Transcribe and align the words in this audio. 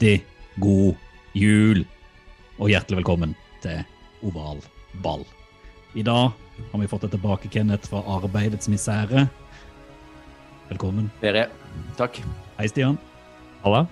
Riktig 0.00 0.24
god 0.56 0.94
jul, 1.36 1.82
og 2.56 2.70
hjertelig 2.72 3.02
velkommen 3.02 3.34
til 3.60 3.82
Oval 4.24 4.62
ball. 5.04 5.26
I 5.92 6.00
dag 6.00 6.30
har 6.70 6.80
vi 6.80 6.88
fått 6.88 7.04
deg 7.04 7.12
tilbake, 7.18 7.50
Kenneth, 7.52 7.90
fra 7.92 8.00
arbeidets 8.08 8.70
misere. 8.72 9.26
Velkommen. 10.70 11.12
Ferie. 11.20 11.50
Takk. 12.00 12.16
Hei, 12.56 12.70
Stian. 12.72 12.96
Halla. 13.60 13.84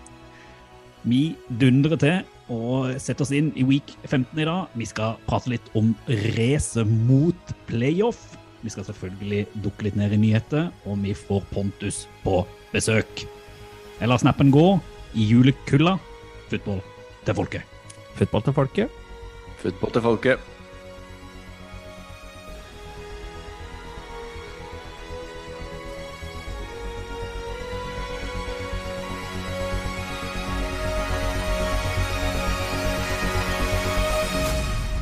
Vi 1.05 1.37
dundrer 1.61 2.01
til 2.01 2.57
og 2.57 2.97
setter 2.97 3.29
oss 3.29 3.37
inn 3.37 3.53
i 3.53 3.69
week 3.69 3.93
15 4.09 4.33
i 4.33 4.49
dag. 4.49 4.73
Vi 4.81 4.89
skal 4.89 5.21
prate 5.29 5.59
litt 5.59 5.73
om 5.77 5.93
racet 6.41 6.89
mot 6.89 7.57
playoff. 7.69 8.31
Vi 8.65 8.73
skal 8.73 8.89
selvfølgelig 8.89 9.45
dukke 9.61 9.91
litt 9.91 10.01
ned 10.01 10.17
i 10.17 10.25
nyheter, 10.25 10.71
og 10.89 11.03
vi 11.05 11.13
får 11.13 11.45
Pontus 11.53 12.07
på 12.25 12.47
besøk. 12.73 13.29
Jeg 13.99 14.09
lar 14.09 14.25
snappen 14.25 14.49
gå 14.55 14.71
i 15.15 15.29
julekulda. 15.31 15.97
Football 16.49 16.81
til 17.25 17.35
folket. 17.35 17.63
Football 18.19 18.43
til 18.43 18.53
folket. 18.53 18.89
Football 19.59 19.93
til 19.93 20.03
folket. 20.03 20.39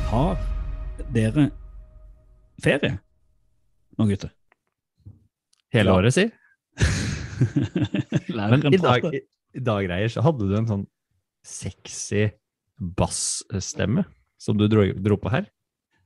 Har 0.07 0.37
dere 1.13 1.49
ferie 2.63 2.97
nå, 3.97 4.05
gutter? 4.05 4.29
Hele 5.73 5.91
året, 5.91 6.13
si. 6.13 6.27
Lærer 8.37 8.61
prater. 8.61 8.73
i 8.73 8.77
dag, 8.77 9.21
prate. 9.51 9.55
i, 9.55 9.61
i 9.61 9.65
dag 9.65 9.89
Reier, 9.89 10.09
så 10.09 10.23
hadde 10.25 10.47
du 10.47 10.55
en 10.57 10.69
sånn 10.69 10.87
sexy 11.47 12.29
bassstemme 12.77 14.05
som 14.37 14.57
du 14.57 14.67
dro, 14.67 14.85
dro 14.93 15.17
på 15.17 15.31
her. 15.33 15.47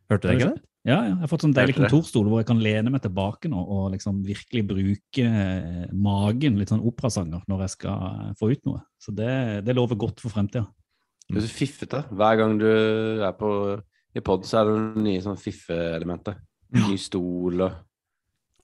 Hørte 0.09 0.28
du 0.28 0.31
det 0.31 0.38
ikke 0.39 0.52
det? 0.53 0.61
Ja, 0.81 0.95
ja, 0.95 1.11
jeg 1.11 1.17
har 1.22 1.30
fått 1.30 1.44
sånn 1.45 1.53
deilig 1.53 1.75
kontorstol 1.78 2.25
hvor 2.25 2.39
jeg 2.42 2.48
kan 2.50 2.61
lene 2.64 2.89
meg 2.89 3.03
tilbake 3.03 3.50
nå 3.52 3.59
og 3.61 3.92
liksom 3.94 4.23
virkelig 4.25 4.64
bruke 4.66 5.25
eh, 5.30 5.92
magen, 5.94 6.58
litt 6.58 6.72
sånn 6.73 6.81
operasanger, 6.81 7.44
når 7.52 7.67
jeg 7.67 7.73
skal 7.75 8.08
eh, 8.08 8.31
få 8.39 8.50
ut 8.50 8.66
noe. 8.66 8.81
Så 8.98 9.14
det, 9.14 9.61
det 9.67 9.76
lover 9.78 10.00
godt 10.02 10.23
for 10.23 10.33
fremtida. 10.33 10.66
Du 11.30 11.38
er 11.38 11.45
så 11.45 11.53
fiffete. 11.53 12.02
Hver 12.09 12.39
gang 12.39 12.58
du 12.58 12.66
er 12.67 13.36
på 13.38 13.52
i 14.17 14.23
pod, 14.26 14.44
så 14.50 14.59
er 14.59 14.67
det 14.67 14.73
noen 14.73 15.05
nye 15.05 15.22
sånn 15.22 15.38
fiffeelementer. 15.39 16.42
Ny 16.73 16.98
stol 17.00 17.61
og 17.61 17.78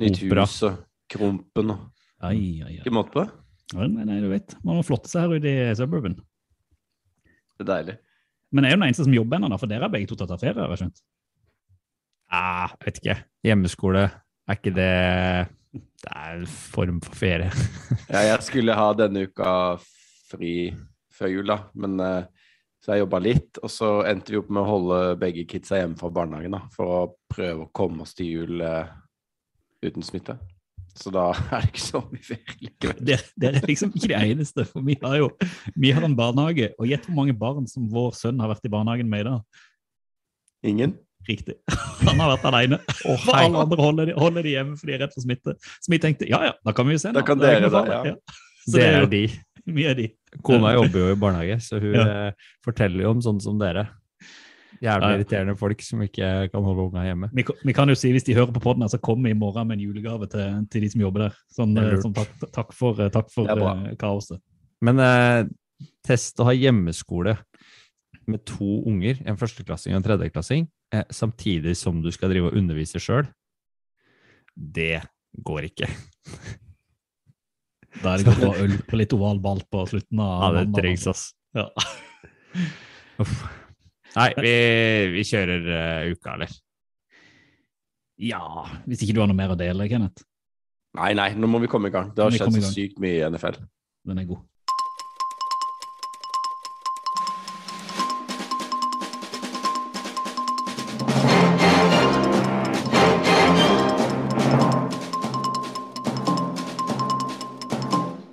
nytt 0.02 0.18
hus 0.26 0.58
og 0.66 0.82
krumpen 1.12 1.76
og 1.76 1.86
Ai, 2.18 2.64
ai, 2.66 2.80
ai. 2.80 2.82
Ikke 2.82 2.96
måte 2.98 3.14
på. 3.14 3.28
Ja, 3.74 3.84
Nei, 3.84 4.06
nei, 4.08 4.22
du 4.24 4.30
vet. 4.32 4.56
Man 4.64 4.80
må 4.80 4.86
flotte 4.86 5.12
seg 5.12 5.26
her 5.26 5.40
ute 5.42 5.52
i 5.52 5.76
suburban. 5.76 6.16
Det 7.58 7.66
er 7.66 7.72
deilig. 7.72 7.98
Men 8.56 8.64
er 8.64 8.72
jo 8.72 8.78
den 8.80 8.88
eneste 8.88 9.04
som 9.04 9.16
jobber 9.16 9.42
ennå, 9.42 9.60
for 9.60 9.68
dere 9.68 9.88
har 9.88 9.92
begge 9.92 10.08
to 10.08 10.16
tatt 10.20 10.32
av 10.32 10.40
ferie, 10.40 10.62
har 10.62 10.72
jeg 10.72 10.86
skjønt. 10.86 11.04
Ah, 12.32 12.72
jeg 12.78 12.88
vet 12.88 13.02
ikke. 13.02 13.16
Hjemmeskole, 13.48 14.04
er 14.48 14.60
ikke 14.60 14.76
det 14.76 14.92
Det 15.76 16.12
er 16.14 16.38
en 16.38 16.48
form 16.48 17.02
for 17.04 17.20
ferie. 17.20 17.52
Ja, 18.14 18.24
jeg 18.24 18.40
skulle 18.48 18.76
ha 18.78 18.88
denne 18.96 19.26
uka 19.28 19.52
fri 20.32 20.72
før 21.12 21.34
jul, 21.34 21.52
da. 21.52 21.60
Men 21.76 22.00
eh, 22.04 22.48
så 22.84 22.94
jeg 22.94 23.04
jobba 23.04 23.20
litt, 23.20 23.60
og 23.60 23.72
så 23.74 23.90
endte 24.08 24.32
vi 24.32 24.40
opp 24.40 24.52
med 24.54 24.64
å 24.64 24.70
holde 24.70 25.00
begge 25.20 25.44
kidsa 25.50 25.82
hjemme 25.82 26.00
fra 26.00 26.12
barnehagen 26.14 26.56
da, 26.56 26.62
for 26.72 26.94
å 26.94 27.02
prøve 27.28 27.66
å 27.66 27.72
komme 27.76 28.06
oss 28.06 28.16
til 28.16 28.32
jul 28.32 28.64
eh, 28.64 28.94
uten 29.84 30.06
smitte. 30.06 30.38
Så 30.98 31.12
da 31.14 31.30
er 31.54 31.64
det 31.64 31.72
ikke 31.72 31.84
så 31.84 32.02
mye 32.10 32.26
ferie 32.26 32.94
det, 33.06 33.18
dere 33.38 33.62
er 33.62 33.68
liksom 33.70 33.92
ikke 33.94 34.10
det 34.12 34.22
eneste, 34.34 34.66
for 34.66 34.86
vi 34.86 34.96
har 35.02 35.18
jo 35.20 35.28
vi 35.78 35.92
har 35.94 36.06
en 36.08 36.16
barnehage, 36.18 36.72
og 36.78 36.90
gjett 36.90 37.06
hvor 37.08 37.20
mange 37.20 37.36
barn 37.38 37.68
som 37.70 37.86
vår 37.92 38.16
sønn 38.18 38.40
har 38.42 38.50
vært 38.54 38.66
i 38.66 38.72
barnehagen 38.74 39.10
med 39.12 39.26
i 39.26 39.28
dag. 39.30 39.62
Ingen? 40.68 40.96
Riktig. 41.28 41.58
Han 42.08 42.22
har 42.22 42.34
vært 42.36 42.46
alene. 42.50 42.80
For 43.02 43.20
hei. 43.36 43.46
alle 43.46 43.64
andre 43.66 43.82
holder 43.84 44.10
de, 44.10 44.16
holder 44.18 44.48
de 44.48 44.54
hjemme 44.56 44.78
fordi 44.80 44.94
de 44.94 44.98
er 44.98 45.04
redd 45.06 45.16
for 45.16 45.26
smitte. 45.26 45.56
Så 45.84 45.92
vi 45.94 46.00
tenkte 46.04 46.30
ja 46.30 46.42
ja, 46.50 46.54
da 46.66 46.74
kan 46.76 46.88
vi 46.88 46.96
jo 46.96 47.04
se. 47.04 47.14
Da 47.16 47.24
kan 47.28 47.42
er 47.44 47.60
dere 47.60 47.72
da, 47.74 47.84
ja. 48.10 48.16
Så 48.68 48.74
Det 48.78 48.82
det 48.82 48.88
er 48.88 49.00
jo 49.04 49.12
de. 49.14 49.24
Vi 49.68 49.84
er 49.84 49.98
de. 50.00 50.06
Kona 50.48 50.70
jobber 50.78 51.02
jo 51.02 51.08
i 51.12 51.16
barnehage, 51.20 51.58
så 51.66 51.76
hun 51.84 51.92
Ja. 51.98 52.04
eh, 52.08 52.52
forteller 52.64 53.04
jo 53.04 53.10
om 53.12 53.24
sånn 53.26 53.42
som 53.44 53.58
dere. 53.60 53.90
Jævlig 54.84 55.08
irriterende 55.18 55.56
folk 55.58 55.80
som 55.82 56.02
ikke 56.06 56.28
kan 56.54 56.64
holde 56.64 56.84
unga 56.90 57.04
hjemme. 57.08 57.30
Vi, 57.34 57.44
kan- 57.48 57.56
vi 57.66 57.74
kan 57.74 57.90
jo 57.90 57.96
si, 57.98 58.12
Hvis 58.14 58.26
de 58.28 58.36
hører 58.38 58.52
på 58.54 58.62
podden, 58.62 58.84
her, 58.86 58.92
så 58.94 59.00
vi 59.24 59.30
i 59.32 59.34
morgen 59.34 59.68
med 59.68 59.80
en 59.80 59.86
julegave 59.88 60.28
til, 60.30 60.68
til 60.70 60.82
de 60.86 60.90
som 60.94 61.02
jobber 61.02 61.20
der. 61.28 61.38
Sånn, 61.56 61.78
eh, 61.82 61.96
sånn 62.04 62.14
takk, 62.14 62.52
takk 62.54 62.74
for, 62.74 63.00
eh, 63.02 63.10
takk 63.10 63.32
for 63.34 63.48
eh, 63.50 63.96
kaoset. 63.98 64.40
Men 64.82 65.00
eh, 65.00 65.46
test 66.06 66.38
å 66.40 66.46
ha 66.46 66.54
hjemmeskole 66.54 67.38
med 68.28 68.44
to 68.46 68.84
unger, 68.86 69.18
en 69.26 69.38
førsteklassing 69.40 69.94
og 69.96 70.02
en 70.02 70.06
tredjeklassing, 70.06 70.68
eh, 70.94 71.04
samtidig 71.10 71.76
som 71.80 72.02
du 72.04 72.12
skal 72.12 72.30
drive 72.30 72.52
og 72.52 72.58
undervise 72.60 73.00
sjøl, 73.02 73.26
det 74.56 75.02
går 75.44 75.70
ikke. 75.72 75.88
Da 78.04 78.14
er 78.14 78.18
det 78.22 78.26
godt 78.28 78.44
å 78.46 78.52
ha 78.54 78.64
øl 78.66 78.76
på 78.86 78.98
litt 79.00 79.14
oval 79.16 79.40
ball 79.42 79.62
på 79.72 79.88
slutten 79.90 80.20
av 80.22 80.44
Ja, 80.54 80.64
det 80.66 80.76
trengs, 80.78 81.08
ass. 81.10 81.32
Ja. 81.56 81.70
Nei, 84.18 84.32
vi, 84.42 84.54
vi 85.14 85.24
kjører 85.30 85.68
uh, 85.70 86.08
uka, 86.10 86.34
eller? 86.34 86.56
ja, 88.18 88.42
hvis 88.90 89.04
ikke 89.06 89.14
du 89.14 89.22
har 89.22 89.30
noe 89.30 89.38
mer 89.38 89.54
å 89.54 89.60
dele, 89.60 89.86
Kenneth. 89.92 90.26
Nei, 90.98 91.12
nei, 91.14 91.32
nå 91.38 91.50
må 91.52 91.62
vi 91.62 91.70
komme 91.70 91.92
i 91.92 91.94
gang. 91.94 92.10
Det 92.16 92.24
har 92.26 92.34
skjedd 92.34 92.58
så 92.58 92.72
sykt 92.74 93.02
mye 93.02 93.20
i 93.20 93.26
NFL. 93.30 93.60
Den 94.08 94.24
er 94.24 94.30
god. 94.30 94.46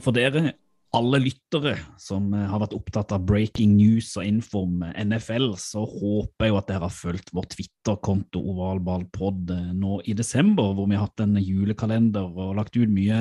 For 0.05 0.13
dere 0.13 0.53
alle 0.95 1.19
lyttere 1.25 1.75
som 2.01 2.29
eh, 2.35 2.47
har 2.51 2.61
vært 2.63 2.75
opptatt 2.77 3.13
av 3.15 3.25
breaking 3.27 3.75
news 3.77 4.13
og 4.19 4.27
info 4.27 4.65
om 4.67 4.85
eh, 4.87 4.95
NFL, 5.03 5.55
så 5.61 5.83
håper 5.89 6.47
jeg 6.47 6.53
jo 6.53 6.59
at 6.61 6.71
dere 6.71 6.87
har 6.87 6.95
fulgt 6.95 7.33
vår 7.35 7.49
Twitter-konto 7.55 8.43
ovalballpod 8.53 9.53
eh, 9.55 9.73
nå 9.75 9.99
i 10.11 10.17
desember, 10.17 10.75
hvor 10.77 10.89
vi 10.91 10.99
har 10.99 11.09
hatt 11.09 11.25
en 11.25 11.37
julekalender 11.41 12.29
og 12.31 12.55
lagt 12.61 12.79
ut 12.79 12.91
mye 12.91 13.21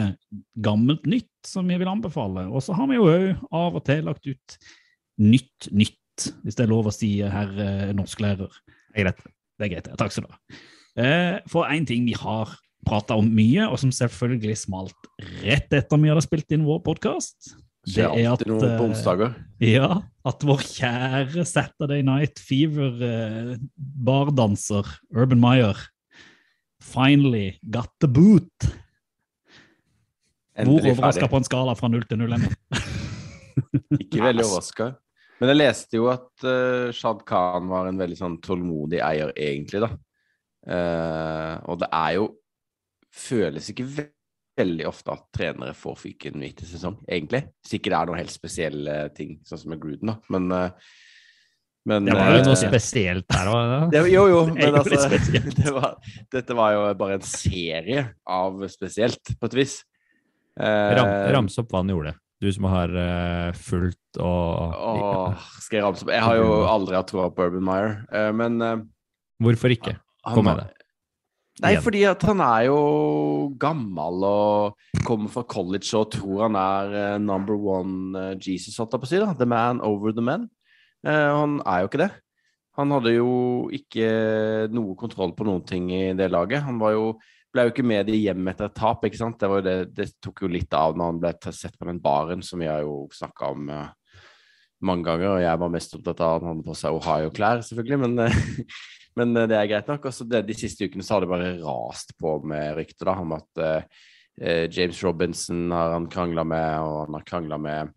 gammelt 0.65 1.07
nytt 1.09 1.31
som 1.47 1.69
vi 1.69 1.79
vil 1.81 1.91
anbefale. 1.91 2.45
Og 2.51 2.63
så 2.65 2.77
har 2.77 2.89
vi 2.91 2.99
jo 2.99 3.09
òg 3.09 3.29
av 3.49 3.79
og 3.79 3.85
til 3.89 4.05
lagt 4.09 4.29
ut 4.29 4.57
nytt 5.21 5.69
nytt, 5.73 6.29
hvis 6.43 6.57
det 6.57 6.65
er 6.65 6.71
lov 6.71 6.89
å 6.89 6.93
si, 6.93 7.15
herr 7.25 7.93
norsklærer. 7.97 8.53
Det 8.93 9.01
er 9.01 9.07
greit. 9.07 9.23
Det 9.57 9.65
er 9.65 9.71
greit. 9.75 9.89
Takk 9.97 10.13
skal 10.13 10.27
du 10.27 10.33
ha. 10.33 10.59
For 11.49 11.65
en 11.65 11.87
ting 11.89 12.05
vi 12.05 12.13
har 12.17 12.53
prata 12.85 13.17
om 13.19 13.27
mye, 13.31 13.67
og 13.67 13.77
som 13.81 13.91
selvfølgelig 13.93 14.57
smalt 14.65 15.09
rett 15.43 15.73
etter 15.73 16.01
vi 16.01 16.11
hadde 16.11 16.25
spilt 16.25 16.51
inn 16.55 16.65
vår 16.67 16.81
podkast, 16.85 17.55
det 17.83 18.05
er 18.05 18.29
at 18.31 18.43
eh, 18.47 18.79
onsdager. 18.79 19.33
ja, 19.59 19.89
at 20.23 20.45
vår 20.47 20.61
kjære 20.63 21.43
Saturday 21.47 22.03
Night 22.07 22.39
Fever-bardanser 22.39 23.59
bardanser 24.05 24.87
Urban 25.11 25.41
Meyer 25.43 25.75
finally 26.83 27.59
got 27.71 27.91
the 27.99 28.07
boot. 28.07 28.69
Hvor 30.53 30.63
Endelig 30.63 30.93
overraska 30.93 31.27
på 31.27 31.39
en 31.41 31.47
skala 31.47 31.73
fra 31.75 31.89
null 31.89 32.05
til 32.07 32.19
null 32.21 32.35
ennå? 32.37 32.51
Ikke 34.03 34.21
veldig 34.21 34.45
overraska. 34.45 34.93
Men 35.41 35.51
jeg 35.51 35.59
leste 35.59 35.97
jo 35.97 36.07
at 36.13 36.45
uh, 36.45 36.93
Shad 36.95 37.23
Khan 37.27 37.67
var 37.71 37.89
en 37.89 37.99
veldig 37.99 38.19
sånn 38.19 38.37
tålmodig 38.43 39.01
eier, 39.03 39.33
egentlig, 39.35 39.81
da. 39.83 39.89
Uh, 40.63 41.55
og 41.67 41.81
det 41.81 41.89
er 41.91 42.11
jo 42.15 42.29
Føles 43.13 43.69
ikke 43.69 43.85
ve 43.87 44.09
veldig 44.59 44.85
ofte 44.89 45.13
at 45.13 45.23
trenere 45.33 45.73
får 45.77 45.95
fyken 46.03 46.37
midt 46.41 46.61
i 46.61 46.67
sesong, 46.69 46.99
egentlig. 47.09 47.43
Hvis 47.63 47.77
ikke 47.79 47.89
det 47.89 47.97
er 47.97 48.09
noen 48.09 48.21
helt 48.21 48.33
spesielle 48.33 48.97
ting, 49.17 49.39
sånn 49.47 49.63
som 49.63 49.73
med 49.73 49.81
Gruden, 49.81 50.13
da. 50.13 50.19
Men 50.33 50.51
eh, 50.53 50.91
Men, 51.83 52.05
Det 52.07 52.13
var 52.15 52.29
jo 52.31 52.43
noe 52.45 52.55
eh, 52.55 52.61
spesielt 52.61 53.25
der 53.27 53.49
òg. 53.51 53.95
jo, 54.07 54.21
jo, 54.31 54.43
men 54.55 54.77
altså 54.79 55.09
det 55.59 55.73
var, 55.75 55.97
Dette 56.31 56.55
var 56.55 56.75
jo 56.77 56.83
bare 56.95 57.17
en 57.17 57.25
serie 57.27 58.05
av 58.23 58.61
spesielt, 58.71 59.33
på 59.39 59.49
et 59.49 59.57
vis. 59.57 59.73
Eh, 60.55 60.93
Ram, 60.95 61.11
Ramse 61.35 61.59
opp 61.59 61.73
hva 61.73 61.81
han 61.83 61.91
gjorde. 61.91 62.13
Du 62.43 62.49
som 62.51 62.65
har 62.67 62.91
uh, 62.91 63.55
fulgt 63.55 64.17
og 64.19 64.73
Åh, 64.75 65.43
skal 65.63 65.79
jeg 65.79 65.83
ramse 65.85 66.03
opp? 66.03 66.09
Jeg 66.11 66.23
har 66.25 66.39
jo 66.41 66.47
aldri 66.67 66.97
hatt 66.97 67.07
troa 67.07 67.29
på 67.31 67.45
Urban 67.47 67.63
Meyer, 67.63 67.93
uh, 68.11 68.31
men 68.35 68.57
uh, 68.59 68.73
Hvorfor 69.43 69.71
ikke? 69.71 69.95
Kom 70.27 70.47
med 70.47 70.59
det. 70.59 70.82
Nei, 71.61 71.75
fordi 71.77 72.01
at 72.09 72.23
han 72.25 72.41
er 72.41 72.65
jo 72.65 72.77
gammel 73.61 74.25
og 74.25 75.03
kommer 75.05 75.29
fra 75.29 75.43
college 75.45 75.91
og 75.99 76.09
tror 76.15 76.47
han 76.47 76.57
er 76.57 76.95
eh, 76.97 77.19
number 77.21 77.53
one 77.53 78.17
eh, 78.17 78.33
Jesus, 78.41 78.79
holdt 78.81 78.95
jeg 78.95 79.03
på 79.03 79.09
å 79.09 79.11
si. 79.11 79.19
da. 79.21 79.35
The 79.37 79.45
man 79.45 79.81
over 79.85 80.15
the 80.15 80.23
men. 80.25 80.47
Eh, 81.05 81.13
han 81.13 81.59
er 81.61 81.83
jo 81.83 81.91
ikke 81.91 82.01
det. 82.01 82.09
Han 82.79 82.95
hadde 82.95 83.13
jo 83.13 83.35
ikke 83.69 84.07
noe 84.73 84.97
kontroll 84.97 85.35
på 85.37 85.45
noen 85.45 85.61
ting 85.69 85.91
i 85.93 86.07
det 86.17 86.31
laget. 86.33 86.65
Han 86.65 86.79
var 86.81 86.95
jo, 86.95 87.11
ble 87.53 87.67
jo 87.67 87.73
ikke 87.75 87.85
med 87.85 88.09
de 88.09 88.17
hjem 88.17 88.49
etter 88.49 88.71
et 88.71 88.77
tap, 88.79 89.05
ikke 89.05 89.21
sant. 89.21 89.37
Det, 89.37 89.61
det, 89.67 89.75
det 89.93 90.07
tok 90.25 90.47
jo 90.47 90.49
litt 90.55 90.73
av 90.73 90.97
når 90.97 91.11
han 91.11 91.21
ble 91.21 91.53
sett 91.53 91.77
på 91.77 91.85
den 91.91 92.01
baren, 92.01 92.41
som 92.41 92.65
vi 92.65 92.71
har 92.71 92.81
jo 92.81 93.03
snakka 93.13 93.51
om 93.53 93.69
mange 94.81 95.05
ganger. 95.05 95.35
Og 95.35 95.45
jeg 95.45 95.61
var 95.61 95.75
mest 95.77 95.93
opptatt 95.99 96.25
av 96.25 96.39
at 96.39 96.47
han 96.47 96.55
hadde 96.55 96.65
på 96.65 96.79
seg 96.81 96.97
Ohio-klær, 96.97 97.61
selvfølgelig, 97.69 98.01
men 98.07 98.17
men 99.19 99.35
eh, 99.37 99.49
det 99.51 99.59
er 99.59 99.69
greit 99.71 99.89
nok. 99.91 100.09
Også 100.09 100.27
det, 100.29 100.45
de 100.47 100.57
siste 100.57 100.87
ukene 100.87 101.05
så 101.05 101.17
har 101.17 101.25
det 101.25 101.31
bare 101.33 101.53
rast 101.61 102.15
på 102.19 102.37
med 102.49 102.77
rykter 102.79 103.09
da, 103.11 103.17
om 103.23 103.35
at 103.37 103.63
eh, 103.63 104.05
eh, 104.41 104.63
James 104.71 105.03
Robinson 105.03 105.67
har 105.71 105.97
han 105.97 106.09
krangla 106.11 106.45
med, 106.47 106.79
og 106.81 107.03
han 107.05 107.19
har 107.19 107.27
krangla 107.27 107.59
med 107.61 107.93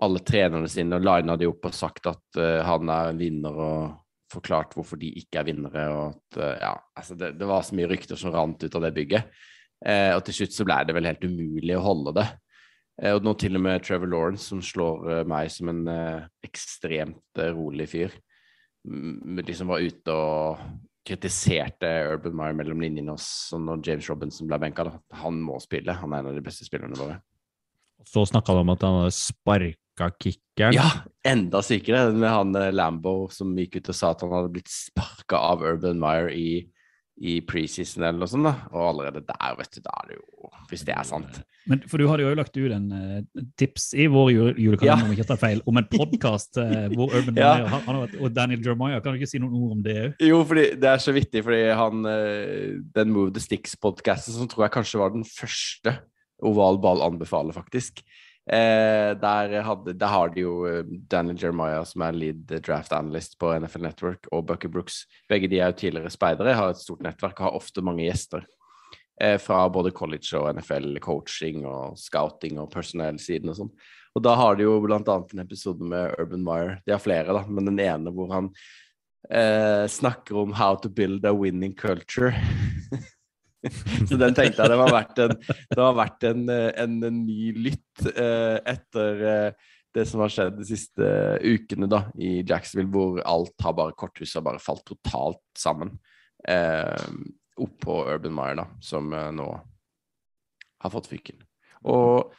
alle 0.00 0.22
trenerne 0.24 0.68
sine 0.70 0.96
og 0.96 1.04
lina 1.04 1.36
de 1.36 1.48
opp 1.50 1.68
og 1.68 1.76
sagt 1.76 2.08
at 2.08 2.40
eh, 2.40 2.60
han 2.64 2.90
er 2.92 3.10
en 3.10 3.20
vinner, 3.20 3.56
og 3.56 3.96
forklart 4.30 4.76
hvorfor 4.76 5.00
de 5.00 5.10
ikke 5.20 5.40
er 5.40 5.48
vinnere. 5.48 5.86
og 5.90 6.04
at, 6.14 6.38
eh, 6.40 6.58
ja, 6.62 6.74
altså 6.96 7.16
det, 7.18 7.34
det 7.40 7.48
var 7.50 7.64
så 7.66 7.76
mye 7.76 7.90
rykter 7.90 8.20
som 8.20 8.32
rant 8.34 8.62
ut 8.62 8.78
av 8.78 8.86
det 8.86 8.94
bygget. 8.96 9.42
Eh, 9.84 10.12
og 10.14 10.22
til 10.24 10.40
slutt 10.40 10.56
så 10.56 10.66
ble 10.68 10.78
det 10.86 10.96
vel 10.96 11.08
helt 11.10 11.26
umulig 11.26 11.76
å 11.76 11.84
holde 11.84 12.16
det. 12.20 12.30
Og 13.10 13.24
nå 13.24 13.32
til 13.40 13.56
og 13.56 13.62
med 13.64 13.80
Trevor 13.80 14.10
Lawrence, 14.12 14.44
som 14.50 14.58
slår 14.60 15.22
meg 15.24 15.46
som 15.48 15.70
en 15.72 15.86
ekstremt 16.44 17.40
rolig 17.56 17.86
fyr, 17.88 18.12
liksom 18.84 19.70
var 19.70 19.82
ute 19.84 20.14
og 20.14 20.62
kritiserte 21.06 21.88
Urban 22.12 22.36
Meyer 22.36 22.56
mellom 22.56 22.82
linjene 22.82 23.14
også 23.14 23.58
når 23.60 23.84
James 23.86 24.08
Robinson 24.10 24.48
ble 24.48 24.58
benka. 24.62 24.84
da. 24.86 24.98
Han 25.22 25.40
må 25.44 25.58
spille, 25.62 25.96
han 25.96 26.12
er 26.12 26.22
en 26.22 26.32
av 26.32 26.36
de 26.36 26.44
beste 26.44 26.66
spillerne 26.68 26.98
våre. 26.98 27.20
Så 28.08 28.24
snakka 28.28 28.54
du 28.56 28.62
om 28.62 28.72
at 28.72 28.84
han 28.84 28.98
hadde 29.02 29.16
sparka 29.16 30.10
kickeren. 30.20 30.76
Ja, 30.76 30.88
enda 31.26 31.60
sykere 31.64 32.08
med 32.14 32.30
han 32.30 32.56
Lambo 32.74 33.28
som 33.32 33.52
gikk 33.58 33.80
ut 33.80 33.92
og 33.92 33.96
sa 33.96 34.12
at 34.14 34.24
han 34.24 34.32
hadde 34.32 34.52
blitt 34.54 34.72
sparka 34.72 35.40
av 35.50 35.64
Urban 35.64 36.00
Meyer 36.00 36.30
i, 36.32 36.64
i 37.20 37.34
preseason 37.44 38.00
eller 38.06 38.22
noe 38.22 38.30
sånt. 38.32 38.46
da. 38.48 38.54
Og 38.72 38.84
allerede 38.94 39.20
der, 39.28 39.56
vet 39.58 39.74
du, 39.76 39.80
da 39.84 39.92
er 40.00 40.06
det 40.08 40.14
jo 40.16 40.48
Hvis 40.70 40.84
det 40.86 40.94
er 40.94 41.04
sant. 41.04 41.40
Men, 41.68 41.82
for 41.90 42.00
du 42.00 42.06
hadde 42.08 42.22
jo 42.24 42.30
lagt 42.38 42.54
ut 42.56 42.72
en 42.72 42.86
uh, 42.94 43.42
tips 43.60 43.90
i 43.92 44.06
vår 44.08 44.30
julekanal 44.32 44.62
julekalender, 44.64 45.02
Ja. 45.02 45.08
om 45.10 45.12
ikke 45.16 45.26
tar 45.28 45.40
feil, 45.42 45.60
om 45.68 45.76
en 45.76 45.88
podkast 45.90 46.56
hvor 46.94 47.12
Urban 47.12 47.36
Ja. 47.36 47.50
Meyer 47.58 47.68
han, 47.74 47.82
han 47.88 47.98
og 48.24 48.32
Daniel 48.34 48.62
Jeremiah. 48.64 49.02
Kan 49.04 49.12
du 49.12 49.20
ikke 49.20 49.28
si 49.34 49.42
noen 49.42 49.58
ord 49.58 49.74
om 49.76 49.82
det 49.84 49.96
òg? 50.06 50.24
Jo, 50.30 50.40
fordi 50.48 50.64
det 50.80 50.88
er 50.94 51.02
så 51.04 51.12
vittig, 51.16 51.42
fordi 51.44 51.60
han 51.82 52.06
uh, 52.08 52.80
Den 52.96 53.12
Move 53.12 53.34
the 53.36 53.42
Sticks-podkasten, 53.44 54.38
som 54.38 54.48
tror 54.48 54.64
jeg 54.68 54.76
kanskje 54.78 55.02
var 55.02 55.12
den 55.12 55.26
første 55.28 55.98
oval 56.40 56.80
ball 56.80 57.02
anbefaler, 57.04 57.52
faktisk. 57.52 58.00
Eh, 58.48 59.12
der, 59.20 59.60
hadde, 59.62 59.92
der 59.94 60.10
har 60.10 60.30
de 60.32 60.42
jo 60.42 60.54
eh, 60.66 60.86
Daniel 61.12 61.38
Jeremiah, 61.38 61.84
som 61.86 62.02
er 62.02 62.16
lead 62.16 62.54
draft 62.66 62.92
analyst 62.96 63.36
på 63.38 63.52
NFL 63.58 63.84
Network, 63.84 64.30
og 64.32 64.46
Bucky 64.48 64.70
Brooks. 64.72 65.04
Begge 65.28 65.50
de 65.50 65.60
er 65.60 65.70
jo 65.70 65.80
tidligere 65.82 66.10
speidere, 66.10 66.56
har 66.56 66.72
et 66.72 66.80
stort 66.80 67.04
nettverk 67.04 67.38
og 67.38 67.50
har 67.50 67.60
ofte 67.60 67.84
mange 67.84 68.06
gjester. 68.08 68.46
Eh, 69.20 69.36
fra 69.38 69.66
både 69.68 69.92
college 69.92 70.32
og 70.38 70.48
NFL, 70.56 70.94
coaching 71.04 71.66
og 71.68 71.98
scouting 72.00 72.56
og 72.62 72.70
personellsiden 72.72 73.52
og 73.52 73.58
sånn. 73.58 73.72
Og 74.16 74.24
da 74.24 74.32
har 74.34 74.56
de 74.56 74.64
jo 74.64 74.78
blant 74.82 75.08
annet 75.12 75.34
en 75.34 75.42
episode 75.44 75.84
med 75.86 76.16
Urban 76.18 76.42
Meyer. 76.46 76.78
De 76.86 76.94
har 76.96 77.02
flere, 77.02 77.34
da, 77.36 77.44
men 77.46 77.68
den 77.68 77.82
ene 77.84 78.10
hvor 78.16 78.32
han 78.32 78.48
eh, 79.28 79.84
snakker 79.92 80.40
om 80.40 80.56
how 80.56 80.74
to 80.80 80.88
build 80.88 81.28
a 81.28 81.34
winning 81.36 81.76
culture. 81.76 82.32
Så 84.08 84.16
den 84.16 84.36
tenkte 84.36 84.64
jeg 84.64 84.72
det 84.72 84.78
var 84.80 84.94
verdt 84.94 85.20
en, 85.24 85.34
var 85.76 85.98
verdt 85.98 86.24
en, 86.30 86.46
en, 86.48 86.96
en 87.04 87.20
ny 87.26 87.50
lytt 87.68 88.06
eh, 88.14 88.56
etter 88.72 89.26
eh, 89.32 89.68
det 89.94 90.06
som 90.06 90.22
har 90.22 90.30
skjedd 90.32 90.58
de 90.58 90.66
siste 90.68 91.06
ukene 91.42 91.88
da, 91.90 92.04
i 92.14 92.40
Jacksonville, 92.46 92.90
hvor 92.94 93.20
alt 93.26 93.64
har 93.64 93.74
bare 93.78 93.96
korthuset 93.98 94.38
har 94.38 94.46
bare 94.46 94.62
falt 94.62 94.84
totalt 94.86 95.42
sammen. 95.58 95.96
Eh, 96.46 97.10
Oppå 97.60 97.96
Urban 98.08 98.36
Meyer, 98.36 98.60
da, 98.62 98.66
som 98.84 99.10
eh, 99.12 99.32
nå 99.34 99.48
har 100.80 100.94
fått 100.94 101.10
fyken. 101.10 101.42
Og 101.90 102.30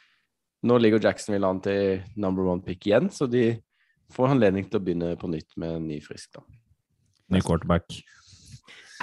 nå 0.66 0.78
ligger 0.80 1.02
Jacksonville 1.02 1.46
an 1.46 1.60
til 1.62 2.02
number 2.16 2.48
one 2.48 2.64
pick 2.64 2.88
igjen, 2.88 3.10
så 3.12 3.28
de 3.30 3.52
får 4.12 4.32
anledning 4.32 4.66
til 4.68 4.80
å 4.80 4.84
begynne 4.84 5.12
på 5.20 5.30
nytt 5.30 5.56
med 5.60 5.76
en 5.76 5.86
ny 5.90 6.00
frisk, 6.04 6.32
da. 6.38 6.44
Ny 7.32 7.40
quarterback. 7.44 8.00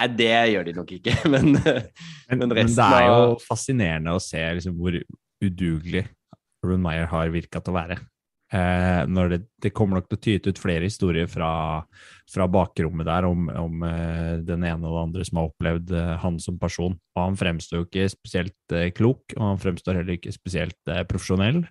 Nei, 0.00 0.08
det 0.16 0.30
gjør 0.54 0.64
de 0.68 0.76
nok 0.78 0.94
ikke, 0.96 1.16
men, 1.32 1.52
Men, 1.60 1.82
men 2.32 2.46
men 2.46 2.56
resten 2.62 2.80
det 2.80 3.02
er 3.02 3.08
jo 3.10 3.18
av 3.18 3.42
fascinerende 3.44 4.16
å 4.16 4.22
se 4.22 4.40
liksom, 4.56 4.78
hvor 4.80 4.96
udugelig 5.40 6.06
Ruben 6.64 6.82
Meyer 6.84 7.08
har 7.10 7.32
virka 7.32 7.60
til 7.60 7.72
å 7.72 7.78
være. 7.78 7.98
Eh, 8.50 9.02
når 9.06 9.28
det, 9.30 9.38
det 9.62 9.70
kommer 9.70 10.00
nok 10.00 10.08
til 10.10 10.18
å 10.18 10.22
tyte 10.24 10.50
ut 10.50 10.58
flere 10.58 10.88
historier 10.88 11.28
fra, 11.30 11.50
fra 12.28 12.46
bakrommet 12.50 13.06
der 13.06 13.28
om, 13.28 13.46
om 13.46 13.84
eh, 13.86 14.40
den 14.42 14.64
ene 14.66 14.88
og 14.88 14.96
den 14.96 15.04
andre 15.04 15.26
som 15.28 15.38
har 15.38 15.50
opplevd 15.52 15.92
eh, 15.94 16.14
han 16.24 16.40
som 16.42 16.58
person. 16.58 16.96
Og 17.14 17.20
han 17.22 17.38
fremstår 17.38 17.78
jo 17.78 17.86
ikke 17.86 18.08
spesielt 18.10 18.74
eh, 18.74 18.88
klok, 18.96 19.36
og 19.36 19.44
han 19.52 19.62
fremstår 19.62 20.00
heller 20.00 20.18
ikke 20.18 20.34
spesielt 20.34 20.90
eh, 20.90 21.04
profesjonell. 21.08 21.62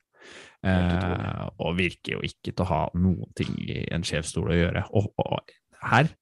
Eh, 0.67 1.43
og 1.63 1.75
virker 1.77 2.17
jo 2.17 2.23
ikke 2.23 2.53
til 2.53 2.63
å 2.63 2.69
ha 2.71 2.81
noen 2.99 3.27
ting 3.37 3.51
i 3.63 3.81
en 3.91 4.05
sjefsstol 4.07 4.51
å 4.51 4.57
gjøre. 4.61 4.85
Og, 4.95 5.11
og 5.19 5.53
her, 5.91 6.13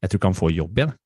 jeg 0.00 0.10
tror 0.10 0.20
ikke 0.20 0.32
han 0.32 0.42
får 0.42 0.56
jobb 0.56 0.82
igjen. 0.82 0.96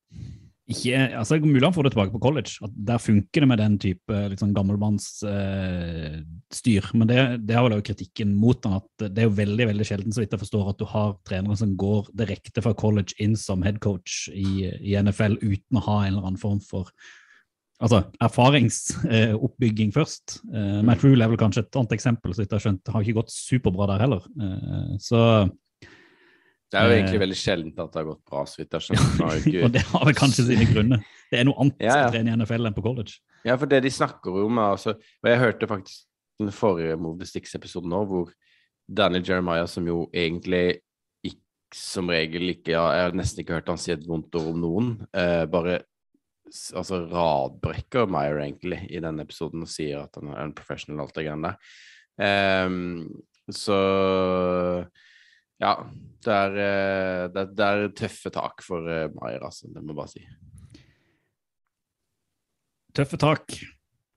Ikke, 0.65 0.97
altså 1.19 1.37
Mulig 1.43 1.61
han 1.61 1.73
får 1.75 1.85
det 1.85 1.91
tilbake 1.93 2.13
på 2.15 2.21
college. 2.23 2.55
at 2.65 2.71
Der 2.87 2.97
funker 2.97 3.43
det 3.43 3.49
med 3.51 3.59
den 3.61 3.75
type 3.81 4.21
sånn 4.39 4.55
gammelmannsstyr. 4.55 6.87
Eh. 6.87 6.95
Men 6.97 7.07
det, 7.11 7.19
det 7.45 7.57
har 7.57 7.63
vel 7.67 7.75
også 7.77 7.91
kritikken 7.91 8.33
mot 8.39 8.57
han, 8.65 8.79
at 8.81 8.89
det 9.13 9.21
er 9.21 9.27
jo 9.29 9.37
veldig 9.37 9.65
veldig 9.69 9.85
sjelden 9.85 10.13
så 10.15 10.21
vidt 10.23 10.33
jeg 10.33 10.41
forstår, 10.41 10.71
at 10.71 10.79
du 10.81 10.87
har 10.89 11.13
trenere 11.27 11.57
som 11.59 11.75
går 11.77 12.09
direkte 12.17 12.63
fra 12.65 12.73
college 12.73 13.13
inn 13.21 13.37
som 13.37 13.61
headcoach 13.65 14.25
i, 14.33 14.71
i 14.81 14.97
NFL 14.97 15.37
uten 15.43 15.77
å 15.77 15.85
ha 15.85 15.97
en 16.01 16.15
eller 16.15 16.25
annen 16.31 16.41
form 16.41 16.61
for 16.65 16.89
altså, 17.83 18.01
erfaringsoppbygging 18.25 19.93
først. 19.93 20.39
Eh, 20.49 20.81
Matt 20.87 21.05
Rule 21.05 21.21
er 21.21 21.29
vel 21.29 21.41
kanskje 21.41 21.61
et 21.65 21.77
annet 21.77 21.93
eksempel, 21.97 22.33
så 22.33 22.41
vidt 22.41 22.49
jeg 22.49 22.57
har 22.57 22.65
skjønt. 22.65 22.81
Det 22.81 22.91
Har 22.95 23.01
ikke 23.05 23.21
gått 23.21 23.35
superbra 23.35 23.85
der 23.93 24.01
heller. 24.07 24.21
Eh, 24.33 24.97
så 25.03 25.19
Det 26.75 26.81
er 26.81 26.89
jo 26.89 26.95
egentlig 26.97 27.19
Eh. 27.19 27.23
veldig 27.25 27.37
sjeldent 27.39 27.79
at 27.79 27.93
det 27.93 28.01
har 28.01 28.07
gått 28.09 28.25
bra, 28.29 28.41
så 28.45 28.59
vidt 28.61 28.75
jeg 28.75 28.85
skjønner. 28.89 29.45
Og 29.65 29.71
det 29.73 29.83
har 29.91 30.05
vel 30.09 30.17
kanskje 30.19 30.45
sine 30.49 30.65
grunner. 30.69 31.05
Det 31.31 31.39
er 31.39 31.47
noe 31.47 31.55
annet 31.63 31.79
Ja, 31.85 31.95
ja. 32.01 32.07
å 32.09 32.11
trene 32.13 32.33
i 32.33 32.35
NFL 32.39 32.67
enn 32.69 32.75
på 32.77 32.83
college. 32.85 33.15
Ja, 33.45 33.55
for 33.61 33.69
det 33.71 33.79
de 33.85 33.91
snakker 33.93 34.41
om, 34.45 34.57
er 34.59 34.73
altså 34.75 34.95
Og 34.97 35.29
jeg 35.29 35.39
hørte 35.39 35.67
faktisk 35.69 36.05
den 36.41 36.51
forrige 36.51 36.97
Move 36.99 37.21
the 37.21 37.25
Sticks-episoden 37.29 37.89
nå, 37.93 38.01
hvor 38.09 38.31
Daniel 38.91 39.23
Jeremiah, 39.25 39.65
som 39.71 39.87
jo 39.87 40.09
egentlig 40.13 40.81
ikke, 41.25 41.41
som 41.73 42.09
regel 42.11 42.51
ikke 42.51 42.73
ja, 42.75 42.83
Jeg 42.93 43.05
har 43.07 43.15
nesten 43.17 43.41
ikke 43.45 43.55
hørt 43.57 43.71
han 43.71 43.79
si 43.81 43.93
et 43.95 44.03
vondt 44.05 44.35
ord 44.35 44.51
om 44.51 44.59
noen. 44.61 44.89
Eh, 45.15 45.45
bare 45.49 45.79
altså 46.75 46.99
radbrekker 47.09 48.05
Meyer 48.11 48.37
egentlig 48.43 48.83
i 48.93 48.99
den 49.01 49.17
episoden 49.23 49.63
og 49.65 49.71
sier 49.71 50.03
at 50.03 50.19
han 50.19 50.29
er 50.35 50.43
en 50.43 50.53
professional 50.53 50.99
og 51.01 51.07
alt 51.07 51.15
det 51.17 51.25
greiene 51.25 51.53
der. 51.55 52.67
Um, 52.67 53.23
så 53.51 53.79
ja. 55.63 55.77
Det 56.25 56.33
er, 56.33 56.55
eh, 56.57 57.23
det, 57.29 57.45
det 57.53 57.65
er 57.65 57.91
tøffe 57.93 58.31
tak 58.33 58.63
for 58.65 58.81
Maier, 58.81 59.11
Meyer, 59.13 59.45
altså. 59.45 59.69
Det 59.69 59.83
må 59.83 59.93
jeg 59.93 59.99
bare 59.99 60.13
si. 60.13 60.23
Tøffe 62.95 63.19
tak. 63.21 63.57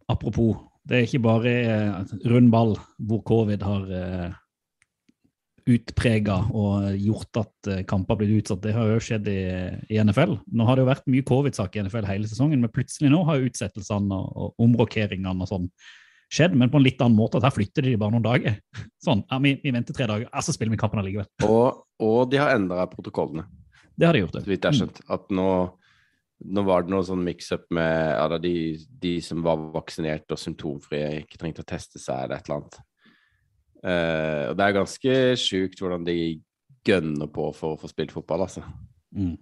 Apropos, 0.09 0.57
det 0.89 0.97
er 0.97 1.09
ikke 1.09 1.25
bare 1.27 1.55
eh, 1.69 2.13
rund 2.31 2.53
ball 2.53 2.77
hvor 2.97 3.21
covid 3.29 3.65
har 3.67 3.91
eh, 3.93 4.37
utprega 5.69 6.39
og 6.57 6.95
gjort 6.97 7.41
at 7.43 7.71
eh, 7.73 7.83
kamper 7.89 8.15
har 8.15 8.21
blitt 8.23 8.37
utsatt. 8.41 8.63
Det 8.65 8.75
har 8.77 8.89
jo 8.95 9.03
skjedd 9.05 9.29
i, 9.29 9.41
i 9.93 10.01
NFL. 10.01 10.39
Nå 10.49 10.69
har 10.69 10.79
det 10.79 10.87
jo 10.87 10.91
vært 10.93 11.11
mye 11.13 11.27
covid-sak 11.29 11.77
i 11.77 11.85
NFL 11.85 12.09
hele 12.09 12.31
sesongen, 12.31 12.63
men 12.65 12.73
plutselig 12.73 13.13
nå 13.13 13.21
har 13.29 13.45
utsettelsene 13.45 14.17
og, 14.17 14.31
og 14.33 14.69
omrokeringene 14.69 15.45
og 15.45 15.51
sånn 15.51 15.69
skjedd, 16.33 16.55
men 16.59 16.71
på 16.73 16.81
en 16.81 16.85
litt 16.85 17.01
annen 17.05 17.19
måte. 17.19 17.39
at 17.39 17.49
Her 17.49 17.57
flytter 17.57 17.87
de 17.87 17.97
bare 18.01 18.15
noen 18.15 18.27
dager. 18.27 18.59
Sånn, 19.05 19.25
ja, 19.29 19.41
vi, 19.45 19.57
vi 19.63 19.75
venter 19.75 19.97
tre 19.97 20.09
dager, 20.11 20.29
ja, 20.29 20.45
så 20.45 20.55
spiller 20.55 20.75
vi 20.75 20.81
kampen 20.81 21.03
allikevel. 21.03 21.29
Og, 21.49 21.85
og 22.05 22.21
de 22.33 22.41
har 22.43 22.55
endra 22.57 22.87
protokollene. 22.91 23.47
Det 23.99 24.07
har 24.07 24.15
de 24.15 24.23
gjort. 24.23 24.39
så 24.39 24.47
vidt 24.47 24.63
jeg 24.63 24.71
har 24.71 24.79
skjønt. 24.79 25.01
At 25.11 25.33
nå, 25.35 25.49
nå 26.55 26.67
var 26.69 26.85
det 26.85 26.95
noe 26.95 27.07
sånn 27.07 27.25
mix-up 27.27 27.65
med 27.75 27.95
ja, 28.15 28.43
de, 28.43 28.53
de 29.03 29.15
som 29.25 29.41
var 29.47 29.65
vaksinert 29.75 30.31
og 30.35 30.41
symptomfrie, 30.41 31.25
ikke 31.25 31.41
trengte 31.41 31.65
å 31.65 31.71
teste 31.73 32.03
seg 32.03 32.27
eller 32.27 32.39
et 32.39 32.47
eller 32.47 32.61
annet. 32.61 32.79
Uh, 33.79 34.45
og 34.51 34.55
det 34.59 34.65
er 34.65 34.75
ganske 34.75 35.17
sjukt 35.39 35.83
hvordan 35.83 36.07
de 36.07 36.19
gønner 36.87 37.29
på 37.31 37.51
for 37.55 37.75
å 37.75 37.81
få 37.81 37.91
spilt 37.91 38.15
fotball, 38.15 38.47
altså. 38.47 38.65
Mm. 39.15 39.37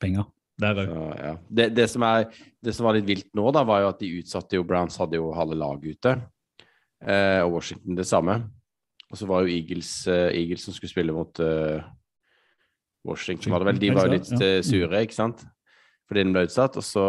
Penger. 0.00 0.28
Ja. 0.60 1.34
det, 1.48 1.68
det, 1.76 1.86
som 1.90 2.04
er, 2.06 2.28
det 2.60 2.74
som 2.76 2.86
var 2.86 2.96
litt 2.98 3.08
vilt 3.08 3.28
nå, 3.36 3.46
da, 3.54 3.64
var 3.66 3.84
jo 3.84 3.90
at 3.92 4.02
de 4.02 4.10
utsatte 4.20 4.58
jo 4.58 4.66
Browns 4.68 4.98
hadde 5.00 5.20
jo 5.20 5.32
halve 5.36 5.58
laget 5.58 5.96
ute. 5.96 6.16
Eh, 7.00 7.40
og 7.44 7.56
Washington 7.56 7.96
det 7.96 8.08
samme. 8.08 8.40
Og 9.10 9.18
så 9.18 9.26
var 9.26 9.42
jo 9.42 9.54
Eagles, 9.54 9.92
eh, 10.06 10.28
Eagles 10.38 10.66
som 10.66 10.76
skulle 10.76 10.92
spille 10.92 11.14
mot 11.14 11.40
eh, 11.42 11.80
Washington, 13.06 13.52
var 13.52 13.64
det 13.64 13.70
vel. 13.72 13.80
De 13.82 13.94
var 13.96 14.06
jo 14.06 14.14
litt 14.18 14.30
eh, 14.36 14.60
sure, 14.66 15.02
ikke 15.02 15.16
sant? 15.16 15.42
Fordi 16.10 16.24
den 16.26 16.34
ble 16.34 16.44
utsatt. 16.46 16.76
Og 16.78 16.84
så 16.86 17.04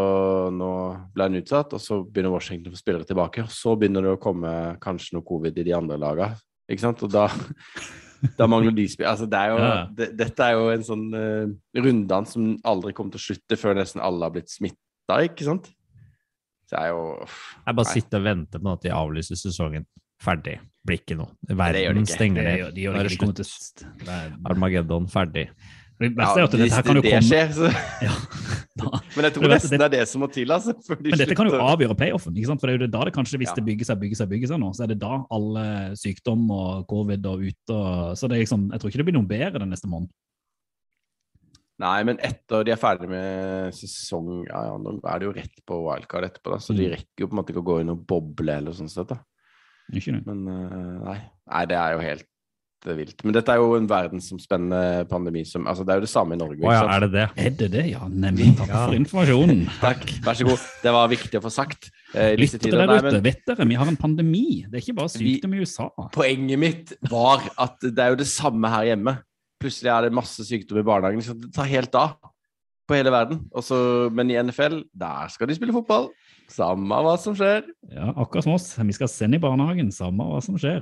nå 0.53 0.71
ble 1.13 1.27
den 1.29 1.41
utsatt, 1.41 1.75
og 1.77 1.83
så 1.83 1.99
begynner 2.05 2.33
Washington 2.33 2.71
å 2.71 2.75
få 2.77 2.81
spillere 2.81 3.07
tilbake. 3.09 3.45
Og 3.45 3.53
så 3.53 3.75
begynner 3.77 4.05
det 4.05 4.15
å 4.15 4.21
komme 4.21 4.53
kanskje 4.81 5.17
noe 5.17 5.27
covid 5.27 5.57
i 5.57 5.67
de 5.67 5.75
andre 5.77 5.99
lagene, 6.01 6.39
ikke 6.71 6.85
sant? 6.85 7.03
Og 7.05 7.11
da 7.13 7.27
da 8.37 8.47
mangler 8.47 8.73
de 8.75 8.87
spill. 8.91 9.07
Altså, 9.09 9.25
det 9.29 9.39
er 9.39 9.49
jo, 9.53 9.57
Ja. 9.61 9.85
det, 9.97 10.07
dette 10.17 10.39
er 10.47 10.53
jo 10.57 10.69
en 10.73 10.83
sånn 10.87 11.05
uh, 11.13 11.81
runddans 11.81 12.33
som 12.35 12.49
aldri 12.63 12.93
kommer 12.93 13.11
til 13.15 13.21
å 13.21 13.25
slutte 13.29 13.57
før 13.57 13.75
nesten 13.79 14.01
alle 14.03 14.27
har 14.27 14.31
blitt 14.35 14.49
smitta, 14.53 15.21
ikke 15.25 15.47
sant? 15.47 15.71
Så 16.69 16.75
det 16.77 16.83
er 16.85 16.91
jo 16.93 17.01
uff, 17.23 17.39
Jeg 17.67 17.75
bare 17.75 17.87
nei. 17.89 17.93
sitter 17.97 18.21
og 18.21 18.27
venter 18.29 18.59
på 18.63 18.73
at 18.77 18.81
de 18.85 18.93
avlyser 18.95 19.35
sesongen. 19.41 19.85
Ferdig. 20.21 20.59
Blir 20.85 20.99
ikke 21.01 21.15
noe. 21.17 21.31
det 21.41 21.49
det 21.49 21.57
Verden 21.57 22.03
ikke. 22.05 22.13
stenger 22.13 22.41
De 22.43 22.47
ned. 22.47 22.59
gjør 22.59 22.73
de 22.75 22.81
gjør 22.81 22.93
det 22.93 23.11
ikke. 23.17 23.89
Armageddon 24.45 25.07
ferdig. 25.09 25.47
Det 26.01 26.09
verste 26.17 26.39
er 26.41 26.47
at 26.47 26.55
dette 26.57 26.75
her 26.75 26.85
kan 26.87 26.97
jo 26.97 27.03
det 27.05 27.11
komme 27.13 27.27
skjer, 27.29 27.51
så 27.55 27.69
ja. 28.07 28.15
Men 29.15 29.25
jeg 29.27 29.33
tror 29.35 29.43
Det 29.45 29.51
nesten 29.53 29.77
det 29.81 29.85
er 29.85 29.93
det 29.93 30.05
som 30.09 30.23
må 30.23 30.27
til, 30.33 30.49
altså. 30.55 30.73
Men 30.89 31.19
dette 31.19 31.35
kan 31.37 31.49
jo 31.51 31.59
avgjøre 31.61 31.97
playoffen. 31.99 32.33
ikke 32.35 32.49
sant? 32.49 32.61
For 32.63 32.71
det 32.71 32.73
er 32.79 32.85
jo 32.87 32.91
da 32.95 33.03
det 33.05 33.13
kanskje, 33.13 33.37
hvis 33.41 33.51
Ja. 33.51 33.55
det 33.59 33.65
bygger 33.67 33.85
seg 33.91 33.99
bygger 34.01 34.17
seg, 34.23 34.29
bygger 34.31 34.51
seg 34.53 34.61
nå, 34.63 34.71
så 34.73 34.83
er 34.87 34.91
det 34.93 34.99
da 35.03 35.19
alle 35.37 35.65
sykdom 35.99 36.47
og 36.55 36.87
covid 36.89 37.25
og 37.29 37.43
ute 37.45 37.75
og 37.77 38.17
Så 38.17 38.27
det 38.31 38.37
er 38.39 38.43
liksom, 38.45 38.69
jeg 38.73 38.79
tror 38.81 38.89
ikke 38.93 39.01
det 39.03 39.07
blir 39.11 39.17
noe 39.19 39.29
bedre 39.29 39.61
den 39.61 39.69
neste 39.75 39.87
måneden. 39.91 40.09
Nei, 41.81 41.97
men 42.05 42.19
etter 42.21 42.61
de 42.67 42.73
er 42.75 42.77
ferdig 42.77 43.07
med 43.09 43.73
sesong 43.73 44.43
ja, 44.45 44.59
ja, 44.69 44.73
Nå 44.77 44.99
er 45.01 45.21
det 45.21 45.25
jo 45.25 45.33
rett 45.33 45.61
på 45.65 45.79
wildcard 45.87 46.27
etterpå, 46.27 46.53
da, 46.53 46.59
så 46.61 46.75
de 46.77 46.85
Mm. 46.85 46.91
rekker 46.93 47.23
jo 47.25 47.27
på 47.27 47.33
en 47.33 47.39
måte 47.41 47.53
ikke 47.55 47.63
å 47.63 47.69
gå 47.71 47.77
inn 47.81 47.89
og 47.93 48.03
boble 48.07 48.53
eller 48.57 48.71
sånn 48.77 48.89
sett. 48.91 49.09
da. 49.09 49.17
Men 50.25 50.47
eh, 50.47 50.99
nei. 51.07 51.17
nei, 51.49 51.65
det 51.65 51.75
er 51.77 51.95
jo 51.97 52.03
helt 52.05 52.27
eh, 52.87 52.95
vilt. 52.97 53.23
Men 53.23 53.33
dette 53.35 53.51
er 53.53 53.59
jo 53.61 53.75
en 53.77 53.87
verdensomspennende 53.89 55.05
pandemi 55.09 55.43
som 55.45 55.67
Altså, 55.69 55.83
det 55.85 55.93
er 55.93 55.99
jo 56.01 56.05
det 56.05 56.11
samme 56.11 56.35
i 56.35 56.39
Norge. 56.39 56.59
Å 56.65 56.73
ja, 56.73 56.83
er 56.95 57.05
det 57.05 57.11
det? 57.13 57.25
Er 57.45 57.55
det 57.59 57.69
det? 57.75 57.83
Ja, 57.91 58.07
nemlig. 58.07 58.49
Takk 58.57 58.71
Ja. 58.73 58.85
for 58.87 58.97
informasjonen. 58.97 59.63
Takk, 59.85 60.05
vær 60.25 60.39
så 60.39 60.47
god. 60.49 60.65
Det 60.83 60.93
var 60.97 61.11
viktig 61.11 61.39
å 61.39 61.43
få 61.45 61.51
sagt. 61.53 61.91
eh, 62.15 62.33
i 62.33 62.39
disse 62.41 62.57
Lyttere 62.59 62.87
der 62.87 62.97
ute, 62.97 63.11
men 63.11 63.23
vet 63.29 63.43
dere, 63.47 63.67
vi 63.69 63.79
har 63.79 63.87
en 63.91 63.97
pandemi. 63.99 64.45
Det 64.69 64.79
er 64.79 64.85
ikke 64.85 64.97
bare 65.01 65.13
sykdom 65.13 65.53
i 65.55 65.61
USA. 65.65 65.89
poenget 66.15 66.59
mitt 66.59 66.93
var 67.09 67.45
at 67.57 67.77
det 67.81 67.99
er 67.99 68.15
jo 68.15 68.21
det 68.23 68.27
samme 68.31 68.69
her 68.73 68.89
hjemme. 68.91 69.17
Plutselig 69.61 69.91
er 69.93 70.07
det 70.07 70.13
masse 70.17 70.41
sykdom 70.47 70.79
i 70.81 70.83
barnehagen. 70.87 71.21
Så 71.21 71.37
det 71.37 71.53
tar 71.53 71.69
helt 71.69 71.93
av 71.95 72.17
på 72.89 72.97
hele 72.97 73.11
verden. 73.13 73.43
Også, 73.55 74.09
men 74.11 74.31
i 74.33 74.35
NFL, 74.41 74.81
der 74.97 75.29
skal 75.31 75.47
de 75.47 75.55
spille 75.55 75.71
fotball. 75.75 76.09
Samme 76.51 76.97
hva 77.05 77.13
som 77.21 77.35
skjer. 77.37 77.61
Ja, 77.93 78.09
akkurat 78.19 78.43
som 78.43 78.57
oss. 78.57 78.73
Vi 78.75 78.91
skal 78.97 79.07
sende 79.07 79.37
i 79.37 79.43
barnehagen, 79.43 79.93
samme 79.95 80.25
hva 80.27 80.41
som 80.43 80.57
skjer. 80.59 80.81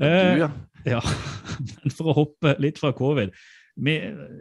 Du, 0.00 0.06
Eh, 0.06 0.38
ja. 0.40 0.48
Ja, 0.88 1.00
men 1.82 1.92
for 1.94 2.10
å 2.10 2.16
hoppe 2.16 2.56
litt 2.62 2.80
fra 2.80 2.90
covid 2.96 3.30
Vi, 3.78 3.94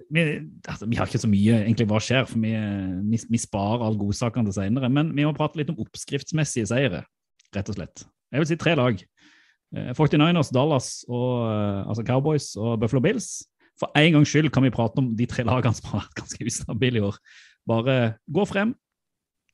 vi, 0.09 0.23
altså, 0.65 0.87
vi 0.89 0.97
har 0.97 1.09
ikke 1.09 1.21
så 1.21 1.29
mye 1.29 1.59
egentlig 1.61 1.85
hva 1.87 1.99
skjer, 2.03 2.25
for 2.27 2.41
vi, 2.41 2.51
vi, 3.11 3.19
vi 3.31 3.39
sparer 3.39 3.85
alle 3.85 3.99
godsakene 3.99 4.49
til 4.49 4.57
senere. 4.57 4.89
Men 4.91 5.13
vi 5.15 5.23
må 5.23 5.31
prate 5.37 5.59
litt 5.59 5.69
om 5.71 5.79
oppskriftsmessige 5.79 6.67
seire, 6.67 7.05
rett 7.55 7.71
og 7.71 7.77
slett. 7.77 8.03
Jeg 8.31 8.43
vil 8.43 8.49
si 8.49 8.57
tre 8.59 8.73
lag. 8.75 8.99
Eh, 9.71 9.93
49ers, 9.95 10.51
Dallas, 10.51 10.89
og, 11.07 11.45
eh, 11.47 11.79
altså 11.93 12.03
Cowboys 12.09 12.49
og 12.59 12.81
Buffalo 12.83 12.99
Bills. 13.05 13.29
For 13.79 13.87
en 13.95 14.17
gangs 14.17 14.33
skyld 14.33 14.51
kan 14.51 14.67
vi 14.67 14.73
prate 14.75 14.99
om 14.99 15.13
de 15.15 15.29
tre 15.31 15.47
lagene 15.47 15.79
som 15.79 15.93
har 15.93 16.03
vært 16.03 16.19
ganske 16.25 16.51
ustabile 16.51 16.99
i 16.99 17.07
år. 17.07 17.23
Bare 17.71 17.97
gå 18.27 18.47
frem, 18.51 18.75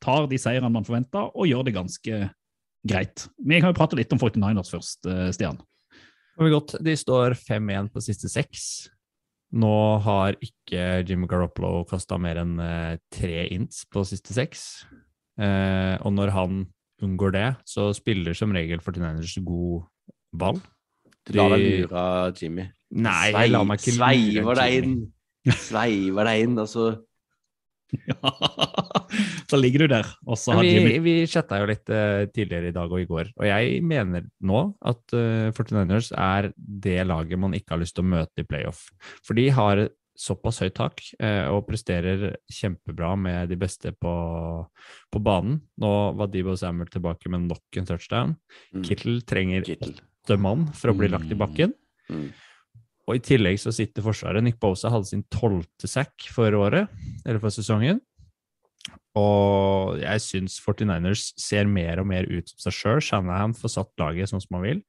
tar 0.01 0.25
de 0.31 0.41
seirene 0.41 0.73
man 0.73 0.89
forventer, 0.89 1.29
og 1.37 1.53
gjør 1.53 1.69
det 1.69 1.77
ganske 1.77 2.25
greit. 2.87 3.29
Vi 3.37 3.61
kan 3.61 3.69
jo 3.69 3.77
prate 3.77 4.01
litt 4.01 4.17
om 4.17 4.25
49ers 4.25 4.73
først, 4.73 5.05
Stian. 5.37 5.61
Var 6.37 6.53
godt. 6.53 6.75
De 6.85 6.93
står 6.97 7.33
5-1 7.39 7.89
på 7.93 8.03
siste 8.05 8.29
seks. 8.29 8.63
Nå 9.57 9.71
har 10.03 10.35
ikke 10.43 11.01
Jimmy 11.07 11.27
Garoppolo 11.31 11.85
kasta 11.87 12.17
mer 12.19 12.41
enn 12.43 12.57
eh, 12.61 12.97
tre 13.13 13.45
ints 13.55 13.85
på 13.89 14.03
siste 14.05 14.35
seks. 14.35 14.65
Eh, 15.39 15.95
og 16.03 16.11
når 16.13 16.33
han 16.35 16.57
unngår 17.05 17.33
det, 17.35 17.45
så 17.69 17.89
spiller 17.95 18.35
som 18.37 18.51
regel 18.55 18.81
49ers 18.83 19.37
god 19.45 19.85
ball. 20.37 20.59
Du 21.27 21.33
lar 21.37 21.55
deg 21.55 21.63
De- 21.63 21.77
lure 21.87 22.05
Jimmy. 22.41 22.67
Nei, 22.97 23.31
jeg 23.35 23.51
lar 23.51 23.65
meg 23.67 23.81
ikke 23.81 23.95
Sveiver 23.97 24.55
deg 24.61 24.77
inn. 24.81 24.97
Sveiver 25.51 26.27
deg 26.29 26.43
inn, 26.45 26.57
altså. 26.61 26.85
Ja, 28.07 28.31
så 29.47 29.59
ligger 29.59 29.85
du 29.85 29.91
der, 29.91 30.07
og 30.27 30.39
så 30.39 30.57
har 30.57 30.65
vi, 30.65 30.73
Jimmy 30.75 30.97
vi 31.03 31.13
chatta 31.29 31.59
jo 31.61 31.69
litt 31.69 31.87
uh, 31.87 32.25
tidligere 32.33 32.71
i 32.71 32.75
dag 32.75 32.91
og 32.91 32.99
i 32.99 33.07
går, 33.07 33.29
og 33.37 33.47
jeg 33.47 33.77
mener 33.87 34.25
nå 34.43 34.63
at 34.91 35.15
uh, 35.15 35.47
49ers 35.55 36.11
er 36.11 36.49
det 36.57 36.97
laget 37.07 37.39
man 37.39 37.55
ikke 37.55 37.75
har 37.75 37.81
lyst 37.81 37.95
til 37.97 38.03
å 38.03 38.11
møte 38.11 38.43
i 38.43 38.47
playoff. 38.47 38.89
For 39.23 39.39
de 39.39 39.47
har 39.55 39.85
såpass 40.17 40.59
høyt 40.63 40.75
tak 40.79 41.03
uh, 41.21 41.47
og 41.53 41.67
presterer 41.69 42.33
kjempebra 42.51 43.13
med 43.19 43.53
de 43.53 43.59
beste 43.61 43.93
på, 43.93 44.13
på 45.13 45.23
banen. 45.23 45.61
Nå 45.79 45.93
var 46.17 46.31
Debo 46.33 46.57
Samuel 46.57 46.91
tilbake 46.91 47.31
med 47.31 47.47
nok 47.47 47.79
en 47.79 47.89
touchdown. 47.89 48.35
Mm. 48.73 48.83
Kittel 48.87 49.21
trenger 49.29 49.67
Kittel. 49.67 49.95
åtte 50.27 50.39
mann 50.41 50.67
for 50.75 50.91
å 50.91 50.97
bli 50.97 51.11
lagt 51.13 51.31
i 51.31 51.37
bakken. 51.39 51.75
Mm. 52.11 52.27
Og 53.07 53.15
i 53.15 53.23
tillegg 53.23 53.59
så 53.61 53.71
sitter 53.71 54.03
forsvaret. 54.03 54.43
Nick 54.43 54.59
Bosa 54.59 54.91
hadde 54.91 55.07
sin 55.07 55.23
tolvte 55.31 55.87
sack 55.87 56.27
for 56.33 56.51
året, 56.59 56.91
eller 57.23 57.39
for 57.43 57.55
sesongen. 57.55 58.01
Og 59.17 59.97
jeg 60.01 60.21
syns 60.21 60.57
49ers 60.61 61.31
ser 61.39 61.69
mer 61.69 62.01
og 62.01 62.09
mer 62.09 62.27
ut 62.29 62.51
som 62.51 62.67
seg 62.67 62.75
sjøl. 62.75 62.99
Shanahan 63.03 63.55
får 63.57 63.73
satt 63.73 63.93
laget 64.01 64.29
sånn 64.29 64.43
som 64.43 64.59
han 64.59 64.65
vil, 64.65 64.81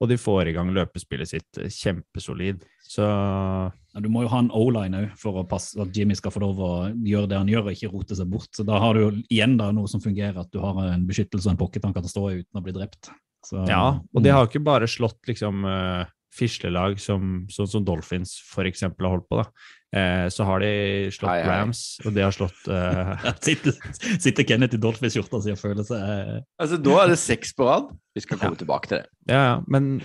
og 0.00 0.10
de 0.10 0.18
får 0.18 0.50
i 0.50 0.56
gang 0.56 0.72
løpespillet 0.74 1.30
sitt 1.30 1.60
kjempesolid. 1.76 2.64
Så 2.86 3.04
ja, 3.04 4.00
Du 4.02 4.08
må 4.12 4.24
jo 4.24 4.32
ha 4.32 4.40
en 4.42 4.50
O-line 4.54 5.04
òg 5.04 5.14
for 5.20 5.44
passe 5.48 5.78
at 5.82 5.94
Jimmy 5.94 6.16
skal 6.18 6.34
få 6.34 6.42
lov 6.42 6.60
å 6.62 6.72
gjøre 6.90 7.30
det 7.30 7.40
han 7.40 7.52
gjør, 7.52 7.68
og 7.68 7.76
ikke 7.76 7.92
rote 7.92 8.18
seg 8.18 8.32
bort. 8.32 8.50
Så 8.56 8.66
Da 8.66 8.80
har 8.82 8.96
du 8.96 9.04
jo 9.04 9.12
igjen 9.28 9.56
da 9.60 9.70
noe 9.74 9.90
som 9.90 10.02
fungerer, 10.02 10.40
at 10.42 10.50
du 10.50 10.60
har 10.64 10.82
en 10.88 11.06
beskyttelse 11.06 11.48
og 11.48 11.54
en 11.54 11.62
pocket 11.62 11.86
han 11.86 11.94
kan 11.96 12.10
stå 12.10 12.26
i 12.30 12.42
uten 12.42 12.60
å 12.60 12.64
bli 12.64 12.74
drept. 12.74 13.12
Så, 13.46 13.62
ja, 13.70 14.00
og 14.02 14.24
de 14.24 14.32
har 14.34 14.48
ikke 14.48 14.64
bare 14.66 14.88
slått 14.90 15.28
liksom 15.28 15.62
uh, 15.62 16.08
fislelag 16.36 17.00
som, 17.02 17.44
sånn 17.52 17.70
som 17.70 17.84
Dolphins 17.86 18.36
eksempel 18.66 19.08
har 19.08 19.16
holdt 19.16 19.28
på, 19.30 19.40
da. 19.40 19.72
Eh, 19.96 20.26
så 20.34 20.44
har 20.44 20.60
de 20.60 20.70
slått 21.14 21.30
Hei, 21.30 21.42
hei. 21.46 21.50
Rams, 21.52 21.82
og 22.04 22.14
de 22.16 22.24
har 22.24 22.34
slått 22.34 22.66
eh, 22.68 23.26
sitter, 23.46 23.76
sitter 24.18 24.44
Kenneth 24.48 24.76
i 24.76 24.80
Dolphins-skjorta 24.82 25.38
si 25.44 25.54
og 25.54 25.60
føler 25.60 25.86
seg 25.86 26.02
eh, 26.02 26.40
Altså, 26.60 26.80
Da 26.82 26.96
er 27.04 27.12
det 27.12 27.18
seks 27.22 27.54
på 27.56 27.68
rad. 27.68 27.92
Vi 28.16 28.24
skal 28.24 28.40
komme 28.40 28.58
tilbake 28.58 28.90
til 28.90 28.98
det. 28.98 29.06
Ja, 29.30 29.42
ja, 29.44 29.54
men 29.70 30.00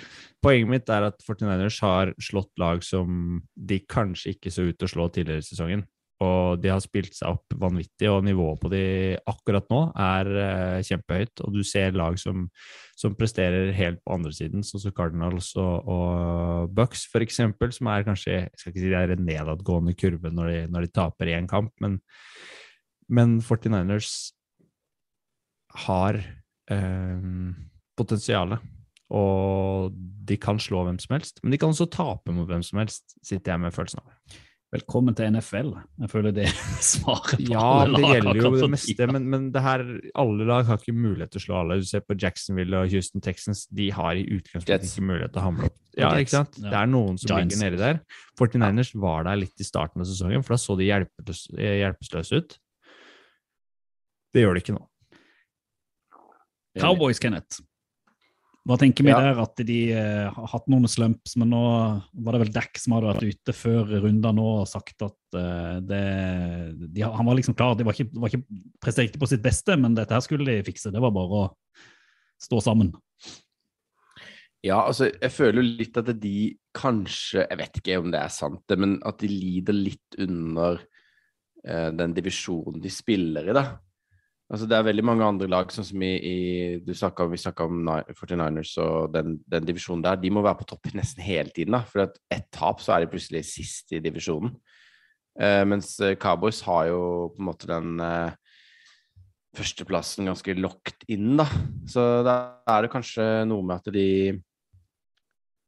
poenget 0.45 0.71
mitt 0.71 0.91
er 0.93 1.09
at 1.09 1.17
49ers 1.25 1.79
har 1.83 2.13
slått 2.21 2.51
lag 2.61 2.85
som 2.85 3.41
de 3.55 3.81
kanskje 3.89 4.35
ikke 4.35 4.53
så 4.53 4.67
ut 4.69 4.77
til 4.77 4.87
å 4.87 4.93
slå 4.93 5.09
tidligere 5.09 5.43
i 5.43 5.49
sesongen. 5.49 5.83
Og 6.21 6.61
de 6.61 6.69
har 6.69 6.81
spilt 6.83 7.15
seg 7.17 7.33
opp 7.33 7.55
vanvittig, 7.57 8.05
og 8.11 8.25
nivået 8.25 8.59
på 8.61 8.69
de 8.69 8.81
akkurat 9.29 9.65
nå 9.73 9.79
er 9.97 10.29
eh, 10.43 10.81
kjempehøyt. 10.85 11.41
Og 11.45 11.55
du 11.55 11.61
ser 11.65 11.97
lag 11.97 12.19
som, 12.21 12.43
som 12.99 13.15
presterer 13.17 13.71
helt 13.77 14.01
på 14.03 14.13
andre 14.13 14.33
siden, 14.35 14.65
sånn 14.65 14.83
som 14.83 14.93
Cardinals 14.97 15.49
og, 15.59 15.89
og 15.89 16.75
Bucks 16.77 17.07
eksempel, 17.21 17.73
som 17.73 17.89
er 17.89 18.05
kanskje 18.05 18.35
Jeg 18.35 18.51
skal 18.53 18.73
ikke 18.73 18.83
si 18.83 18.91
det 18.91 18.99
er 18.99 19.15
en 19.15 19.25
nedadgående 19.25 19.95
kurve 19.97 20.33
når 20.33 20.51
de, 20.51 20.59
når 20.75 20.85
de 20.85 20.93
taper 20.99 21.31
i 21.31 21.35
en 21.39 21.49
kamp, 21.49 21.73
men, 21.81 21.97
men 23.09 23.39
49ers 23.41 24.13
har 25.87 26.21
eh, 26.69 27.25
potensialet. 27.97 28.69
Og 29.11 29.91
de 29.91 30.37
kan 30.39 30.61
slå 30.61 30.85
hvem 30.87 31.01
som 31.01 31.17
helst, 31.17 31.41
men 31.43 31.51
de 31.51 31.59
kan 31.59 31.73
også 31.73 31.89
tape 31.91 32.31
mot 32.31 32.47
hvem 32.47 32.61
som 32.63 32.79
helst, 32.79 33.17
sitter 33.25 33.55
jeg 33.55 33.65
med 33.65 33.75
følelsen 33.75 34.05
av. 34.05 34.13
Velkommen 34.71 35.11
til 35.11 35.27
NFL. 35.35 35.73
Jeg 35.99 36.09
føler 36.13 36.31
det 36.31 36.45
svaret 36.93 37.41
på 37.41 37.47
Ja, 37.51 37.63
alle 37.83 37.99
det 37.99 38.11
gjelder 38.13 38.37
jo 38.39 38.51
det 38.55 38.69
meste, 38.71 39.07
men, 39.11 39.25
men 39.33 39.49
det 39.51 39.63
her, 39.65 39.81
alle 40.23 40.45
lag 40.47 40.63
har 40.69 40.79
ikke 40.79 40.95
mulighet 40.95 41.33
til 41.33 41.41
å 41.41 41.43
slå 41.43 41.57
alle. 41.59 41.77
Du 41.83 41.89
ser 41.89 42.05
på 42.07 42.15
Jacksonville 42.15 42.79
og 42.79 42.93
Houston 42.93 43.23
Texans, 43.25 43.65
de 43.67 43.89
har 43.91 44.15
i 44.15 44.23
utgangspunktet 44.37 44.87
ikke 44.87 45.03
mulighet 45.09 45.35
til 45.35 45.41
å 45.41 45.45
hamle 45.49 45.67
opp. 45.67 45.75
Ja, 45.99 46.13
ikke 46.15 46.35
sant? 46.37 46.55
ja. 46.61 46.69
Det 46.69 46.77
er 46.79 46.87
noen 46.87 47.19
som 47.19 47.33
Giants. 47.33 47.57
ligger 47.57 47.65
nedi 47.65 47.81
der. 47.81 47.99
49ers 48.39 48.93
var 49.03 49.27
der 49.27 49.41
litt 49.41 49.59
i 49.59 49.67
starten 49.67 50.05
av 50.05 50.07
sesongen, 50.07 50.47
for 50.47 50.55
da 50.55 50.61
så 50.63 50.77
de 50.79 50.87
hjelpeløse, 50.87 51.57
hjelpeløse 51.59 52.39
ut. 52.39 52.57
Det 54.31 54.45
gjør 54.45 54.55
de 54.55 54.63
ikke 54.63 54.77
nå. 54.77 54.85
Cowboys, 56.79 57.19
Kenneth. 57.19 57.59
Hva 58.67 58.77
tenker 58.77 59.03
vi 59.03 59.09
Ja. 59.09 59.19
der? 59.19 59.39
At 59.41 59.55
de 59.57 59.79
eh, 59.91 60.29
har 60.29 60.47
hatt 60.51 60.67
noen 60.69 60.85
slumps, 60.85 61.33
men 61.35 61.49
nå 61.49 61.61
var 62.13 62.35
det 62.35 62.41
vel 62.43 62.53
Dack 62.53 62.77
som 62.77 62.93
hadde 62.93 63.09
vært 63.09 63.33
ute 63.33 63.55
før 63.57 63.89
runder 64.03 64.35
nå 64.37 64.45
og 64.61 64.67
sagt 64.69 65.01
at 65.01 65.37
eh, 65.39 65.79
det, 65.81 66.03
de, 66.93 67.01
Han 67.01 67.25
var 67.25 67.39
liksom 67.39 67.57
klar. 67.57 67.73
De 67.75 67.87
var 67.87 67.97
ikke, 67.97 68.11
var 68.13 68.29
ikke, 68.29 68.45
presterte 68.83 69.21
på 69.21 69.29
sitt 69.31 69.41
beste, 69.41 69.77
men 69.81 69.97
dette 69.97 70.13
her 70.13 70.21
skulle 70.21 70.45
de 70.45 70.61
fikse. 70.67 70.93
Det 70.93 71.01
var 71.01 71.13
bare 71.15 71.41
å 71.41 71.47
stå 72.41 72.61
sammen. 72.61 72.93
Ja, 74.61 74.83
altså, 74.85 75.09
jeg 75.09 75.33
føler 75.33 75.63
jo 75.63 75.77
litt 75.81 75.97
at 75.97 76.09
de 76.21 76.35
kanskje 76.77 77.47
Jeg 77.47 77.57
vet 77.57 77.77
ikke 77.79 77.97
om 77.99 78.11
det 78.13 78.19
er 78.21 78.29
sant, 78.31 78.61
men 78.77 78.99
at 79.09 79.17
de 79.23 79.29
lider 79.31 79.73
litt 79.73 80.19
under 80.21 80.77
eh, 81.65 81.89
den 81.97 82.13
divisjonen 82.13 82.77
de 82.83 82.93
spiller 82.93 83.49
i, 83.49 83.55
da. 83.57 83.65
Altså, 84.51 84.67
det 84.67 84.75
er 84.75 84.83
veldig 84.83 85.03
mange 85.07 85.23
andre 85.23 85.47
lag, 85.47 85.69
sånn 85.71 85.87
som 85.87 86.01
i, 86.03 86.11
i 86.27 86.95
snakket 86.97 87.31
Vi 87.31 87.39
snakka 87.39 87.67
om 87.69 87.87
49ers 87.87 88.73
og 88.83 89.13
den, 89.13 89.37
den 89.47 89.67
divisjonen 89.67 90.03
der. 90.03 90.19
De 90.19 90.31
må 90.33 90.43
være 90.43 90.59
på 90.59 90.67
topp 90.73 90.91
nesten 90.97 91.23
hele 91.23 91.53
tiden, 91.55 91.77
da. 91.77 91.85
For 91.87 92.03
at 92.03 92.19
ett 92.33 92.49
tap, 92.51 92.83
så 92.83 92.97
er 92.97 93.05
de 93.05 93.11
plutselig 93.13 93.45
sist 93.47 93.95
i 93.95 94.01
divisjonen. 94.03 94.51
Eh, 95.39 95.63
mens 95.63 95.93
eh, 96.03 96.17
Cowboys 96.19 96.59
har 96.67 96.89
jo 96.89 97.01
på 97.31 97.39
en 97.39 97.47
måte 97.47 97.69
den 97.71 98.03
eh, 98.03 98.35
førsteplassen 99.55 100.27
ganske 100.27 100.57
locked 100.59 101.07
inn, 101.15 101.37
da. 101.39 101.47
Så 101.87 102.03
da 102.27 102.35
er 102.75 102.83
det 102.83 102.91
kanskje 102.91 103.29
noe 103.47 103.63
med 103.63 103.79
at 103.79 103.93
de 103.95 104.09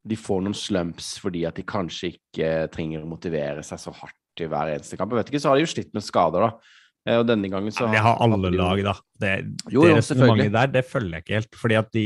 de 0.04 0.16
får 0.20 0.42
noen 0.44 0.56
slumps 0.56 1.14
fordi 1.22 1.46
at 1.48 1.56
de 1.56 1.64
kanskje 1.66 2.12
ikke 2.14 2.48
trenger 2.72 3.04
å 3.04 3.08
motivere 3.08 3.64
seg 3.64 3.80
så 3.80 3.92
hardt 3.96 4.42
i 4.42 4.48
hver 4.50 4.74
eneste 4.74 4.98
kamp. 5.00 5.14
Jeg 5.14 5.22
vet 5.22 5.30
ikke, 5.32 5.40
så 5.40 5.52
har 5.52 5.56
de 5.56 5.64
jo 5.64 5.70
slitt 5.72 5.94
med 5.96 6.04
skader, 6.04 6.44
da. 6.44 6.74
Eh, 7.06 7.18
Og 7.20 7.26
denne 7.28 7.50
gangen 7.52 7.68
så 7.74 7.84
Det 7.92 8.00
har 8.00 8.16
alle 8.24 8.48
lag, 8.50 8.80
da. 8.82 8.94
Det, 9.20 9.32
Jo, 9.70 9.82
det 9.84 9.98
resonnementet 9.98 10.52
der, 10.54 10.66
det 10.72 10.84
følger 10.88 11.18
jeg 11.18 11.24
ikke 11.24 11.34
helt. 11.34 11.54
fordi 11.60 11.74
at 11.76 11.90
de 11.92 12.04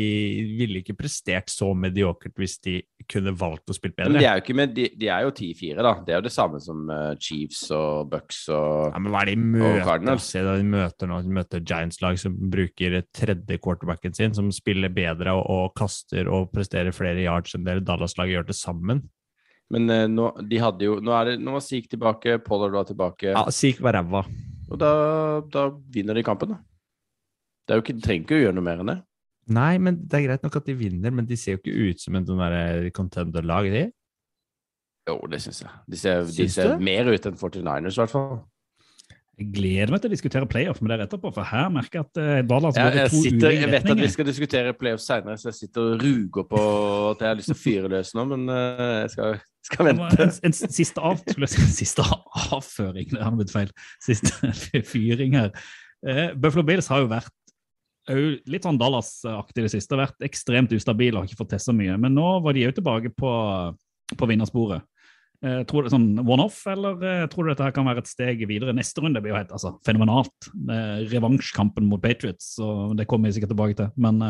ville 0.58 0.80
ikke 0.82 0.96
prestert 0.98 1.48
så 1.50 1.68
mediokert 1.74 2.34
hvis 2.34 2.58
de 2.64 2.82
kunne 3.08 3.30
valgt 3.38 3.70
å 3.70 3.76
spille 3.76 3.94
Men 3.96 4.12
bedre. 4.12 4.18
de 4.18 4.26
er 4.26 4.42
jo 4.42 4.54
med, 4.58 4.74
de, 4.74 4.88
de 4.98 5.06
er 5.08 5.22
jo 5.22 5.30
10-4, 5.30 5.76
da. 5.86 5.92
Det 6.04 6.14
er 6.14 6.18
jo 6.18 6.26
det 6.26 6.32
samme 6.34 6.60
som 6.60 6.90
eh, 6.90 7.14
Chiefs 7.22 7.70
og 7.70 8.10
Bucks 8.10 8.48
og 8.48 8.90
Ja, 8.92 8.98
men 8.98 9.12
hva 9.14 9.22
er 9.22 9.30
det 9.30 9.36
de 9.36 9.44
møter? 9.54 10.18
Se 10.18 10.42
da 10.42 10.56
de 10.58 10.66
møter 10.66 11.06
nå, 11.06 11.20
de 11.22 11.36
møter 11.38 11.62
Giants-lag 11.62 12.18
som 12.18 12.34
bruker 12.50 12.98
tredje 13.14 13.58
quarterbacken 13.62 14.14
sin, 14.18 14.34
som 14.34 14.50
spiller 14.50 14.90
bedre 14.90 15.32
og, 15.38 15.46
og 15.46 15.74
kaster 15.78 16.26
og 16.28 16.50
presterer 16.52 16.90
flere 16.92 17.22
yards 17.22 17.54
enn 17.54 17.64
det 17.64 17.84
Dallas-laget 17.86 18.34
gjør 18.34 18.50
til 18.50 18.58
sammen. 18.58 19.06
Men 19.70 19.88
eh, 19.92 20.06
nå, 20.10 20.32
de 20.48 20.58
hadde 20.58 20.86
jo 20.86 20.94
Nå 21.04 21.12
er 21.12 21.24
det 21.28 21.40
Nå 21.44 21.52
var 21.52 21.60
Zeke 21.60 21.90
tilbake, 21.92 22.38
Pollard 22.44 22.72
var 22.72 22.86
tilbake, 22.88 23.34
Ja, 23.34 23.46
Sik 23.52 23.82
var 23.84 23.98
ræva. 23.98 24.24
Og 24.68 24.80
da, 24.80 24.90
da 25.52 25.68
vinner 25.94 26.18
de 26.18 26.24
kampen, 26.26 26.54
da. 26.54 26.58
Det 27.64 27.74
er 27.74 27.80
jo 27.80 27.84
ikke, 27.84 27.96
de 27.98 28.04
trenger 28.04 28.24
ikke 28.24 28.36
å 28.38 28.42
gjøre 28.42 28.56
noe 28.56 28.64
mer 28.64 28.82
enn 28.82 28.92
det. 28.92 28.98
Nei, 29.58 29.72
men 29.80 29.96
det 30.04 30.18
er 30.18 30.26
greit 30.26 30.44
nok 30.44 30.58
at 30.60 30.68
de 30.68 30.76
vinner, 30.76 31.12
men 31.14 31.28
de 31.28 31.36
ser 31.40 31.56
jo 31.56 31.62
ikke 31.62 31.88
ut 31.88 32.02
som 32.02 32.16
en 32.18 32.26
sånn 32.28 32.42
der 32.42 32.90
contender-lag, 32.96 33.70
de. 33.72 33.86
Jo, 35.08 35.16
det 35.32 35.40
syns 35.40 35.62
jeg. 35.64 35.72
De 35.88 36.00
ser, 36.00 36.28
de 36.28 36.46
ser 36.52 36.74
mer 36.84 37.08
ut 37.08 37.28
enn 37.28 37.38
49ers, 37.40 37.96
i 37.96 38.02
hvert 38.02 38.12
fall. 38.12 38.32
Jeg 39.38 39.52
gleder 39.54 39.92
meg 39.94 40.02
til 40.02 40.10
å 40.10 40.12
diskutere 40.16 40.48
playoff 40.50 40.80
med 40.82 40.90
dere 40.90 41.06
etterpå, 41.06 41.30
for 41.36 41.46
her 41.46 41.68
merker 41.70 42.00
jeg 42.00 42.08
at 42.08 42.20
eh, 42.20 42.40
Dallas 42.48 42.74
i 42.74 42.82
jeg, 42.82 43.10
to 43.12 43.20
sitter, 43.22 43.52
jeg 43.54 43.70
vet 43.70 43.86
at 43.94 44.00
vi 44.00 44.08
skal 44.10 44.26
diskutere 44.26 44.72
playoff 44.74 45.04
seinere, 45.04 45.38
så 45.38 45.52
jeg 45.52 45.58
sitter 45.60 45.92
og 45.92 46.02
ruger 46.02 46.48
på 46.50 46.62
at 47.12 47.22
jeg 47.22 47.30
har 47.30 47.38
lyst 47.38 47.52
til 47.52 47.56
å 47.56 47.60
fyre 47.60 47.92
løs 47.92 48.10
nå, 48.18 48.24
men 48.32 48.50
eh, 48.50 48.96
jeg 49.04 49.12
skal, 49.14 49.38
skal 49.66 49.90
vente. 49.90 50.08
En, 50.22 50.32
en 50.48 50.56
siste, 50.56 51.02
av, 51.02 51.20
skulle 51.24 51.48
jeg 51.48 51.54
si, 51.56 51.66
siste 51.82 52.04
avføring, 52.54 53.10
det 53.14 53.24
har 53.24 53.34
blitt 53.36 53.54
feil. 53.54 53.72
Siste 54.04 54.52
fyring 54.92 55.36
her. 55.38 55.52
Uh, 56.06 56.30
Buffalo 56.38 56.64
Bills 56.66 56.90
har 56.92 57.04
jo 57.04 57.12
vært 57.12 57.34
litt 58.08 58.64
sånn 58.64 58.78
Dallas-aktig 58.80 59.60
i 59.60 59.66
det 59.66 59.72
siste. 59.74 59.98
Vært 60.00 60.24
ekstremt 60.24 60.72
ustabil 60.72 61.12
og 61.12 61.20
har 61.20 61.28
ikke 61.28 61.42
fått 61.42 61.58
så 61.60 61.74
mye. 61.76 61.98
Men 62.00 62.14
nå 62.16 62.38
var 62.40 62.56
de 62.56 62.62
jo 62.62 62.70
tilbake 62.78 63.10
på, 63.12 63.32
på 64.16 64.28
vinnersporet. 64.30 64.86
Uh, 65.44 65.60
tror 65.68 65.84
du 65.84 65.86
det 65.86 65.90
er 65.90 65.94
sånn 65.94 66.22
one-off, 66.24 66.62
eller 66.66 67.02
eh, 67.06 67.26
tror 67.30 67.46
du 67.46 67.52
dette 67.52 67.62
her 67.62 67.74
kan 67.76 67.86
være 67.86 68.00
et 68.02 68.08
steg 68.10 68.40
videre? 68.50 68.72
Neste 68.74 69.04
runde 69.04 69.20
blir 69.22 69.34
jo 69.34 69.38
helt 69.38 69.52
altså, 69.54 69.74
fenomenalt. 69.86 70.48
Revansjkampen 71.12 71.86
mot 71.86 72.00
Patriots, 72.02 72.54
og 72.64 72.96
det 72.98 73.06
kommer 73.10 73.28
vi 73.28 73.36
sikkert 73.36 73.52
tilbake 73.52 73.76
til. 73.78 73.92
Men 74.00 74.24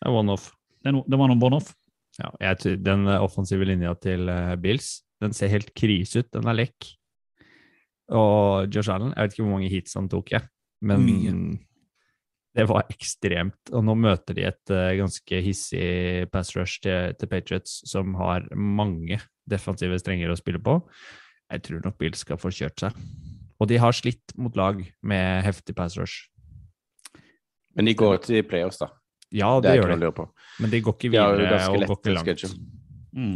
Det 0.00 0.08
one-off. 0.08 0.48
det, 0.82 0.96
no, 0.96 1.04
det 1.04 1.20
var 1.20 1.28
noen 1.28 1.44
one-off. 1.44 1.74
Ja, 2.18 2.32
jeg 2.42 2.80
den 2.84 3.06
eh, 3.08 3.22
offensive 3.22 3.66
linja 3.68 3.94
til 4.02 4.28
eh, 4.32 4.56
Bills, 4.60 5.00
den 5.22 5.36
ser 5.36 5.52
helt 5.52 5.72
krise 5.76 6.24
ut. 6.24 6.30
Den 6.34 6.48
er 6.50 6.58
lekk. 6.58 6.90
Og 8.10 8.72
Josh 8.74 8.90
Allen, 8.90 9.12
jeg 9.14 9.22
vet 9.22 9.34
ikke 9.36 9.44
hvor 9.44 9.54
mange 9.54 9.70
hits 9.70 9.94
han 9.98 10.08
tok, 10.10 10.32
jeg. 10.34 10.48
Men 10.82 11.04
Mye. 11.04 11.32
det 12.56 12.66
var 12.70 12.88
ekstremt. 12.90 13.70
Og 13.70 13.84
nå 13.86 13.94
møter 14.00 14.34
de 14.34 14.46
et 14.48 14.72
uh, 14.72 14.96
ganske 14.98 15.42
hissig 15.44 16.26
pass 16.32 16.54
rush 16.56 16.80
til, 16.82 17.12
til 17.20 17.30
Patriots, 17.30 17.82
som 17.86 18.16
har 18.18 18.48
mange 18.56 19.20
defensive 19.50 20.00
strenger 20.00 20.32
å 20.32 20.38
spille 20.40 20.62
på. 20.64 20.80
Jeg 21.52 21.66
tror 21.66 21.84
nok 21.84 22.00
Bills 22.00 22.24
skal 22.24 22.40
få 22.40 22.50
kjørt 22.54 22.82
seg. 22.82 22.96
Og 23.60 23.68
de 23.70 23.78
har 23.82 23.94
slitt 23.94 24.34
mot 24.40 24.56
lag 24.56 24.80
med 25.04 25.44
heftig 25.44 25.76
pass 25.76 25.98
rush. 26.00 26.30
Men 27.76 27.86
de 27.86 27.94
går 27.94 28.22
til 28.24 28.42
playoffs, 28.48 28.80
da. 28.80 28.88
Ja, 29.30 29.54
Det 29.60 29.62
det, 29.62 29.70
er 29.70 29.80
gjør 29.80 29.90
ikke 29.90 29.96
noe 30.00 30.10
å 30.10 30.10
de, 30.10 30.16
på. 30.18 30.26
men 30.60 30.70
de 30.72 30.80
går 30.82 30.94
ikke 30.96 31.06
De 31.06 31.14
videre 31.14 31.50
ganske 31.50 31.70
og 31.70 31.88
går 31.90 31.98
ikke 32.00 32.14
langt. 32.18 32.44
Mm. 33.14 33.34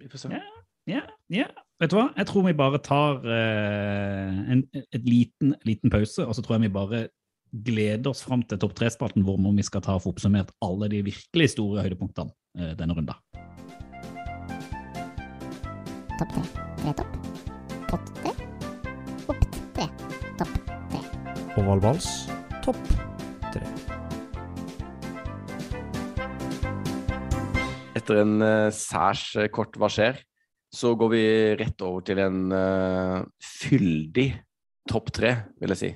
Vi 0.00 0.08
får 0.10 0.22
se. 0.24 0.32
Ja. 0.34 0.42
Ja, 0.88 1.02
ja. 1.30 1.46
Vet 1.80 1.92
du 1.92 1.96
hva? 1.96 2.08
Jeg 2.16 2.26
tror 2.28 2.44
vi 2.46 2.52
bare 2.56 2.78
tar 2.82 3.22
uh, 3.24 4.50
en 4.52 4.62
et 4.80 5.04
liten, 5.06 5.54
liten 5.64 5.92
pause, 5.92 6.24
og 6.26 6.34
så 6.36 6.42
tror 6.44 6.56
jeg 6.58 6.68
vi 6.68 6.72
bare 6.74 7.02
gleder 7.50 8.12
oss 8.12 8.22
fram 8.22 8.42
til 8.46 8.60
topp 8.62 8.76
tre-spalten, 8.78 9.24
hvor 9.26 9.38
vi 9.40 9.64
skal 9.66 9.82
ta 9.84 9.96
og 9.98 10.04
få 10.04 10.12
oppsummert 10.14 10.52
alle 10.62 10.88
de 10.92 11.02
virkelig 11.08 11.50
store 11.56 11.84
høydepunktene 11.84 12.30
uh, 12.30 12.72
denne 12.78 12.96
runden. 12.96 13.16
Topp 16.20 16.34
tre. 16.36 16.44
Tre 16.82 16.96
topp. 17.00 17.20
Pott 17.90 18.12
tre. 18.22 18.34
Opp 19.26 19.46
tre. 19.76 19.88
Topp 20.40 20.58
tre. 20.92 21.04
Ovalvals, 21.60 22.10
topp 22.64 23.09
tre. 23.54 24.00
Etter 27.98 28.22
en 28.22 28.36
eh, 28.44 28.68
særs 28.74 29.24
eh, 29.38 29.50
kort 29.52 29.76
hva 29.78 29.90
skjer, 29.92 30.20
så 30.70 30.94
går 30.94 31.10
vi 31.10 31.24
rett 31.58 31.82
over 31.82 32.04
til 32.06 32.20
en 32.22 32.44
uh, 32.54 33.16
fyldig 33.42 34.28
topp 34.90 35.10
tre, 35.16 35.32
vil 35.58 35.74
jeg 35.74 35.80
si. 35.80 35.90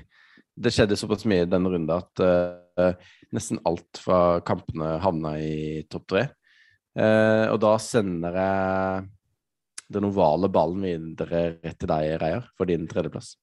Det 0.55 0.73
skjedde 0.75 0.99
såpass 0.99 1.23
mye 1.31 1.45
i 1.47 1.51
denne 1.51 1.71
runden 1.71 1.95
at 1.95 2.23
uh, 2.23 2.91
nesten 3.35 3.63
alt 3.71 4.01
fra 4.03 4.41
kampene 4.47 4.97
havna 5.03 5.37
i 5.39 5.85
topp 5.87 6.09
tre. 6.11 6.25
Uh, 6.99 7.55
og 7.55 7.61
da 7.63 7.77
sender 7.83 8.41
jeg 8.41 9.07
den 9.95 10.11
ovale 10.11 10.51
ballen 10.51 10.83
videre 10.83 11.47
rett 11.63 11.79
til 11.79 11.91
deg, 11.91 12.17
Reier, 12.23 12.51
for 12.59 12.71
din 12.71 12.91
tredjeplass. 12.91 13.37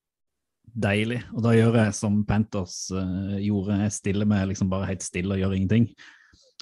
Deilig. 0.72 1.20
Og 1.36 1.44
da 1.46 1.54
gjør 1.56 1.78
jeg 1.82 1.96
som 1.98 2.22
Panthers 2.28 2.86
uh, 2.96 3.38
gjorde, 3.42 3.80
jeg 3.84 3.96
stiller 3.98 4.30
meg 4.30 4.50
liksom 4.52 4.72
bare 4.72 4.90
helt 4.92 5.04
stille 5.06 5.36
og 5.36 5.42
gjør 5.42 5.56
ingenting. 5.58 5.90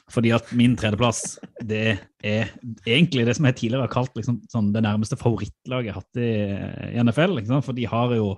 Fordi 0.10 0.32
at 0.34 0.48
min 0.58 0.74
tredjeplass, 0.78 1.38
det 1.62 2.00
er 2.26 2.50
egentlig 2.88 3.28
det 3.28 3.36
som 3.38 3.46
jeg 3.46 3.60
tidligere 3.60 3.86
har 3.86 3.94
kalt 3.94 4.16
liksom, 4.18 4.40
sånn, 4.50 4.72
det 4.74 4.82
nærmeste 4.82 5.20
favorittlaget 5.20 5.92
jeg 5.92 5.94
har 5.94 6.02
hatt 6.02 6.22
i, 6.22 6.32
i 6.96 7.04
NFL. 7.06 7.36
Liksom, 7.38 7.62
for 7.66 7.78
de 7.78 7.86
har 7.90 8.16
jo 8.18 8.32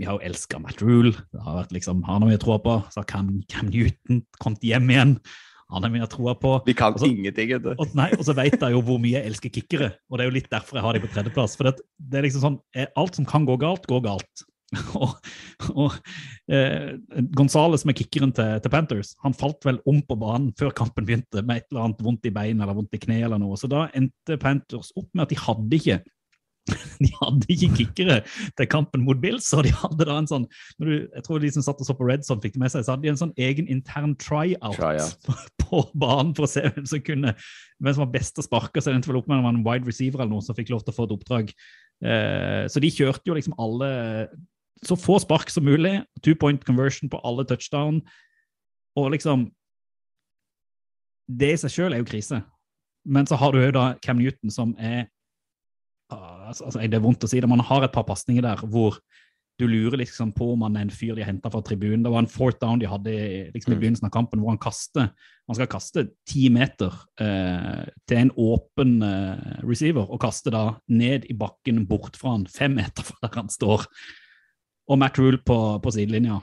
vi 0.00 0.06
har 0.08 0.16
jo 0.16 0.24
elska 0.24 0.60
Matt 0.60 0.80
Rule. 0.84 1.12
Det 1.32 1.40
har 1.44 1.62
vært 1.62 1.72
liksom, 1.76 2.04
Han 2.08 2.24
har 2.24 2.30
mye 2.30 2.40
tro 2.40 2.56
på. 2.64 2.76
Så 2.92 3.02
har 3.02 3.08
Cam, 3.08 3.32
Cam 3.48 3.68
Newton 3.72 4.22
kommet 4.40 4.64
hjem 4.64 4.92
igjen. 4.92 5.16
Han 5.72 5.86
har 5.86 5.92
mye 5.92 6.08
tro 6.12 6.32
på. 6.36 6.54
Vi 6.68 6.76
kan 6.76 6.96
også, 6.96 7.08
ingenting, 7.08 7.52
vet 7.54 7.64
du. 7.64 7.72
Og, 7.78 7.92
nei, 7.96 8.10
og 8.18 8.24
så 8.28 8.36
vet 8.36 8.58
jeg 8.58 8.74
jo 8.74 8.82
hvor 8.84 9.00
mye 9.00 9.16
jeg 9.16 9.30
elsker 9.30 9.52
kickere, 9.54 9.92
og 10.10 10.18
det 10.18 10.24
er 10.24 10.28
jo 10.28 10.36
litt 10.36 10.50
derfor 10.52 10.78
jeg 10.78 10.84
har 10.84 10.96
dem 10.96 11.04
på 11.04 11.12
tredjeplass. 11.14 11.56
For 11.56 11.68
det, 11.68 11.86
det 11.96 12.20
er 12.20 12.26
liksom 12.26 12.44
sånn, 12.44 12.58
eh, 12.76 12.90
alt 13.00 13.16
som 13.16 13.28
kan 13.28 13.48
gå 13.48 13.56
galt, 13.60 13.88
går 13.88 14.02
galt. 14.04 14.44
og 15.02 15.18
og 15.72 15.98
eh, 16.50 16.94
Gonzales 17.36 17.84
med 17.88 17.98
kickeren 17.98 18.32
til, 18.34 18.56
til 18.62 18.72
Panthers, 18.72 19.12
han 19.22 19.36
falt 19.36 19.62
vel 19.68 19.78
om 19.88 20.00
på 20.06 20.16
banen 20.18 20.50
før 20.58 20.72
kampen 20.76 21.06
begynte 21.06 21.44
med 21.44 21.62
et 21.62 21.68
eller 21.70 21.86
annet 21.86 22.02
vondt 22.02 22.26
i 22.28 22.34
bein 22.34 22.60
eller 22.60 22.76
vondt 22.76 22.96
i 22.96 23.02
kne 23.02 23.20
eller 23.26 23.40
noe. 23.42 23.58
Så 23.60 23.70
da 23.70 23.86
endte 23.96 24.40
Panthers 24.42 24.90
opp 24.98 25.08
med 25.12 25.26
at 25.26 25.32
de 25.34 25.40
hadde 25.44 25.78
ikke 25.78 26.00
de 27.02 27.08
hadde 27.16 27.48
ikke 27.50 27.70
kickere 27.74 28.20
til 28.58 28.68
kampen 28.70 29.02
mot 29.02 29.18
Bills, 29.18 29.48
og 29.56 29.64
de 29.66 29.72
hadde 29.74 30.06
da 30.06 30.14
en 30.20 30.28
sånn 30.30 30.44
du, 30.78 30.92
Jeg 31.08 31.24
tror 31.26 31.42
de 31.42 31.50
som 31.50 31.64
satt 31.66 31.80
og 31.82 31.88
så 31.88 31.96
på 31.98 32.06
Red 32.06 32.22
Zone, 32.26 32.42
fikk 32.44 32.54
det 32.54 32.62
med 32.62 32.74
seg, 32.74 32.84
så 32.86 32.94
hadde 32.94 33.06
de 33.06 33.10
en 33.10 33.18
sånn 33.18 33.34
egen 33.34 33.66
intern 33.72 34.14
tryout 34.20 34.78
Tryout. 34.78 35.16
på, 35.26 35.34
på 35.64 35.82
banen 35.98 36.30
for 36.38 36.46
å 36.46 36.52
se 36.52 36.62
hvem 36.68 36.86
som 36.86 37.02
kunne 37.02 37.34
hvem 37.34 37.96
som 37.96 38.04
var 38.04 38.12
best 38.14 38.38
å 38.38 38.46
sparke. 38.46 38.78
Så 38.78 38.90
det 38.90 39.00
endte 39.00 39.10
vel 39.10 39.18
opp 39.18 39.30
med 39.30 39.42
en 39.42 39.64
wide 39.66 39.88
receiver 39.88 40.22
eller 40.22 40.36
noe 40.36 40.46
som 40.46 40.54
fikk 40.54 40.70
lov 40.70 40.84
til 40.86 40.94
å 40.94 40.98
få 41.00 41.08
et 41.08 41.16
oppdrag. 41.16 41.50
Eh, 42.02 42.64
så 42.70 42.82
de 42.82 42.90
kjørte 42.94 43.26
jo 43.26 43.36
liksom 43.38 43.58
alle 43.62 43.90
så 44.82 44.98
få 44.98 45.18
spark 45.22 45.50
som 45.50 45.64
mulig. 45.66 46.00
Two 46.22 46.34
point 46.38 46.64
conversion 46.66 47.10
på 47.10 47.20
alle 47.24 47.44
touchdown. 47.46 48.02
Og 48.98 49.12
liksom 49.14 49.50
Det 51.30 51.52
i 51.54 51.56
seg 51.56 51.70
sjøl 51.70 51.94
er 51.94 52.02
jo 52.02 52.08
krise. 52.10 52.42
Men 53.06 53.26
så 53.26 53.38
har 53.38 53.52
du 53.52 53.62
jo 53.62 53.70
da 53.74 53.94
Cam 54.02 54.18
Newton 54.18 54.50
som 54.50 54.74
er 54.78 55.06
ah, 56.10 56.48
altså, 56.50 56.66
altså, 56.66 56.80
Det 56.80 56.98
er 56.98 57.04
vondt 57.04 57.24
å 57.24 57.30
si 57.30 57.40
det, 57.40 57.48
man 57.48 57.62
har 57.62 57.86
et 57.86 57.94
par 57.94 58.04
pasninger 58.04 58.42
der 58.42 58.60
hvor 58.66 58.98
du 59.60 59.66
lurer 59.68 60.00
liksom 60.00 60.32
på 60.34 60.54
om 60.54 60.64
han 60.64 60.76
er 60.76 60.86
en 60.86 60.90
fyr 60.90 61.14
de 61.14 61.22
har 61.22 61.30
henta 61.30 61.50
fra 61.52 61.60
tribunen. 61.62 62.02
Det 62.02 62.10
var 62.10 62.24
en 62.24 62.30
fourth 62.30 62.58
down 62.58 62.80
de 62.80 62.88
hadde 62.88 63.12
liksom, 63.54 63.72
i 63.72 63.76
Mm. 63.76 63.80
begynnelsen 63.80 64.08
av 64.08 64.10
kampen, 64.10 64.40
hvor 64.40 64.50
han 64.50 64.58
kaster 64.58 65.12
han 65.48 65.58
skal 65.58 65.68
kaste 65.70 66.04
ti 66.28 66.46
meter 66.48 66.94
eh, 67.20 67.84
til 68.08 68.20
en 68.22 68.30
åpen 68.38 69.02
eh, 69.02 69.60
receiver, 69.66 70.06
og 70.06 70.20
kaste 70.22 70.52
da 70.54 70.78
ned 70.88 71.26
i 71.28 71.34
bakken 71.36 71.82
bort 71.86 72.16
fra 72.16 72.36
han, 72.36 72.46
fem 72.46 72.76
meter 72.78 73.04
fra 73.04 73.18
der 73.26 73.40
han 73.42 73.50
står. 73.52 73.84
Og 74.92 74.98
Matt 75.00 75.16
Rule 75.20 75.40
på, 75.40 75.58
på 75.82 75.92
sidelinja. 75.94 76.40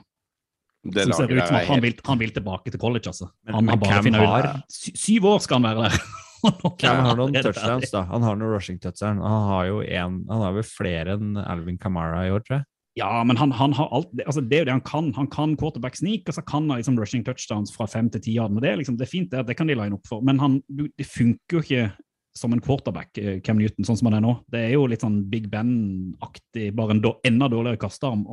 Det 0.82 1.04
som 1.06 1.12
ser 1.12 1.30
ut 1.34 1.42
som 1.44 1.58
at 1.58 1.68
han 1.68 1.82
vil, 1.84 1.94
han 2.08 2.20
vil 2.22 2.32
tilbake 2.34 2.72
til 2.72 2.80
college, 2.80 3.06
altså. 3.10 3.28
Men- 3.44 3.54
han 3.54 3.64
men 3.66 3.74
han 3.74 3.80
bare 3.84 4.02
funnet 4.06 4.26
har- 4.26 4.48
ut 4.56 4.72
Sy 4.72 4.90
Syv 4.96 5.28
år 5.28 5.40
skal 5.44 5.60
han 5.60 5.68
være 5.70 5.86
der! 5.88 6.00
Er 6.40 6.70
Cam 6.80 6.96
han 6.96 7.04
har 7.04 7.16
noen 7.18 7.34
touchdowns, 7.36 7.90
da. 7.92 8.00
Han 8.08 8.22
har 8.24 8.36
noen 8.40 8.48
rushing 8.54 8.78
touchdowns. 8.80 9.20
Han 9.20 9.42
har 9.50 9.66
jo 9.68 9.80
en, 9.84 10.14
han 10.30 10.40
har 10.40 10.54
vel 10.56 10.64
flere 10.64 11.12
enn 11.18 11.34
Alvin 11.36 11.76
Kamara 11.76 12.22
i 12.26 12.30
år, 12.32 12.40
tror 12.46 12.56
jeg. 12.56 12.64
Ja, 12.96 13.10
men 13.28 13.36
han, 13.36 13.52
han 13.52 13.74
har 13.76 13.90
alt, 13.92 14.08
det, 14.16 14.24
altså 14.24 14.40
det 14.40 14.56
er 14.56 14.62
jo 14.64 14.68
det 14.70 14.72
han 14.78 14.86
kan. 14.88 15.10
Han 15.18 15.28
kan 15.30 15.52
quarterback 15.60 15.96
sneak, 16.00 16.24
og 16.32 16.34
så 16.38 16.42
kan 16.48 16.64
han 16.70 16.80
liksom 16.80 16.96
rushing 16.98 17.26
touchdowns 17.26 17.74
fra 17.76 17.84
fem 17.86 18.08
til 18.10 18.24
ti 18.24 18.38
det 18.40 18.72
liksom, 18.80 18.96
det 18.96 19.04
er 19.04 19.10
fint, 19.12 19.30
det, 19.30 19.44
det 19.46 19.56
kan 19.58 19.68
de 19.68 19.76
line 19.76 19.94
opp 19.94 20.08
for. 20.08 20.24
Men 20.24 20.40
han, 20.40 20.62
det 20.72 21.06
funker 21.06 21.60
jo 21.60 21.60
ikke 21.60 21.92
som 22.40 22.52
en 22.56 22.62
quarterback, 22.64 23.12
eh, 23.20 23.38
Cam 23.44 23.58
Newton, 23.60 23.84
sånn 23.84 23.98
som 24.00 24.08
han 24.10 24.16
er 24.18 24.24
nå. 24.24 24.34
Det 24.50 24.64
er 24.64 24.74
jo 24.74 24.86
litt 24.88 25.04
sånn 25.04 25.20
Big 25.30 25.50
Ben-aktig, 25.52 26.70
bare 26.74 26.96
en 26.96 27.02
enda 27.28 27.48
dårligere 27.52 27.80
kastearm. 27.80 28.24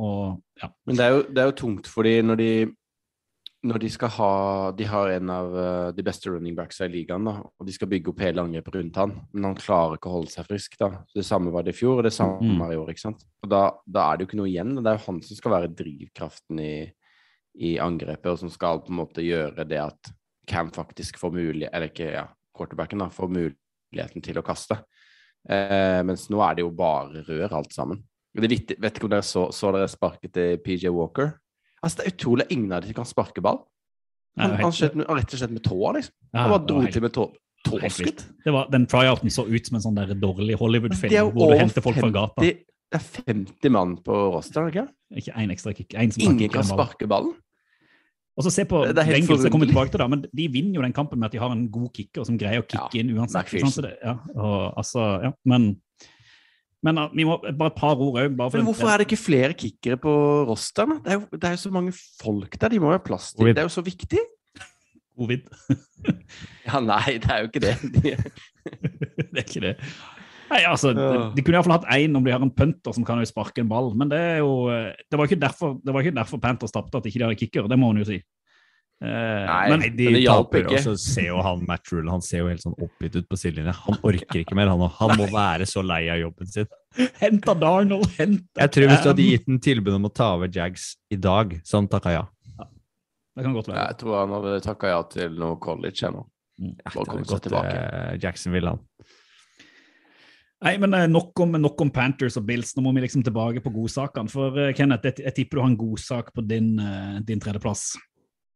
ja. 0.62 0.70
Men 0.86 0.96
det 0.96 1.04
er, 1.04 1.10
jo, 1.16 1.22
det 1.28 1.42
er 1.42 1.50
jo 1.52 1.58
tungt 1.62 1.86
fordi 1.86 2.18
når 2.24 2.36
de 2.40 2.50
når 3.66 3.80
de 3.82 3.88
skal 3.90 4.08
ha 4.14 4.70
De 4.70 4.84
har 4.86 5.08
en 5.10 5.30
av 5.34 5.54
eh, 5.58 5.88
de 5.96 6.02
beste 6.06 6.30
running 6.30 6.54
backs 6.54 6.78
i 6.80 6.86
ligaen, 6.88 7.24
da, 7.26 7.40
og 7.42 7.66
de 7.66 7.72
skal 7.74 7.88
bygge 7.90 8.12
opp 8.12 8.20
hele 8.22 8.38
angrepet 8.44 8.76
rundt 8.78 9.00
han, 9.00 9.16
men 9.34 9.48
han 9.48 9.56
klarer 9.58 9.96
ikke 9.98 10.06
å 10.12 10.14
holde 10.20 10.30
seg 10.30 10.46
frisk. 10.46 10.76
da. 10.78 10.92
Det 11.14 11.24
samme 11.26 11.50
var 11.50 11.66
det 11.66 11.74
i 11.74 11.78
fjor, 11.80 11.98
og 11.98 12.04
det 12.06 12.12
samme 12.14 12.38
Mm. 12.38 12.62
er 12.62 12.72
i 12.72 12.78
år. 12.78 12.88
ikke 12.94 13.00
sant? 13.02 13.24
Og 13.42 13.50
da, 13.50 13.72
da 13.84 14.12
er 14.12 14.16
det 14.16 14.24
jo 14.26 14.28
ikke 14.30 14.38
noe 14.42 14.52
igjen. 14.52 14.76
Det 14.78 14.86
er 14.86 14.98
jo 14.98 15.06
han 15.10 15.20
som 15.26 15.36
skal 15.36 15.50
være 15.56 15.74
drivkraften 15.74 16.60
i, 16.62 16.92
i 17.58 17.76
angrepet, 17.82 18.30
og 18.30 18.38
som 18.38 18.48
skal 18.50 18.78
på 18.80 18.90
en 18.94 19.00
måte 19.02 19.26
gjøre 19.26 19.66
det 19.66 19.82
at 19.82 20.12
Cam 20.46 20.70
faktisk 20.70 21.18
får 21.18 21.32
mulig, 21.34 21.68
Eller 21.72 21.88
ikke, 21.90 22.12
ja, 22.14 22.28
quarterbacken 22.56 22.98
da, 23.02 23.08
får 23.10 23.28
muligheten 23.92 24.24
til 24.24 24.38
å 24.40 24.44
kaste. 24.46 24.80
Eh, 25.48 26.00
mens 26.06 26.28
nå 26.32 26.40
er 26.44 26.58
det 26.58 26.64
jo 26.66 26.70
bare 26.76 27.24
rør, 27.26 27.58
alt 27.60 27.74
sammen. 27.74 28.02
Det 28.38 28.50
viktig, 28.52 28.76
vet 28.78 28.98
ikke 28.98 29.08
om 29.08 29.14
dere 29.16 29.26
så, 29.26 29.48
så 29.54 29.72
dere 29.74 29.88
sparket 29.90 30.34
til 30.36 30.60
PJ 30.62 30.92
Walker? 30.94 31.32
Altså, 31.82 31.98
Det 31.98 32.04
er 32.06 32.14
utrolig 32.14 32.46
ingen 32.54 32.72
av 32.74 32.84
dem 32.84 32.94
kan 32.94 33.08
sparke 33.08 33.42
ball. 33.42 33.62
Han, 34.38 34.54
han, 34.60 34.74
skjøt 34.74 34.94
han 34.94 35.18
rett 35.18 35.34
og 35.34 35.40
slett 35.40 35.54
med 35.54 35.64
tåa, 35.66 35.92
liksom. 35.96 36.14
Han 36.36 36.52
bare 36.52 36.66
dro 36.68 36.82
til 36.86 37.02
med 37.02 37.14
tå, 37.16 37.24
tåskudd. 37.66 38.22
Det 38.44 38.54
var, 38.54 38.68
den 38.70 38.86
tryouten 38.90 39.34
så 39.34 39.46
ut 39.48 39.66
som 39.66 39.78
en 39.78 39.84
sånn 39.88 39.98
der 39.98 40.14
dårlig 40.18 40.58
Hollywood-film 40.60 41.32
hvor 41.34 41.54
du 41.54 41.58
henter 41.58 41.84
folk 41.84 41.98
fra 41.98 42.12
gata. 42.14 42.44
det 42.44 42.54
er 42.94 43.04
50 43.18 43.74
mann 43.74 43.96
på 44.04 44.20
rosteren, 44.36 44.70
ikke 44.70 44.86
Ikke 45.18 45.34
én 45.40 45.52
ekstra 45.54 45.74
kick. 45.74 45.96
En 45.96 46.12
Ingen 46.20 46.52
kan 46.52 46.66
sparke 46.68 47.08
ballen. 47.10 47.34
Og 48.38 48.46
så 48.46 48.52
se 48.54 48.62
på 48.70 48.84
Bengals, 48.94 49.42
jeg 49.42 49.50
kommer 49.50 49.66
tilbake 49.66 49.90
til 49.90 49.98
det, 49.98 50.06
men 50.12 50.22
de 50.30 50.46
vinner 50.54 50.78
jo 50.78 50.84
den 50.84 50.94
kampen 50.94 51.18
med 51.18 51.26
at 51.26 51.34
de 51.34 51.40
har 51.42 51.50
en 51.50 51.66
god 51.74 51.90
kicker 51.96 52.26
som 52.28 52.38
greier 52.38 52.62
å 52.62 52.66
kicke 52.68 52.94
Ja, 52.94 53.02
inn 53.02 53.10
uansett. 53.16 53.50
det, 53.82 53.96
ja, 53.98 54.14
og, 54.36 54.78
altså, 54.78 55.06
ja, 55.26 55.32
men, 55.50 55.66
men 56.86 57.00
uh, 57.02 57.08
vi 57.10 57.26
må 57.26 57.40
bare 57.42 57.72
et 57.72 57.80
par 57.80 57.98
ord 57.98 58.20
òg. 58.22 58.36
Men 58.54 58.68
hvorfor 58.68 58.92
er 58.92 59.02
det 59.02 59.08
ikke 59.08 59.18
flere 59.24 59.58
kickere 59.58 59.98
på 59.98 60.12
rosteren? 60.46 61.00
Det 61.02 61.16
er, 61.16 61.18
jo, 61.18 61.26
det 61.34 61.50
er 61.50 61.56
jo 61.56 61.62
så 61.64 61.72
mange 61.74 61.94
folk 61.98 62.54
der, 62.60 62.70
de 62.70 62.78
må 62.78 62.92
jo 62.92 63.00
ha 63.00 63.02
plass 63.02 63.32
til. 63.34 63.50
Det 63.50 63.64
er 63.64 63.66
jo 63.66 63.74
så 63.74 63.84
viktig. 63.86 64.22
covid? 65.18 65.50
Ja, 66.68 66.78
nei, 66.84 67.16
det 67.18 67.30
er 67.32 67.42
jo 67.42 67.48
ikke 67.48 67.64
det. 67.64 67.74
Det 69.32 69.40
er 69.40 69.44
ikke 69.46 69.62
det. 69.64 69.74
Nei, 70.50 70.62
altså, 70.64 70.94
de, 70.96 71.02
Ja. 71.04 71.28
de 71.36 71.42
kunne 71.44 71.58
iallfall 71.58 71.76
hatt 71.78 71.90
én 71.98 72.16
om 72.16 72.24
de 72.24 72.32
har 72.32 72.40
en 72.42 72.50
punter 72.54 72.94
som 72.96 73.04
kan 73.04 73.18
jo 73.20 73.28
sparke 73.28 73.60
en 73.60 73.68
ball, 73.68 73.92
men 73.94 74.08
det 74.08 74.18
er 74.18 74.38
jo 74.40 74.68
eh, 74.72 74.94
Det 75.10 75.18
var 75.20 75.26
ikke 75.28 75.40
derfor, 75.42 75.76
det 75.84 75.92
var 75.94 76.02
ikke 76.06 76.16
derfor 76.16 76.40
Panthers 76.40 76.72
tapte, 76.72 76.96
at 76.96 77.04
ikke 77.06 77.18
de 77.20 77.26
har 77.26 77.34
en 77.36 77.40
kicker, 77.42 77.68
det 77.68 77.78
må 77.78 77.92
man 77.92 78.00
jo 78.02 78.08
si. 78.08 78.22
Eh, 78.98 79.44
Nei, 79.46 79.68
men 79.70 79.80
de 79.94 80.06
Men 80.08 80.14
det 80.16 80.22
hjalp 80.24 80.54
ikke. 80.58 80.72
og 80.74 80.80
så 80.82 80.94
ser 80.98 81.28
jo 81.28 81.42
han 81.44 81.60
Matt 81.68 81.86
Rule 81.92 82.10
han 82.10 82.24
ser 82.24 82.40
jo 82.40 82.48
helt 82.50 82.64
sånn 82.64 82.74
oppgitt 82.82 83.14
ut 83.20 83.28
på 83.30 83.36
sidelinja. 83.38 83.74
Han 83.84 84.00
orker 84.02 84.40
ikke 84.40 84.56
mer, 84.58 84.72
han 84.72 84.80
òg. 84.82 84.90
Han 84.98 85.12
må 85.20 85.28
være 85.30 85.68
så 85.70 85.84
lei 85.86 86.08
av 86.10 86.18
jobben 86.18 86.46
sin. 86.50 86.66
henta 87.22 87.54
Darnold, 87.54 88.08
henta 88.16 88.64
Jeg 88.64 88.72
tror 88.74 88.88
hvis 88.90 89.04
du 89.04 89.08
hadde 89.12 89.28
gitt 89.28 89.46
en 89.52 89.60
tilbud 89.62 89.94
om 90.00 90.08
å 90.08 90.12
ta 90.12 90.32
over 90.34 90.50
Jags 90.50 90.96
i 91.14 91.16
dag, 91.20 91.54
så 91.62 91.76
hadde 91.78 91.84
han 91.84 91.92
takka 91.94 92.16
ja. 92.16 92.24
Det 93.38 93.44
kan 93.46 93.54
godt 93.54 93.68
være. 93.70 93.84
jeg 93.86 93.98
tror 94.00 94.16
han 94.18 94.32
hadde 94.34 94.56
takka 94.66 94.88
ja 94.90 95.02
til 95.14 95.36
noe 95.38 95.60
college 95.62 96.02
ennå. 96.08 96.24
Mm. 96.58 96.72
Bare 96.82 97.04
komme 97.06 97.22
Det 97.22 97.30
seg 97.30 97.42
tilbake. 97.46 97.82
Jackson 98.24 98.52
vil 98.56 98.66
han. 98.66 98.80
Nei, 100.64 100.74
men 100.82 100.94
eh, 100.96 101.06
nok 101.10 101.38
om, 101.44 101.54
nok 101.60 101.80
om 101.84 101.90
Panthers 101.94 102.36
og 102.40 102.46
Bills. 102.48 102.74
Nå 102.74 102.82
må 102.82 102.92
vi 102.96 103.04
liksom 103.04 103.22
tilbake 103.26 103.62
på 103.62 103.72
godsakene. 103.74 104.30
For 104.32 104.58
eh, 104.58 104.74
Kenneth, 104.76 105.06
jeg, 105.06 105.22
jeg 105.26 105.36
tipper 105.36 105.58
du 105.58 105.62
har 105.62 105.70
en 105.70 105.78
godsak 105.78 106.32
på 106.34 106.42
din, 106.46 106.72
eh, 106.82 107.18
din 107.26 107.42
tredjeplass. 107.42 107.92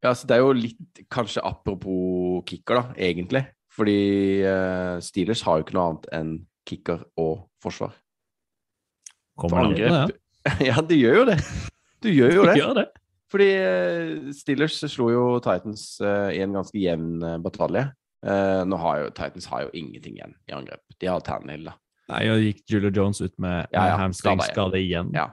Ja, 0.03 0.15
så 0.19 0.27
Det 0.27 0.37
er 0.37 0.43
jo 0.43 0.55
litt 0.57 1.05
kanskje 1.13 1.45
apropos 1.47 2.43
kicker, 2.49 2.81
da, 2.81 2.97
egentlig. 2.99 3.45
Fordi 3.73 4.43
uh, 4.45 4.99
Steelers 5.01 5.41
har 5.47 5.57
jo 5.57 5.65
ikke 5.65 5.77
noe 5.79 5.85
annet 5.87 6.09
enn 6.13 6.33
kicker 6.69 7.07
og 7.17 7.47
forsvar. 7.63 7.95
Kommer 9.39 9.71
det, 9.71 9.87
ja. 9.87 10.03
angrep 10.03 10.19
Ja, 10.69 10.83
de 10.85 10.99
gjør 10.99 11.23
jo 11.23 11.25
det. 11.31 11.39
Du 12.03 12.11
gjør 12.11 12.35
jo 12.35 12.43
det. 12.51 12.59
Gjør 12.59 12.75
det. 12.83 12.85
Fordi 13.33 13.49
uh, 13.63 14.29
Steelers 14.37 14.83
slo 14.93 15.09
jo 15.15 15.25
Titans 15.41 15.87
uh, 16.05 16.29
i 16.35 16.43
en 16.45 16.59
ganske 16.59 16.83
jevn 16.83 17.23
batalje. 17.47 17.87
Eh, 18.23 18.65
nå 18.65 18.79
har 18.79 19.01
jo 19.01 19.11
Titans 19.11 19.49
har 19.51 19.65
jo 19.65 19.73
ingenting 19.75 20.19
igjen 20.19 20.35
i 20.47 20.55
angrep. 20.55 20.83
De 21.01 21.09
har 21.11 21.23
Tannehill, 21.27 21.67
da. 21.67 21.75
Nei, 22.13 22.23
og 22.29 22.43
gikk 22.45 22.63
Julio 22.69 22.93
Jones 22.93 23.23
ut 23.23 23.35
med 23.41 23.67
Ja, 23.73 23.87
ja, 23.93 23.99
hamstringskade 24.01 24.81
igjen. 24.81 25.13
Ja. 25.17 25.31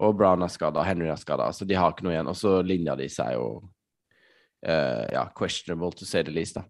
Og 0.00 0.16
Brown 0.18 0.44
er 0.44 0.52
skada, 0.52 0.84
Henry 0.84 1.08
er 1.12 1.20
skada, 1.20 1.50
så 1.52 1.66
de 1.68 1.76
har 1.76 1.92
ikke 1.92 2.06
noe 2.06 2.14
igjen. 2.14 2.30
Og 2.30 2.38
så 2.38 2.58
linja 2.64 2.96
de 2.98 3.08
seg 3.12 3.34
jo 3.36 3.46
uh, 3.60 5.04
ja, 5.12 5.26
questionable 5.36 5.92
to 5.96 6.08
say 6.08 6.24
the 6.24 6.32
least, 6.32 6.56
da. 6.56 6.64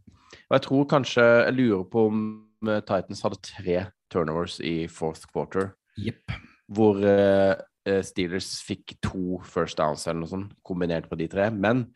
Og 0.49 0.57
jeg 0.57 0.64
tror 0.67 0.88
kanskje 0.90 1.23
Jeg 1.23 1.55
lurer 1.55 1.85
på 1.90 2.09
om 2.09 2.19
eh, 2.67 2.81
Titans 2.83 3.23
hadde 3.23 3.38
tre 3.47 3.77
turnovers 4.11 4.59
i 4.61 4.88
fourth 4.90 5.29
quarter, 5.31 5.71
yep. 5.99 6.35
hvor 6.75 6.99
eh, 7.07 7.55
Steelers 8.03 8.51
fikk 8.67 8.97
to 9.05 9.38
first 9.47 9.79
downs 9.79 10.07
eller 10.09 10.25
noe 10.25 10.31
sånt, 10.31 10.53
kombinert 10.67 11.07
på 11.11 11.19
de 11.21 11.29
tre. 11.31 11.49
Men 11.55 11.87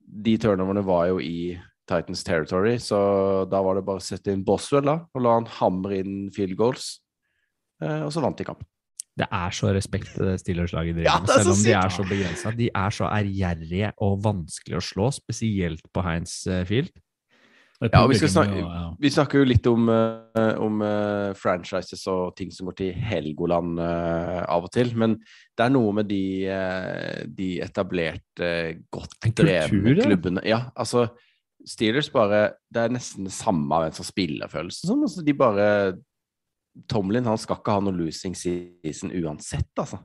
de 0.00 0.36
turnoverne 0.40 0.84
var 0.86 1.08
jo 1.12 1.20
i 1.20 1.54
Titans 1.88 2.24
territory, 2.24 2.78
så 2.80 2.98
da 3.50 3.60
var 3.64 3.76
det 3.76 3.84
bare 3.84 4.00
å 4.00 4.04
sette 4.04 4.32
inn 4.32 4.44
Boswell 4.46 4.86
da, 4.88 4.98
og 5.12 5.24
la 5.24 5.38
han 5.38 5.48
hamre 5.58 6.00
inn 6.00 6.14
field 6.34 6.56
goals. 6.56 6.94
Eh, 7.82 8.00
og 8.06 8.12
så 8.14 8.22
vant 8.24 8.38
de 8.38 8.46
kampen. 8.48 8.68
Det 9.14 9.26
er 9.30 9.52
så 9.54 9.70
respekt 9.70 10.16
Steelers-laget 10.16 10.96
driver 10.96 11.20
med, 11.22 11.30
er 11.30 11.38
selv 11.38 11.52
om 11.52 11.60
de 11.62 11.74
er 11.78 11.92
så 11.94 12.04
begrensa. 12.08 12.50
De 12.58 12.66
er 12.66 12.94
så 12.96 13.06
ærgjerrige 13.06 13.90
og 14.02 14.22
vanskelig 14.24 14.80
å 14.80 14.82
slå, 14.82 15.10
spesielt 15.14 15.84
på 15.94 16.02
Heinz 16.06 16.40
eh, 16.50 16.64
Field. 16.68 16.94
Ja, 17.84 18.00
og 18.00 18.14
vi, 18.14 18.16
skal 18.16 18.30
snakke, 18.30 18.56
ja, 18.62 18.68
ja. 18.78 18.84
vi 19.02 19.10
snakker 19.12 19.42
jo 19.42 19.46
litt 19.50 19.66
om, 19.68 19.90
eh, 19.92 20.60
om 20.62 20.80
franchises 21.36 22.06
og 22.08 22.32
ting 22.38 22.48
som 22.54 22.70
går 22.70 22.76
til 22.78 23.02
Helgoland 23.10 23.82
av 23.82 24.64
og 24.64 24.72
til, 24.72 24.94
men 24.96 25.18
det 25.18 25.66
er 25.66 25.74
noe 25.74 25.92
med 25.98 26.08
de, 26.08 26.22
de 27.28 27.48
etablerte, 27.66 28.48
godt 28.94 29.28
drevne 29.36 29.98
klubbene. 30.00 30.46
Ja, 30.48 30.62
altså 30.80 31.10
Steelers 31.64 32.10
bare 32.12 32.40
Det 32.72 32.82
er 32.82 32.92
nesten 32.92 33.28
det 33.28 33.32
samme 33.32 33.78
hvem 33.80 33.94
som 33.96 34.06
spiller, 34.06 34.50
føles 34.52 34.80
det 34.80 34.90
som. 34.90 35.04
Altså, 35.06 35.24
de 35.24 35.36
bare 35.38 35.68
Tomlin 36.90 37.26
han 37.28 37.38
skal 37.38 37.60
ikke 37.60 37.76
ha 37.76 37.82
noe 37.84 37.94
losing 37.94 38.34
season 38.34 39.12
uansett, 39.14 39.70
altså. 39.78 40.00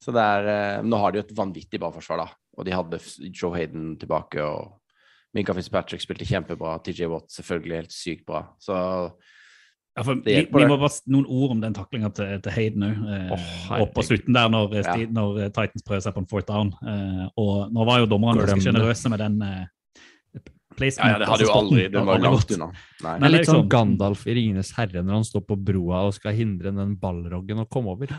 Så 0.00 0.14
det 0.16 0.22
er 0.24 0.46
eh, 0.48 0.84
Nå 0.86 0.96
har 1.00 1.12
de 1.12 1.20
jo 1.20 1.26
et 1.26 1.34
vanvittig 1.36 1.80
bra 1.80 1.90
forsvar, 1.92 2.22
da. 2.22 2.38
Og 2.56 2.66
de 2.66 2.72
hadde 2.74 3.00
Joe 3.28 3.52
Hayden 3.56 3.92
tilbake, 4.00 4.40
og 4.42 4.78
Minka 5.36 5.54
Fitzpatrick 5.54 6.02
spilte 6.02 6.26
kjempebra. 6.26 6.78
TJ 6.82 7.10
Watt 7.12 7.30
selvfølgelig 7.34 7.82
helt 7.82 7.94
sykt 7.94 8.26
bra. 8.28 8.46
Så 8.62 8.74
Ja, 9.96 10.04
for 10.06 10.14
Det 10.14 10.24
vi, 10.24 10.34
hjelper, 10.38 10.62
vi 10.62 10.68
må 10.70 10.76
bare 10.78 11.10
noen 11.10 11.26
ord 11.26 11.52
om 11.56 11.60
den 11.60 11.74
taklinga 11.74 12.12
til, 12.14 12.36
til 12.40 12.54
Hayden 12.54 12.86
òg. 12.86 13.00
Eh, 13.10 13.32
Åh, 13.34 13.80
og 13.82 13.92
på 13.94 14.04
slutten 14.06 14.36
der, 14.36 14.48
når, 14.48 14.74
eh, 14.78 14.86
Ja. 14.86 15.06
Når 15.10 15.40
eh, 15.42 15.50
Titans 15.50 15.84
prøver 15.86 16.04
seg 16.06 16.14
på 16.14 16.22
en 16.22 16.30
fourth 16.30 16.48
down. 16.48 16.72
Eh, 16.80 17.26
og 17.36 17.72
nå 17.74 17.86
var 17.88 18.00
jo 18.00 18.08
dommerne 18.08 18.40
ganske 18.40 18.62
sjenerøse 18.64 19.10
med 19.12 19.20
den 19.20 19.42
eh, 19.42 19.66
placement. 20.76 21.06
Ja, 21.06 21.12
ja, 21.12 21.18
det 21.18 21.28
hadde 21.30 21.44
jo 21.44 21.50
altså, 21.50 21.60
aldri 21.60 21.84
spotten, 21.84 21.92
Det 21.94 22.02
var 22.06 22.22
langt 22.24 22.52
unna. 22.56 22.68
Nei. 23.04 23.14
Det 23.18 23.26
er 23.26 23.32
litt 23.34 23.48
sånn 23.48 23.56
liksom- 23.60 23.70
Gandalf 23.74 24.26
i 24.26 24.34
Ringenes 24.38 24.72
herre 24.76 25.02
når 25.02 25.18
han 25.18 25.24
står 25.24 25.46
på 25.48 25.56
broa 25.70 26.02
og 26.06 26.14
skal 26.14 26.36
hindre 26.36 26.72
den 26.76 26.96
ballroggen 27.00 27.62
å 27.64 27.68
komme 27.68 27.94
over. 27.94 28.12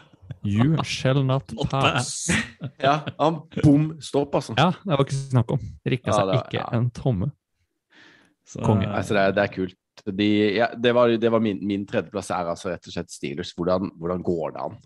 You 0.44 0.78
shall 0.84 1.24
not 1.24 1.52
pass. 1.70 2.30
Ja, 2.82 3.02
han 3.20 3.42
bom 3.64 3.92
stopp, 4.02 4.36
altså. 4.38 4.56
Ja, 4.58 4.72
det 4.72 4.98
var 4.98 5.06
ikke 5.06 5.20
snakk 5.20 5.52
om. 5.58 5.62
Rikka 5.86 6.14
seg 6.14 6.22
ja, 6.22 6.26
var- 6.32 6.46
ikke 6.46 6.60
ja. 6.60 6.70
en 6.78 6.90
tomme. 6.96 7.32
Så, 8.48 8.62
Konge. 8.66 8.88
Altså, 8.90 9.16
det, 9.16 9.22
er, 9.22 9.36
det 9.38 9.44
er 9.44 9.54
kult. 9.54 9.78
De, 10.18 10.28
ja, 10.58 10.68
det 10.76 10.94
var, 10.98 11.12
det 11.20 11.30
var 11.32 11.44
min, 11.44 11.60
min 11.68 11.84
tredjeplass 11.86 12.32
er 12.34 12.50
altså 12.52 12.72
rett 12.72 12.88
og 12.90 12.96
slett 12.96 13.14
Steelers. 13.14 13.54
Hvordan, 13.58 13.92
hvordan 14.02 14.24
går 14.26 14.56
det 14.56 14.64
an 14.66 14.80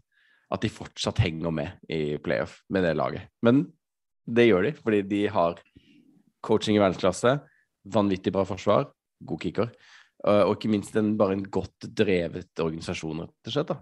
at 0.53 0.61
de 0.61 0.69
fortsatt 0.69 1.21
henger 1.23 1.53
med 1.55 1.89
i 1.89 2.17
playoff 2.21 2.59
med 2.69 2.83
det 2.85 2.93
laget? 2.99 3.29
Men 3.45 3.63
det 4.27 4.47
gjør 4.49 4.67
de, 4.67 4.73
fordi 4.81 5.01
de 5.07 5.21
har 5.31 5.59
coaching 6.45 6.77
i 6.77 6.81
verdensklasse, 6.81 7.37
vanvittig 7.93 8.33
bra 8.33 8.45
forsvar, 8.47 8.89
god 9.25 9.41
kicker, 9.41 9.69
uh, 10.27 10.43
og 10.45 10.55
ikke 10.55 10.71
minst 10.73 10.95
en, 10.99 11.15
bare 11.19 11.37
en 11.37 11.45
godt 11.45 11.89
drevet 11.97 12.63
organisasjon, 12.63 13.25
rett 13.25 13.51
og 13.51 13.55
slett. 13.55 13.73
da. 13.73 13.81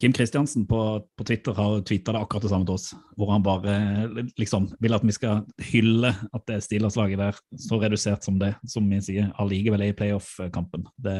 Kim 0.00 0.12
Kristiansen 0.12 0.66
på, 0.66 1.06
på 1.16 1.24
Twitter 1.24 1.54
har 1.54 1.82
tvitra 1.86 2.12
det 2.16 2.20
akkurat 2.24 2.42
det 2.44 2.50
samme 2.50 2.66
til 2.66 2.74
oss, 2.74 2.90
hvor 3.16 3.30
han 3.30 3.44
bare 3.46 3.72
eh, 3.72 4.16
liksom 4.40 4.66
vil 4.82 4.96
at 4.96 5.04
vi 5.06 5.14
skal 5.14 5.44
hylle 5.70 6.10
at 6.10 6.46
det 6.48 6.56
er 6.56 6.64
Steelers-laget 6.66 7.20
der, 7.22 7.38
så 7.62 7.78
redusert 7.80 8.26
som 8.26 8.40
det, 8.42 8.50
som 8.68 8.88
vi 8.90 8.98
sier, 9.06 9.30
allikevel 9.40 9.86
er 9.86 9.94
i 9.94 9.96
playoff-kampen. 9.96 10.88
Det 10.98 11.14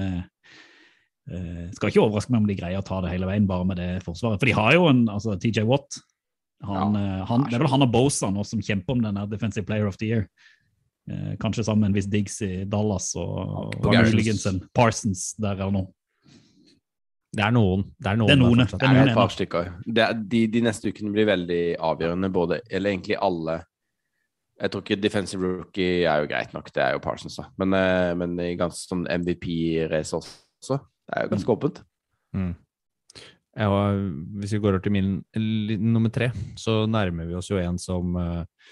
eh, 1.31 1.71
skal 1.77 1.93
ikke 1.93 2.03
overraske 2.03 2.35
meg 2.35 2.43
om 2.43 2.51
de 2.51 2.59
greier 2.59 2.83
å 2.83 2.87
ta 2.87 2.99
det 3.05 3.15
hele 3.15 3.31
veien 3.31 3.47
bare 3.49 3.69
med 3.71 3.79
det 3.79 3.89
forsvaret. 4.05 4.43
For 4.43 4.51
de 4.51 4.59
har 4.59 4.75
jo 4.75 4.91
en 4.91 5.07
altså 5.13 5.39
TJ 5.39 5.65
Watt 5.71 6.03
Han, 6.65 6.99
ja, 6.99 7.23
han, 7.29 7.47
det 7.47 7.57
er 7.57 7.65
vel 7.65 7.73
han 7.73 7.87
og 7.87 7.95
Bosa 7.95 8.31
nå 8.33 8.45
som 8.49 8.63
kjemper 8.63 8.97
om 8.97 9.07
den 9.07 9.23
Defensive 9.31 9.69
Player 9.69 9.87
of 9.87 9.97
the 10.01 10.11
Year. 10.11 10.29
Eh, 11.11 11.35
kanskje 11.41 11.65
sammen 11.65 11.93
med 11.93 12.09
Diggs 12.09 12.39
i 12.43 12.65
Dallas 12.65 13.11
og, 13.21 13.75
og 13.77 13.93
muligens 13.93 14.47
en 14.49 14.63
Parsons 14.75 15.35
der 15.37 15.59
eller 15.59 15.75
noe. 15.75 15.91
Det 17.35 17.43
er 17.43 17.53
noen. 17.53 17.83
Det 17.99 18.11
er 18.13 18.19
noen, 18.21 18.31
Det 18.31 18.35
er 18.37 18.41
noen, 18.41 18.63
det 18.63 18.79
Det 18.79 18.89
er 18.89 19.11
et 19.11 19.19
par 19.19 19.33
stykker. 19.35 19.71
Det 19.85 20.03
er, 20.05 20.19
de, 20.33 20.45
de 20.55 20.63
neste 20.65 20.89
ukene 20.89 21.13
blir 21.13 21.27
veldig 21.29 21.63
avgjørende, 21.83 22.31
både 22.33 22.61
Eller 22.71 22.95
egentlig 22.95 23.19
alle. 23.21 23.59
Jeg 24.61 24.71
tror 24.71 24.85
ikke 24.85 25.01
defensive 25.03 25.43
rookie 25.43 26.05
er 26.07 26.23
jo 26.23 26.29
greit 26.31 26.53
nok, 26.55 26.71
det 26.73 26.83
er 26.83 26.95
jo 26.95 27.03
Parsons, 27.03 27.37
da. 27.41 27.49
Men, 27.59 27.75
eh, 27.75 28.13
men 28.15 28.39
i 28.39 28.55
ganske 28.57 28.87
sånn 28.87 29.03
MVP-race 29.11 30.15
også. 30.15 30.79
Det 30.79 31.19
er 31.19 31.27
jo 31.27 31.33
ganske 31.35 31.57
åpent. 31.57 31.83
Mm. 32.39 32.55
Ja, 33.55 33.69
hvis 34.41 34.55
vi 34.55 34.63
går 34.63 34.79
over 34.79 34.83
til 34.83 34.95
min 34.95 35.11
nummer 35.93 36.11
tre, 36.11 36.31
så 36.59 36.85
nærmer 36.91 37.29
vi 37.29 37.37
oss 37.39 37.51
jo 37.51 37.59
en 37.61 37.79
som 37.79 38.17
eh, 38.19 38.71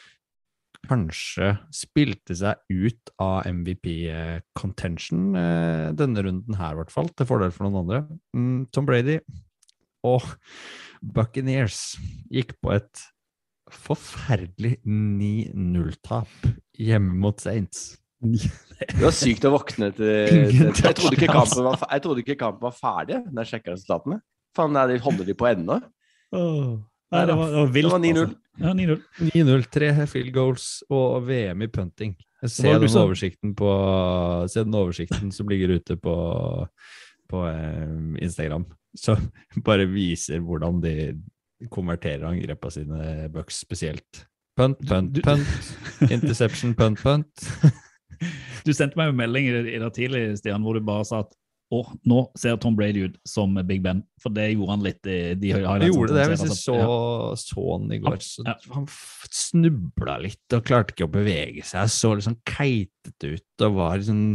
kanskje 0.88 1.52
spilte 1.74 2.34
seg 2.36 2.58
ut 2.72 3.12
av 3.22 3.46
MVP-contention 3.46 5.38
eh, 5.38 5.86
denne 5.98 6.24
runden 6.26 6.58
her, 6.58 6.74
i 6.74 6.80
hvert 6.80 6.92
fall, 6.94 7.10
til 7.16 7.28
fordel 7.28 7.54
for 7.54 7.68
noen 7.68 7.82
andre. 7.84 8.02
Mm, 8.36 8.66
Tom 8.74 8.88
Brady 8.88 9.20
og 10.06 10.26
Buccaneers 11.02 11.96
gikk 12.32 12.56
på 12.62 12.74
et 12.74 13.06
forferdelig 13.72 14.76
9-0-tap 14.84 16.50
hjemme 16.78 17.16
mot 17.22 17.40
Saints. 17.40 17.92
Det 18.82 18.98
var 18.98 19.14
sykt 19.14 19.46
å 19.46 19.52
våkne 19.54 19.92
til, 19.94 20.10
jeg, 20.10 20.94
trodde 20.98 21.14
ikke 21.14 21.30
kampen 21.30 21.66
var, 21.66 21.82
jeg 21.86 22.02
trodde 22.04 22.22
ikke 22.22 22.38
kampen 22.38 22.64
var 22.66 22.74
ferdig 22.74 23.18
når 23.28 23.44
jeg 23.44 23.50
sjekka 23.52 23.76
resultatene. 23.76 24.18
Faen, 24.56 24.76
er 24.76 24.98
holder 25.00 25.28
de 25.28 25.36
på 25.38 25.48
ennå? 25.48 25.78
Nei, 27.12 27.22
det 27.28 27.34
var, 27.38 27.50
det 27.52 27.58
var 27.60 27.72
vilt. 27.76 27.88
Det 27.88 27.92
var 27.92 28.02
9-0. 28.04 28.22
altså. 28.22 28.38
Ja, 28.62 28.72
9-0. 28.76 29.00
9-0, 29.32 29.64
tre 29.72 29.90
field 30.10 30.32
goals 30.34 30.66
og 30.92 31.26
VM 31.28 31.62
i 31.64 31.68
punting. 31.72 32.14
Jeg 32.42 32.50
ser 32.50 32.78
den 32.82 32.96
oversikten, 32.98 33.52
på, 33.56 33.68
se 34.50 34.64
den 34.66 34.74
oversikten 34.74 35.30
som 35.32 35.48
ligger 35.52 35.76
ute 35.78 35.96
på, 36.02 36.14
på 37.30 37.42
eh, 37.48 37.94
Instagram. 38.24 38.64
som 38.98 39.30
bare 39.68 39.86
viser 39.88 40.40
hvordan 40.42 40.80
de 40.82 40.96
konverterer 41.70 42.26
angrepene 42.26 42.74
sine, 42.74 43.28
Bucks 43.32 43.60
spesielt. 43.62 44.24
Punt, 44.58 44.82
punt, 44.88 45.12
Du- 45.14 45.22
punt. 45.22 46.10
Interception, 46.10 46.74
punt, 46.74 46.98
punt. 47.02 47.48
Du 48.62 48.70
sendte 48.70 48.94
meg 48.94 49.08
jo 49.08 49.14
melding 49.18 49.48
i, 49.48 49.54
i 49.74 49.78
dag 49.82 49.90
tidlig, 49.96 50.36
Stian, 50.38 50.62
hvor 50.62 50.76
du 50.78 50.84
bare 50.86 51.02
sa 51.08 51.24
at 51.24 51.32
å, 51.72 51.80
nå 52.08 52.18
ser 52.38 52.58
Tom 52.60 52.76
Brady 52.76 53.06
ut 53.08 53.16
som 53.28 53.54
Big 53.68 53.80
Ben. 53.84 54.02
For 54.20 54.34
det 54.34 54.50
gjorde 54.50 54.74
han 54.74 54.84
litt 54.84 55.08
i 55.08 55.18
de 55.38 55.54
Han 55.56 55.86
gjorde 55.86 56.18
det 56.18 56.26
hvis 56.32 56.44
jeg 56.44 56.58
så, 56.58 56.76
så 57.40 57.64
han 57.70 57.88
i 57.94 58.00
går. 58.02 58.20
Så 58.24 58.44
ja. 58.46 58.56
han 58.74 58.86
snubla 59.32 60.18
litt 60.26 60.56
og 60.56 60.66
klarte 60.68 60.94
ikke 60.94 61.08
å 61.08 61.14
bevege 61.14 61.64
seg. 61.66 61.88
Så 61.92 62.12
litt 62.14 62.28
sånn 62.28 62.40
keitete 62.48 63.34
ut 63.38 63.66
og 63.66 63.80
var 63.80 64.04
sånn 64.04 64.28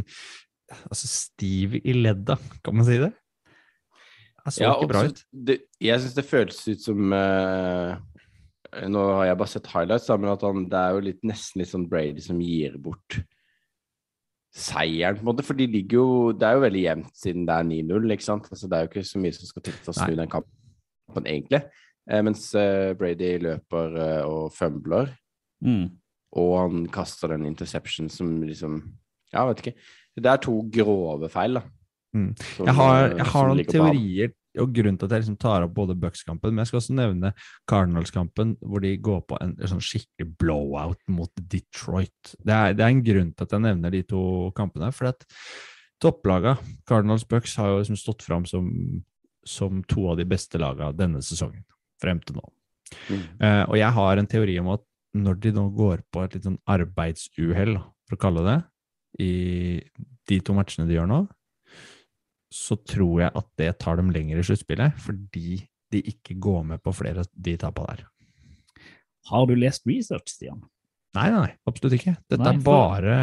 altså 0.67 1.07
stiv 1.07 1.77
i 1.79 1.95
ledda, 1.95 2.35
kan 2.65 2.75
man 2.75 2.87
si 2.87 2.99
det? 2.99 3.13
Han 4.43 4.55
så 4.55 4.65
Ja, 4.65 4.73
ikke 4.75 4.91
bra 4.91 5.05
ut. 5.07 5.23
Det, 5.31 5.61
jeg 5.83 6.03
syns 6.03 6.17
det 6.17 6.27
føles 6.27 6.59
ut 6.67 6.83
som 6.83 7.15
uh, 7.15 7.95
Nå 8.87 9.03
har 9.19 9.29
jeg 9.29 9.39
bare 9.39 9.53
sett 9.53 9.71
highlights, 9.71 10.09
da, 10.09 10.17
men 10.19 10.33
at 10.33 10.43
han, 10.43 10.67
det 10.71 10.81
er 10.81 10.97
jo 10.97 11.05
litt, 11.05 11.21
nesten 11.27 11.61
litt 11.61 11.71
sånn 11.71 11.87
Brady 11.91 12.23
som 12.23 12.41
gir 12.43 12.75
bort 12.83 13.21
seieren, 14.57 15.17
på 15.19 15.23
en 15.25 15.29
måte. 15.29 15.45
For 15.45 15.57
de 15.57 15.67
ligger 15.69 15.99
jo 15.99 16.07
Det 16.33 16.47
er 16.47 16.57
jo 16.57 16.63
veldig 16.65 16.81
jevnt 16.83 17.11
siden 17.21 17.45
det 17.47 17.55
er 17.55 17.67
9-0, 17.69 18.11
ikke 18.15 18.25
sant. 18.25 18.47
Altså, 18.51 18.67
det 18.69 18.77
er 18.77 18.85
jo 18.85 18.89
ikke 18.91 19.03
så 19.11 19.21
mye 19.21 19.35
som 19.37 19.49
skal 19.51 19.65
til 19.67 19.77
for 19.77 19.93
å 19.93 19.97
snu 19.99 20.11
Nei. 20.15 20.19
den 20.23 20.31
kampen, 20.33 21.25
egentlig. 21.29 21.61
Eh, 22.09 22.21
mens 22.23 22.43
eh, 22.55 22.93
Brady 22.97 23.31
løper 23.43 23.97
eh, 24.01 24.25
og 24.25 24.51
fumbler, 24.55 25.13
Mm. 25.57 25.87
og 26.37 26.51
han 26.59 26.83
kaster 26.93 27.31
den 27.33 27.47
interception 27.49 28.09
som 28.13 28.43
liksom 28.45 28.75
Ja, 29.33 29.47
vet 29.49 29.57
ikke. 29.63 29.73
Det 30.15 30.25
er 30.29 30.37
to 30.37 30.61
grove 30.71 31.27
feil, 31.33 31.55
da. 31.57 31.61
Mm. 32.15 32.35
som, 32.55 32.65
Jeg 32.67 32.75
har, 32.75 33.03
eh, 33.09 33.15
jeg 33.17 33.25
har 33.25 33.47
noen 33.47 33.65
teorier, 33.65 34.31
og 34.61 34.73
grunnen 34.75 34.97
til 34.99 35.07
at 35.07 35.15
jeg 35.15 35.23
liksom 35.23 35.39
tar 35.41 35.65
opp 35.65 35.73
både 35.77 35.95
Bucks-kampen, 35.99 36.53
men 36.53 36.63
jeg 36.63 36.71
skal 36.71 36.79
også 36.81 36.97
nevne 36.97 37.31
Cardinals-kampen, 37.69 38.55
hvor 38.61 38.83
de 38.83 38.93
går 39.03 39.23
på 39.29 39.39
en, 39.43 39.55
en 39.57 39.71
sånn 39.73 39.83
skikkelig 39.83 40.29
blowout 40.41 40.99
mot 41.13 41.31
Detroit. 41.37 42.35
Det 42.37 42.53
er, 42.53 42.77
det 42.77 42.85
er 42.85 42.93
en 42.93 43.05
grunn 43.05 43.31
til 43.33 43.47
at 43.47 43.55
jeg 43.57 43.65
nevner 43.67 43.93
de 43.93 44.03
to 44.09 44.23
kampene, 44.57 44.91
for 44.95 45.11
at 45.11 45.25
topplaga, 46.03 46.57
Cardinals 46.89 47.25
Bucks, 47.29 47.57
har 47.57 47.71
jo 47.71 47.81
liksom 47.81 47.99
stått 47.99 48.25
fram 48.25 48.45
som, 48.49 48.69
som 49.47 49.81
to 49.89 50.09
av 50.11 50.19
de 50.19 50.27
beste 50.29 50.61
laga 50.61 50.91
denne 50.95 51.23
sesongen, 51.25 51.65
frem 52.01 52.21
til 52.25 52.39
nå. 52.39 52.45
Mm. 53.09 53.23
Uh, 53.41 53.63
og 53.65 53.77
jeg 53.79 53.93
har 53.97 54.19
en 54.19 54.29
teori 54.29 54.59
om 54.61 54.71
at 54.77 54.85
når 55.17 55.39
de 55.43 55.53
nå 55.55 55.63
går 55.75 56.03
på 56.13 56.23
et 56.23 56.35
litt 56.37 56.45
sånn 56.45 56.59
arbeidsuhell, 56.69 57.77
for 58.07 58.17
å 58.17 58.21
kalle 58.21 58.43
det, 58.45 58.57
i 59.23 59.33
de 60.29 60.37
to 60.45 60.53
matchene 60.53 60.85
de 60.87 60.97
gjør 60.97 61.09
nå, 61.09 61.23
så 62.53 62.77
tror 62.87 63.25
jeg 63.25 63.33
at 63.35 63.47
det 63.59 63.71
tar 63.83 63.99
dem 63.99 64.11
lenger 64.13 64.39
i 64.39 64.45
sluttspillet, 64.45 64.95
fordi 65.03 65.59
de 65.91 66.01
ikke 66.11 66.37
går 66.43 66.63
med 66.73 66.83
på 66.83 66.93
flere 66.95 67.23
av 67.23 67.29
de 67.31 67.55
tapene 67.59 67.95
der. 67.95 68.07
Har 69.27 69.47
du 69.47 69.55
lest 69.59 69.87
research, 69.87 70.31
Stian? 70.31 70.61
Nei, 71.17 71.29
nei, 71.33 71.47
absolutt 71.67 71.97
ikke. 71.97 72.15
Dette 72.29 72.43
Nei, 72.43 72.53
er 72.53 72.63
bare 72.63 73.17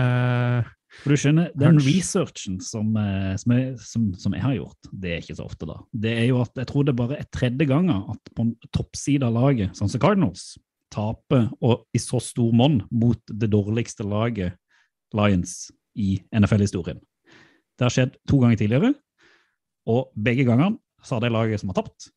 For 0.99 1.15
du 1.15 1.21
skjønner, 1.21 1.53
Den 1.59 1.79
researchen 1.83 2.59
som, 2.65 2.91
eh, 3.01 3.35
som, 3.41 3.55
jeg, 3.55 3.75
som, 3.85 4.11
som 4.21 4.37
jeg 4.37 4.45
har 4.45 4.57
gjort, 4.59 4.91
det 4.91 5.13
er 5.13 5.23
ikke 5.23 5.39
så 5.39 5.47
ofte, 5.47 5.69
da. 5.69 5.79
Det 5.93 6.13
er 6.19 6.29
jo 6.31 6.41
at 6.43 6.61
jeg 6.61 6.71
tror 6.71 6.89
det 6.89 6.97
bare 6.99 7.21
er 7.21 7.31
tredje 7.35 7.69
gangen 7.71 8.05
at 8.15 8.35
på 8.35 8.49
en 8.49 8.55
toppside 8.75 9.27
av 9.27 9.37
laget, 9.37 9.77
sånn 9.79 9.93
som 9.93 10.03
Cardinals, 10.03 10.55
taper 10.95 11.49
og 11.65 11.87
i 11.95 12.01
så 12.03 12.21
stor 12.23 12.53
monn 12.55 12.83
mot 12.95 13.21
det 13.31 13.51
dårligste 13.53 14.07
laget, 14.07 14.59
Lions, 15.15 15.69
i 15.95 16.19
NFL-historien. 16.35 16.99
Det 17.79 17.87
har 17.87 17.93
skjedd 17.95 18.17
to 18.31 18.39
ganger 18.43 18.59
tidligere, 18.59 18.95
og 19.90 20.12
begge 20.16 20.47
gangene 20.49 20.79
så 21.05 21.16
har 21.16 21.25
det 21.25 21.35
laget 21.35 21.61
som 21.61 21.70
har 21.73 21.83
tapt, 21.83 22.09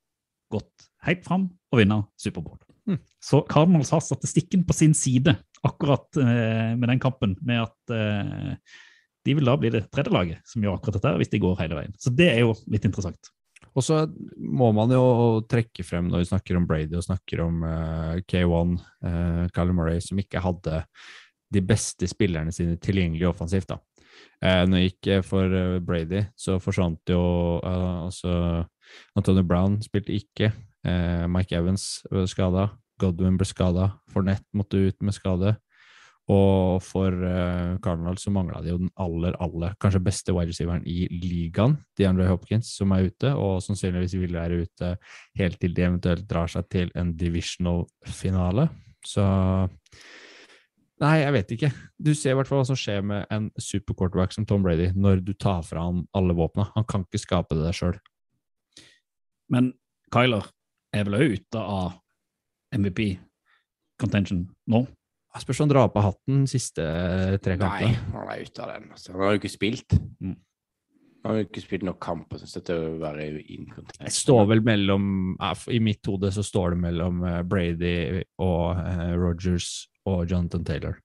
gått 0.51 0.87
helt 1.07 1.25
fram 1.27 1.49
og 1.71 1.81
vinner 1.81 2.05
Superbowl. 2.19 2.59
Mm. 2.87 2.99
Så 3.19 3.41
Cardinals 3.51 3.91
har 3.91 4.03
statistikken 4.03 4.63
på 4.63 4.75
sin 4.75 4.93
side 4.95 5.35
akkurat 5.67 6.17
eh, 6.21 6.75
med 6.79 6.87
den 6.87 7.01
kampen, 7.03 7.35
med 7.43 7.65
at 7.65 7.93
eh, 7.93 8.53
de 9.27 9.35
vil 9.35 9.49
da 9.49 9.57
bli 9.59 9.73
det 9.73 9.89
tredje 9.91 10.13
laget 10.13 10.47
som 10.47 10.63
gjør 10.63 10.77
akkurat 10.77 11.01
dette, 11.01 11.17
hvis 11.19 11.33
de 11.33 11.41
går 11.43 11.59
hele 11.59 11.79
veien. 11.81 11.97
Så 11.99 12.13
det 12.15 12.29
er 12.31 12.45
jo 12.45 12.55
litt 12.71 12.87
interessant. 12.87 13.33
Og 13.77 13.83
så 13.83 14.05
må 14.37 14.71
man 14.73 14.91
jo 14.93 15.41
trekke 15.49 15.83
frem 15.85 16.07
når 16.09 16.23
vi 16.23 16.29
snakker 16.31 16.57
om 16.57 16.65
Brady 16.69 16.95
og 16.97 17.05
snakker 17.05 17.43
om 17.43 17.59
uh, 17.65 18.15
K1, 18.25 18.77
uh, 19.05 19.43
Kyle 19.53 19.75
Murray, 19.75 19.99
som 20.01 20.17
ikke 20.21 20.41
hadde 20.41 20.79
de 21.53 21.63
beste 21.65 22.07
spillerne 22.09 22.53
sine 22.55 22.77
tilgjengelig 22.81 23.27
offensivt. 23.29 23.69
da. 23.69 23.77
Uh, 24.37 24.63
når 24.69 24.73
det 24.75 24.83
gikk 24.85 25.07
eh, 25.15 25.23
for 25.25 25.53
eh, 25.59 25.77
Brady, 25.81 26.23
så 26.37 26.59
forsvant 26.61 27.09
jo 27.09 27.21
eh, 27.57 28.03
altså 28.05 28.65
Antonio 29.17 29.43
Brown 29.43 29.79
spilte 29.81 30.13
ikke. 30.13 30.51
eh, 30.85 31.23
Mike 31.27 31.55
Evans 31.57 32.03
ble 32.11 32.27
skada. 32.29 32.69
Godwin 33.01 33.37
ble 33.37 33.45
skada. 33.45 33.91
Fornett 34.13 34.45
måtte 34.57 34.79
ut 34.89 35.01
med 35.01 35.13
skade. 35.13 35.55
Og 36.27 36.81
for 36.83 37.13
uh, 37.23 37.77
Cardinal 37.79 38.17
så 38.19 38.33
mangla 38.35 38.59
de 38.59 38.73
jo 38.73 38.79
den 38.81 38.89
aller, 38.99 39.35
aller 39.39 39.77
kanskje 39.79 40.01
beste 40.03 40.33
wide 40.35 40.51
receiveren 40.51 40.83
i 40.83 41.05
ligaen, 41.07 41.77
DeAndre 41.95 42.25
Hopkins, 42.27 42.73
som 42.75 42.91
er 42.91 43.07
ute, 43.07 43.31
og 43.31 43.61
sannsynligvis 43.63 44.17
vil 44.19 44.35
være 44.35 44.57
ute 44.65 44.89
helt 45.39 45.59
til 45.61 45.77
de 45.77 45.85
eventuelt 45.85 46.25
drar 46.27 46.51
seg 46.51 46.67
til 46.73 46.91
en 46.99 47.13
divisional-finale. 47.15 48.67
Så 49.07 49.23
Nei, 50.97 51.15
jeg 51.21 51.33
vet 51.35 51.51
ikke. 51.53 51.69
Du 52.01 52.09
ser 52.17 52.33
i 52.33 52.37
hvert 52.39 52.49
fall 52.49 52.63
hva 52.63 52.67
som 52.71 52.77
skjer 52.79 53.03
med 53.05 53.27
en 53.33 53.51
superquarterback 53.61 54.33
som 54.33 54.47
Tom 54.49 54.63
Brady 54.65 54.89
når 54.97 55.21
du 55.25 55.35
tar 55.37 55.61
fra 55.65 55.83
ham 55.85 56.05
alle 56.17 56.33
våpna. 56.37 56.71
Han 56.73 56.87
kan 56.89 57.05
ikke 57.05 57.21
skape 57.21 57.57
det 57.57 57.67
der 57.67 57.77
sjøl. 57.77 57.99
Men 59.53 59.71
Kyler 60.13 60.49
er 60.95 61.05
vel 61.05 61.19
òg 61.19 61.35
ute 61.37 61.61
av 61.61 61.99
MVP 62.73 63.01
contention 64.01 64.47
nå? 64.69 64.85
Jeg 65.37 65.45
Spørs 65.45 65.59
om 65.59 65.67
han 65.67 65.73
drar 65.75 65.89
på 65.93 66.01
hatten 66.01 66.43
siste 66.49 66.83
tre 67.45 67.55
Nei, 67.61 67.91
han 67.93 68.29
er 68.33 68.41
ute 68.41 68.63
av 68.63 68.71
den. 68.73 68.87
Altså. 68.95 69.13
Han 69.13 69.21
har 69.21 69.35
jo 69.35 69.41
ikke 69.43 69.53
spilt. 69.53 69.93
Mm. 70.17 70.33
Han 71.21 71.29
har 71.29 71.37
jo 71.41 71.47
ikke 71.49 71.61
spilt 71.61 71.85
nok 71.85 71.99
kamper 72.01 72.39
synes 72.41 72.55
jeg, 72.57 72.65
til 72.69 72.81
å 72.87 72.95
være 73.01 73.27
in 73.53 73.67
Det 73.75 74.13
står 74.15 74.47
vel 74.49 74.63
mellom 74.65 75.35
I 75.73 75.79
mitt 75.83 76.07
hode 76.07 76.31
så 76.33 76.45
står 76.45 76.73
det 76.73 76.81
mellom 76.85 77.21
eh, 77.27 77.41
Brady 77.43 77.95
og 78.41 78.79
eh, 78.79 79.13
Rogers 79.19 79.69
og 80.07 80.25
Jonathan 80.31 80.63
Taylor, 80.67 80.97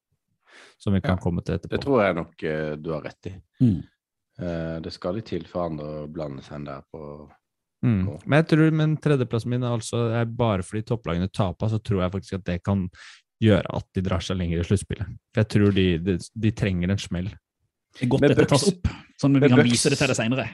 som 0.78 0.94
vi 0.96 1.00
kan 1.02 1.16
Ja, 1.18 1.22
komme 1.24 1.42
til 1.44 1.56
etterpå. 1.58 1.74
Det 1.76 1.82
tror 1.84 2.02
jeg 2.04 2.14
nok 2.20 2.42
eh, 2.48 2.74
du 2.78 2.90
har 2.94 3.02
rett 3.06 3.28
i. 3.30 3.34
Mm. 3.64 3.80
Eh, 4.42 4.76
det 4.84 4.92
skal 4.94 5.18
litt 5.18 5.26
til 5.32 5.44
for 5.50 5.66
andre 5.68 5.88
å 6.04 6.08
blande 6.12 6.42
seg 6.46 6.60
inn 6.60 6.68
der 6.70 6.82
på 6.92 7.06
Mm. 7.82 8.04
nå. 8.06 8.12
Men 8.30 8.36
jeg 8.44 8.46
tror, 8.52 8.68
men 8.78 8.92
tredjeplassen 9.02 9.50
min 9.50 9.64
er 9.66 9.72
altså 9.74 10.04
er 10.14 10.24
bare 10.38 10.62
fordi 10.62 10.84
topplagene 10.86 11.26
taper, 11.34 11.66
så 11.66 11.80
tror 11.82 12.04
jeg 12.04 12.12
faktisk 12.14 12.36
at 12.36 12.44
det 12.46 12.60
kan 12.62 12.84
gjøre 13.42 13.66
at 13.74 13.88
de 13.98 14.04
drar 14.06 14.22
seg 14.22 14.36
lenger 14.38 14.60
i 14.62 14.66
sluttspillet. 14.68 15.08
For 15.34 15.42
jeg 15.42 15.48
tror 15.50 15.72
de, 15.74 15.86
de, 15.98 16.14
de 16.44 16.52
trenger 16.54 16.92
en 16.94 17.02
smell. 17.02 17.26
Det 17.98 18.06
er 18.06 18.12
godt 18.14 18.22
dette 18.22 18.46
tas 18.52 18.68
opp, 18.70 18.86
sånn 19.18 19.34
at 19.36 19.42
vi 19.42 19.48
kan 19.50 19.58
Bucks- 19.58 19.72
vise 19.74 19.90
det 19.90 19.98
til 19.98 20.12
deg 20.12 20.16
seinere. 20.20 20.44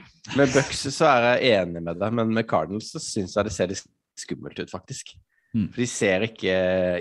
Med 0.41 0.55
Bucks 0.57 0.81
så 0.97 1.05
er 1.11 1.27
jeg 1.37 1.53
enig 1.61 1.83
med 1.85 1.99
deg, 2.01 2.17
men 2.17 2.33
med 2.33 2.47
Cardinals 2.49 2.89
så 2.95 2.99
syns 2.99 3.37
jeg 3.37 3.45
det 3.45 3.53
ser 3.53 3.69
litt 3.75 3.85
skummelt 4.17 4.59
ut, 4.65 4.73
faktisk. 4.73 5.13
Mm. 5.55 5.67
For 5.73 5.81
de 5.81 5.89
ser 5.89 6.25
ikke, 6.27 6.55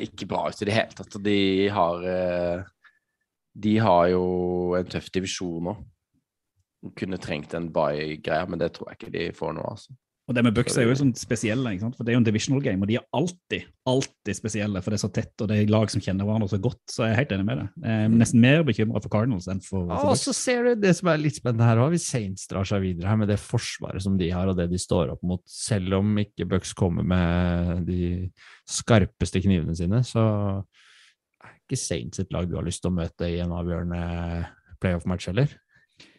ikke 0.06 0.28
bra 0.28 0.46
ut 0.48 0.62
i 0.62 0.68
det 0.68 0.76
hele 0.76 0.96
tatt. 0.96 1.18
Og 1.18 1.24
de 1.24 1.38
har 1.74 2.08
eh, 2.08 2.66
De 3.58 3.78
har 3.82 4.08
jo 4.12 4.24
en 4.78 4.90
tøff 4.90 5.10
divisjon 5.12 5.68
nå. 5.68 5.76
Kunne 6.96 7.18
trengt 7.18 7.56
en 7.58 7.72
bye-greie, 7.74 8.46
men 8.46 8.60
det 8.60 8.70
tror 8.76 8.92
jeg 8.92 9.00
ikke 9.00 9.14
de 9.16 9.24
får 9.34 9.56
nå, 9.56 9.64
altså. 9.66 9.96
Og 10.28 10.36
det 10.36 10.44
med 10.44 10.52
Bucks 10.56 10.76
er 10.76 10.84
jo 10.84 10.94
sånn 10.98 11.14
spesielle, 11.16 11.72
for 11.96 12.04
det 12.04 12.12
er 12.12 12.18
jo 12.18 12.20
en 12.20 12.26
divisional 12.26 12.60
game, 12.60 12.84
og 12.84 12.90
de 12.90 12.98
er 13.00 13.06
alltid 13.16 13.64
alltid 13.88 14.36
spesielle, 14.36 14.80
for 14.82 14.92
det 14.92 14.98
er 14.98 15.02
så 15.02 15.10
tett, 15.12 15.32
og 15.40 15.48
det 15.48 15.56
er 15.56 15.70
lag 15.72 15.88
som 15.92 16.02
kjenner 16.04 16.26
hverandre 16.28 16.50
så 16.50 16.58
godt. 16.62 16.80
Så 16.90 17.04
jeg 17.06 17.14
er 17.14 17.20
helt 17.22 17.32
enig 17.36 17.46
med 17.48 17.60
det. 17.60 17.66
Jeg 17.84 18.04
er 18.04 18.10
nesten 18.12 18.42
mer 18.42 18.64
bekymra 18.66 19.02
for 19.04 19.12
Cardinals 19.12 19.48
enn 19.50 19.62
for, 19.64 19.86
Ja, 19.88 20.00
og 20.10 20.18
så 20.20 20.34
ser 20.36 20.66
du 20.68 20.82
det 20.82 20.94
som 20.98 21.10
er 21.12 21.22
litt 21.22 21.38
spennende 21.38 21.68
her 21.68 21.80
òg, 21.82 21.94
hvis 21.94 22.08
Saints 22.10 22.48
drar 22.50 22.68
seg 22.68 22.84
videre 22.84 23.08
her 23.10 23.20
med 23.20 23.30
det 23.32 23.38
forsvaret 23.40 24.04
som 24.04 24.18
de 24.20 24.28
har, 24.34 24.50
og 24.50 24.58
det 24.58 24.68
de 24.72 24.80
står 24.80 25.14
opp 25.14 25.24
mot, 25.26 25.42
selv 25.48 26.00
om 26.00 26.20
ikke 26.20 26.48
Bucks 26.50 26.74
kommer 26.76 27.06
med 27.06 27.86
de 27.88 28.28
skarpeste 28.68 29.42
knivene 29.44 29.76
sine, 29.78 30.02
så 30.06 30.26
er 31.44 31.56
ikke 31.56 31.80
Saints 31.80 32.20
et 32.20 32.34
lag 32.34 32.48
du 32.50 32.58
har 32.58 32.66
lyst 32.66 32.84
til 32.84 32.92
å 32.92 32.98
møte 32.98 33.30
i 33.30 33.40
en 33.44 33.54
avgjørende 33.56 34.02
playoff-match 34.82 35.30
heller. 35.32 35.56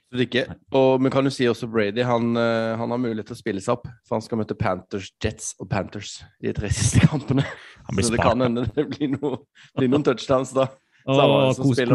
Absolutt 0.10 0.26
ikke. 0.26 0.44
Og 0.74 1.04
men 1.04 1.12
kan 1.14 1.28
du 1.28 1.30
si 1.30 1.46
også 1.46 1.68
Brady 1.70 2.02
han, 2.02 2.32
eh, 2.34 2.74
han 2.80 2.90
har 2.90 2.98
mulighet 2.98 3.28
til 3.30 3.38
å 3.38 3.40
spille 3.40 3.62
seg 3.62 3.76
opp. 3.78 3.86
For 4.08 4.18
han 4.18 4.26
skal 4.26 4.40
møte 4.42 4.58
Panthers, 4.58 5.12
Jets 5.22 5.52
og 5.62 5.70
Panthers 5.70 6.16
i 6.42 6.50
de 6.50 6.54
tre 6.58 6.72
siste 6.74 7.04
kampene. 7.06 7.46
Så 7.94 8.10
det 8.16 8.22
kan 8.24 8.42
hende 8.42 8.66
det 8.74 8.88
blir, 8.90 9.14
noe, 9.14 9.44
blir 9.78 9.92
noen 9.92 10.06
touchdowns 10.08 10.56
da. 10.58 10.66
Åh, 11.10 11.52
kose, 11.62 11.86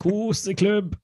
koseklubb. 0.00 0.96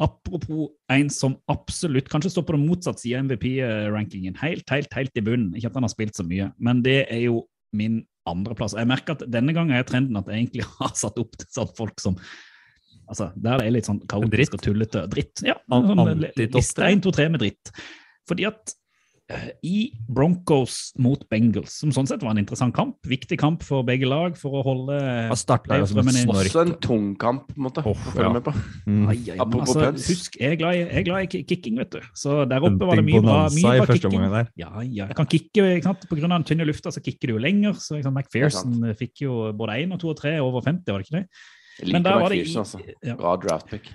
Apropos 0.00 0.72
en 0.90 1.10
som 1.12 1.36
absolutt 1.52 2.08
kanskje 2.10 2.32
står 2.34 2.46
på 2.48 2.56
den 2.56 2.64
motsatte 2.66 3.04
sida 3.04 3.20
av 3.20 3.28
MVP-rankingen. 3.28 4.38
Helt, 4.40 4.64
helt, 4.72 4.96
helt 4.96 5.20
i 5.20 5.24
bunnen. 5.24 5.52
Ikke 5.56 5.70
at 5.70 5.76
han 5.76 5.86
har 5.86 5.92
spilt 5.92 6.16
så 6.18 6.24
mye, 6.26 6.48
men 6.56 6.80
det 6.84 7.02
er 7.04 7.26
jo 7.26 7.44
min 7.76 8.00
andreplass. 8.28 8.74
Jeg 8.78 8.88
merker 8.88 9.16
at 9.16 9.26
denne 9.30 9.54
gangen 9.54 9.76
er 9.76 9.86
trenden 9.86 10.18
at 10.18 10.28
jeg 10.30 10.40
egentlig 10.40 10.66
har 10.80 10.96
satt 10.96 11.20
opp 11.20 11.36
til 11.36 11.52
sånn 11.52 11.76
folk 11.76 12.00
som 12.02 12.18
Altså, 13.08 13.32
Der 13.36 13.58
det 13.60 13.66
er 13.66 13.74
litt 13.78 13.88
sånn 13.88 14.02
kaotisk 14.08 14.58
og 14.58 14.62
tullete. 14.64 15.06
Dritt. 15.12 15.42
Ja. 15.46 15.58
An- 15.72 15.90
Sånn, 15.92 16.14
liste 16.22 16.84
det? 16.84 16.94
1, 16.94 17.02
2, 17.04 17.16
3 17.18 17.32
med 17.34 17.44
dritt. 17.44 17.72
Fordi 18.28 18.46
at 18.46 18.72
eh, 19.32 19.48
i 19.66 19.76
Broncos 20.08 20.92
mot 21.02 21.20
Bengals, 21.32 21.74
som 21.82 21.92
sånn 21.94 22.06
sett 22.08 22.22
var 22.22 22.32
en 22.36 22.40
interessant 22.42 22.74
kamp, 22.76 22.96
viktig 23.08 23.36
kamp 23.40 23.64
for 23.66 23.84
begge 23.86 24.06
lag 24.08 24.38
for 24.38 24.60
å 24.60 24.62
holde. 24.64 24.98
Også 26.46 26.62
en 26.62 26.74
tung 26.84 27.08
kamp, 27.20 27.48
på 27.50 27.58
en 27.58 27.66
måte. 27.66 27.84
Oh, 27.84 27.92
å 27.92 28.14
følge 28.14 28.28
ja. 28.28 28.34
med 28.36 28.46
på. 28.46 28.54
Mm. 28.86 29.04
Ai, 29.10 29.16
ai, 29.34 29.38
men 29.42 29.64
altså, 29.64 29.88
husk, 29.98 30.38
jeg 30.38 30.54
er 30.56 30.60
glad 30.60 30.78
i, 30.78 30.84
jeg 30.84 31.00
er 31.02 31.08
glad 31.08 31.26
i 31.26 31.42
kicking, 31.52 31.80
vet 31.82 31.96
du. 31.96 32.10
Så 32.22 32.42
der 32.50 32.68
oppe 32.68 32.90
var 32.92 33.02
det 33.02 33.06
mye 33.08 33.24
bra, 33.24 33.40
mye 33.56 33.78
bra 33.82 33.96
kicking. 33.98 34.28
Ja, 34.62 34.70
ja. 34.86 35.10
Kan 35.18 35.30
kicke? 35.30 35.66
På 36.06 36.18
grunn 36.18 36.30
av 36.30 36.38
den 36.40 36.48
tynne 36.52 36.68
lufta 36.68 36.94
så 36.94 37.02
kicker 37.02 37.32
du 37.32 37.36
jo 37.36 37.42
lenger. 37.42 37.74
Så? 37.82 37.98
McPherson 38.12 38.94
fikk 38.98 39.26
jo 39.26 39.42
både 39.58 39.82
én 39.82 39.92
og 39.92 40.00
to 40.02 40.14
og 40.14 40.22
tre 40.22 40.38
over 40.44 40.64
50, 40.64 40.86
var 40.92 41.02
det 41.02 41.10
ikke 41.10 41.20
det? 41.24 41.50
Jeg 41.80 41.92
Men 41.92 42.02
liker 42.04 42.20
var 42.20 42.28
det 42.28 42.36
i- 42.38 42.44
McPherson, 42.44 42.62
altså. 42.66 42.96
ja. 43.08 43.16
Bra 43.16 43.36
draftpick. 43.40 43.90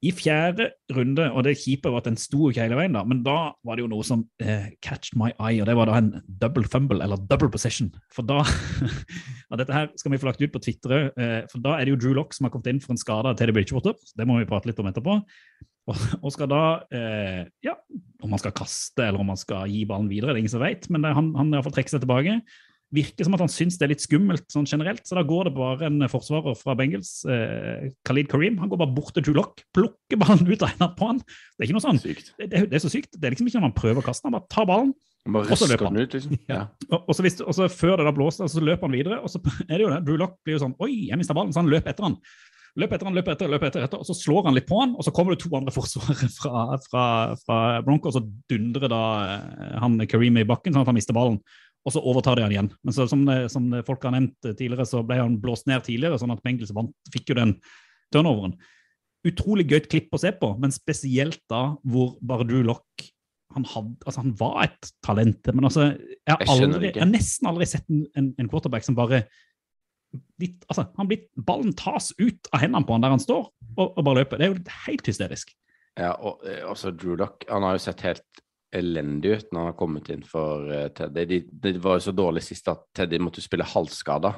I 0.00 0.14
fjerde 0.16 0.70
runde, 0.96 1.26
og 1.36 1.44
det 1.44 1.58
kjipe 1.60 1.90
var 1.92 2.00
at 2.00 2.06
den 2.08 2.16
sto 2.16 2.46
ikke 2.48 2.62
hele 2.64 2.76
veien, 2.78 2.94
da, 2.96 3.02
men 3.04 3.18
da 3.22 3.52
var 3.68 3.76
det 3.76 3.82
jo 3.84 3.90
noe 3.92 4.06
som 4.08 4.22
eh, 4.40 4.70
catched 4.80 5.12
my 5.20 5.28
eye, 5.36 5.58
og 5.60 5.66
det 5.68 5.74
var 5.76 5.90
da 5.90 5.98
en 6.00 6.08
double 6.40 6.64
fumble, 6.64 7.02
eller 7.04 7.20
double 7.28 7.50
possession. 7.52 7.90
For 8.16 8.24
da 8.24 8.38
og 9.50 9.58
Dette 9.60 9.74
her 9.76 9.90
skal 10.00 10.14
vi 10.14 10.20
få 10.22 10.30
lagt 10.30 10.40
ut 10.40 10.54
på 10.54 10.62
Twitter, 10.64 11.10
eh, 11.20 11.42
for 11.52 11.60
da 11.60 11.74
er 11.76 11.84
det 11.84 11.92
jo 11.92 12.00
Drew 12.00 12.16
Lock 12.16 12.32
som 12.32 12.48
har 12.48 12.54
kommet 12.54 12.70
inn 12.72 12.80
for 12.80 12.94
en 12.96 13.02
skade 13.02 13.28
av 13.28 13.36
Teddy 13.36 13.52
Bridgewater. 13.52 13.92
Det 14.16 14.24
må 14.28 14.38
vi 14.40 14.48
prate 14.48 14.70
litt 14.72 14.80
om 14.80 14.88
etterpå. 14.88 15.18
Og, 15.90 16.00
og 16.22 16.32
skal 16.32 16.48
da 16.48 16.62
eh, 16.96 17.44
Ja, 17.68 17.76
om 18.24 18.32
han 18.32 18.40
skal 18.40 18.56
kaste 18.56 19.04
eller 19.04 19.20
om 19.20 19.28
han 19.32 19.40
skal 19.40 19.68
gi 19.68 19.84
ballen 19.88 20.08
videre, 20.08 20.32
det 20.32 20.38
er 20.40 20.44
ingen 20.46 20.56
som 20.56 20.64
vet, 20.64 20.88
men 20.88 21.04
det, 21.04 21.12
han, 21.16 21.32
han 21.36 21.52
har 21.58 21.64
fått 21.66 21.76
trekke 21.76 21.92
seg 21.92 22.04
tilbake. 22.06 22.40
Virker 22.90 23.26
som 23.26 23.36
at 23.36 23.44
han 23.44 23.52
syns 23.52 23.76
det 23.78 23.86
er 23.86 23.92
litt 23.92 24.02
skummelt 24.02 24.48
sånn 24.50 24.66
generelt, 24.66 25.04
så 25.06 25.14
da 25.14 25.22
går 25.26 25.46
det 25.46 25.52
bare 25.54 25.86
en 25.86 26.06
forsvarer 26.10 26.56
fra 26.58 26.74
Bengals, 26.78 27.20
eh, 27.30 27.90
Khalid 28.08 28.30
Kareem, 28.32 28.58
han 28.58 28.72
går 28.72 28.80
bare 28.80 28.94
bort 28.96 29.12
til 29.14 29.28
Drew 29.28 29.36
Lock, 29.38 29.62
plukker 29.76 30.18
ballen 30.18 30.48
ut 30.48 30.64
av 30.66 30.72
hendene 30.72 30.90
på 30.98 31.12
han. 31.12 31.20
Det 31.22 31.62
er 31.62 31.68
ikke 31.68 31.78
noe 31.78 31.86
sånn, 31.86 32.02
det, 32.02 32.50
det, 32.50 32.66
er 32.66 32.82
så 32.82 32.90
sykt. 32.90 33.14
Det 33.14 33.28
er 33.28 33.36
liksom 33.36 33.46
ikke 33.46 33.60
når 33.60 33.68
man 33.68 33.78
prøver 33.78 34.02
å 34.02 34.08
kaste, 34.10 34.26
han 34.26 34.34
bare 34.34 34.50
tar 34.50 34.66
ballen, 34.70 34.90
bare 35.28 35.52
Og 35.52 35.58
så 35.60 35.68
løper 35.68 35.90
han. 35.90 35.98
ut, 36.00 36.14
liksom. 36.16 36.36
Ja. 36.48 36.62
og, 36.88 37.02
og, 37.02 37.14
så 37.14 37.24
hvis, 37.24 37.40
og 37.44 37.52
så 37.52 37.66
før 37.68 38.00
det 38.00 38.06
da 38.08 38.14
blåser, 38.16 38.48
så 38.48 38.62
løper 38.64 38.88
han 38.88 38.96
videre, 38.96 39.20
og 39.20 39.28
så 39.28 39.42
er 39.68 39.76
det 39.76 39.84
jo 39.84 39.90
det. 39.92 40.00
Drew 40.06 40.20
Lock 40.20 40.38
blir 40.44 40.56
jo 40.56 40.62
sånn 40.64 40.78
Oi, 40.80 41.10
jeg 41.10 41.20
mista 41.20 41.36
ballen, 41.36 41.52
så 41.52 41.60
han 41.60 41.70
løper 41.70 41.92
etter 41.92 42.08
han. 42.08 42.16
Løper 42.78 42.96
etter 42.96 43.08
han, 43.08 43.16
løper 43.18 43.34
etter, 43.34 43.50
løper 43.50 43.68
etter, 43.68 43.84
etter, 43.84 44.00
og 44.00 44.06
så 44.06 44.14
slår 44.14 44.46
han 44.46 44.56
litt 44.56 44.68
på 44.68 44.78
han, 44.78 44.94
og 44.94 45.04
så 45.04 45.12
kommer 45.14 45.34
det 45.34 45.42
to 45.42 45.50
andre 45.58 45.74
forsvarere 45.76 46.30
fra, 46.34 46.64
fra, 46.86 47.04
fra 47.42 47.58
Bronco, 47.86 48.12
og 48.14 48.30
dundrer 48.50 48.92
da 48.92 49.02
eh, 49.34 49.74
han 49.82 49.98
Kareem 50.10 50.40
i 50.40 50.46
bakken, 50.48 50.72
sånn 50.72 50.86
at 50.86 50.92
han 50.92 50.98
mister 50.98 51.16
ballen. 51.16 51.40
Og 51.86 51.94
så 51.94 52.02
overtar 52.04 52.36
de 52.36 52.44
han 52.44 52.52
igjen. 52.52 52.72
Men 52.84 52.96
så, 52.96 53.06
som, 53.08 53.22
det- 53.28 53.48
som 53.52 53.70
folk 53.86 54.02
har 54.04 54.12
nevnt 54.16 54.48
eh, 54.48 54.56
tidligere, 54.56 54.88
så 54.88 55.00
ble 55.06 55.20
han 55.20 55.38
blåst 55.40 55.68
ned 55.70 55.84
tidligere, 55.86 56.18
sånn 56.20 56.34
at 56.34 56.42
Bengels 56.44 56.74
vant, 56.76 56.92
fikk 57.14 57.32
jo 57.32 57.38
den 57.40 57.54
turnoveren. 58.12 58.56
Utrolig 59.28 59.66
gøyt 59.68 59.88
klipp 59.92 60.12
å 60.16 60.20
se 60.20 60.32
på, 60.36 60.54
men 60.60 60.72
spesielt 60.72 61.40
da 61.50 61.70
hvor 61.88 62.14
bare 62.24 62.46
Drew 62.48 62.64
Lock 62.66 63.08
han, 63.54 63.64
had, 63.66 63.88
altså 64.06 64.22
han 64.22 64.34
var 64.38 64.58
et 64.68 64.90
talent, 65.02 65.48
men 65.50 65.66
altså 65.66 65.88
Jeg 65.90 66.36
har, 66.36 66.44
aldri, 66.54 66.92
jeg 66.92 67.02
har 67.02 67.10
nesten 67.10 67.48
aldri 67.50 67.66
sett 67.66 67.88
en, 67.90 68.28
en, 68.38 68.50
quarterback 68.50 68.86
som 68.86 68.94
bare 68.94 69.24
litt, 70.42 70.62
altså, 70.70 70.84
han 70.96 71.08
blir, 71.10 71.24
Ballen 71.34 71.74
tas 71.78 72.12
ut 72.20 72.50
av 72.54 72.62
hendene 72.62 72.86
på 72.86 72.94
han 72.94 73.02
der 73.02 73.14
han 73.14 73.22
står, 73.22 73.48
og, 73.76 73.84
og 73.88 74.04
bare 74.06 74.22
løper. 74.22 74.38
Det 74.38 74.46
er 74.46 74.54
jo 74.54 74.78
helt 74.86 75.10
hysterisk. 75.10 75.52
Ja, 75.98 76.12
og 76.14 76.46
eh, 76.46 76.62
altså 76.66 76.92
Drew 76.94 77.18
Lock, 77.18 77.44
han 77.50 77.66
har 77.66 77.76
jo 77.76 77.82
sett 77.82 78.06
helt 78.06 78.42
elendig 78.72 79.32
ut 79.36 79.48
når 79.50 79.60
han 79.60 79.68
har 79.72 79.78
kommet 79.78 80.10
inn 80.14 80.22
for 80.26 80.70
eh, 80.70 80.88
Teddy. 80.94 81.24
De, 81.26 81.40
det 81.50 81.74
var 81.82 81.98
jo 81.98 82.06
så 82.08 82.14
dårlig 82.14 82.44
sist 82.46 82.68
at 82.70 82.86
Teddy 82.96 83.18
måtte 83.22 83.42
spille 83.44 83.66
halvskada 83.66 84.34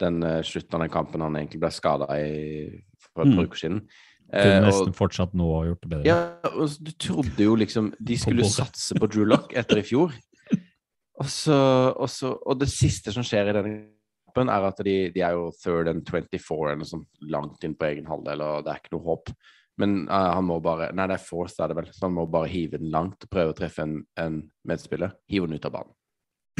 den 0.00 0.22
uh, 0.24 0.38
slutten 0.46 0.78
av 0.78 0.84
den 0.86 0.92
kampen 0.92 1.20
han 1.20 1.34
egentlig 1.36 1.60
ble 1.60 1.68
skada 1.74 2.06
i 2.16 2.30
for 3.10 3.24
et 3.26 3.30
Mm. 3.30 3.36
par 3.36 3.48
uker 3.50 3.60
siden. 3.60 3.80
Kunne 4.30 4.54
Eh, 4.54 4.62
nesten 4.62 4.92
og, 4.92 4.94
fortsatt 4.94 5.32
nå 5.34 5.46
og 5.50 5.66
gjort 5.66 5.80
det 5.82 5.90
bedre. 5.90 6.06
ja, 6.06 6.18
du 6.78 6.90
trodde 6.92 7.42
jo 7.42 7.54
liksom 7.58 7.92
de 7.98 8.16
skulle 8.16 8.46
satse 8.46 8.94
på 8.94 9.08
Drew 9.10 9.26
Lock 9.26 9.52
etter 9.58 9.80
i 9.80 9.82
fjor. 9.82 10.14
Og, 11.20 11.26
så, 11.26 11.56
og, 11.98 12.08
så, 12.08 12.30
og 12.46 12.60
det 12.60 12.70
siste 12.70 13.12
som 13.12 13.26
skjer 13.26 13.50
i 13.50 13.52
denne 13.52 13.72
kampen, 14.30 14.48
er 14.48 14.68
at 14.70 14.78
de, 14.86 14.94
de 15.12 15.20
er 15.20 15.34
jo 15.34 15.50
third 15.58 15.90
and 15.90 16.06
24 16.06 16.70
eller 16.70 16.78
noe 16.80 16.88
sånt 16.88 17.08
langt 17.20 17.66
inn 17.66 17.74
på 17.74 17.90
egen 17.90 18.06
halvdel, 18.06 18.40
og 18.40 18.64
det 18.64 18.72
er 18.72 18.80
ikke 18.80 18.94
noe 18.94 19.04
håp. 19.10 19.32
Men 19.80 20.02
uh, 20.10 20.34
han 20.36 20.44
må 20.44 20.58
bare 20.64 20.90
Nei, 20.96 21.06
det 21.08 21.16
er 21.16 21.24
force, 21.24 21.56
er 21.62 21.72
det 21.72 21.78
vel. 21.78 21.88
Så 21.94 22.04
han 22.06 22.16
må 22.16 22.26
bare 22.30 22.50
hive 22.52 22.80
den 22.80 22.92
langt 22.92 23.24
og 23.24 23.32
prøve 23.32 23.54
å 23.54 23.56
treffe 23.56 23.86
en, 23.86 24.00
en 24.20 24.42
medspiller. 24.68 25.14
Hive 25.32 25.48
den 25.48 25.60
ut 25.60 25.68
av 25.68 25.76
banen. 25.78 25.94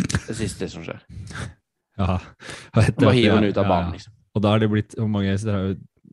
Det 0.00 0.37
siste 0.38 0.68
som 0.72 0.85
skjer. 0.87 1.02
Ja. 1.98 2.16
Han 2.76 2.92
bare 2.96 3.16
hiver 3.16 3.40
den 3.40 3.50
ut 3.50 3.59
av 3.61 3.66
Ja, 3.66 3.72
banen, 3.74 3.96
liksom. 3.98 4.14
Og 4.30 4.44
da 4.44 4.52
har 4.54 4.62
det 4.62 4.68
blitt 4.70 4.94
hvor 4.96 5.09
mange 5.11 5.35
det, 5.42 5.56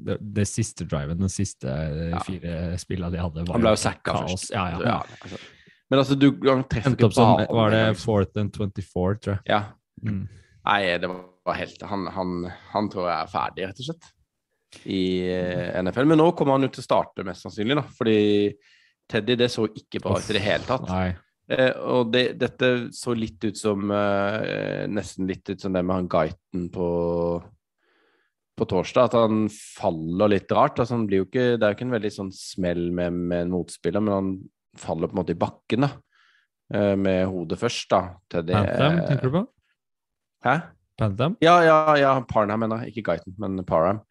det, 0.08 0.18
det 0.40 0.48
siste 0.50 0.88
driven, 0.90 1.20
den 1.22 1.32
siste 1.32 1.70
eh, 1.70 2.10
Ja. 2.16 2.24
fire 2.26 2.56
spillene 2.82 3.14
de 3.14 3.22
hadde, 3.22 3.46
var 3.46 3.56
Han 3.56 3.64
ble 3.64 3.76
jo 3.76 3.80
sacka 3.82 4.18
først. 4.24 4.50
Ja, 4.56 4.66
ja. 4.74 4.82
Ja, 4.82 4.98
altså. 5.22 5.40
Men 5.88 6.02
altså, 6.02 6.18
du 6.20 6.28
han 6.50 6.66
treffer 6.68 6.98
ikke 6.98 7.12
ballen. 7.16 7.48
var 7.56 7.72
det 7.72 7.84
liksom. 7.86 8.04
fourth 8.04 8.42
and 8.42 8.52
24, 8.58 9.22
tror 9.24 9.38
jeg. 9.38 9.42
Ja. 9.48 9.62
Mm. 10.04 10.26
Nei, 10.68 10.82
det 11.00 11.10
var 11.10 11.56
helt 11.58 11.82
Han, 11.90 12.04
han, 12.12 12.34
han 12.74 12.90
tror 12.92 13.08
jeg 13.08 13.18
er 13.22 13.32
ferdig, 13.32 13.70
rett 13.70 13.80
og 13.82 13.88
slett, 13.88 14.10
i 14.84 15.04
eh, 15.32 15.78
NFL. 15.82 16.10
Men 16.10 16.22
nå 16.22 16.32
kommer 16.38 16.58
han 16.58 16.68
jo 16.68 16.72
til 16.74 16.84
å 16.84 16.88
starte, 16.88 17.26
mest 17.28 17.46
sannsynlig, 17.46 17.78
da. 17.80 17.86
Fordi 17.98 18.20
Teddy, 19.08 19.38
det 19.40 19.50
så 19.54 19.68
ikke 19.70 20.02
bra 20.04 20.18
ut 20.20 20.32
i 20.32 20.38
det 20.38 20.44
hele 20.44 20.68
tatt. 20.68 20.90
Eh, 21.48 21.72
og 21.88 22.12
det, 22.12 22.26
dette 22.40 22.72
så 22.96 23.14
litt 23.16 23.40
ut 23.48 23.56
som 23.56 23.88
eh, 23.96 24.84
Nesten 24.92 25.30
litt 25.30 25.48
ut 25.48 25.62
som 25.64 25.72
det 25.72 25.80
med 25.80 25.96
han 25.96 26.10
guiden 26.12 26.66
på 26.74 26.90
på 28.58 28.66
torsdag, 28.66 29.12
at 29.12 29.14
han 29.14 29.44
faller 29.54 30.32
litt 30.34 30.52
rart. 30.56 30.80
Altså, 30.82 30.96
han 30.96 31.06
blir 31.06 31.22
jo 31.22 31.28
ikke, 31.28 31.44
det 31.60 31.66
er 31.66 31.74
jo 31.74 31.78
ikke 31.78 31.86
en 31.86 31.94
veldig 31.94 32.10
sånn 32.16 32.32
smell 32.34 32.88
med, 32.90 33.14
med 33.14 33.44
en 33.46 33.52
motspiller, 33.54 34.02
men 34.02 34.16
han 34.16 34.32
faller 34.82 35.12
på 35.12 35.14
en 35.14 35.20
måte 35.20 35.36
i 35.36 35.38
bakken, 35.38 35.86
da. 35.86 35.92
Eh, 36.74 36.96
med 37.00 37.28
hodet 37.30 37.60
først, 37.62 37.86
da. 37.94 38.02
Teddy. 38.34 38.56
Anthem, 38.58 38.98
eh, 38.98 39.04
tenker 39.12 39.30
du 39.30 39.36
på? 39.36 39.44
Hæ? 40.48 40.56
Pantham? 40.98 41.38
Ja, 41.46 41.60
ja, 41.62 41.78
ja, 42.02 42.16
Parnham, 42.26 42.64
mener 42.66 42.82
jeg. 42.82 42.96
Ikke 42.96 43.12
Guyton, 43.12 43.36
men 43.38 43.62
Parham. 43.66 44.02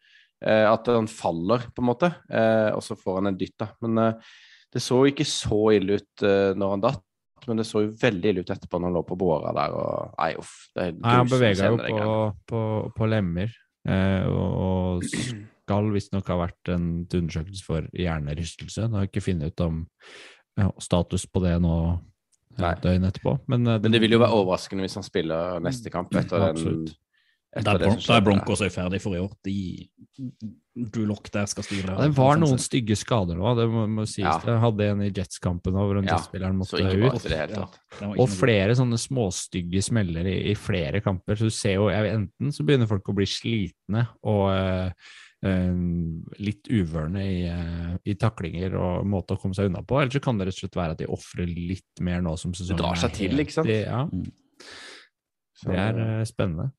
Eh, 0.45 0.65
at 0.69 0.89
han 0.91 1.09
faller, 1.09 1.65
på 1.73 1.81
en 1.81 1.89
måte, 1.89 2.11
eh, 2.29 2.69
og 2.75 2.83
så 2.85 2.97
får 2.99 3.21
han 3.21 3.31
en 3.31 3.39
dytt, 3.39 3.55
da. 3.57 3.71
Men 3.85 4.01
eh, 4.03 4.33
det 4.73 4.83
så 4.83 4.99
ikke 5.09 5.25
så 5.25 5.61
ille 5.77 5.97
ut 5.97 6.23
når 6.59 6.73
han 6.75 6.83
datt, 6.83 7.03
men 7.47 7.61
det 7.61 7.65
så 7.69 7.85
jo 7.85 7.93
veldig 8.01 8.31
ille 8.33 8.43
ut 8.43 8.51
etterpå 8.51 8.77
når 8.77 8.89
han 8.89 8.97
lå 8.97 9.03
på 9.07 9.17
båra 9.19 9.53
der. 9.55 9.75
og 9.79 10.17
Nei, 10.19 10.33
uff. 10.41 10.51
Nei, 10.75 10.89
han 11.07 11.29
bevega 11.31 11.69
jo 11.71 11.77
på, 11.79 12.17
på, 12.51 12.63
på 12.97 13.07
lemmer, 13.09 13.53
eh, 13.87 14.27
og, 14.27 14.57
og 14.67 15.07
skal 15.07 15.89
visstnok 15.95 16.29
ha 16.33 16.41
vært 16.43 16.73
en 16.75 16.89
undersøkelse 17.05 17.63
for 17.65 17.87
hjernerystelse. 17.95 18.83
Jeg 18.83 18.93
har 18.93 19.07
ikke 19.07 19.23
funnet 19.23 19.55
ut 19.55 19.65
om 19.65 19.81
ja, 20.59 20.69
status 20.83 21.25
på 21.31 21.41
det 21.45 21.55
nå 21.63 21.77
Nei. 22.59 22.75
døgn 22.83 23.07
etterpå. 23.07 23.37
Men, 23.47 23.65
Men 23.71 23.95
det 23.95 24.03
vil 24.03 24.17
jo 24.17 24.21
være 24.21 24.37
overraskende 24.43 24.83
hvis 24.85 24.99
han 24.99 25.07
spiller 25.07 25.63
neste 25.63 25.93
kamp 25.93 26.13
etter 26.19 26.49
den, 26.49 26.87
Da 27.63 27.73
er, 27.73 27.81
det 27.81 27.89
Bron 27.89 28.15
er 28.15 28.23
Broncos 28.25 28.61
òg 28.65 28.73
ferdig 28.73 28.99
for 29.03 29.17
i 29.17 29.21
år. 29.21 29.31
De, 29.45 29.55
Drew 30.77 31.07
Lock 31.09 31.29
der 31.33 31.47
skal 31.49 31.65
styre. 31.65 31.93
Ja, 31.95 32.05
det 32.05 32.15
var 32.17 32.39
noen 32.41 32.59
stygge 32.61 32.97
skader 32.99 33.37
nå, 33.39 33.51
det 33.57 33.67
må, 33.71 33.85
må 33.89 34.05
sies. 34.05 34.25
Ja. 34.25 34.37
Jeg 34.45 34.61
hadde 34.61 34.89
en 34.93 35.03
i 35.05 35.09
Jets-kampen 35.09 35.77
hvor 35.77 35.99
en 35.99 36.09
Jets-spilleren 36.09 36.57
måtte 36.59 36.81
ut. 36.81 37.23
det 37.25 37.45
Ja. 37.57 37.67
Og 38.13 38.27
flere 38.29 38.75
sånne 38.77 38.99
småstygge 39.01 39.81
smeller 39.85 40.27
i, 40.29 40.35
i 40.51 40.57
flere 40.57 41.01
kamper. 41.05 41.39
Så 41.39 41.49
du 41.49 41.55
ser 41.55 41.79
jo 41.79 41.87
jeg, 41.93 42.11
enten 42.13 42.53
så 42.53 42.65
begynner 42.67 42.89
folk 42.89 43.09
å 43.09 43.15
bli 43.17 43.27
slitne 43.29 44.05
og 44.27 44.43
øh, 44.53 45.13
eh, 45.49 45.81
litt 46.45 46.69
uvørne 46.69 47.25
i, 47.25 47.39
øh, 47.49 47.95
i 48.05 48.17
taklinger 48.21 48.77
og 48.77 49.07
måte 49.09 49.37
å 49.37 49.41
komme 49.41 49.57
seg 49.57 49.71
unna 49.71 49.81
på, 49.87 50.01
eller 50.01 50.13
så 50.13 50.21
kan 50.23 50.37
det 50.37 50.49
rett 50.49 50.59
og 50.59 50.65
slett 50.65 50.81
være 50.81 50.97
at 50.97 51.01
de 51.01 51.09
ofrer 51.17 51.49
litt 51.49 52.05
mer 52.05 52.21
nå 52.25 52.37
som 52.37 52.53
sesongen 52.57 52.83
drar 52.83 53.01
seg 53.01 53.13
er 53.13 53.19
til, 53.21 53.45
ikke 53.45 53.57
sant? 53.59 53.73
Ja, 53.73 54.05
Så, 55.57 55.71
det 55.73 55.81
er 55.81 56.27
spennende. 56.29 56.71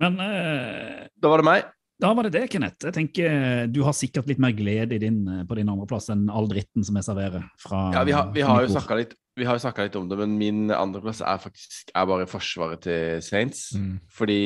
Men 0.00 0.16
eh, 0.24 1.06
da 1.20 1.30
var 1.32 1.42
det 1.42 1.48
meg. 1.48 1.68
da 2.00 2.12
var 2.16 2.24
det 2.26 2.32
det, 2.32 2.46
Kenneth. 2.52 2.86
Jeg 2.88 2.96
tenker 2.96 3.66
Du 3.68 3.82
har 3.84 3.92
sikkert 3.96 4.30
litt 4.30 4.40
mer 4.40 4.54
glede 4.56 4.96
i 4.96 5.02
din, 5.02 5.20
eh, 5.28 5.44
på 5.44 5.58
din 5.58 5.68
andreplass 5.68 6.08
enn 6.12 6.28
all 6.32 6.48
dritten 6.48 6.86
som 6.86 6.96
jeg 6.96 7.08
serverer. 7.10 7.44
Fra, 7.60 7.90
Ja, 7.94 8.04
vi 8.08 8.16
har, 8.16 8.32
vi 8.32 8.44
har 8.46 8.64
jo 8.64 8.72
snakka 8.72 8.96
litt, 9.02 9.14
litt 9.36 9.96
om 10.00 10.08
det, 10.08 10.18
men 10.18 10.38
min 10.40 10.70
andreplass 10.74 11.20
er 11.20 11.38
faktisk 11.42 11.92
er 11.94 12.08
bare 12.08 12.28
forsvaret 12.28 12.82
til 12.88 13.20
Saints. 13.24 13.70
Mm. 13.76 14.00
Fordi 14.10 14.40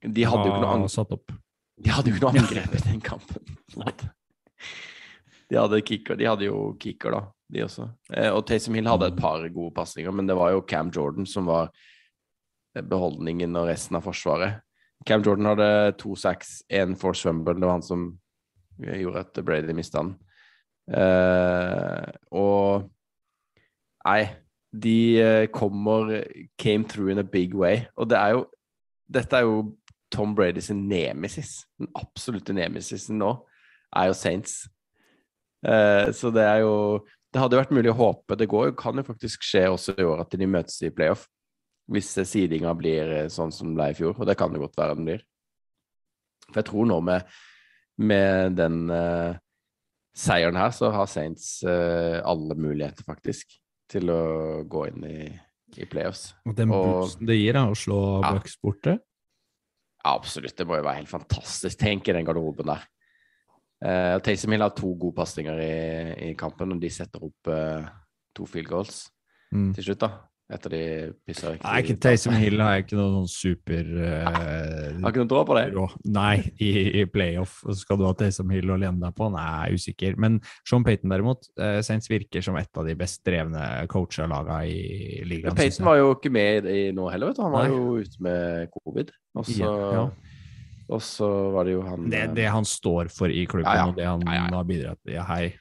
de 0.00 0.24
hadde 0.24 0.46
jo 0.48 0.54
ikke 0.54 0.64
noe 0.64 0.76
angrep, 0.78 0.94
satt 0.94 1.12
opp. 1.16 1.32
de 1.80 1.90
hadde 1.92 2.08
jo 2.12 2.16
ikke 2.16 2.28
noe 2.28 2.44
angrep 2.44 2.76
i 2.76 2.86
den 2.86 3.04
kampen. 3.04 3.56
De 5.50 5.58
hadde, 5.58 5.80
kicker, 5.82 6.14
de 6.14 6.28
hadde 6.28 6.46
jo 6.46 6.58
kicker, 6.78 7.10
da, 7.10 7.20
de 7.50 7.64
også. 7.64 7.88
Eh, 8.14 8.28
og 8.30 8.44
Taysom 8.46 8.76
Hill 8.78 8.86
hadde 8.86 9.08
et 9.10 9.16
par 9.18 9.42
gode 9.50 9.74
pasninger, 9.74 10.12
men 10.14 10.28
det 10.28 10.36
var 10.38 10.52
jo 10.54 10.60
Cam 10.62 10.92
Jordan 10.94 11.26
som 11.26 11.48
var 11.50 11.72
eh, 11.72 11.89
beholdningen 12.74 13.56
og 13.58 13.68
resten 13.70 13.98
av 13.98 14.06
forsvaret. 14.06 14.60
Cam 15.08 15.24
Jordan 15.24 15.48
hadde 15.52 15.68
to 16.00 16.14
sacks, 16.18 16.60
én 16.68 16.96
force 16.98 17.24
fumble. 17.24 17.56
Det 17.56 17.66
var 17.66 17.78
han 17.78 17.86
som 17.86 18.10
gjorde 18.80 19.24
at 19.24 19.44
Brady 19.44 19.74
mista 19.76 20.02
den. 20.02 20.14
Uh, 20.90 22.10
og 22.34 22.88
Nei, 24.00 24.30
de 24.72 25.20
eh, 25.20 25.46
kommer 25.52 26.24
Came 26.58 26.84
through 26.88 27.12
in 27.12 27.18
a 27.18 27.22
big 27.22 27.54
way. 27.54 27.84
Og 27.96 28.08
det 28.10 28.18
er 28.18 28.34
jo 28.34 28.46
Dette 29.10 29.36
er 29.36 29.44
jo 29.44 29.76
Tom 30.10 30.34
Brady 30.34 30.60
sin 30.60 30.88
nemesis. 30.88 31.66
Den 31.78 31.90
absolutte 31.94 32.54
nemesisen 32.54 33.18
nå 33.18 33.34
er 33.96 34.08
jo 34.10 34.14
Saints. 34.14 34.68
Uh, 35.66 36.10
så 36.16 36.30
det 36.30 36.42
er 36.42 36.62
jo 36.64 37.04
Det 37.32 37.42
hadde 37.42 37.60
vært 37.60 37.74
mulig 37.74 37.92
å 37.92 37.98
håpe. 37.98 38.38
Det 38.38 38.48
går 38.48 38.72
kan 38.78 38.96
jo 38.96 39.06
faktisk 39.06 39.44
skje 39.46 39.68
også 39.70 39.94
i 39.98 40.06
år 40.06 40.24
at 40.24 40.32
de 40.34 40.48
møtes 40.48 40.80
i 40.82 40.90
playoff. 40.90 41.28
Hvis 41.90 42.12
seedinga 42.14 42.72
blir 42.78 43.14
eh, 43.16 43.28
sånn 43.32 43.52
som 43.54 43.70
den 43.70 43.78
ble 43.78 43.90
i 43.90 43.98
fjor, 43.98 44.14
og 44.14 44.28
det 44.28 44.36
kan 44.38 44.52
det 44.54 44.62
godt 44.62 44.78
være 44.78 44.96
den 44.98 45.08
blir. 45.08 45.24
For 46.50 46.62
jeg 46.62 46.68
tror 46.70 46.88
nå 46.90 46.98
med, 47.06 47.26
med 48.02 48.56
den 48.58 48.78
uh, 48.90 49.38
seieren 50.16 50.58
her, 50.58 50.72
så 50.74 50.90
har 50.94 51.10
Saints 51.10 51.60
uh, 51.66 52.18
alle 52.26 52.56
muligheter, 52.58 53.06
faktisk, 53.06 53.54
til 53.90 54.10
å 54.10 54.22
gå 54.70 54.86
inn 54.90 55.06
i, 55.06 55.18
i 55.78 55.86
playoffs. 55.90 56.30
Og 56.46 56.56
den 56.58 56.72
boosten 56.72 57.30
det 57.30 57.38
gir, 57.38 57.58
da, 57.58 57.68
å 57.70 57.78
slå 57.78 58.00
Ja. 58.22 58.34
Bucks 58.36 58.58
borte 58.62 58.96
Ja, 58.96 60.14
absolutt. 60.14 60.56
Det 60.56 60.66
må 60.66 60.78
jo 60.78 60.86
være 60.86 61.02
helt 61.02 61.12
fantastisk. 61.12 61.78
Tenk 61.78 62.08
i 62.08 62.16
den 62.16 62.26
garderoben 62.26 62.70
der. 62.70 62.86
Uh, 63.80 64.16
Taysom 64.20 64.52
Hill 64.52 64.64
har 64.64 64.74
to 64.76 64.90
gode 64.94 65.16
pasninger 65.16 65.60
i, 65.64 65.74
i 66.30 66.34
kampen, 66.38 66.74
og 66.74 66.82
de 66.82 66.90
setter 66.92 67.22
opp 67.24 67.50
uh, 67.50 67.86
to 68.36 68.46
field 68.48 68.68
goals 68.68 69.06
mm. 69.54 69.70
til 69.76 69.90
slutt, 69.90 70.02
da. 70.04 70.29
Etter 70.50 70.72
de 70.74 70.78
pissa 71.22 71.52
riktig. 71.52 71.62
Nei, 71.62 71.76
ikke 71.84 71.94
Taysom 72.02 72.34
Hill 72.34 72.58
har 72.58 72.72
jeg 72.74 72.84
ikke 72.88 72.96
noe 72.98 73.10
sånn 73.20 73.28
super 73.30 73.90
uh, 74.02 74.24
Har 74.98 75.12
ikke 75.12 75.20
noe 75.22 75.30
tro 75.30 75.42
på 75.46 75.54
det. 75.54 75.64
rå. 75.76 75.84
Nei, 76.10 76.32
i, 76.58 76.70
i 76.98 77.04
playoff 77.06 77.60
skal 77.78 78.00
du 78.00 78.02
ha 78.08 78.10
Taysom 78.18 78.50
Hill 78.50 78.72
å 78.74 78.78
lene 78.82 78.98
deg 79.04 79.14
på? 79.14 79.28
Nei, 79.30 79.44
jeg 79.46 79.60
er 79.76 79.76
usikker. 79.78 80.16
Men 80.24 80.40
Sean 80.66 80.82
Payton 80.86 81.12
derimot, 81.14 81.46
uh, 81.60 81.78
Saints 81.86 82.10
virker 82.10 82.42
som 82.42 82.58
et 82.58 82.80
av 82.82 82.88
de 82.88 82.96
best 82.98 83.22
drevne 83.28 83.62
coacha 83.92 84.26
laga 84.30 84.56
i 84.66 85.20
ligaen. 85.22 85.52
Men 85.52 85.58
Payton 85.60 85.86
var 85.86 86.00
jo 86.00 86.08
ikke 86.16 86.32
med 86.34 86.66
i 86.66 86.80
nå 86.96 87.04
heller, 87.14 87.30
vet 87.30 87.38
du. 87.38 87.44
Han 87.46 87.54
var 87.54 87.68
Nei. 87.68 87.76
jo 87.76 88.00
ute 88.02 88.24
med 88.26 88.72
covid. 88.74 89.12
Og 89.38 89.46
så, 89.46 89.60
Ja, 89.60 89.92
ja. 89.94 90.02
og 90.90 91.04
så 91.06 91.28
var 91.54 91.68
det 91.68 91.76
jo 91.76 91.84
han 91.86 92.08
det, 92.10 92.24
det 92.40 92.48
han 92.50 92.66
står 92.66 93.12
for 93.14 93.30
i 93.30 93.44
klubben, 93.46 93.70
Ja, 93.70 93.86
og 93.86 93.94
det 94.00 94.08
han 94.10 94.26
har 94.26 94.66
bidratt 94.66 94.98
til. 95.04 95.14
Ja, 95.14 95.28
hei. 95.30 95.52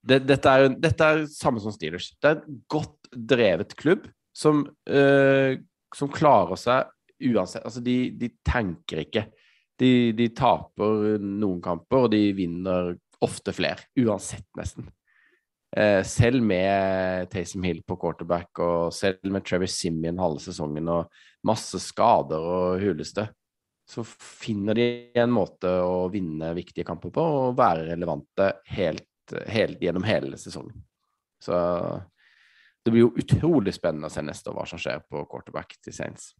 det, 0.00 0.22
dette, 0.30 0.48
er, 0.56 0.72
dette 0.80 1.10
er 1.12 1.26
samme 1.28 1.60
som 1.60 1.76
Steelers. 1.76 2.08
Det 2.22 2.32
er 2.32 2.40
en 2.40 2.62
godt 2.72 2.96
drevet 3.12 3.76
klubb 3.76 4.08
som, 4.36 4.62
eh, 4.88 5.58
som 5.96 6.10
klarer 6.12 6.58
seg 6.60 7.30
uansett. 7.30 7.64
Altså, 7.64 7.82
de, 7.84 7.96
de 8.16 8.30
tenker 8.46 9.04
ikke. 9.04 9.26
De, 9.80 10.12
de 10.16 10.28
taper 10.36 11.18
noen 11.20 11.60
kamper, 11.64 12.06
og 12.06 12.12
de 12.12 12.24
vinner 12.36 12.94
ofte 13.24 13.54
flere. 13.56 13.88
Uansett, 14.00 14.48
nesten. 14.58 14.88
Eh, 15.76 16.02
selv 16.06 16.42
med 16.42 17.30
Taysom 17.30 17.62
Hill 17.62 17.82
på 17.86 17.96
quarterback, 18.00 18.58
og 18.58 18.94
selv 18.94 19.30
med 19.30 19.44
Travis 19.46 19.76
Simien 19.78 20.18
halve 20.20 20.42
sesongen 20.42 20.88
og 20.90 21.20
masse 21.46 21.78
skader 21.82 22.42
og 22.42 22.82
huleste, 22.82 23.28
så 23.90 24.04
finner 24.06 24.78
de 24.78 24.86
en 25.18 25.32
måte 25.34 25.70
å 25.82 26.06
vinne 26.12 26.52
viktige 26.54 26.86
kamper 26.86 27.10
på 27.14 27.22
og 27.22 27.56
være 27.58 27.88
relevante 27.88 28.52
helt, 28.70 29.34
helt 29.50 29.82
gjennom 29.82 30.06
hele 30.06 30.38
sesongen. 30.38 30.76
Så 31.42 31.56
det 32.84 32.92
blir 32.92 33.04
jo 33.04 33.10
utrolig 33.20 33.74
spennende 33.76 34.08
å 34.08 34.12
se 34.12 34.22
neste 34.24 34.50
år 34.50 34.56
hva 34.60 34.68
som 34.68 34.80
skjer 34.80 35.02
på 35.10 35.24
quarterback 35.30 35.76
til 35.84 35.94
Saints. 35.94 36.30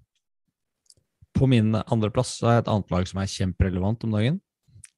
På 1.36 1.47
min 1.51 1.74
andreplass 1.80 2.38
har 2.45 2.59
jeg 2.59 2.64
et 2.64 2.70
annet 2.72 2.95
lag 2.95 3.09
som 3.09 3.20
er 3.22 3.30
kjemperelevant 3.30 4.07
om 4.09 4.16
dagen. 4.16 4.41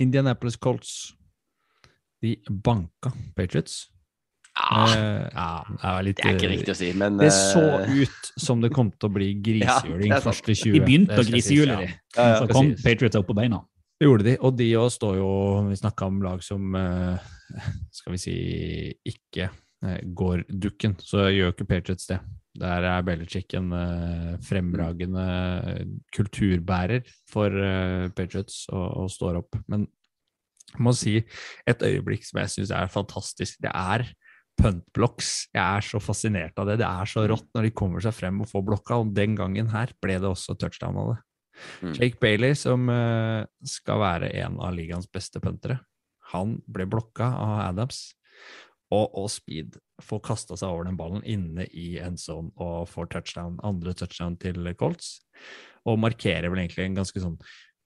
Indianapolis 0.02 0.56
Colts. 0.56 0.92
De 2.22 2.36
banka 2.48 3.12
Patriots. 3.36 3.88
Ah, 4.54 4.92
Eh, 4.92 5.28
ja, 5.32 5.64
det 5.80 6.04
litt 6.04 6.18
det 6.20 6.24
er 6.28 6.34
ikke 6.36 6.48
riktig 6.50 6.72
å 6.74 6.76
si, 6.76 6.90
men 6.92 7.16
Det 7.16 7.30
så 7.32 7.62
eh, 7.80 7.92
ut 8.04 8.32
som 8.36 8.60
det 8.60 8.68
kom 8.74 8.90
til 8.92 9.08
å 9.08 9.12
bli 9.14 9.30
grisehjuling 9.40 10.12
Ja, 10.12 10.18
første 10.20 10.52
20. 10.52 10.74
De 10.76 10.82
begynte 10.84 11.16
å 11.16 11.24
grisehjule, 11.24 11.78
de. 11.80 11.86
ja. 11.88 11.94
ja, 12.18 12.34
Så 12.36 12.48
ja, 12.50 12.52
kom. 12.52 12.68
Patriots 12.84 13.16
opp 13.16 13.30
på 13.30 13.36
beina. 13.38 13.62
Det 13.96 14.08
gjorde 14.10 14.26
de, 14.26 14.34
og 14.44 14.56
de 14.58 14.66
òg 14.76 14.90
står 14.92 15.16
jo 15.20 15.30
Vi 15.70 15.78
snakka 15.78 16.08
om 16.10 16.20
lag 16.24 16.42
som 16.44 16.76
eh, 16.76 17.32
skal 17.94 18.16
vi 18.16 18.20
si 18.20 18.36
ikke 19.08 19.48
går 19.82 20.44
dukken, 20.48 20.94
så 21.02 21.26
gjør 21.32 21.54
ikke 21.54 21.68
Patriots 21.68 22.06
det. 22.10 22.20
Der 22.60 22.84
er 22.84 23.04
Belichick 23.06 23.54
en 23.56 23.72
eh, 23.72 24.34
fremragende 24.44 25.24
kulturbærer 26.12 27.06
for 27.30 27.48
eh, 27.48 28.10
Patriots 28.12 28.66
og, 28.68 28.86
og 29.04 29.12
står 29.12 29.40
opp. 29.40 29.56
Men 29.72 29.86
jeg 30.72 30.84
må 30.84 30.92
si 30.96 31.14
et 31.68 31.84
øyeblikk 31.84 32.26
som 32.28 32.42
jeg 32.42 32.52
syns 32.52 32.74
er 32.76 32.92
fantastisk. 32.92 33.58
Det 33.64 33.72
er 33.72 34.04
puntblocks. 34.60 35.32
Jeg 35.54 35.64
er 35.64 35.86
så 35.86 36.00
fascinert 36.02 36.60
av 36.60 36.68
det. 36.68 36.78
Det 36.82 36.88
er 36.88 37.08
så 37.08 37.24
rått 37.28 37.48
når 37.56 37.68
de 37.68 37.76
kommer 37.76 38.04
seg 38.04 38.16
frem 38.16 38.42
og 38.44 38.50
får 38.50 38.66
blokka, 38.68 39.00
og 39.00 39.14
den 39.16 39.36
gangen 39.38 39.72
her 39.72 39.94
ble 40.04 40.18
det 40.20 40.28
også 40.28 40.56
touchdown 40.60 41.00
av 41.00 41.14
det. 41.14 41.20
Mm. 41.84 41.92
Jake 41.96 42.20
Bailey, 42.20 42.56
som 42.58 42.84
eh, 42.92 43.44
skal 43.68 44.00
være 44.02 44.32
en 44.44 44.60
av 44.60 44.76
ligaens 44.76 45.08
beste 45.12 45.40
puntere, 45.40 45.80
han 46.32 46.58
ble 46.68 46.88
blokka 46.88 47.32
av 47.32 47.56
Adams. 47.70 48.10
Og, 48.92 49.12
og 49.16 49.28
Speed 49.32 49.78
får 50.04 50.22
kasta 50.26 50.56
seg 50.58 50.72
over 50.72 50.88
den 50.88 50.98
ballen 50.98 51.24
inne 51.24 51.66
i 51.72 51.96
en 52.02 52.18
sånn, 52.20 52.50
og 52.60 52.88
får 52.90 53.12
touchdown, 53.14 53.58
andre 53.64 53.94
touchdown 53.96 54.36
til 54.42 54.66
Colts. 54.78 55.16
Og 55.88 56.00
markerer 56.02 56.50
vel 56.52 56.64
egentlig 56.64 56.88
en 56.88 56.98
ganske 57.00 57.22
sånn 57.22 57.38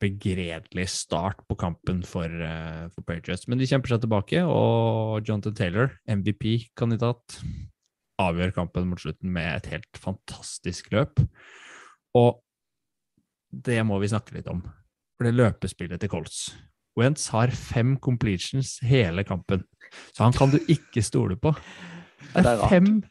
begredelig 0.02 0.90
start 0.92 1.40
på 1.48 1.56
kampen 1.56 2.02
for, 2.04 2.28
uh, 2.28 2.88
for 2.92 3.06
Patriots. 3.08 3.46
Men 3.48 3.60
de 3.60 3.68
kjemper 3.68 3.94
seg 3.94 4.02
tilbake, 4.04 4.42
og 4.44 5.24
Jonathan 5.24 5.56
Taylor, 5.56 5.94
MVP-kandidat, 6.10 7.38
avgjør 8.20 8.52
kampen 8.56 8.90
mot 8.90 9.00
slutten 9.00 9.32
med 9.32 9.48
et 9.54 9.70
helt 9.72 10.00
fantastisk 10.00 10.90
løp. 10.92 11.22
Og 12.16 12.42
det 13.52 13.78
må 13.88 14.00
vi 14.02 14.12
snakke 14.12 14.36
litt 14.36 14.48
om. 14.52 14.64
For 15.16 15.28
det 15.28 15.36
løpespillet 15.36 16.02
til 16.02 16.12
Colts 16.12 16.50
Wentz 16.96 17.28
har 17.34 17.52
fem 17.52 17.96
completions 18.02 18.78
hele 18.84 19.24
kampen, 19.24 19.64
så 20.16 20.24
han 20.26 20.32
kan 20.36 20.50
du 20.50 20.58
ikke 20.72 21.02
stole 21.04 21.36
på. 21.36 21.52
Det 22.32 22.42
Det 22.42 22.52
er 22.52 22.62
er 22.64 22.68
fem 22.68 23.02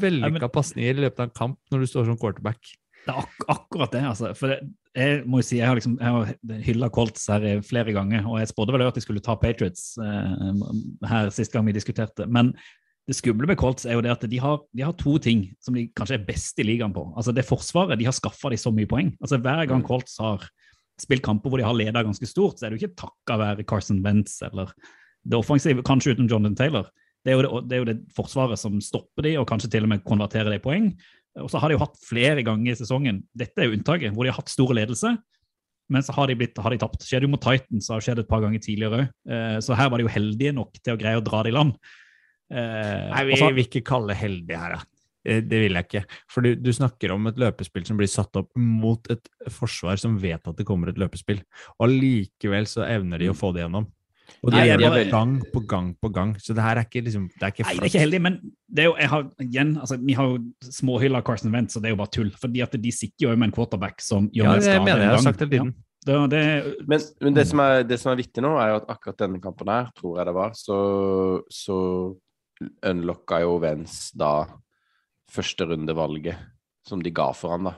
vellykka 0.00 0.48
pasninger 0.52 0.96
i 0.98 1.04
løpet 1.06 1.20
av 1.20 1.28
en 1.28 1.36
kamp 1.36 1.58
når 1.72 1.80
du 1.84 1.86
står 1.90 2.08
som 2.08 2.18
quarterback. 2.20 2.58
Det 3.06 3.14
er 3.14 3.20
ak 3.22 3.44
akkurat 3.48 3.92
det, 3.92 4.02
altså. 4.04 4.34
For 4.36 4.52
det, 4.52 4.58
jeg 4.96 5.22
må 5.24 5.38
jo 5.40 5.46
si, 5.46 5.56
jeg 5.60 5.68
har 5.70 5.78
liksom 5.78 5.94
jeg 6.00 6.10
har 6.10 6.60
hylla 6.66 6.88
Colts 6.92 7.28
her 7.30 7.46
flere 7.64 7.92
ganger, 7.96 8.26
og 8.26 8.40
jeg 8.40 8.50
spådde 8.50 8.74
vel 8.74 8.82
at 8.88 8.98
de 8.98 9.00
skulle 9.04 9.22
ta 9.24 9.36
Patriots 9.40 9.94
eh, 10.02 11.08
her 11.08 11.30
sist 11.32 11.52
gang 11.52 11.64
vi 11.68 11.72
diskuterte. 11.76 12.26
Men 12.28 12.52
det 13.08 13.16
skumle 13.16 13.46
med 13.48 13.56
Colts 13.58 13.86
er 13.86 13.96
jo 13.96 14.02
det 14.04 14.10
at 14.12 14.26
de 14.30 14.38
har, 14.38 14.60
de 14.76 14.82
har 14.84 14.92
to 14.98 15.16
ting 15.18 15.46
som 15.64 15.74
de 15.74 15.86
kanskje 15.96 16.18
er 16.18 16.26
best 16.26 16.58
i 16.60 16.66
ligaen 16.66 16.92
på. 16.92 17.06
Altså 17.16 17.32
Det 17.34 17.46
forsvaret, 17.48 17.98
de 17.98 18.04
har 18.04 18.12
skaffa 18.14 18.50
de 18.52 18.58
så 18.60 18.70
mye 18.74 18.86
poeng. 18.90 19.14
Altså 19.22 19.38
Hver 19.40 19.64
gang 19.66 19.80
Mm. 19.80 19.86
Colts 19.86 20.18
har 20.20 20.44
spilt 21.02 21.24
kamper 21.24 21.52
hvor 21.52 21.60
de 21.60 21.66
har 21.66 21.76
leda 21.76 22.04
ganske 22.06 22.28
stort, 22.28 22.58
så 22.58 22.66
er 22.66 22.72
det 22.72 22.78
jo 22.78 22.86
ikke 22.86 23.00
takka 23.06 23.38
være 23.40 23.66
Carson 23.68 24.02
Wentz 24.04 24.40
eller 24.46 24.72
det 25.20 25.36
offensive, 25.36 25.84
kanskje 25.84 26.14
uten 26.16 26.28
Jonathan 26.30 26.56
Taylor. 26.56 26.90
Det 27.24 27.34
er, 27.34 27.44
det, 27.44 27.64
det 27.68 27.76
er 27.76 27.82
jo 27.82 27.88
det 27.90 27.96
forsvaret 28.16 28.60
som 28.60 28.78
stopper 28.84 29.26
de, 29.26 29.34
og 29.40 29.48
kanskje 29.48 29.68
til 29.74 29.84
og 29.84 29.92
med 29.92 30.04
konverterer 30.06 30.48
det 30.52 30.62
i 30.62 30.64
poeng. 30.64 30.86
Og 31.40 31.50
så 31.52 31.60
har 31.60 31.70
de 31.70 31.76
jo 31.76 31.82
hatt 31.82 31.98
flere 32.02 32.44
ganger 32.46 32.72
i 32.72 32.78
sesongen, 32.78 33.20
dette 33.36 33.60
er 33.60 33.68
jo 33.68 33.76
unntaket, 33.76 34.14
hvor 34.16 34.24
de 34.24 34.32
har 34.32 34.40
hatt 34.40 34.52
store 34.52 34.78
ledelse, 34.80 35.12
men 35.90 36.06
så 36.06 36.14
har 36.14 36.30
de, 36.30 36.36
blitt, 36.38 36.58
har 36.62 36.72
de 36.72 36.78
tapt. 36.80 37.04
Skjedde 37.04 37.26
jo 37.26 37.32
mot 37.32 37.42
Titans, 37.42 37.90
har 37.90 38.04
skjedd 38.04 38.22
et 38.22 38.30
par 38.30 38.42
ganger 38.44 38.62
tidligere 38.62 39.02
òg. 39.02 39.08
Så 39.66 39.74
her 39.74 39.88
var 39.90 39.98
de 39.98 40.06
jo 40.06 40.12
heldige 40.14 40.54
nok 40.54 40.78
til 40.78 40.94
å 40.94 41.00
greie 41.00 41.18
å 41.18 41.24
dra 41.26 41.40
det 41.42 41.50
i 41.50 41.56
land. 41.56 41.74
Eh, 42.50 43.08
Nei, 43.10 43.24
vi 43.26 43.38
vil 43.40 43.66
ikke 43.66 43.82
kalle 43.86 44.14
heldig 44.14 44.58
her. 44.58 44.76
Eh, 44.78 44.86
Det 45.24 45.60
vil 45.60 45.76
jeg 45.76 45.84
ikke. 45.88 46.04
For 46.32 46.40
du, 46.46 46.54
du 46.56 46.70
snakker 46.72 47.12
om 47.12 47.26
et 47.28 47.38
løpespill 47.40 47.84
som 47.88 47.98
blir 48.00 48.08
satt 48.08 48.36
opp 48.40 48.50
mot 48.56 49.10
et 49.12 49.28
forsvar 49.52 50.00
som 50.00 50.18
vet 50.20 50.46
at 50.48 50.56
det 50.56 50.66
kommer 50.68 50.88
et 50.92 51.00
løpespill. 51.00 51.42
Og 51.78 51.88
allikevel 51.88 52.68
så 52.70 52.86
evner 52.88 53.20
de 53.20 53.28
å 53.32 53.36
få 53.36 53.52
det 53.52 53.66
gjennom. 53.66 53.88
Og 54.46 54.52
det 54.54 54.62
gjør 54.62 54.80
bare- 54.84 55.04
de 55.04 55.10
gang 55.10 55.32
på 55.52 55.60
gang 55.66 55.94
på 56.00 56.08
gang. 56.14 56.32
Så 56.38 56.54
det 56.54 56.62
her 56.62 56.78
er 56.78 56.86
ikke 56.86 57.02
liksom 57.04 57.28
Det 57.34 57.42
er 57.42 57.50
ikke 57.50 57.64
Nei, 57.66 57.74
det 57.74 57.82
er 57.82 57.90
ikke 57.90 58.04
heldig, 58.04 58.20
men 58.22 58.36
det 58.70 58.84
er 58.84 58.86
jo, 58.86 58.96
jeg 58.96 59.08
har, 59.10 59.24
igjen, 59.42 59.72
altså, 59.80 59.98
vi 60.06 60.12
har 60.14 60.24
jo 60.30 60.38
småhylla 60.62 61.22
Carson 61.26 61.52
Wentz, 61.52 61.76
og 61.76 61.82
det 61.82 61.90
er 61.90 61.94
jo 61.96 62.00
bare 62.00 62.14
tull. 62.14 62.30
fordi 62.30 62.62
at 62.62 62.76
de 62.80 62.92
sitter 62.94 63.26
jo 63.26 63.36
med 63.36 63.48
en 63.48 63.52
quarterback 63.52 64.00
som 64.00 64.30
gjør 64.30 64.44
Ja, 64.44 64.54
det 64.54 64.64
skade 64.68 64.84
mener 64.84 64.98
jeg. 65.02 65.08
Jeg 65.08 65.16
har 65.18 65.26
sagt 65.26 65.40
hele 65.40 65.50
tiden. 65.50 65.74
Ja, 66.06 66.26
det, 66.26 66.28
det, 66.30 66.88
Men, 66.88 67.00
men 67.20 67.34
det, 67.34 67.46
som 67.50 67.58
er, 67.60 67.82
det 67.82 68.00
som 68.00 68.12
er 68.12 68.16
viktig 68.22 68.40
nå, 68.40 68.54
er 68.56 68.70
jo 68.70 68.76
at 68.80 68.88
akkurat 68.88 69.18
denne 69.18 69.40
kampen 69.42 69.68
her, 69.68 69.90
tror 69.98 70.16
jeg 70.16 70.26
det 70.30 70.34
var, 70.38 70.54
så, 70.56 70.78
så 71.50 71.76
unlocka 72.86 73.40
jo 73.42 73.58
Vens 73.60 74.10
da 74.16 74.46
førsterundevalget 75.30 76.36
som 76.86 77.02
de 77.02 77.10
ga 77.14 77.30
for 77.36 77.50
han, 77.56 77.64
da. 77.70 77.74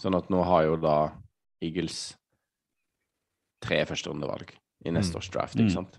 Sånn 0.00 0.16
at 0.18 0.28
nå 0.32 0.42
har 0.44 0.64
jo 0.66 0.76
da 0.82 0.96
Eagles 1.62 2.14
tre 3.62 3.84
førsterundevalg 3.86 4.50
i 4.86 4.90
neste 4.90 5.14
Mm. 5.14 5.16
års 5.20 5.30
draft, 5.30 5.56
Mm. 5.56 5.66
ikke 5.66 5.74
sant? 5.74 5.98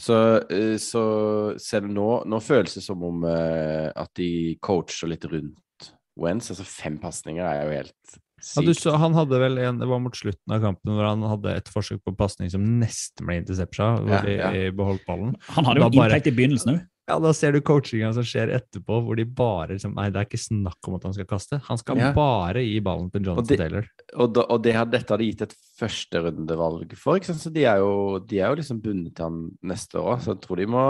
Så, 0.00 0.16
eh, 0.50 0.76
så 0.80 1.58
selv 1.60 1.86
nå, 1.90 2.24
nå 2.26 2.40
føles 2.40 2.74
det 2.74 2.82
som 2.82 3.02
om 3.04 3.22
uh, 3.24 3.92
at 3.94 4.08
de 4.14 4.56
coacher 4.62 5.06
litt 5.08 5.24
rundt 5.24 5.92
Wentz. 6.16 6.50
Altså 6.50 6.64
fem 6.64 6.98
pasninger 6.98 7.44
er 7.44 7.64
jo 7.66 7.76
helt 7.76 7.92
sykt. 8.40 8.56
Ja, 8.56 8.62
du 8.62 8.72
så, 8.72 8.96
han 8.98 9.12
hadde 9.12 9.38
vel 9.38 9.58
en, 9.58 9.78
Det 9.78 9.86
var 9.86 9.98
mot 10.00 10.12
slutten 10.16 10.50
av 10.50 10.62
kampen 10.62 10.94
hvor 10.96 11.04
han 11.06 11.20
hadde 11.20 11.54
et 11.58 11.68
forsøk 11.68 12.00
på 12.02 12.16
pasning 12.16 12.50
som 12.50 12.64
nesten 12.80 13.26
ble 13.26 13.36
interception, 13.36 13.98
hvor 14.08 14.24
Ja, 14.26 14.50
de 14.50 14.70
beholdt 14.72 15.04
ballen. 15.06 15.36
han 15.50 15.64
hadde 15.66 15.76
jo 15.76 15.90
Da 15.90 15.96
bare- 16.00 16.10
inntekt 16.10 16.26
i 16.26 16.30
begynnelsen 16.36 16.74
òg. 16.74 16.86
Ja, 17.10 17.18
Da 17.20 17.32
ser 17.36 17.52
du 17.56 17.60
coachinga 17.66 18.12
som 18.14 18.22
skjer 18.26 18.52
etterpå, 18.56 19.00
hvor 19.04 19.18
de 19.18 19.24
bare 19.26 19.74
liksom 19.74 19.94
Nei, 19.98 20.08
det 20.14 20.20
er 20.22 20.28
ikke 20.28 20.40
snakk 20.40 20.88
om 20.88 20.96
at 20.96 21.08
han 21.08 21.16
skal 21.16 21.26
kaste. 21.30 21.58
Han 21.66 21.78
skal 21.80 21.98
Ja. 21.98 22.12
bare 22.16 22.62
gi 22.62 22.78
ballen 22.86 23.10
til 23.10 23.24
Jonathan 23.26 23.42
Og 23.44 23.48
de, 23.50 23.56
Taylor. 23.58 23.88
Og, 24.16 24.32
da, 24.36 24.46
og 24.48 24.62
det 24.62 24.74
her, 24.78 24.84
dette 24.86 25.10
hadde 25.16 25.26
gitt 25.28 25.42
et 25.48 25.54
førsterundevalg 25.80 26.94
for, 26.96 27.18
ikke 27.18 27.32
sant? 27.32 27.42
så 27.44 27.52
de 27.52 27.64
er, 27.66 27.78
jo, 27.82 28.18
de 28.20 28.38
er 28.40 28.48
jo 28.54 28.60
liksom 28.62 28.80
bundet 28.82 29.14
til 29.16 29.26
han 29.26 29.40
neste 29.62 29.98
år. 30.00 30.20
Så 30.22 30.34
jeg 30.36 30.40
tror 30.46 30.56
de 30.62 30.66
må 30.70 30.84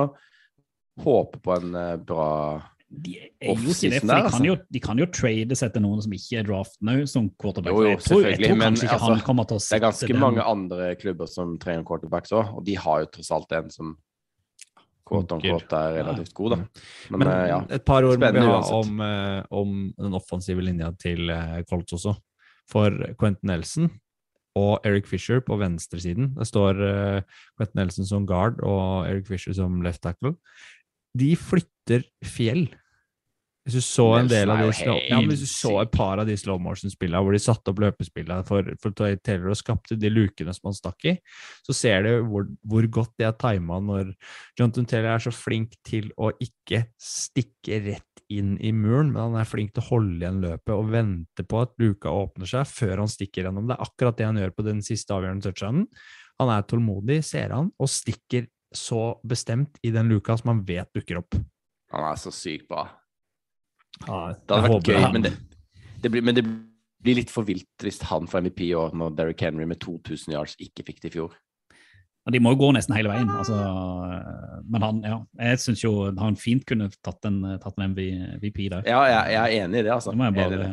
håpe 1.01 1.41
på 1.43 1.57
en 1.57 1.75
eh, 1.79 1.97
bra 1.97 2.27
De 2.91 3.15
er 3.41 3.55
jo 3.55 3.71
ikke 3.71 3.89
det, 3.93 4.01
for 4.03 4.09
de 4.11 4.15
kan, 4.19 4.25
altså. 4.27 4.45
jo, 4.45 4.57
de 4.75 4.81
kan 4.83 4.99
jo 4.99 5.07
trade 5.15 5.55
etter 5.55 5.81
noen 5.81 6.03
som 6.03 6.13
ikke 6.17 6.41
er 6.41 6.47
draft 6.49 6.75
nå, 6.83 6.97
som 7.09 7.29
quarterback. 7.39 7.71
Jo, 7.73 7.83
jo, 7.87 7.91
jeg 7.95 8.01
tror, 8.03 8.21
jeg 8.25 8.35
selvfølgelig, 8.35 8.49
tror 8.51 8.59
men 8.59 8.73
altså, 8.75 9.59
Det 9.71 9.77
er 9.79 9.85
ganske 9.87 10.09
den- 10.11 10.21
mange 10.21 10.43
andre 10.43 10.95
klubber 10.99 11.29
som 11.31 11.57
trenger 11.63 11.85
quarterbacks 11.87 12.33
òg, 12.35 12.51
og 12.59 12.65
de 12.67 12.75
har 12.75 13.05
jo 13.05 13.07
tross 13.15 13.31
alt 13.31 13.53
en 13.53 13.71
som 13.71 13.97
quote 15.11 15.37
on 15.37 15.43
quote 15.43 15.81
er 15.81 15.97
relativt 16.01 16.35
god, 16.37 16.55
da. 16.55 16.59
Men, 17.11 17.23
Men 17.23 17.31
eh, 17.33 17.47
ja. 17.51 17.59
et 17.77 17.87
par 17.87 18.07
ord 18.07 18.23
må 18.23 18.31
vi 18.37 18.45
ha 18.47 18.59
om, 18.77 19.03
eh, 19.07 19.41
om 19.63 19.75
den 19.99 20.19
offensive 20.19 20.65
linja 20.65 20.93
til 21.01 21.33
eh, 21.35 21.61
Colts 21.71 21.99
også. 21.99 22.15
For 22.71 22.95
Quentin 23.19 23.51
Nelson 23.51 23.91
og 24.59 24.87
Eric 24.87 25.09
Fisher 25.11 25.43
på 25.43 25.57
venstresiden. 25.59 26.33
Det 26.37 26.47
står 26.47 26.79
Quentin 27.59 27.81
Nelson 27.81 28.07
som 28.07 28.27
guard 28.27 28.61
og 28.67 29.09
Eric 29.09 29.27
Fisher 29.27 29.55
som 29.57 29.81
left 29.83 30.03
tackle. 30.07 30.37
De 31.19 31.33
flytter 31.39 32.07
fjell. 32.23 32.69
Hvis 33.67 33.77
du 33.77 33.85
så 33.85 34.07
en 34.17 34.29
del 34.31 34.49
av 34.49 34.63
de 34.65 34.71
slow, 34.73 34.97
ja, 35.05 35.19
men 35.21 35.29
hvis 35.29 35.43
du 35.45 35.51
så 35.51 35.75
et 35.83 35.91
par 35.93 36.21
av 36.23 36.29
de 36.29 36.33
slow 36.41 36.57
motion-spillene 36.65 37.21
hvor 37.21 37.35
de 37.37 37.41
satte 37.45 37.69
opp 37.69 37.83
løpespillene 37.85 38.47
for, 38.49 38.71
for 38.81 38.95
Taylor 38.97 39.53
og 39.53 39.59
skapte 39.61 39.99
de 40.01 40.09
lukene 40.09 40.55
som 40.57 40.71
han 40.71 40.79
stakk 40.79 41.09
i, 41.11 41.13
så 41.67 41.77
ser 41.77 42.07
du 42.07 42.11
hvor, 42.31 42.47
hvor 42.65 42.89
godt 42.97 43.13
det 43.21 43.29
er 43.29 43.37
tima 43.41 43.77
når 43.85 44.15
Jonathan 44.59 44.89
Taylor 44.89 45.19
er 45.19 45.25
så 45.27 45.33
flink 45.35 45.77
til 45.85 46.09
å 46.17 46.33
ikke 46.41 46.87
stikke 46.97 47.83
rett 47.85 48.25
inn 48.31 48.55
i 48.63 48.71
muren, 48.73 49.11
men 49.13 49.27
han 49.27 49.37
er 49.43 49.49
flink 49.49 49.75
til 49.75 49.83
å 49.85 49.89
holde 49.91 50.23
igjen 50.23 50.41
løpet 50.45 50.73
og 50.73 50.93
vente 50.95 51.45
på 51.45 51.61
at 51.61 51.75
luka 51.83 52.13
åpner 52.15 52.49
seg 52.49 52.69
før 52.71 53.03
han 53.03 53.11
stikker 53.11 53.45
gjennom. 53.49 53.67
Det 53.69 53.77
er 53.77 53.85
akkurat 53.85 54.17
det 54.17 54.29
han 54.29 54.41
gjør 54.41 54.55
på 54.57 54.67
den 54.71 54.81
siste 54.87 55.17
avgjørende 55.17 55.45
touchdownen. 55.49 55.85
Han 56.41 56.55
er 56.55 56.65
tålmodig, 56.65 57.21
ser 57.27 57.53
han, 57.53 57.69
og 57.77 57.91
stikker 57.93 58.49
så 58.73 59.19
bestemt 59.27 59.77
i 59.85 59.93
den 59.93 60.09
luka 60.09 60.39
som 60.39 60.55
han 60.55 60.65
vet 60.65 60.89
dukker 60.97 61.21
opp. 61.21 61.37
Han 61.91 62.07
er 62.07 62.21
så 62.23 62.33
sykt 62.33 62.71
bra. 62.71 62.87
Ja, 64.07 64.33
Det 64.33 64.57
hadde 64.57 64.73
vært 64.75 64.91
gøy, 64.91 65.05
men 65.15 65.27
det, 65.27 65.35
det, 66.01 66.11
blir, 66.13 66.25
men 66.25 66.37
det 66.37 66.45
blir 66.47 67.21
litt 67.21 67.33
for 67.33 67.49
vilt 67.49 67.85
hvis 67.85 68.01
han 68.09 68.29
får 68.31 68.47
MVP 68.47 68.65
i 68.71 68.75
år, 68.79 68.97
når 68.97 69.15
Derrick 69.19 69.45
Henry 69.45 69.69
med 69.69 69.81
2000 69.83 70.35
yards 70.35 70.57
ikke 70.61 70.87
fikk 70.89 71.03
det 71.05 71.13
i 71.13 71.17
fjor. 71.19 71.37
De 72.31 72.39
må 72.39 72.53
jo 72.53 72.61
gå 72.61 72.69
nesten 72.77 72.95
hele 72.95 73.11
veien. 73.11 73.31
Altså, 73.33 73.57
men 74.71 74.85
han, 74.85 74.99
ja, 75.03 75.17
jeg 75.49 75.63
syns 75.63 75.81
jo 75.83 75.95
han 76.21 76.37
fint 76.39 76.67
kunne 76.69 76.91
tatt 77.03 77.25
en, 77.27 77.41
tatt 77.63 77.81
en 77.81 77.91
MVP 77.91 78.69
der. 78.71 78.85
Ja, 78.87 79.01
jeg, 79.09 79.33
jeg 79.35 79.41
er 79.41 79.65
enig 79.65 79.81
i 79.81 79.87
det, 79.87 79.95
altså. 79.95 80.13
Det 80.13 80.21
må 80.21 80.29
jeg 80.29 80.37
bare, 80.37 80.69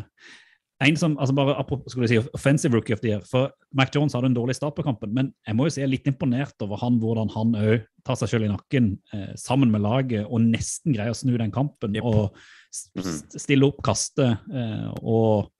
en 0.85 0.99
som, 0.99 1.15
altså 1.17 1.33
bare 1.33 1.55
skulle 1.89 2.09
si, 2.11 2.19
Offensive 2.37 2.75
rookie 2.75 2.93
of 2.93 3.01
the 3.01 3.15
year. 3.15 3.23
For 3.25 3.49
Mac 3.73 3.95
Jones 3.95 4.13
hadde 4.13 4.29
en 4.29 4.37
dårlig 4.37 4.57
start 4.59 4.75
på 4.77 4.85
kampen, 4.85 5.13
men 5.15 5.31
jeg 5.47 5.57
må 5.57 5.65
jo 5.65 5.73
si 5.73 5.81
jeg 5.81 5.87
er 5.87 5.95
litt 5.95 6.09
imponert 6.09 6.53
over 6.61 6.77
han, 6.83 6.99
hvordan 7.01 7.31
han 7.33 7.57
òg 7.57 7.87
tar 8.07 8.17
seg 8.19 8.31
selv 8.31 8.47
i 8.47 8.51
nakken 8.53 8.93
eh, 9.13 9.33
sammen 9.39 9.69
med 9.73 9.83
laget 9.83 10.25
og 10.25 10.39
nesten 10.45 10.95
greier 10.95 11.11
å 11.13 11.17
snu 11.19 11.35
den 11.37 11.51
kampen. 11.53 11.95
yep. 11.97 12.03
Og 12.07 12.37
s- 12.73 12.89
Mhm. 12.95 13.39
stille 13.39 13.67
opp, 13.67 13.81
kaste 13.83 14.29
eh, 14.53 14.87
og 15.03 15.51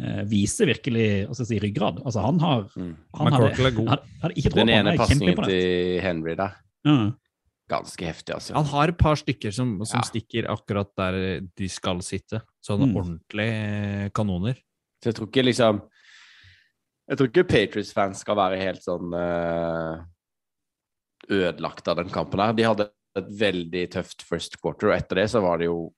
eh, 0.00 0.22
vise 0.30 0.62
virkelig 0.68 1.26
hva 1.26 1.34
skal 1.34 1.44
jeg 1.46 1.48
si, 1.54 1.58
ryggrad. 1.66 2.02
Altså, 2.04 2.22
han 2.22 2.38
har 2.38 2.68
Mm. 2.76 2.96
han 3.16 3.32
hadde, 3.32 3.66
er 3.66 3.70
god. 3.74 3.88
Hadde, 3.88 4.04
hadde 4.22 4.34
ikke 4.38 4.54
Den 4.54 4.68
ene 4.68 4.96
pasningen 4.96 5.44
til 5.44 6.00
Henry 6.00 6.34
der, 6.36 6.52
Mm. 6.86 7.14
ganske 7.68 8.06
heftig, 8.06 8.34
altså. 8.34 8.54
Han 8.54 8.64
har 8.64 8.88
et 8.88 8.96
par 8.98 9.16
stykker 9.16 9.52
som, 9.52 9.84
som 9.84 9.98
Ja. 9.98 10.06
stikker 10.06 10.46
akkurat 10.48 10.88
der 10.96 11.40
de 11.56 11.68
skal 11.68 11.98
sitte. 12.00 12.40
Sånne 12.64 12.86
Mm. 12.86 12.96
ordentlige 12.96 14.12
kanoner. 14.14 14.54
Så 15.02 15.10
jeg 15.10 15.14
tror 15.16 15.26
ikke 15.32 15.44
liksom 15.44 15.82
Jeg 17.10 17.16
tror 17.16 17.28
ikke 17.28 17.48
Patriots-fans 17.48 18.18
skal 18.20 18.36
være 18.36 18.58
helt 18.60 18.82
sånn 18.84 19.14
eh, 19.16 20.04
ødelagt 21.30 21.88
av 21.88 22.00
den 22.00 22.10
kampen 22.12 22.42
her. 22.42 22.56
De 22.56 22.66
hadde 22.66 22.88
et 23.18 23.30
veldig 23.40 23.84
tøft 23.94 24.24
first 24.26 24.58
quarter, 24.60 24.90
og 24.90 24.98
etter 24.98 25.22
det 25.22 25.28
så 25.32 25.42
var 25.44 25.60
det 25.60 25.70
jo 25.70 25.88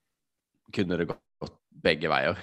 Kunne 0.71 0.95
det 1.01 1.09
gått 1.11 1.51
begge 1.83 2.07
veier, 2.07 2.37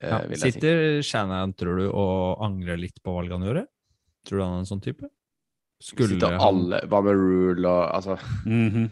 eh, 0.00 0.08
Ja. 0.08 0.20
vil 0.22 0.38
jeg 0.38 0.38
si. 0.38 0.50
Sitter 0.52 1.02
Shannon, 1.02 1.52
tror 1.58 1.80
du, 1.80 1.88
og 1.90 2.38
angrer 2.46 2.78
litt 2.78 3.02
på 3.02 3.16
valget 3.16 3.34
han 3.34 3.48
gjorde? 3.48 3.64
Tror 4.24 4.38
du 4.38 4.44
han 4.44 4.54
er 4.54 4.62
en 4.62 4.68
sånn 4.68 4.82
type? 4.84 5.08
Skulle 5.82 6.14
Sitter 6.14 6.38
alle 6.38 6.80
Hva 6.86 7.02
med 7.02 7.14
rule 7.18 7.66
og 7.66 7.94
Altså 7.94 8.18
Mhm. 8.46 8.90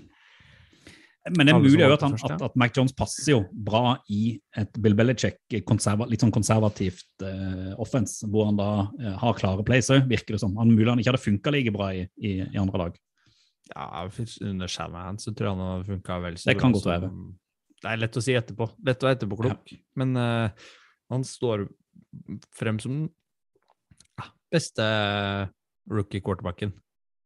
Men 1.34 1.46
det 1.46 1.54
er 1.54 1.58
mulig 1.58 1.82
at, 1.82 2.02
han, 2.02 2.14
at, 2.14 2.42
at 2.42 2.54
Mac 2.54 2.76
Jones 2.76 2.92
passer 2.92 3.32
jo 3.32 3.40
bra 3.50 3.96
i 4.08 4.38
et 4.56 4.78
Bill 4.78 4.94
Belichick 4.94 5.40
konserva, 5.66 6.06
litt 6.06 6.22
sånn 6.22 6.34
konservativt 6.34 7.24
uh, 7.26 7.74
offense, 7.82 8.22
hvor 8.30 8.46
han 8.46 8.60
da 8.60 8.68
uh, 8.86 9.16
har 9.18 9.34
klare 9.34 9.64
plays 9.66 9.90
òg, 9.90 10.06
virker 10.06 10.36
det 10.36 10.42
som. 10.44 10.54
Han 10.60 10.70
mulig 10.70 10.86
han 10.86 11.02
ikke 11.02 11.10
hadde 11.10 11.24
funka 11.24 11.50
like 11.50 11.74
bra 11.74 11.90
i, 11.96 12.04
i, 12.22 12.36
i 12.46 12.60
andre 12.62 12.78
lag. 12.84 13.00
Ja, 13.74 14.06
under 14.46 14.70
Shanahan 14.70 15.18
så 15.18 15.32
tror 15.34 15.48
jeg 15.48 15.56
han 15.56 15.66
har 15.66 15.84
funka 15.88 16.18
vel 16.22 16.38
så 16.38 16.52
Det 16.52 16.60
kan 16.60 16.72
godt 16.76 16.86
være. 16.86 17.10
Det 17.82 17.90
er 17.90 18.00
lett 18.00 18.16
å 18.16 18.22
si 18.24 18.34
etterpå. 18.38 18.68
Lett 18.86 19.02
å 19.02 19.08
være 19.08 19.18
etterpåklok. 19.18 19.72
Men 20.00 20.16
uh, 20.16 20.68
han 21.12 21.26
står 21.26 21.66
frem 22.56 22.78
som 22.82 22.92
den 22.96 23.10
beste 24.54 24.86
rookie 25.90 26.22
quarterbacken. 26.24 26.72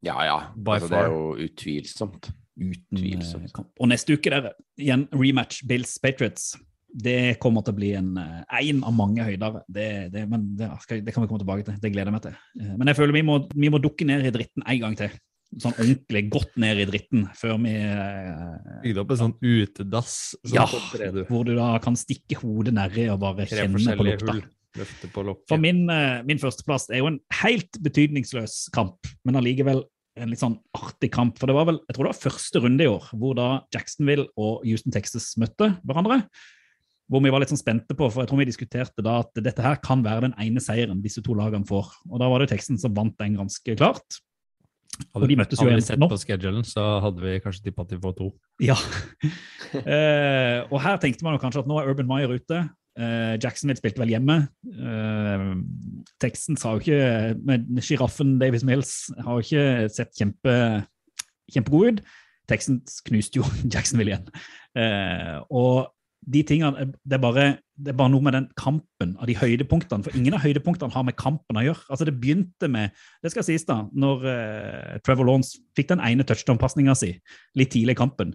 Ja, 0.05 0.17
ja. 0.25 0.39
By 0.57 0.79
Altså, 0.79 0.89
det 0.89 0.99
er 1.03 1.13
jo 1.13 1.47
utvilsomt. 1.47 2.31
Utvilsomt. 2.61 3.53
eh. 3.53 3.69
Og 3.81 3.89
neste 3.93 4.17
uke 4.17 4.33
der, 4.33 4.51
igjen 4.81 5.07
rematch 5.13 5.63
Bills 5.69 5.97
Patriots. 6.03 6.55
Det 6.91 7.39
kommer 7.39 7.63
til 7.63 7.77
å 7.77 7.79
bli 7.79 7.93
en, 7.95 8.17
eh, 8.19 8.41
en 8.65 8.83
av 8.85 8.95
mange 8.97 9.23
høyder. 9.23 9.61
Det, 9.69 9.89
det, 10.13 10.25
men 10.29 10.49
det, 10.59 10.71
det 11.05 11.15
kan 11.15 11.23
vi 11.23 11.29
komme 11.31 11.39
tilbake 11.39 11.69
til. 11.69 11.77
Det 11.79 11.93
gleder 11.93 12.11
jeg 12.11 12.17
meg 12.17 12.25
til. 12.27 12.39
Eh, 12.61 12.77
Men 12.77 12.91
jeg 12.91 12.99
føler 12.99 13.15
vi 13.15 13.23
må, 13.29 13.37
vi 13.55 13.71
må 13.71 13.79
dukke 13.79 14.09
ned 14.09 14.27
i 14.27 14.33
dritten 14.35 14.65
en 14.67 14.81
gang 14.81 14.97
til. 14.99 15.15
Sånn 15.59 15.75
ordentlig 15.75 16.29
godt 16.31 16.53
ned 16.63 16.79
i 16.79 16.87
dritten 16.87 17.25
før 17.35 17.57
vi 17.65 17.73
eh, 17.75 18.83
Bygd 18.85 19.01
opp 19.03 19.11
en 19.17 19.19
sånn 19.19 19.37
utedass. 19.43 20.13
Sånn 20.45 20.55
Ja, 20.55 20.67
hvor 21.27 21.49
du 21.49 21.57
da 21.57 21.73
kan 21.83 21.99
stikke 21.99 22.39
hodet 22.39 22.77
nedi 22.77 23.09
og 23.11 23.19
bare 23.25 23.49
Tre 23.51 23.65
kjenne 23.65 23.97
på 23.99 24.07
lukta. 24.07 24.37
hull. 24.37 24.45
På. 25.11 25.25
For 25.51 25.59
min, 25.59 25.83
eh, 25.91 26.21
min 26.23 26.39
førsteplass 26.39 26.87
er 26.93 27.01
jo 27.03 27.09
en 27.11 27.19
helt 27.41 27.81
betydningsløs 27.83 28.69
kamp, 28.71 29.11
men 29.27 29.41
allikevel 29.41 29.83
en 30.21 30.31
litt 30.31 30.43
sånn 30.43 30.57
artig 30.79 31.11
kamp. 31.15 31.39
For 31.41 31.51
det 31.51 31.57
var 31.57 31.67
vel, 31.67 31.81
jeg 31.89 31.97
tror 31.97 32.07
det 32.07 32.13
var 32.15 32.31
første 32.31 32.63
runde 32.63 32.87
i 32.87 32.91
år, 32.91 33.11
hvor 33.19 33.35
da 33.35 33.49
Jacksonville 33.75 34.29
og 34.39 34.65
Houston 34.69 34.95
Texas 34.95 35.33
møtte 35.41 35.73
hverandre. 35.83 36.23
Hvor 37.11 37.25
vi 37.25 37.33
var 37.35 37.43
litt 37.43 37.51
sånn 37.51 37.59
spente 37.59 37.97
på, 37.99 38.07
for 38.07 38.23
jeg 38.23 38.31
tror 38.31 38.39
vi 38.39 38.47
diskuterte 38.47 39.03
da 39.03 39.17
at 39.25 39.35
dette 39.43 39.65
her 39.65 39.81
kan 39.83 40.05
være 40.07 40.29
den 40.29 40.37
ene 40.39 40.63
seieren 40.63 41.03
disse 41.03 41.23
to 41.27 41.35
lagene 41.35 41.67
får. 41.67 41.91
Og 42.07 42.21
da 42.23 42.29
var 42.31 42.39
det 42.39 42.47
jo 42.47 42.55
teksten 42.55 42.79
som 42.79 42.95
vant 42.95 43.17
den 43.19 43.35
ganske 43.41 43.75
klart. 43.75 44.21
Og 45.17 45.25
de 45.29 45.37
møttes 45.39 45.61
jo 45.61 45.67
hadde 45.67 45.79
vi 45.81 45.87
sett 45.87 46.03
på 46.03 46.19
schedulen, 46.21 46.65
så 46.67 46.85
hadde 47.05 47.23
vi 47.25 47.39
kanskje 47.43 47.69
tippa 47.69 47.87
de 47.89 47.99
får 48.03 48.19
to. 48.21 48.33
Ja. 48.65 48.79
Eh, 49.71 50.65
og 50.67 50.81
her 50.83 50.97
tenkte 50.99 51.23
man 51.23 51.37
jo 51.37 51.39
kanskje 51.39 51.61
at 51.63 51.69
nå 51.71 51.77
er 51.79 51.87
Urban 51.93 52.09
Meyer 52.09 52.33
ute. 52.35 52.57
Eh, 52.99 53.37
Jacksonville 53.39 53.79
spilte 53.79 54.03
vel 54.03 54.11
hjemme. 54.11 54.37
Eh, 54.67 55.45
teksten 56.19 56.59
sa 56.59 56.73
jo 56.75 56.83
ikke 56.83 57.37
Men 57.47 57.79
sjiraffen 57.79 58.33
Davis 58.41 58.65
Mills 58.67 59.13
har 59.23 59.39
jo 59.39 59.45
ikke 59.47 59.93
sett 59.95 60.11
kjempe, 60.19 60.57
kjempegod 61.55 62.01
ut. 62.01 62.03
Teksten 62.51 62.81
knuste 63.07 63.39
jo 63.39 63.47
Jacksonville 63.73 64.17
igjen. 64.17 64.27
Eh, 64.75 65.39
og 65.55 65.95
de 66.31 66.43
tingene, 66.47 66.87
det 67.03 67.17
er, 67.17 67.23
bare, 67.23 67.45
det 67.81 67.93
er 67.93 67.97
bare 67.99 68.13
noe 68.13 68.25
med 68.25 68.37
den 68.37 68.47
kampen 68.59 69.17
av 69.19 69.27
de 69.31 69.35
høydepunktene. 69.39 70.05
For 70.07 70.17
ingen 70.17 70.37
av 70.37 70.45
høydepunktene 70.45 70.95
har 70.95 71.07
med 71.07 71.17
kampen 71.19 71.59
å 71.59 71.65
gjøre. 71.65 71.83
Altså 71.91 72.07
Det 72.09 72.15
begynte 72.21 72.69
med 72.71 72.95
Det 73.25 73.33
skal 73.33 73.47
sies, 73.47 73.65
da, 73.69 73.81
når 73.91 74.25
uh, 74.29 74.95
Trevor 75.07 75.27
Lawrence 75.29 75.59
fikk 75.79 75.91
den 75.91 76.03
ene 76.07 76.27
touchdown-pasninga 76.29 76.95
si 76.99 77.15
litt 77.59 77.73
tidlig 77.75 77.97
i 77.97 78.01
kampen. 78.03 78.35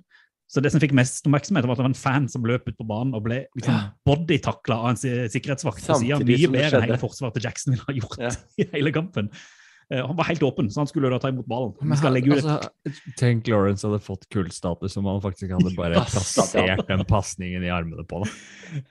Så 0.51 0.61
det 0.61 0.69
som 0.73 0.81
fikk 0.83 0.93
mest 0.97 1.25
oppmerksomhet, 1.25 1.65
var 1.65 1.73
at 1.73 1.81
det 1.81 1.85
var 1.87 1.93
en 1.93 1.97
fan 1.97 2.27
som 2.29 2.45
løp 2.45 2.67
ut 2.69 2.77
på 2.77 2.85
banen 2.87 3.15
og 3.17 3.23
ble 3.25 3.45
liksom 3.57 3.73
Ja. 3.73 3.85
bodytakla 4.05 4.77
av 4.77 4.89
en 4.91 4.99
sikkerhetsvakt 5.01 5.81
på 5.81 5.99
sida. 6.03 6.19
Mye 6.21 6.51
bedre 6.53 6.81
enn 6.81 6.85
hele 6.85 7.01
forsvaret 7.01 7.39
til 7.39 7.47
Jacksonville 7.47 7.85
har 7.87 7.97
gjort 8.01 8.19
Ja. 8.21 8.33
i 8.61 8.69
hele 8.75 8.93
kampen. 8.93 9.31
Eh, 9.93 10.07
han 10.07 10.15
var 10.15 10.23
helt 10.23 10.43
åpen, 10.43 10.69
så 10.71 10.79
han 10.79 10.87
skulle 10.89 11.09
da 11.13 11.19
ta 11.21 11.29
imot 11.29 11.45
ballen. 11.45 11.73
Men 11.81 11.97
ut 11.97 12.31
altså, 12.33 12.55
Tenk 13.19 13.47
Lawrence 13.51 13.85
hadde 13.85 13.99
fått 14.01 14.25
kultstatus 14.33 14.97
om 14.97 15.05
han 15.09 15.19
faktisk 15.21 15.53
hadde 15.53 15.73
bare 15.77 16.01
plassert 16.09 16.87
den 16.89 17.03
pasningen 17.05 17.65
i 17.65 17.69
armene 17.69 18.05
på 18.09 18.23
ham. 18.23 18.31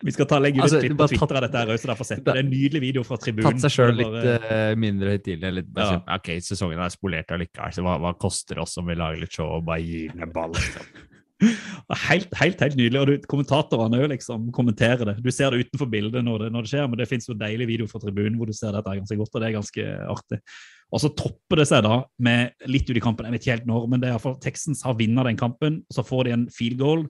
Vi 0.06 0.14
skal 0.14 0.28
ta, 0.30 0.38
legge 0.42 0.60
ut 0.62 0.68
Altså, 0.68 0.82
klipp 0.84 0.98
på 1.00 1.08
Twitter 1.10 1.40
av 1.40 1.46
dette, 1.48 1.64
her, 1.64 1.80
så 1.82 1.90
derfor 1.90 2.08
sett. 2.08 2.22
det 2.26 2.36
er 2.36 2.42
en 2.44 2.52
nydelig 2.52 2.84
video 2.84 3.06
fra 3.06 3.18
tribunen. 3.18 3.50
Tatt 3.50 3.66
seg 3.66 3.74
sjøl 3.74 3.98
litt 3.98 4.20
eh, 4.20 4.46
eh, 4.58 4.76
mindre 4.78 5.16
høytidelig. 5.16 5.54
Litt, 5.58 5.72
Ja. 5.74 5.88
sånn, 5.96 6.04
ok, 6.18 6.30
sesongen 6.46 6.84
er 6.84 6.94
spolert 6.94 7.34
allikevel, 7.34 7.74
så 7.74 7.82
hva, 7.86 7.98
hva 8.04 8.14
koster 8.14 8.60
det 8.60 8.66
oss 8.68 8.78
om 8.78 8.86
vi 8.86 8.98
lager 9.00 9.24
litt 9.24 9.34
show 9.34 9.50
og 9.58 9.66
bare 9.66 9.82
gir 9.82 10.14
ned 10.14 10.30
ball? 10.36 10.54
Liksom? 10.54 11.10
Helt, 12.08 12.30
helt, 12.38 12.60
helt 12.62 12.76
nydelig. 12.78 13.00
og 13.00 13.08
du, 13.08 13.26
Kommentatorene 13.28 14.00
jo 14.00 14.10
liksom 14.10 14.46
kommenterer 14.54 15.04
det. 15.10 15.16
Du 15.24 15.30
ser 15.34 15.52
det 15.52 15.66
utenfor 15.66 15.90
bildet 15.90 16.24
når 16.24 16.46
det, 16.46 16.52
når 16.54 16.64
det 16.64 16.72
skjer, 16.72 16.86
men 16.88 17.00
det 17.00 17.08
fins 17.10 17.28
deilig 17.28 17.66
video 17.68 17.88
fra 17.90 18.00
tribunen 18.02 18.38
hvor 18.38 18.48
du 18.48 18.54
ser 18.56 18.74
dette 18.76 18.96
ganske 19.00 19.18
godt, 19.18 19.34
og 19.34 19.42
det 19.42 19.48
er 19.50 19.56
ganske 19.58 19.86
artig. 20.14 20.40
Og 20.94 21.02
så 21.02 21.10
topper 21.18 21.58
det 21.58 21.66
seg 21.66 21.82
da 21.86 22.02
med 22.22 22.66
litt 22.70 22.86
ut 22.86 22.96
i 22.96 23.02
kampen, 23.02 23.26
jeg 23.26 23.34
vet 23.34 23.44
ikke 23.44 23.56
helt 23.56 23.70
når, 23.70 23.86
men 23.90 24.02
det 24.02 24.08
er 24.08 24.14
iallfall 24.14 24.38
Texans 24.42 24.84
har 24.86 24.94
vunnet 24.98 25.26
den 25.26 25.38
kampen, 25.40 25.80
og 25.88 25.96
så 25.96 26.04
får 26.06 26.28
de 26.28 26.34
en 26.36 26.44
field 26.54 26.78
goal. 26.78 27.02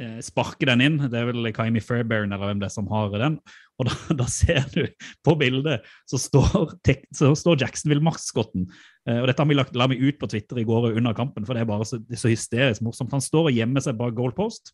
Eh, 0.00 0.16
sparker 0.24 0.68
den 0.72 0.84
inn, 0.84 0.96
det 1.12 1.16
er 1.20 1.28
vel 1.28 1.48
Kaimi 1.56 1.80
Fairbairn 1.84 2.32
eller 2.32 2.50
hvem 2.50 2.62
det 2.62 2.70
er 2.70 2.72
som 2.74 2.88
har 2.92 3.12
den. 3.16 3.36
Og 3.76 3.88
da, 3.88 3.96
da 4.22 4.28
ser 4.32 4.64
du 4.72 4.82
på 5.24 5.36
bildet, 5.40 5.84
så 6.08 6.20
står, 6.20 6.72
så 7.16 7.34
står 7.36 7.60
Jacksonville-maskotten. 7.66 8.66
Eh, 9.08 9.20
og 9.20 9.28
dette 9.28 9.44
har 9.44 9.52
vi 9.52 9.60
lagt, 9.60 9.76
la 9.76 9.88
vi 9.92 10.00
ut 10.00 10.20
på 10.20 10.30
Twitter 10.32 10.62
i 10.62 10.66
går 10.68 10.94
under 10.94 11.16
kampen, 11.16 11.44
for 11.44 11.52
det 11.56 11.66
er 11.66 11.70
bare 11.70 11.88
så, 11.88 12.00
det 12.00 12.16
er 12.16 12.24
så 12.24 12.32
hysterisk 12.32 12.84
morsomt. 12.86 13.12
Han 13.12 13.24
står 13.24 13.50
og 13.50 13.60
gjemmer 13.60 13.84
seg 13.84 14.00
bak 14.00 14.16
goalpost, 14.16 14.72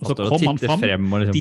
og 0.00 0.08
så 0.08 0.16
kommer 0.16 0.54
han 0.54 0.60
fram. 0.60 0.80
frem 0.80 1.08
og 1.12 1.20
liksom 1.20 1.40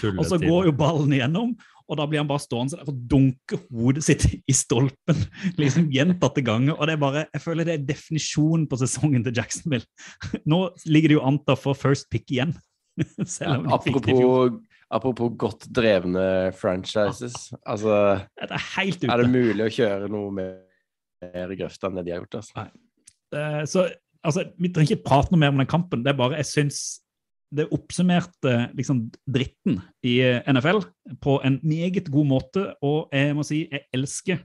tulle 0.00 0.20
Og 0.20 0.26
så 0.28 0.36
går 0.40 0.68
jo 0.68 0.74
ballen 0.76 1.14
igjennom, 1.16 1.54
og 1.90 1.98
da 1.98 2.06
blir 2.06 2.22
han 2.22 2.28
bare 2.30 2.42
stående 2.42 2.78
der 2.78 2.88
og 2.90 2.98
dunke 3.10 3.58
hodet 3.66 4.04
sitt 4.06 4.24
i 4.30 4.54
stolpen 4.54 5.24
liksom 5.60 5.88
gjentatte 5.90 6.44
ganger. 6.46 6.76
Og 6.76 6.86
det 6.86 6.94
er 6.94 7.02
bare, 7.02 7.24
jeg 7.34 7.42
føler 7.42 7.66
det 7.66 7.76
er 7.76 7.86
definisjonen 7.88 8.68
på 8.70 8.78
sesongen 8.80 9.26
til 9.26 9.34
Jacksonville. 9.40 9.86
Nå 10.50 10.62
ligger 10.86 11.12
det 11.12 11.18
jo 11.18 11.24
an 11.26 11.40
til 11.42 11.56
å 11.56 11.60
få 11.60 11.74
first 11.78 12.10
pick 12.12 12.30
igjen. 12.30 12.54
Fjor. 13.00 13.66
Apropos, 13.74 14.60
apropos 14.92 15.34
godt 15.40 15.66
drevne 15.74 16.52
franchises. 16.56 17.50
Altså, 17.64 18.20
Det 18.38 18.50
er 18.50 18.68
helt 18.76 19.02
ute. 19.02 19.10
er 19.10 19.24
det 19.24 19.32
mulig 19.34 19.66
å 19.66 19.74
kjøre 19.80 20.10
noe 20.12 20.36
mer 20.36 21.56
grøft 21.58 21.82
enn 21.84 21.98
det 21.98 22.06
de 22.06 22.14
har 22.14 22.22
gjort? 22.22 22.40
Altså? 22.40 22.62
Nei. 22.62 23.66
Så 23.70 23.86
altså, 24.26 24.46
Vi 24.58 24.70
trenger 24.74 24.96
ikke 24.96 25.08
prate 25.10 25.34
noe 25.34 25.42
mer 25.42 25.54
om 25.54 25.60
den 25.62 25.70
kampen. 25.70 26.04
Det 26.06 26.14
er 26.14 26.18
bare, 26.22 26.38
jeg 26.38 26.50
syns 26.50 27.00
det 27.50 27.66
oppsummerte 27.74 28.68
liksom 28.78 29.08
dritten 29.26 29.80
i 30.06 30.20
eh, 30.22 30.42
NFL 30.46 30.78
på 31.22 31.40
en 31.46 31.56
meget 31.66 32.06
god 32.12 32.26
måte, 32.30 32.62
og 32.86 33.10
jeg 33.14 33.34
må 33.34 33.42
si 33.46 33.64
jeg 33.70 33.82
elsker, 33.96 34.38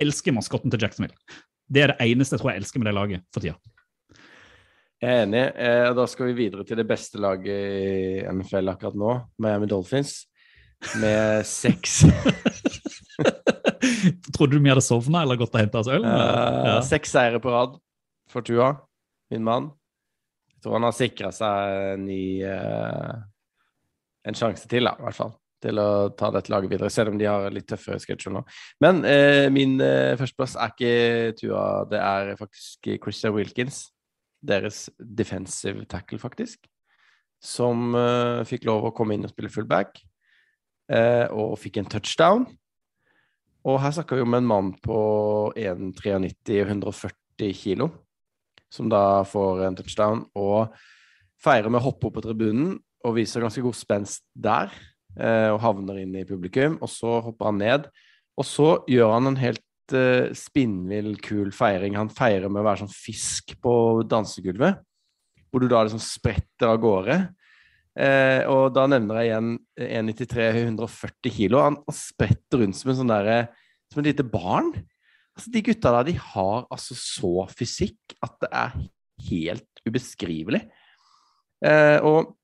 elsker 0.00 0.32
maskotten 0.36 0.72
til 0.72 0.80
Jacksonville. 0.80 1.16
Det 1.70 1.80
er 1.84 1.88
det 1.92 2.00
eneste 2.10 2.34
jeg 2.34 2.40
tror 2.42 2.50
jeg 2.54 2.60
elsker 2.64 2.78
med 2.80 2.88
det 2.90 2.96
laget 2.96 3.20
for 3.34 3.40
tida. 3.44 3.56
Jeg 5.00 5.16
er 5.16 5.22
enig. 5.24 5.44
Eh, 5.56 5.88
da 5.96 6.04
skal 6.12 6.24
vi 6.28 6.34
videre 6.42 6.64
til 6.68 6.76
det 6.80 6.84
beste 6.88 7.16
laget 7.20 7.48
i 7.48 8.20
NFL 8.28 8.68
akkurat 8.72 8.96
nå, 9.00 9.10
Miami 9.40 9.68
Dolphins, 9.70 10.10
med 11.00 11.44
seks 11.48 12.02
Trodde 14.32 14.56
du 14.56 14.62
vi 14.64 14.70
hadde 14.70 14.80
sovna 14.84 15.20
eller 15.24 15.36
gått 15.40 15.52
og 15.52 15.60
henta 15.60 15.80
oss 15.82 15.88
øl? 15.92 16.04
Eh, 16.04 16.60
Ja. 16.70 16.76
Seks 16.84 17.12
seire 17.12 17.40
på 17.42 17.52
rad 17.52 17.72
for 18.32 18.40
Tua, 18.46 18.70
min 19.32 19.44
mann. 19.44 19.68
Jeg 20.60 20.66
tror 20.66 20.74
han 20.76 20.84
har 20.84 20.92
sikra 20.92 21.30
seg 21.32 21.74
en 21.94 22.02
ny 22.04 22.24
eh, 22.44 23.12
En 24.28 24.36
sjanse 24.36 24.68
til, 24.68 24.84
da, 24.84 24.92
i 25.00 25.06
hvert 25.06 25.16
fall. 25.16 25.30
Til 25.64 25.80
å 25.80 25.86
ta 26.12 26.28
dette 26.34 26.52
laget 26.52 26.74
videre, 26.74 26.90
selv 26.92 27.14
om 27.14 27.16
de 27.16 27.24
har 27.24 27.46
litt 27.52 27.64
tøffere 27.68 27.96
sketsjer 28.00 28.34
nå. 28.34 28.42
Men 28.84 29.00
eh, 29.08 29.46
min 29.48 29.78
eh, 29.80 30.12
førsteplass 30.20 30.58
er 30.60 30.74
ikke 30.74 31.32
Tua, 31.40 31.62
det 31.88 32.02
er 32.04 32.34
faktisk 32.36 32.90
Christian 33.00 33.32
Wilkins. 33.38 33.86
Deres 34.44 34.90
defensive 35.00 35.86
tackle, 35.88 36.20
faktisk. 36.20 36.68
Som 37.40 37.96
eh, 37.96 38.44
fikk 38.48 38.68
lov 38.68 38.90
å 38.90 38.92
komme 38.96 39.16
inn 39.16 39.24
og 39.24 39.32
spille 39.32 39.52
fullback. 39.52 39.96
eh, 40.92 41.24
og 41.32 41.56
fikk 41.62 41.80
en 41.80 41.88
touchdown. 41.88 42.44
Og 43.64 43.80
her 43.80 43.96
snakker 43.96 44.20
vi 44.20 44.28
om 44.28 44.36
en 44.36 44.52
mann 44.52 44.70
på 44.84 45.00
1,93 45.56 46.60
og 46.60 46.76
140 46.76 47.56
kilo, 47.56 47.88
som 48.70 48.90
da 48.90 49.22
får 49.26 49.64
en 49.66 49.78
touchdown 49.78 50.24
og 50.38 50.76
feirer 51.40 51.72
med 51.72 51.80
å 51.80 51.88
hoppe 51.88 52.08
opp 52.08 52.18
på 52.18 52.24
tribunen 52.24 52.76
og 53.06 53.16
viser 53.16 53.42
ganske 53.42 53.62
god 53.64 53.76
spenst 53.76 54.26
der, 54.36 54.72
eh, 55.16 55.48
og 55.48 55.60
havner 55.64 56.02
inn 56.02 56.14
i 56.20 56.26
publikum. 56.28 56.76
Og 56.84 56.90
så 56.92 57.18
hopper 57.24 57.50
han 57.50 57.60
ned, 57.62 57.88
og 58.36 58.46
så 58.46 58.70
gjør 58.90 59.14
han 59.16 59.30
en 59.30 59.40
helt 59.40 59.96
eh, 59.96 60.30
spinnvill, 60.36 61.14
kul 61.24 61.50
feiring. 61.56 61.96
Han 61.98 62.12
feirer 62.12 62.52
med 62.52 62.62
å 62.62 62.68
være 62.68 62.84
sånn 62.84 62.94
fisk 62.94 63.56
på 63.64 63.74
dansegulvet, 64.08 64.80
hvor 65.50 65.64
du 65.64 65.70
da 65.70 65.82
liksom 65.86 66.02
spretter 66.02 66.70
av 66.70 66.80
gårde. 66.82 67.18
Eh, 68.00 68.44
og 68.46 68.70
da 68.76 68.86
nevner 68.86 69.18
jeg 69.18 69.30
igjen 69.30 69.50
1,93, 70.12 70.46
140 70.68 71.34
kilo. 71.34 71.64
Han, 71.64 71.80
spretter 71.96 72.62
rundt 72.62 72.78
som 72.78 72.92
en 72.92 73.02
sånn 73.02 73.10
derre 73.10 73.40
Som 73.90 74.04
et 74.04 74.12
lite 74.12 74.22
barn. 74.22 74.68
Altså, 75.36 75.52
de 75.54 75.62
gutta 75.64 75.94
der, 75.94 76.10
de 76.10 76.16
har 76.18 76.66
altså 76.70 76.96
så 76.98 77.46
fysikk 77.54 78.16
at 78.22 78.36
det 78.42 78.50
er 78.52 78.76
helt 79.30 79.82
ubeskrivelig. 79.86 80.62
Eh, 81.64 81.98
og 82.04 82.36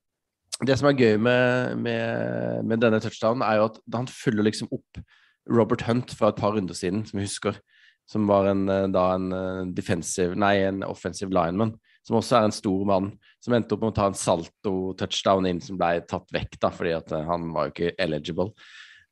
det 0.65 0.77
som 0.79 0.89
er 0.89 0.97
gøy 0.97 1.17
med, 1.21 1.75
med, 1.83 2.63
med 2.65 2.81
denne 2.81 2.99
touchdownen, 3.01 3.45
er 3.45 3.59
jo 3.59 3.69
at 3.69 3.81
han 3.93 4.09
følger 4.09 4.47
liksom 4.47 4.71
opp 4.73 5.01
Robert 5.49 5.83
Hunt 5.87 6.13
fra 6.17 6.31
et 6.31 6.39
par 6.39 6.55
runder 6.55 6.77
siden, 6.77 7.05
som 7.05 7.19
jeg 7.19 7.29
husker. 7.29 7.59
Som 8.07 8.27
var 8.29 8.47
en, 8.47 8.67
eh, 8.71 8.87
da 8.93 9.09
en 9.17 9.31
eh, 9.35 9.61
defensive, 9.75 10.37
nei, 10.39 10.55
en 10.63 10.83
offensive 10.87 11.33
lineman. 11.33 11.75
Som 12.07 12.21
også 12.21 12.37
er 12.37 12.47
en 12.47 12.55
stor 12.55 12.85
mann. 12.87 13.11
Som 13.43 13.57
endte 13.57 13.75
opp 13.75 13.83
med 13.83 13.91
å 13.91 13.97
ta 13.97 14.07
en 14.07 14.17
salto-touchdown 14.17 15.49
inn, 15.49 15.59
som 15.63 15.79
ble 15.79 15.99
tatt 16.07 16.31
vekk, 16.33 16.55
da, 16.63 16.71
fordi 16.73 16.95
at 16.95 17.11
eh, 17.11 17.25
han 17.27 17.49
var 17.55 17.67
jo 17.67 17.75
ikke 17.75 17.95
eligible. 18.07 18.53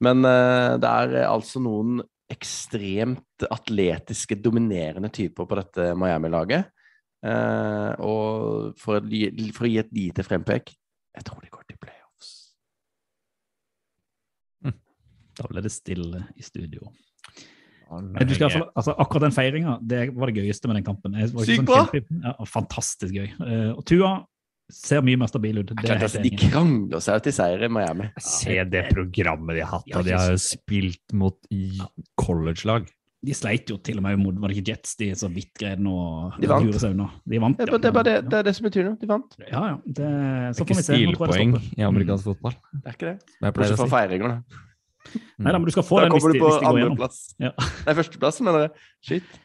Men 0.04 0.24
eh, 0.28 0.76
det 0.80 0.92
er 0.92 1.28
altså 1.28 1.62
noen 1.64 2.00
ekstremt 2.32 3.46
atletiske, 3.52 4.38
dominerende 4.42 5.12
typer 5.14 5.46
på 5.46 5.60
dette 5.60 5.92
Miami-laget. 6.00 6.72
Eh, 7.26 7.92
og 8.06 8.74
for, 8.82 9.00
å 9.00 9.52
for 9.56 9.68
å 9.68 9.72
gi 9.72 9.80
et 9.82 9.94
lite 9.96 10.26
frempek 10.26 10.74
jeg 11.16 11.26
tror 11.28 11.42
de 11.44 11.52
går 11.52 11.64
til 11.70 11.80
playoffs. 11.80 12.32
Da 15.36 15.50
ble 15.52 15.64
det 15.64 15.72
stille 15.74 16.26
i 16.36 16.44
studio. 16.46 16.92
Du 17.86 18.34
skal, 18.34 18.50
altså, 18.74 18.96
akkurat 18.98 19.28
den 19.28 19.36
feiringa 19.36 19.76
det 19.86 20.08
var 20.16 20.32
det 20.32 20.42
gøyeste 20.42 20.70
med 20.70 20.80
den 20.80 20.88
kampen. 20.88 21.16
Sykt 21.46 21.68
bra! 21.68 21.84
Sånn 21.92 22.24
Ja, 22.26 22.34
fantastisk 22.50 23.14
gøy. 23.16 23.30
Eh, 23.30 23.72
og 23.76 23.84
Tua 23.88 24.16
ser 24.72 25.04
mye 25.06 25.20
mer 25.22 25.30
stabil 25.30 25.62
ut. 25.62 25.72
Er 25.76 25.96
altså, 25.96 26.20
helt 26.20 26.26
de 26.26 26.50
krangler 26.50 27.04
seg 27.04 27.24
til 27.28 27.36
seier 27.38 27.66
i 27.68 27.72
Miami. 27.72 28.10
Se 28.22 28.58
det 28.70 28.88
programmet 28.92 29.60
de 29.60 29.64
har 29.66 29.80
hatt, 29.80 29.90
og 29.96 30.06
de 30.08 30.16
har 30.16 30.32
jo 30.34 30.42
spilt 30.42 31.16
mot 31.18 31.38
college-lag. 32.20 32.88
De 33.26 33.34
sleit 33.34 33.72
jo 33.72 33.80
til 33.82 33.98
og 33.98 34.04
med 34.06 34.20
mot 34.22 34.36
var 34.38 34.52
det 34.52 34.60
ikke 34.60 34.76
Jets 34.76 34.92
de 35.00 35.08
så 35.18 35.30
vidt 35.34 35.50
greide 35.58 35.82
å 35.90 36.30
De 36.38 36.50
vant. 36.50 36.68
De 36.70 37.40
vant, 37.42 37.58
Det 37.58 37.66
er 37.66 37.72
bare 37.72 37.80
det, 37.82 37.90
er 37.90 37.96
bare 37.96 38.06
det, 38.06 38.16
det, 38.28 38.38
er 38.38 38.46
det 38.46 38.54
som 38.58 38.68
betyr 38.68 38.86
noe. 38.86 38.98
De 39.02 39.10
vant. 39.10 39.38
Ja, 39.48 39.64
ja. 39.72 39.80
Det, 39.86 39.96
Det 39.96 40.06
er 40.06 40.62
ikke. 40.62 40.78
Nå 40.78 40.86
stilpoeng 40.86 41.56
i 41.74 41.88
amerikansk 41.88 42.30
fotball. 42.30 42.54
Det 42.76 42.92
er 42.92 43.00
ikke 43.00 43.10
det. 43.10 43.18
Det 43.40 43.50
er 43.50 43.74
å 43.74 43.80
fra 43.82 43.92
feiringer, 43.96 44.36
da. 44.36 44.62
Nei 45.16 45.52
da, 45.54 45.58
men 45.60 45.66
du 45.70 45.74
skal 45.74 45.86
få 45.86 46.00
Da 46.02 46.08
den 46.08 46.16
hvis 46.16 46.26
de, 46.26 46.38
du 46.38 46.42
på 46.42 46.50
hvis 46.50 46.60
de 46.60 46.66
går 46.66 46.80
gjennom. 46.80 46.94
andreplass. 46.96 47.20
Ja. 47.42 47.52
Nei, 47.86 47.96
førsteplass, 47.98 48.40
mener 48.46 48.66
jeg. 48.66 48.86
Shit. 49.06 49.36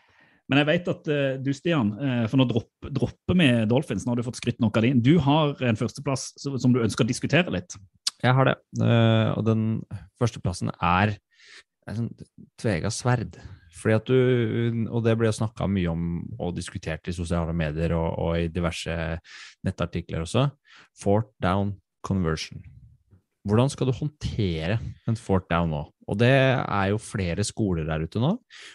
Men 0.50 0.60
jeg 0.60 0.66
vet 0.66 0.90
at 0.90 1.08
eh, 1.14 1.38
du, 1.38 1.52
Stian, 1.54 1.94
eh, 2.02 2.24
for 2.30 2.40
nå 2.40 2.48
dropp, 2.50 2.90
dropper 2.90 3.38
vi 3.38 3.48
Dolphins, 3.70 4.02
nå 4.04 4.12
har 4.12 4.20
du 4.20 4.26
fått 4.26 4.40
skrytt 4.40 4.58
nok 4.62 4.80
av 4.80 4.86
din. 4.86 5.00
Du 5.04 5.14
har 5.22 5.54
en 5.62 5.78
førsteplass 5.78 6.32
som 6.42 6.74
du 6.74 6.82
ønsker 6.82 7.06
å 7.06 7.10
diskutere 7.10 7.54
litt. 7.54 7.78
Jeg 8.20 8.34
har 8.36 8.50
det. 8.50 8.56
Eh, 8.82 9.30
og 9.36 9.46
den 9.46 9.66
førsteplassen 10.20 10.74
er 10.76 11.16
er 11.88 11.96
sånn 11.96 12.10
tvega 12.60 12.90
sverd. 12.92 13.38
Fordi 13.80 13.96
at 13.96 14.10
du, 14.10 14.86
og 14.90 15.04
det 15.06 15.14
ble 15.18 15.30
snakka 15.32 15.68
mye 15.70 15.92
om 15.92 16.02
og 16.36 16.56
diskutert 16.58 17.06
i 17.08 17.14
sosiale 17.16 17.54
medier 17.56 17.94
og, 17.96 18.08
og 18.20 18.34
i 18.36 18.50
diverse 18.52 18.96
nettartikler 19.66 20.26
også. 20.26 20.48
Fort 21.00 21.30
down 21.42 21.76
conversion. 22.06 22.60
Hvordan 23.48 23.70
skal 23.72 23.88
du 23.88 23.96
håndtere 23.96 24.76
en 25.08 25.16
fort 25.16 25.46
down 25.48 25.70
nå? 25.72 25.84
Og 26.10 26.18
det 26.20 26.32
er 26.32 26.90
jo 26.90 26.98
flere 27.00 27.44
skoler 27.46 27.86
der 27.88 28.04
ute 28.04 28.20
nå, 28.20 28.34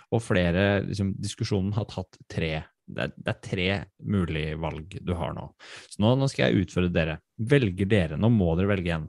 og 0.10 0.24
flere 0.24 0.86
liksom, 0.88 1.12
Diskusjonen 1.22 1.76
har 1.76 1.86
tatt 1.92 2.18
tre. 2.32 2.54
Det 2.86 3.04
er, 3.08 3.14
det 3.18 3.32
er 3.32 3.44
tre 3.46 3.68
mulige 4.06 4.56
valg 4.62 4.96
du 5.06 5.14
har 5.18 5.36
nå. 5.38 5.50
Så 5.90 6.02
nå, 6.02 6.16
nå 6.18 6.30
skal 6.32 6.48
jeg 6.48 6.66
utfordre 6.66 6.94
dere. 6.94 7.20
Velger 7.38 7.90
dere? 7.90 8.18
Nå 8.18 8.30
må 8.34 8.54
dere 8.58 8.72
velge 8.74 8.96
en. 8.96 9.08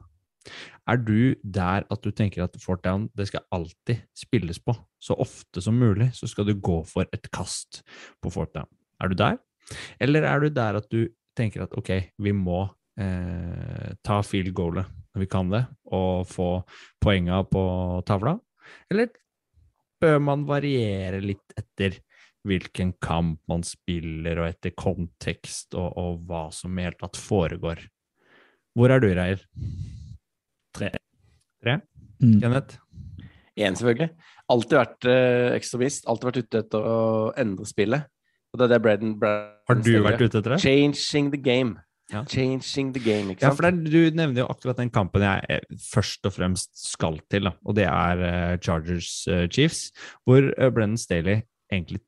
Er 0.86 1.00
du 1.02 1.34
der 1.42 1.86
at 1.90 2.04
du 2.04 2.12
tenker 2.14 2.44
at 2.44 2.56
fort 2.62 2.84
down 2.84 3.08
det 3.18 3.28
skal 3.30 3.46
alltid 3.54 4.04
spilles 4.16 4.60
på? 4.62 4.76
Så 5.02 5.16
ofte 5.18 5.62
som 5.64 5.78
mulig 5.78 6.12
så 6.18 6.28
skal 6.30 6.48
du 6.48 6.54
gå 6.54 6.82
for 6.88 7.08
et 7.16 7.30
kast 7.34 7.82
på 8.22 8.32
fort 8.34 8.52
down. 8.54 8.68
Er 9.02 9.12
du 9.12 9.16
der? 9.18 9.40
Eller 10.00 10.28
er 10.28 10.44
du 10.44 10.50
der 10.52 10.78
at 10.78 10.90
du 10.92 11.08
tenker 11.36 11.66
at 11.66 11.74
ok, 11.76 11.90
vi 12.22 12.32
må 12.32 12.62
eh, 13.00 13.92
ta 14.06 14.20
field 14.24 14.54
goalet 14.56 14.88
når 15.16 15.24
vi 15.24 15.30
kan 15.32 15.48
det, 15.48 15.62
og 15.96 16.26
få 16.28 16.50
poenga 17.00 17.40
på 17.48 17.62
tavla? 18.04 18.36
Eller 18.92 19.08
bør 20.02 20.18
man 20.20 20.44
variere 20.44 21.22
litt 21.24 21.56
etter 21.56 21.96
hvilken 22.46 22.92
kamp 23.02 23.40
man 23.50 23.64
spiller, 23.66 24.42
og 24.42 24.50
etter 24.50 24.74
kontekst 24.76 25.74
og, 25.74 25.96
og 25.96 26.26
hva 26.28 26.46
som 26.54 26.76
i 26.76 26.84
hele 26.84 27.00
tatt 27.00 27.16
foregår? 27.18 27.80
Hvor 28.76 28.92
er 28.92 29.00
du, 29.00 29.08
Reier? 29.16 29.40
Tre. 30.76 30.92
Tre? 31.64 31.78
Mm. 32.20 32.36
Kenneth? 32.44 32.76
Én, 33.56 33.72
selvfølgelig. 33.72 34.10
Alltid 34.52 34.76
vært 34.76 35.08
eh, 35.08 35.54
ekstremist. 35.56 36.04
Alltid 36.12 36.28
vært 36.28 36.42
ute 36.44 36.60
etter 36.60 36.84
å 36.92 37.00
endre 37.40 37.66
spillet. 37.66 38.12
Og 38.52 38.60
det 38.60 38.68
er 38.68 38.74
det 38.74 38.82
Braden, 38.84 39.16
Har 39.16 39.80
du 39.80 39.90
vært 40.04 40.20
ute 40.20 40.42
etter 40.42 40.54
det? 40.54 40.60
Changing 40.60 41.32
the 41.32 41.40
game. 41.40 41.80
Ja. 42.12 42.20
Changing 42.30 42.92
the 42.94 43.02
game, 43.02 43.32
ikke 43.34 43.42
Ja, 43.42 43.50
for 43.50 43.66
er, 43.66 43.74
du 43.74 44.10
nevner 44.14 44.44
jo 44.44 44.48
akkurat 44.52 44.78
den 44.78 44.92
kampen 44.94 45.24
jeg 45.26 45.42
eh, 45.50 45.78
først 45.90 46.26
og 46.28 46.36
fremst 46.36 46.70
skal 46.78 47.18
til, 47.30 47.48
da, 47.48 47.56
og 47.66 47.74
det 47.74 47.88
er 47.90 48.22
eh, 48.28 48.58
Chargers 48.62 49.08
uh, 49.26 49.46
Chiefs, 49.50 49.88
hvor 50.22 50.46
Brennan 50.70 51.00
Staley 51.02 51.40
egentlig 51.72 51.98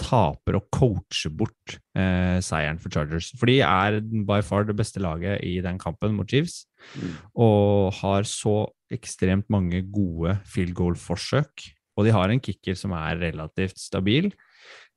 taper 0.00 0.56
og 0.56 0.66
coacher 0.72 1.32
bort 1.36 1.76
eh, 1.96 2.38
seieren 2.44 2.78
for 2.80 2.92
Chargers. 2.92 3.30
For 3.36 3.48
de 3.50 3.58
er 3.64 3.98
by 4.00 4.40
far 4.44 4.64
det 4.68 4.76
beste 4.78 5.00
laget 5.02 5.42
i 5.44 5.58
den 5.64 5.80
kampen 5.80 6.16
mot 6.16 6.28
Chiefs, 6.28 6.66
Mm. 6.96 7.10
og 7.36 7.92
har 7.98 8.24
så 8.24 8.64
ekstremt 8.90 9.50
mange 9.52 9.82
gode 9.92 10.38
field 10.48 10.72
goal-forsøk. 10.72 11.66
Og 11.98 12.06
de 12.06 12.14
har 12.16 12.32
en 12.32 12.40
kicker 12.40 12.72
som 12.74 12.94
er 12.96 13.20
relativt 13.20 13.76
stabil, 13.78 14.30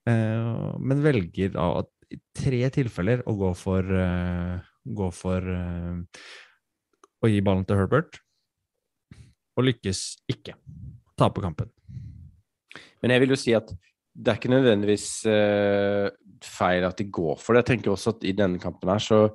eh, 0.07 0.77
men 0.79 1.03
velger 1.03 1.51
da 1.51 1.65
at 1.81 1.89
tre 2.35 2.61
tilfeller 2.73 3.23
å 3.29 3.35
gå 3.37 3.51
for, 3.57 3.87
uh, 3.87 4.57
gå 4.83 5.07
for 5.15 5.47
uh, 5.47 6.21
å 7.23 7.31
gi 7.31 7.39
ballen 7.45 7.65
til 7.67 7.79
Herbert, 7.79 8.19
og 9.57 9.67
lykkes 9.69 10.03
ikke. 10.33 10.57
Taper 11.19 11.45
kampen. 11.45 11.71
Men 13.03 13.13
jeg 13.13 13.23
vil 13.23 13.35
jo 13.35 13.39
si 13.39 13.55
at 13.57 13.69
det 14.13 14.29
er 14.29 14.39
ikke 14.39 14.53
nødvendigvis 14.53 15.07
uh, 15.29 16.07
feil 16.43 16.85
at 16.87 16.99
de 16.99 17.09
går 17.13 17.37
for 17.41 17.53
det. 17.53 17.63
Jeg 17.63 17.71
tenker 17.73 17.93
også 17.93 18.15
at 18.15 18.25
i 18.27 18.35
denne 18.37 18.61
kampen 18.61 18.91
her 18.93 19.03
så 19.03 19.25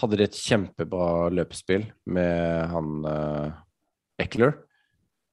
hadde 0.00 0.18
de 0.18 0.26
et 0.26 0.38
kjempebra 0.38 1.30
løpespill 1.30 1.84
med 2.10 2.70
han 2.72 3.04
Eckler 4.18 4.56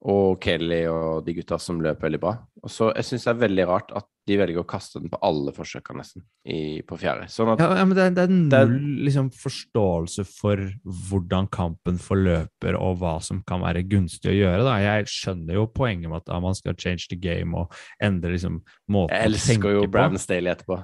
og 0.02 0.40
Kelly 0.42 0.80
og 0.90 1.22
de 1.26 1.34
gutta 1.36 1.58
som 1.62 1.78
løp 1.82 2.00
veldig 2.02 2.18
bra. 2.22 2.32
Og 2.62 2.70
så 2.70 2.90
Jeg 2.96 3.06
syns 3.06 3.26
det 3.26 3.30
er 3.32 3.42
veldig 3.44 3.66
rart 3.68 3.92
at 3.94 4.06
de 4.26 4.36
velger 4.38 4.62
å 4.62 4.66
kaste 4.66 5.00
den 5.02 5.10
på 5.10 5.18
alle 5.22 5.52
forsøkene 5.54 5.98
nesten 6.00 6.24
i, 6.46 6.82
på 6.86 6.98
fjerde. 6.98 7.28
Sånn 7.30 7.52
at 7.52 7.62
Ja, 7.62 7.70
ja 7.78 7.86
men 7.86 7.98
det, 7.98 8.08
det 8.16 8.24
er 8.26 8.32
null 8.70 9.04
liksom, 9.06 9.30
forståelse 9.34 10.24
for 10.26 10.62
hvordan 11.10 11.48
kampen 11.54 11.98
forløper, 12.02 12.78
og 12.78 13.00
hva 13.02 13.16
som 13.22 13.42
kan 13.46 13.62
være 13.62 13.84
gunstig 13.90 14.30
å 14.30 14.36
gjøre. 14.36 14.66
Da. 14.66 14.76
Jeg 14.82 15.10
skjønner 15.10 15.58
jo 15.58 15.66
poenget 15.70 16.10
med 16.10 16.22
at 16.22 16.34
ja, 16.34 16.42
man 16.42 16.58
skal 16.58 16.78
change 16.78 17.10
the 17.10 17.18
game 17.18 17.58
og 17.58 17.74
endre 18.02 18.34
liksom, 18.34 18.60
måten 18.90 19.10
å 19.10 19.18
tenke 19.18 19.22
på. 19.22 19.22
Jeg 19.22 19.32
elsker 19.32 19.78
jo 19.78 19.86
på. 19.86 19.94
Brandon 19.96 20.22
Staley 20.22 20.54
etterpå. 20.54 20.82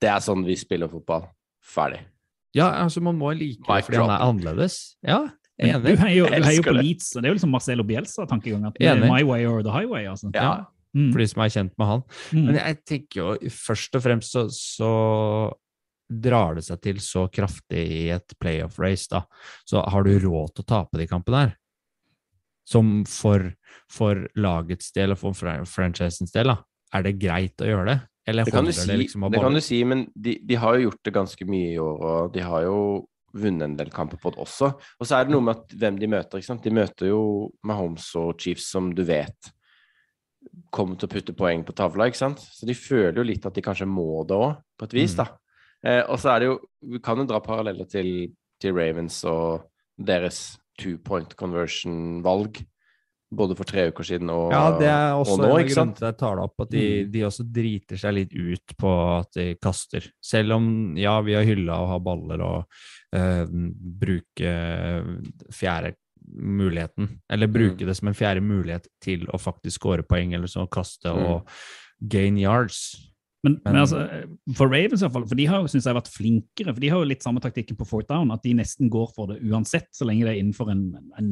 Det 0.00 0.08
er 0.08 0.24
sånn 0.24 0.44
vi 0.48 0.56
spiller 0.60 0.92
fotball. 0.92 1.28
Ferdig. 1.60 2.00
Ja, 2.56 2.72
altså 2.82 3.02
man 3.04 3.18
må 3.18 3.30
like 3.36 3.62
det 3.62 3.84
fordi 3.86 4.00
han 4.00 4.10
er 4.10 4.24
annerledes. 4.24 4.80
Ja, 5.06 5.28
jeg 5.60 5.76
er 5.76 5.80
Du 5.84 6.02
heier 6.02 6.16
jo, 6.16 6.26
du 6.26 6.44
heier 6.46 6.56
jo 6.58 6.62
på 6.66 6.74
det. 6.76 6.82
Leeds, 6.84 7.08
og 7.16 7.22
det 7.22 7.28
er 7.28 7.32
jo 7.34 7.38
liksom 7.38 7.50
Marcelo 7.54 7.84
Bielsa-tankegang. 7.86 8.66
at 8.70 8.78
det 8.80 8.88
er 8.90 9.00
My 9.04 9.22
way 9.26 9.44
or 9.46 9.62
the 9.62 9.72
highway. 9.74 10.06
altså. 10.08 10.30
Ja. 10.34 10.64
Mm. 10.96 11.12
For 11.12 11.18
de 11.22 11.26
som 11.30 11.42
er 11.44 11.50
kjent 11.54 11.74
med 11.78 11.86
han. 11.86 12.00
Mm. 12.34 12.44
Men 12.48 12.54
jeg 12.58 12.78
tenker 12.88 13.20
jo 13.20 13.50
først 13.54 13.94
og 13.94 14.02
fremst 14.02 14.32
så, 14.34 14.46
så 14.50 14.90
drar 16.10 16.56
det 16.58 16.64
seg 16.66 16.80
til 16.82 16.98
så 17.04 17.28
kraftig 17.30 17.84
i 17.86 18.00
et 18.10 18.34
playoff 18.42 18.78
race, 18.82 19.06
da. 19.10 19.22
Så 19.68 19.78
har 19.86 20.02
du 20.02 20.10
råd 20.18 20.54
til 20.56 20.64
å 20.64 20.70
tape 20.72 20.98
de 20.98 21.06
kampene 21.06 21.44
her? 21.44 21.52
Som 22.66 23.04
for, 23.08 23.52
for 23.90 24.24
lagets 24.38 24.90
del 24.94 25.14
og 25.14 25.18
for 25.22 25.34
fran- 25.38 25.66
franchisens 25.66 26.32
del, 26.34 26.50
da. 26.54 26.56
Er 26.94 27.06
det 27.06 27.18
greit 27.22 27.62
å 27.62 27.68
gjøre 27.70 27.86
det? 27.92 27.98
Eller 28.30 28.44
Det 28.46 28.52
kan 28.52 28.66
du 28.66 28.72
si, 28.74 28.86
det 28.86 28.98
liksom 29.00 29.24
det 29.32 29.40
kan 29.40 29.54
du 29.54 29.60
si 29.64 29.78
men 29.86 30.04
de, 30.14 30.36
de 30.44 30.58
har 30.60 30.76
jo 30.76 30.88
gjort 30.90 31.00
det 31.06 31.12
ganske 31.14 31.46
mye 31.48 31.70
i 31.72 31.78
år, 31.82 32.02
og 32.10 32.34
de 32.34 32.42
har 32.44 32.66
jo 32.66 32.76
vunnet 33.32 33.66
en 33.68 33.76
del 33.78 33.90
kamper 33.94 34.18
på 34.20 34.32
det 34.34 34.40
også. 34.42 34.72
Og 34.98 35.06
så 35.06 35.16
er 35.18 35.24
det 35.28 35.34
noe 35.34 35.44
med 35.44 35.56
at 35.56 35.74
hvem 35.78 35.98
de 36.00 36.08
møter. 36.10 36.38
ikke 36.40 36.48
sant? 36.50 36.62
De 36.64 36.70
møter 36.74 37.10
jo 37.12 37.20
Mahomes 37.66 38.08
og 38.20 38.34
Chiefs, 38.40 38.70
som 38.72 38.90
du 38.94 39.02
vet 39.04 39.52
kommer 40.72 40.96
til 40.96 41.06
å 41.08 41.12
putte 41.12 41.34
poeng 41.36 41.62
på 41.66 41.74
tavla, 41.76 42.06
ikke 42.08 42.16
sant? 42.18 42.40
Så 42.40 42.66
de 42.66 42.74
føler 42.74 43.20
jo 43.20 43.26
litt 43.26 43.44
at 43.46 43.54
de 43.54 43.62
kanskje 43.62 43.86
må 43.86 44.24
det 44.26 44.36
òg, 44.38 44.56
på 44.78 44.84
et 44.88 44.94
vis, 44.96 45.12
Mm. 45.14 45.16
da. 45.16 45.26
Eh, 45.84 46.02
og 46.08 46.18
så 46.18 46.34
er 46.34 46.38
det 46.40 46.46
jo 46.48 46.58
Vi 46.82 46.98
kan 46.98 47.16
jo 47.18 47.24
dra 47.24 47.40
paralleller 47.40 47.88
til, 47.88 48.32
til 48.60 48.72
Ravens 48.74 49.22
og 49.24 49.62
deres 49.98 50.58
two 50.78 50.96
point 50.98 51.34
conversion-valg. 51.36 52.64
Både 53.32 53.54
for 53.54 53.64
tre 53.64 53.84
uker 53.92 54.02
siden 54.02 54.28
og, 54.34 54.50
Ja, 54.50 54.76
det 54.78 54.88
er 54.90 55.12
også 55.14 55.32
og 55.36 55.38
nå, 55.38 55.44
en 55.44 55.50
grunn 55.52 55.60
ikke 55.64 55.74
sant? 55.76 55.96
til 55.96 56.04
at 56.04 56.14
jeg 56.14 56.18
tar 56.18 56.34
det 56.36 56.42
opp, 56.44 56.60
at 56.60 56.70
de, 56.70 57.04
Mm. 57.04 57.10
de 57.12 57.20
også 57.28 57.44
driter 57.52 57.96
seg 57.96 58.14
litt 58.14 58.32
ut 58.34 58.76
på 58.76 59.18
at 59.20 59.32
de 59.38 59.54
kaster. 59.62 60.08
Selv 60.20 60.52
om, 60.56 60.96
ja, 60.98 61.20
vi 61.22 61.34
har 61.34 61.44
hylla 61.44 61.78
å 61.78 61.86
ha 61.92 61.98
baller 61.98 62.42
og 62.42 62.64
eh, 63.12 63.46
bruke 63.46 64.50
fjerde 65.54 65.94
muligheten, 66.30 67.20
eller 67.30 67.46
bruke 67.50 67.80
Mm. 67.82 67.86
det 67.86 67.96
som 67.96 68.08
en 68.08 68.14
fjerde 68.14 68.40
mulighet 68.42 68.86
til 69.02 69.26
å 69.26 69.38
faktisk 69.38 69.78
score 69.80 70.02
poeng, 70.02 70.34
eller 70.34 70.46
så 70.46 70.68
kaste 70.68 71.06
Mm. 71.10 71.24
og 71.26 71.46
gain 72.08 72.36
yards. 72.38 73.09
Men, 73.40 73.54
men, 73.64 73.72
Men- 73.72 73.80
altså, 73.80 74.00
for 74.58 74.68
Ravens 74.68 75.00
i 75.00 75.06
hvert 75.06 75.14
fall, 75.14 75.26
for 75.28 75.38
de 75.38 75.46
har 75.48 75.62
jo 75.62 75.68
synes 75.72 75.86
jeg, 75.88 75.96
vært 75.96 76.10
flinkere. 76.12 76.74
for 76.74 76.80
De 76.82 76.90
har 76.92 76.98
jo 77.00 77.08
litt 77.08 77.22
samme 77.24 77.40
taktikken 77.40 77.78
på 77.78 77.86
fourth 77.88 78.08
down, 78.10 78.30
at 78.34 78.42
de 78.44 78.52
nesten 78.58 78.90
går 78.92 79.08
for 79.16 79.30
det 79.30 79.38
uansett, 79.48 79.88
så 79.96 80.04
lenge 80.04 80.26
det 80.26 80.34
er 80.34 80.40
innenfor 80.42 80.68
en, 80.72 80.82
en 81.16 81.30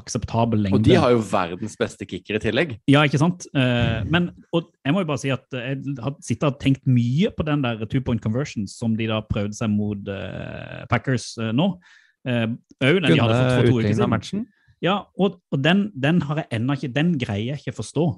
akseptabel 0.00 0.64
lengde. 0.64 0.78
Og 0.78 0.86
de 0.86 0.96
har 0.96 1.12
jo 1.12 1.20
verdens 1.20 1.76
beste 1.76 2.08
kicker 2.08 2.38
i 2.38 2.42
tillegg. 2.46 2.74
Ja, 2.88 3.04
ikke 3.04 3.20
sant? 3.20 3.44
Uh, 3.52 4.00
men 4.08 4.30
og 4.56 4.72
jeg 4.84 4.96
må 4.96 5.04
jo 5.04 5.10
bare 5.12 5.20
si 5.20 5.34
at 5.34 5.44
jeg 5.52 5.96
har 6.00 6.16
sittet 6.24 6.48
og 6.48 6.58
tenkt 6.62 6.88
mye 6.88 7.28
på 7.36 7.44
den 7.44 7.62
der 7.64 7.84
two 7.84 8.00
point 8.00 8.22
conversion 8.24 8.66
som 8.70 8.96
de 8.96 9.10
da 9.10 9.20
prøvde 9.28 9.56
seg 9.58 9.68
mot 9.72 10.00
uh, 10.08 10.84
Packers 10.88 11.34
uh, 11.40 11.52
nå. 11.52 11.74
Uh, 12.24 12.56
den 12.80 13.04
de 13.04 13.20
hadde 13.20 13.36
fått 13.36 13.58
for 13.58 13.68
to 13.68 13.78
uker 13.82 13.92
siden. 13.92 14.10
matchen. 14.12 14.46
Ja, 14.84 15.02
og, 15.20 15.38
og 15.52 15.60
den, 15.64 15.90
den 15.92 16.22
har 16.24 16.42
jeg 16.42 16.50
ennå 16.58 16.76
ikke 16.76 16.92
Den 16.92 17.14
greier 17.20 17.54
jeg 17.54 17.62
ikke 17.62 17.78
forstå. 17.78 18.08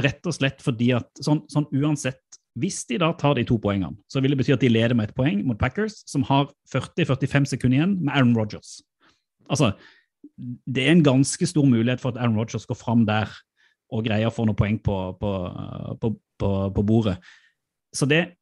Rett 0.00 0.26
og 0.28 0.36
slett 0.36 0.60
fordi 0.62 0.92
at 0.96 1.08
sånn, 1.24 1.44
sånn 1.50 1.66
uansett 1.74 2.39
Hvis 2.58 2.82
de 2.88 2.98
da 2.98 3.12
tar 3.14 3.36
de 3.38 3.44
to 3.46 3.60
poengene, 3.62 3.94
så 4.10 4.20
vil 4.22 4.34
det 4.34 4.40
bety 4.40 4.54
at 4.56 4.62
de 4.62 4.70
leder 4.72 4.96
med 4.98 5.08
et 5.08 5.14
poeng 5.14 5.44
mot 5.46 5.58
Packers, 5.58 6.00
som 6.10 6.24
har 6.26 6.50
40-45 6.72 7.52
sekunder 7.52 7.78
igjen 7.78 7.94
med 8.00 8.12
Aaron 8.14 8.34
Rodgers. 8.36 8.80
Altså, 9.50 9.72
det 10.66 10.86
er 10.86 10.92
en 10.96 11.04
ganske 11.06 11.46
stor 11.46 11.66
mulighet 11.68 12.02
for 12.02 12.10
at 12.10 12.18
Aaron 12.18 12.36
Rodgers 12.38 12.66
går 12.66 12.78
fram 12.78 13.06
der 13.06 13.30
og 13.90 14.04
greier 14.06 14.30
å 14.30 14.34
få 14.34 14.46
noen 14.46 14.58
poeng 14.58 14.78
på, 14.82 14.96
på, 15.20 15.30
på, 16.02 16.10
på, 16.74 16.82
bordet. 16.82 17.18
Så 17.94 18.08
det 18.10 18.36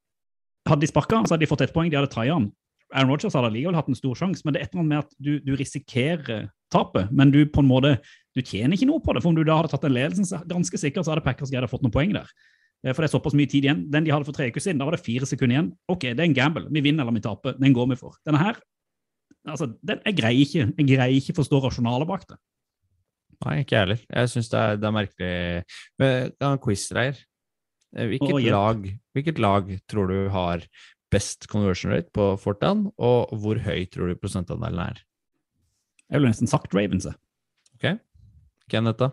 Hadde 0.69 0.85
de 0.85 0.89
sparka, 0.91 1.23
så 1.25 1.33
hadde 1.33 1.47
de 1.47 1.49
fått 1.49 1.63
ett 1.65 1.71
poeng, 1.73 1.89
de 1.89 1.97
hadde 1.97 2.11
tatt 2.13 2.29
han. 2.29 2.51
Aaron 2.93 3.09
Rodgers 3.09 3.33
hadde 3.33 3.49
allikevel 3.49 3.77
hatt 3.79 3.87
en 3.89 3.97
stor 3.97 4.19
sjanse, 4.19 4.43
men 4.45 4.53
det 4.53 4.61
er 4.61 4.67
et 4.67 4.75
eller 4.75 4.83
annet 4.83 4.91
med 4.91 4.99
at 5.01 5.15
du, 5.17 5.31
du 5.41 5.55
risikerer 5.57 6.51
tapet, 6.69 7.09
men 7.09 7.33
du 7.33 7.39
på 7.49 7.63
en 7.63 7.71
måte 7.71 7.95
du 8.37 8.43
tjener 8.43 8.77
ikke 8.77 8.89
noe 8.91 9.01
på 9.01 9.15
det. 9.17 9.23
For 9.25 9.33
om 9.33 9.39
du 9.39 9.47
da 9.49 9.57
hadde 9.57 9.71
tatt 9.73 9.87
den 9.87 9.95
ledelsen, 9.97 10.29
så 10.29 10.43
ganske 10.51 10.77
sikkert 10.77 11.07
så 11.07 11.15
hadde 11.15 11.25
Packers 11.25 11.53
greid 11.55 11.65
å 11.65 11.71
fått 11.71 11.87
noen 11.87 11.95
poeng 11.95 12.13
der. 12.19 12.29
Eh, 12.85 12.93
For 12.95 13.03
det 13.03 13.09
er 13.11 13.15
såpass 13.19 13.35
mye 13.35 13.49
tid 13.51 13.65
igjen. 13.67 13.85
Den 13.91 14.05
de 14.07 14.13
hadde 14.15 14.25
for 14.29 14.37
tre 14.37 14.49
uker 14.53 14.63
siden, 14.63 14.79
da 14.79 14.87
var 14.89 14.95
det 14.97 15.03
fire 15.05 15.27
sekunder 15.27 15.57
igjen. 15.57 15.71
Ok, 15.91 16.01
det 16.13 16.19
er 16.21 16.29
en 16.29 16.37
gamble. 16.37 16.67
Vi 16.71 16.81
vinner 16.85 17.03
eller 17.07 17.17
vi 17.19 17.25
taper. 17.25 17.57
Den 17.59 17.73
går 17.77 17.89
vi 17.93 17.97
for. 18.01 18.15
Denne 18.27 18.39
her, 18.43 18.61
altså, 19.49 19.71
den, 19.83 20.01
jeg 20.07 20.17
greier 20.21 20.45
ikke 20.45 20.67
jeg 20.79 20.87
greier 20.93 21.17
ikke 21.19 21.35
forstå 21.41 21.63
rasjonalet 21.65 22.07
bak 22.11 22.27
det. 22.29 22.39
Nei, 23.47 23.57
ikke 23.63 23.75
jeg 23.77 23.83
heller. 23.87 24.01
Jeg 24.11 24.31
syns 24.33 24.49
det, 24.51 24.59
er- 24.61 24.77
det 24.83 24.87
er 24.89 24.95
merkelig. 24.97 25.65
Men, 25.99 26.33
ja, 26.43 26.53
Quiz-reier. 26.59 27.19
Eh, 27.97 28.07
Hvilket, 28.11 28.33
oh, 28.35 28.41
lag, 28.53 28.83
hvilket 29.15 29.39
lag 29.39 29.69
tror 29.89 30.09
du 30.11 30.29
har 30.35 30.65
best 31.11 31.47
conversion 31.49 31.91
rate 31.95 32.11
på 32.13 32.33
Fortan, 32.39 32.91
og 32.99 33.31
hvor 33.41 33.57
høy 33.65 33.87
tror 33.89 34.11
du 34.11 34.19
prosentandelen 34.21 34.79
er? 34.83 34.99
Jeg 36.11 36.19
ville 36.21 36.29
nesten 36.35 36.51
sagt 36.51 36.75
Ravens. 36.77 37.07
Ok. 37.79 37.99
Kenneth, 38.69 38.99
da? 39.01 39.11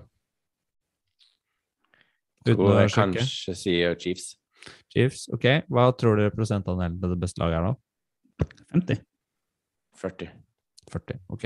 Uten 2.45 2.55
Tror 2.59 2.71
å 2.71 2.79
jeg 2.83 2.93
sjekke. 2.93 3.19
kanskje 3.19 3.55
sier 3.57 3.99
Chiefs. 3.99 4.31
Chiefs, 4.93 5.25
ok. 5.33 5.45
Hva 5.73 5.89
tror 5.97 6.19
dere 6.21 6.33
prosentandelen 6.33 6.97
til 7.01 7.13
det 7.15 7.19
beste 7.21 7.41
laget 7.41 7.59
er 7.59 7.67
nå? 7.67 7.75
50. 8.75 9.01
40. 9.99 10.33
40, 10.91 11.17
ok. 11.33 11.45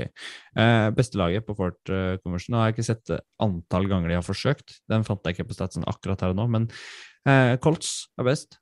Eh, 0.60 0.86
beste 0.96 1.16
laget 1.16 1.46
på 1.46 1.54
Fort 1.56 1.88
eh, 1.92 2.18
Conversion, 2.20 2.58
har 2.58 2.68
jeg 2.68 2.76
ikke 2.76 2.88
sett 2.90 3.12
antall 3.40 3.88
ganger 3.88 4.12
de 4.12 4.18
har 4.18 4.26
forsøkt. 4.26 4.80
Den 4.90 5.06
fant 5.06 5.24
jeg 5.24 5.38
ikke 5.38 5.48
på 5.50 5.56
statsen 5.56 5.86
akkurat 5.88 6.20
her 6.24 6.34
og 6.34 6.40
nå, 6.42 6.48
men 6.52 6.66
eh, 7.24 7.54
Colts 7.64 8.10
er 8.20 8.28
best. 8.28 8.58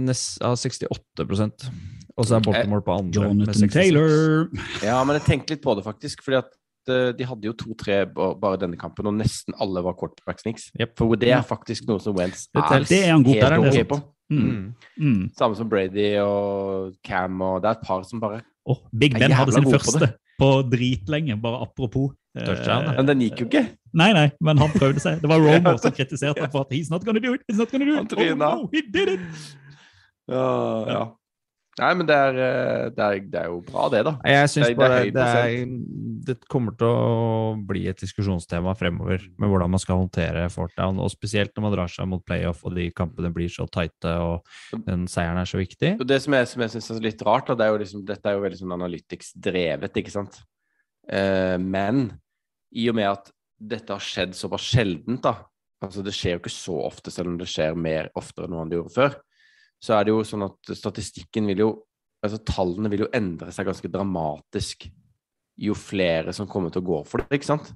Nest, 0.00 0.38
av 0.46 0.54
68 0.56 0.88
Og 0.88 2.24
så 2.24 2.38
er 2.38 2.44
Baltimore 2.46 2.80
på 2.86 2.94
andre. 2.94 3.26
med 3.34 3.44
Jonathan 3.44 3.58
66. 3.58 3.74
Taylor. 3.74 4.48
Ja, 4.86 5.02
men 5.04 5.18
jeg 5.18 5.26
tenkte 5.26 5.52
litt 5.52 5.64
på 5.64 5.74
det, 5.76 5.84
faktisk. 5.84 6.22
fordi 6.24 6.40
at 6.40 6.54
de 6.88 7.26
hadde 7.26 7.50
jo 7.50 7.52
to-tre 7.56 8.02
bare 8.14 8.56
denne 8.62 8.78
kampen, 8.80 9.10
og 9.10 9.18
nesten 9.18 9.56
alle 9.60 9.82
var 9.84 9.98
quarterback-sneaks. 10.00 10.70
Yep. 10.80 10.94
For 10.98 11.20
det 11.20 11.34
er 11.36 11.44
faktisk 11.46 11.86
noe 11.90 12.00
som 12.02 12.16
Wentz 12.16 12.46
er. 12.54 12.86
Det 12.88 13.02
er 13.04 13.20
god 13.20 13.36
helt 13.36 13.68
ok 13.68 13.92
på. 13.92 14.00
Mm. 14.30 14.40
Mm. 14.46 14.66
Mm. 15.02 15.22
Samme 15.34 15.58
som 15.58 15.68
Brady 15.68 16.12
og 16.22 16.94
Cam, 17.06 17.40
og 17.42 17.62
det 17.62 17.72
er 17.72 17.78
et 17.80 17.86
par 17.86 18.04
som 18.06 18.22
bare 18.22 18.44
oh, 18.64 18.78
Big 18.94 19.16
Ben 19.18 19.34
hadde 19.34 19.56
sin 19.56 19.66
første 19.66 20.06
på 20.06 20.12
på 20.40 20.48
dritlenge, 20.72 21.36
bare 21.40 21.62
apropos. 21.66 22.14
Eh, 22.38 22.44
Touchdown. 22.46 22.94
Men 22.96 23.08
den 23.08 23.24
gikk 23.26 23.42
jo 23.42 23.46
ikke. 23.50 23.64
Nei, 24.00 24.10
nei, 24.16 24.28
men 24.40 24.60
han 24.62 24.72
prøvde 24.72 25.02
seg. 25.02 25.18
Det 25.20 25.28
var 25.30 25.42
Romo 25.42 25.74
som 25.82 25.92
kritiserte 25.94 26.44
ham 26.44 26.52
for 26.52 26.64
at 26.64 26.72
he's 26.76 26.90
not 26.92 27.04
gonna 27.04 27.22
do 27.22 27.34
it, 27.36 27.44
he's 27.50 27.58
not 27.60 27.72
gonna 27.72 27.88
do 27.88 27.98
it. 27.98 28.14
Oh, 28.14 28.36
no, 28.38 28.68
he 28.72 28.84
did 28.86 29.16
it! 29.16 29.24
Ja, 30.30 30.44
ja. 30.88 31.02
Nei, 31.78 31.90
men 31.96 32.06
det 32.08 32.16
er, 32.18 32.38
eh, 32.42 32.86
det 32.92 33.04
er, 33.04 33.18
det 33.30 33.38
er 33.40 33.50
jo 33.52 33.60
bra, 33.64 33.86
det, 33.92 34.00
da. 34.04 34.12
Jeg 34.26 34.50
syns 34.50 34.66
det 34.66 34.78
bare 34.78 35.04
det, 35.14 35.26
det 36.26 36.34
kommer 36.50 36.74
til 36.76 36.90
å 36.90 37.52
bli 37.68 37.84
et 37.88 38.02
diskusjonstema 38.02 38.74
fremover 38.78 39.22
med 39.38 39.52
hvordan 39.52 39.70
man 39.70 39.82
skal 39.82 40.00
håndtere 40.02 40.48
Fortdown, 40.52 40.98
og 41.00 41.12
spesielt 41.12 41.54
når 41.54 41.66
man 41.66 41.74
drar 41.76 41.92
seg 41.92 42.10
mot 42.10 42.24
playoff 42.26 42.64
og 42.66 42.74
de 42.76 42.88
kampene 42.96 43.30
blir 43.34 43.52
så 43.52 43.68
tighte 43.70 44.16
og 44.18 44.82
den 44.88 45.06
seieren 45.10 45.40
er 45.40 45.48
så 45.48 45.60
viktig. 45.62 45.94
Og 46.02 46.08
det 46.10 46.18
som 46.24 46.36
jeg, 46.36 46.50
som 46.50 46.66
jeg 46.66 46.74
syns 46.74 46.90
er 46.96 47.06
litt 47.06 47.24
rart, 47.26 47.48
da, 47.48 47.56
det 47.60 47.68
er 47.68 47.72
jo 47.72 47.82
liksom, 47.84 48.04
dette 48.08 48.28
er 48.28 48.36
jo 48.36 48.44
veldig 48.44 48.60
sånn 48.64 48.76
analytics-drevet, 48.80 50.02
ikke 50.02 50.16
sant. 50.18 50.42
Eh, 51.06 51.56
men 51.62 52.08
i 52.74 52.90
og 52.90 52.98
med 52.98 53.12
at 53.14 53.32
dette 53.60 53.94
har 53.94 54.04
skjedd 54.04 54.34
såpass 54.36 54.66
sjeldent, 54.74 55.22
da, 55.24 55.36
altså 55.84 56.02
det 56.04 56.14
skjer 56.16 56.36
jo 56.36 56.44
ikke 56.44 56.58
så 56.58 56.76
ofte, 56.90 57.14
selv 57.14 57.32
om 57.32 57.40
det 57.40 57.48
skjer 57.50 57.78
mer 57.78 58.10
oftere 58.18 58.50
enn 58.50 58.72
det 58.72 58.82
gjorde 58.82 58.96
før, 58.98 59.20
så 59.80 59.96
er 59.96 60.06
det 60.06 60.12
jo 60.12 60.24
sånn 60.26 60.44
at 60.48 60.74
statistikken 60.76 61.48
vil 61.52 61.66
jo 61.66 61.70
Altså 62.20 62.36
tallene 62.44 62.90
vil 62.92 63.06
jo 63.06 63.12
endre 63.16 63.48
seg 63.48 63.64
ganske 63.64 63.88
dramatisk 63.88 64.82
jo 65.56 65.72
flere 65.72 66.34
som 66.36 66.44
kommer 66.44 66.68
til 66.68 66.82
å 66.82 66.88
gå 66.90 66.98
for 67.08 67.22
det, 67.22 67.38
ikke 67.38 67.48
sant. 67.48 67.70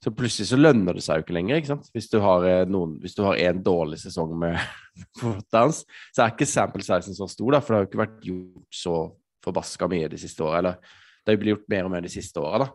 Så 0.00 0.12
plutselig 0.14 0.46
så 0.52 0.58
lønner 0.58 0.94
det 0.94 1.02
seg 1.02 1.18
jo 1.18 1.26
ikke 1.26 1.34
lenger, 1.34 1.58
ikke 1.58 1.72
sant. 1.72 1.88
Hvis 1.94 2.06
du 2.12 2.16
har 2.22 2.46
eh, 2.46 2.64
noen 2.70 2.94
Hvis 3.02 3.16
du 3.18 3.24
har 3.26 3.36
en 3.48 3.62
dårlig 3.64 3.98
sesong 4.00 4.32
med 4.38 4.56
downs, 5.54 5.82
så 6.14 6.22
er 6.22 6.34
ikke 6.34 6.48
sample 6.48 6.86
sizen 6.86 7.16
så 7.18 7.26
stor, 7.30 7.56
da, 7.56 7.60
for 7.60 7.74
det 7.74 7.78
har 7.78 7.84
jo 7.86 7.90
ikke 7.90 8.02
vært 8.04 8.28
gjort 8.28 8.80
så 8.80 8.96
forbaska 9.44 9.88
mye 9.90 10.10
de 10.12 10.20
siste 10.20 10.44
åra. 10.46 10.60
Eller 10.62 10.78
det 10.80 11.32
har 11.32 11.36
jo 11.36 11.42
blitt 11.42 11.56
gjort 11.56 11.72
mer 11.74 11.88
og 11.88 11.94
mer 11.96 12.06
de 12.06 12.12
siste 12.12 12.40
åra, 12.42 12.62
da. 12.64 12.70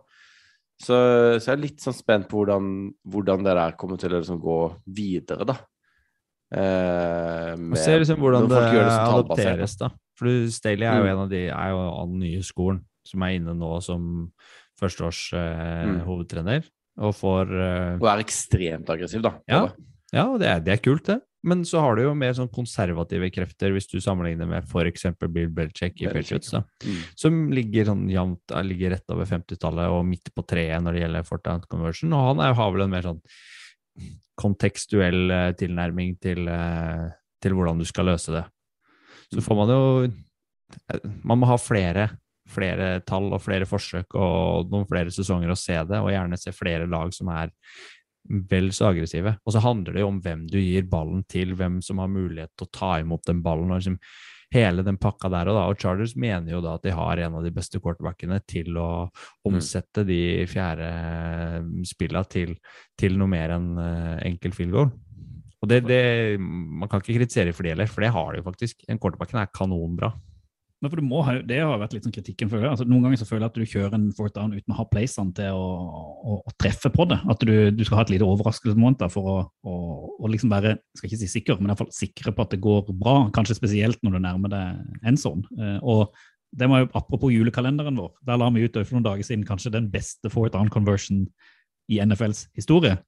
Så, 0.83 0.95
så 1.39 1.47
jeg 1.47 1.53
er 1.53 1.61
litt 1.61 1.83
sånn 1.83 1.95
spent 1.95 2.27
på 2.27 2.41
hvordan, 2.41 2.67
hvordan 3.07 3.45
det 3.45 3.55
der 3.55 3.75
kommer 3.79 3.99
til 4.01 4.11
å 4.11 4.19
liksom 4.19 4.41
gå 4.43 4.59
videre, 4.91 5.47
da. 5.47 5.57
Eh, 6.53 7.53
Og 7.71 7.77
se 7.81 7.97
liksom 7.99 8.19
hvordan 8.21 8.47
det, 8.51 8.61
det, 8.73 8.85
adopteres, 8.87 9.77
da. 9.79 9.89
For 10.19 10.29
Staley 10.53 10.85
er 10.87 10.99
jo 11.01 11.03
Mm. 11.07 11.11
en 11.11 11.23
av 11.25 11.29
de 11.29 11.41
er 11.49 11.69
jo 11.73 11.79
av 11.79 12.07
den 12.09 12.19
nye 12.19 12.41
skolen 12.45 12.83
som 13.05 13.23
er 13.23 13.35
inne 13.39 13.55
nå 13.57 13.81
som 13.83 14.31
førsteårs 14.79 15.33
eh, 15.33 15.85
Mm. 15.87 15.99
hovedtrener, 16.05 16.63
og 16.99 17.13
får 17.15 17.51
eh, 17.51 17.97
Og 17.99 18.07
er 18.07 18.23
ekstremt 18.23 18.89
aggressiv, 18.89 19.21
da. 19.21 19.33
Ja. 19.47 19.67
Ja, 20.13 20.37
det 20.37 20.47
er, 20.47 20.59
det 20.61 20.73
er 20.73 20.77
kult, 20.83 21.05
det. 21.05 21.21
Men 21.45 21.63
så 21.65 21.81
har 21.81 21.95
du 21.97 22.03
jo 22.03 22.13
mer 22.15 22.31
sånn 22.31 22.47
konservative 22.53 23.29
krefter, 23.33 23.73
hvis 23.73 23.89
du 23.91 23.97
sammenligner 23.99 24.47
med 24.47 24.63
f.eks. 24.63 25.03
Bill 25.27 25.49
Belichick 25.49 25.99
i 26.01 26.07
Patriots, 26.07 26.53
Mm. 26.53 27.01
som 27.17 27.51
ligger 27.51 27.85
sånn 27.85 28.07
jevnt 28.09 28.39
ligger 28.63 28.91
rett 28.91 29.09
over 29.11 29.25
50-tallet 29.25 29.89
og 29.91 30.05
midt 30.05 30.29
på 30.33 30.45
treet 30.47 30.81
når 30.81 30.93
det 30.93 31.01
gjelder 31.01 31.25
Fortnite 31.27 31.67
Conversion. 31.67 32.13
Og 32.13 32.37
han 32.37 32.39
er, 32.47 32.53
har 32.53 32.71
vel 32.71 32.83
en 32.83 32.89
mer 32.91 33.01
sånn 33.01 33.19
kontekstuell 34.39 35.31
eh, 35.31 35.51
tilnærming 35.57 36.17
til, 36.21 36.47
eh, 36.49 37.07
til 37.41 37.55
hvordan 37.55 37.79
du 37.79 37.85
skal 37.85 38.09
løse 38.11 38.33
det. 38.33 38.43
Så 39.33 39.43
får 39.45 39.59
man 39.59 39.73
jo 39.73 39.81
eh, 40.03 41.09
Man 41.23 41.41
må 41.41 41.49
ha 41.49 41.57
flere, 41.61 42.09
flere 42.49 42.99
tall 43.07 43.31
og 43.33 43.41
flere 43.43 43.67
forsøk 43.69 44.15
og 44.19 44.71
noen 44.71 44.87
flere 44.89 45.13
sesonger 45.13 45.53
å 45.53 45.59
se 45.59 45.77
det, 45.89 45.99
og 45.99 46.11
gjerne 46.13 46.39
se 46.39 46.55
flere 46.55 46.89
lag 46.89 47.13
som 47.15 47.29
er 47.33 47.53
vel 48.49 48.71
så 48.71 48.89
aggressive. 48.91 49.35
Og 49.43 49.53
så 49.55 49.61
handler 49.63 49.95
det 49.95 50.03
jo 50.03 50.11
om 50.11 50.21
hvem 50.23 50.45
du 50.49 50.57
gir 50.61 50.85
ballen 50.89 51.25
til, 51.29 51.53
hvem 51.59 51.81
som 51.83 51.99
har 51.99 52.11
mulighet 52.11 52.53
til 52.57 52.67
å 52.67 52.73
ta 52.73 52.93
imot 53.01 53.25
den 53.27 53.43
ballen. 53.43 53.71
og 53.71 53.81
liksom 53.81 53.99
hele 54.53 54.83
den 54.85 54.99
pakka 55.01 55.29
der 55.33 55.49
og 55.49 55.57
da. 55.57 55.63
Og 55.69 55.79
Chargers 55.81 56.15
mener 56.19 56.55
jo 56.55 56.61
da 56.63 56.75
at 56.77 56.85
de 56.85 56.93
har 56.95 57.21
en 57.21 57.39
av 57.39 57.45
de 57.45 57.53
beste 57.53 57.81
quarterbackene 57.81 58.39
til 58.49 58.77
å 58.79 58.89
omsette 59.49 60.05
de 60.07 60.19
fjerde 60.49 60.89
spilla 61.89 62.23
til, 62.29 62.55
til 62.99 63.17
noe 63.19 63.31
mer 63.31 63.55
enn 63.57 63.71
eh, 63.81 64.19
enkel 64.29 64.55
field 64.55 64.75
goal. 64.75 64.93
Og 65.63 65.69
det, 65.71 65.83
det, 65.87 66.03
Man 66.39 66.89
kan 66.91 66.99
ikke 66.99 67.21
kritisere 67.21 67.55
for 67.55 67.63
det 67.63 67.73
heller, 67.75 67.89
for 67.89 68.03
det 68.03 68.11
har 68.13 68.33
de 68.33 68.41
jo 68.41 68.47
faktisk. 68.49 68.83
En 68.91 68.99
quarterbacken 68.99 69.39
er 69.39 69.51
kanonbra. 69.55 70.11
Men 70.83 70.91
for 70.91 70.99
du 70.99 71.07
må 71.07 71.21
Det 71.47 71.61
har 71.63 71.79
vært 71.79 71.93
litt 71.95 72.03
sånn 72.03 72.13
kritikken. 72.13 72.49
føler. 72.51 72.67
Altså, 72.67 72.83
noen 72.83 73.05
ganger 73.05 73.21
så 73.21 73.27
føler 73.29 73.45
jeg 73.45 73.51
at 73.51 73.55
du 73.55 73.71
kjører 73.71 73.93
en 73.95 74.09
fourth 74.17 74.35
down 74.35 74.51
uten 74.51 74.73
å 74.73 74.79
ha 74.81 74.85
placene 74.91 75.31
til 75.37 75.55
å, 75.55 75.69
å, 76.27 76.35
å 76.43 76.53
treffe 76.59 76.91
på 76.91 77.05
det. 77.07 77.21
At 77.31 77.39
du, 77.39 77.53
du 77.71 77.83
skal 77.87 78.01
ha 78.01 78.03
et 78.03 78.11
lite 78.11 78.27
overraskelsesmoment 78.27 79.05
for 79.13 79.29
å, 79.31 79.37
å, 79.63 79.77
å 80.19 80.31
liksom 80.33 80.51
være 80.51 80.75
skal 80.97 81.07
ikke 81.07 81.21
si 81.23 81.31
sikker, 81.31 81.61
men 81.61 81.71
i 81.71 81.71
hvert 81.71 81.85
fall 81.85 81.95
sikre 81.95 82.35
på 82.35 82.43
at 82.43 82.51
det 82.51 82.59
går 82.67 82.91
bra. 82.91 83.15
Kanskje 83.35 83.55
spesielt 83.61 84.03
når 84.03 84.17
du 84.17 84.23
nærmer 84.27 84.51
deg 84.51 85.07
en 85.07 85.19
sånn. 85.23 85.47
Eh, 85.55 85.79
og 85.79 86.11
det 86.53 86.67
var 86.69 86.83
jo 86.83 86.91
Apropos 86.99 87.31
julekalenderen 87.31 88.03
vår. 88.03 88.11
Der 88.27 88.43
la 88.43 88.51
vi 88.51 88.67
ut 88.67 88.75
for 88.83 88.97
noen 88.97 89.07
dager 89.07 89.23
siden 89.23 89.47
kanskje 89.47 89.71
den 89.73 89.87
beste 89.93 90.29
fourth 90.33 90.57
down 90.57 90.67
conversion 90.73 91.29
i 91.87 92.03
NFLs 92.03 92.49
historie. 92.59 92.99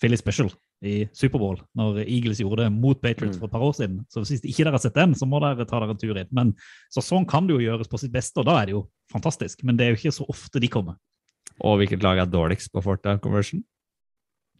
Philly 0.00 0.16
Special 0.16 0.48
i 0.84 0.94
Superbowl, 1.16 1.58
når 1.78 2.02
Eagles 2.04 2.40
gjorde 2.42 2.64
det 2.66 2.72
mot 2.74 3.00
Patriots 3.00 3.36
Mm. 3.36 3.40
for 3.40 3.46
et 3.48 3.52
par 3.54 3.64
år 3.64 3.72
siden. 3.78 4.02
Så 4.12 4.20
hvis 4.20 4.42
ikke 4.44 4.64
dere 4.66 4.76
har 4.76 4.82
sett 4.84 4.94
den, 4.98 5.14
så 5.16 5.24
må 5.26 5.40
dere 5.40 5.64
ta 5.66 5.80
dere 5.80 5.90
en 5.94 6.00
tur 6.00 6.18
inn. 6.20 6.28
Men 6.30 6.52
så 6.92 7.00
sånn 7.02 7.26
kan 7.28 7.46
det 7.46 7.54
jo 7.56 7.64
gjøres 7.64 7.88
på 7.88 7.98
sitt 8.02 8.12
beste, 8.12 8.38
og 8.40 8.46
da 8.46 8.58
er 8.62 8.66
det 8.66 8.74
jo 8.76 8.84
fantastisk. 9.12 9.64
Men 9.64 9.76
det 9.76 9.86
er 9.86 9.94
jo 9.94 10.00
ikke 10.02 10.12
så 10.18 10.26
ofte 10.28 10.60
de 10.60 10.68
kommer. 10.68 10.96
Og 11.64 11.78
hvilket 11.80 12.02
lag 12.02 12.18
er 12.18 12.26
dårligst 12.26 12.72
på 12.74 12.82
Forta 12.82 13.10
down 13.14 13.18
conversion? 13.20 13.62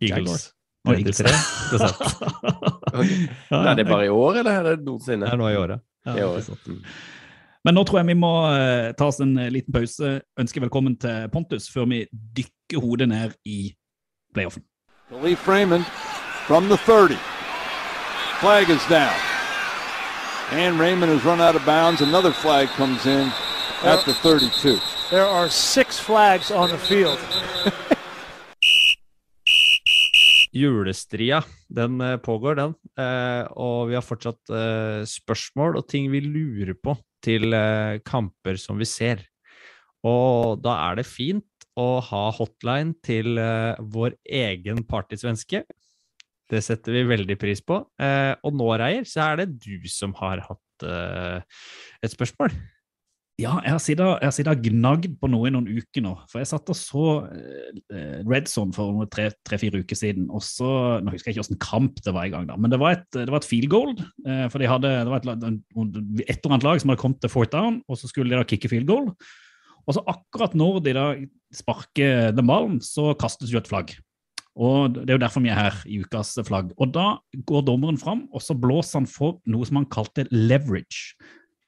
Eagles. 0.00 0.52
Og 0.86 0.94
Eagles. 0.98 1.18
33 1.18 1.32
Ja, 3.50 3.70
Er 3.72 3.74
det 3.74 3.86
bare 3.88 4.06
i 4.06 4.08
år, 4.12 4.36
eller 4.40 4.50
er 4.52 4.62
det 4.76 4.84
noensinne? 4.86 5.26
Det 5.26 5.32
er 5.32 5.40
nå 5.40 5.48
i 5.50 5.56
året. 5.56 5.80
ja, 6.06 6.16
I 6.16 6.22
år. 6.22 6.40
Men 7.64 7.74
nå 7.74 7.84
tror 7.88 7.98
jeg 8.02 8.06
vi 8.12 8.14
må 8.20 8.30
eh, 8.52 8.92
ta 8.92 9.06
oss 9.08 9.20
en 9.24 9.36
eh, 9.40 9.48
liten 9.50 9.72
pause. 9.72 10.20
Ønsker 10.38 10.60
velkommen 10.66 10.98
til 11.00 11.28
Pontus 11.32 11.68
før 11.72 11.88
vi 11.88 12.02
dykker 12.12 12.80
hodet 12.84 13.08
ned 13.08 13.32
i 13.48 13.74
playoffen. 14.34 14.62
Khalif 15.08 15.38
Freeman 15.46 15.84
from 16.46 16.68
the 16.68 16.76
30. 16.76 17.16
Flag 18.40 18.68
is 18.68 18.84
down. 18.86 19.14
And 20.52 20.78
Raymond 20.78 21.10
has 21.12 21.24
run 21.24 21.40
out 21.40 21.56
of 21.56 21.64
bounds. 21.64 22.02
Another 22.02 22.32
flag 22.32 22.68
comes 22.76 23.06
in 23.06 23.32
at 23.82 24.04
the 24.04 24.12
32. 24.12 24.78
There 25.10 25.24
are 25.24 25.48
six 25.48 25.98
flags 25.98 26.50
on 26.50 26.68
the 26.68 26.78
field. 26.78 27.18
Julestria, 30.52 31.42
den 31.68 32.00
eh, 32.00 32.16
pågår, 32.16 32.54
den. 32.54 32.74
Eh, 32.98 33.44
og 33.58 33.88
vi 33.88 33.94
har 33.96 34.04
fortsatt 34.06 34.50
eh, 34.54 35.02
spørsmål 35.08 35.80
og 35.80 35.88
ting 35.90 36.12
vi 36.12 36.20
lurer 36.22 36.76
på 36.78 36.94
til 37.24 37.52
eh, 37.56 37.98
kamper 38.06 38.56
som 38.60 38.78
vi 38.78 38.86
ser. 38.86 39.24
Og 40.06 40.60
da 40.62 40.76
er 40.90 41.00
det 41.00 41.08
fint 41.08 41.44
å 41.74 41.98
ha 42.04 42.30
hotline 42.36 42.94
til 43.02 43.38
eh, 43.40 43.74
vår 43.80 44.14
egen 44.28 44.84
partysvenske. 44.86 45.64
Det 46.50 46.60
setter 46.64 46.92
vi 46.92 47.06
veldig 47.08 47.38
pris 47.40 47.62
på. 47.64 47.80
Eh, 48.00 48.34
og 48.44 48.54
nå, 48.56 48.68
Reier, 48.80 49.08
så 49.08 49.30
er 49.30 49.42
det 49.42 49.56
du 49.64 49.88
som 49.90 50.14
har 50.20 50.44
hatt 50.44 50.86
eh, 50.86 51.42
et 52.04 52.12
spørsmål. 52.12 52.52
Ja, 53.40 53.56
jeg 53.66 53.72
har 53.74 54.50
og 54.52 54.60
gnagd 54.62 55.16
på 55.18 55.26
noe 55.26 55.48
i 55.48 55.50
noen 55.50 55.66
uker 55.66 56.04
nå. 56.04 56.12
For 56.30 56.38
jeg 56.38 56.52
satt 56.52 56.70
og 56.70 56.76
så 56.78 57.06
eh, 57.34 58.20
Red 58.22 58.46
Zone 58.46 58.76
for 58.76 59.08
tre-fire 59.10 59.80
uker 59.82 59.98
siden. 59.98 60.28
og 60.30 60.44
så, 60.46 61.00
Nå 61.02 61.14
husker 61.14 61.32
jeg 61.32 61.40
ikke 61.40 61.48
hvilken 61.48 61.64
kamp 61.64 61.98
det 62.04 62.14
var 62.14 62.28
i 62.28 62.34
gang, 62.36 62.46
da, 62.50 62.58
men 62.60 62.70
det 62.70 62.78
var 62.82 63.00
et, 63.00 63.08
det 63.16 63.26
var 63.32 63.40
et 63.42 63.48
field 63.48 63.72
goal. 63.72 63.96
For 64.52 64.62
de 64.62 64.70
hadde, 64.70 64.92
det 65.00 65.10
var 65.10 65.24
et, 65.24 65.32
et 66.28 66.36
eller 66.36 66.52
annet 66.52 66.68
lag 66.68 66.84
som 66.84 66.92
hadde 66.92 67.02
kommet 67.02 67.24
til 67.24 67.32
fourth 67.32 67.50
down, 67.56 67.82
og 67.88 67.98
så 67.98 68.12
skulle 68.12 68.30
de 68.30 68.38
da 68.38 68.46
kicke 68.46 68.70
field 68.70 68.86
goal. 68.92 69.10
Og 69.84 69.96
så 69.96 70.04
akkurat 70.08 70.54
når 70.56 70.80
de 70.84 70.94
da 70.96 71.08
sparker 71.54 72.30
den 72.36 72.48
ballen, 72.48 72.78
så 72.84 73.12
kastes 73.18 73.52
jo 73.52 73.60
et 73.60 73.68
flagg. 73.68 73.96
Og 74.54 74.94
Det 74.94 75.10
er 75.10 75.18
jo 75.18 75.24
derfor 75.24 75.42
vi 75.42 75.50
er 75.50 75.58
her 75.58 75.78
i 75.86 76.00
ukas 76.04 76.36
flagg. 76.46 76.72
Og 76.78 76.92
Da 76.94 77.18
går 77.46 77.64
dommeren 77.66 77.98
fram, 77.98 78.28
og 78.32 78.42
så 78.42 78.54
blåser 78.54 79.00
han 79.00 79.06
for 79.10 79.40
noe 79.46 79.66
som 79.66 79.80
han 79.80 79.90
kalte 79.90 80.28
leverage. 80.30 81.18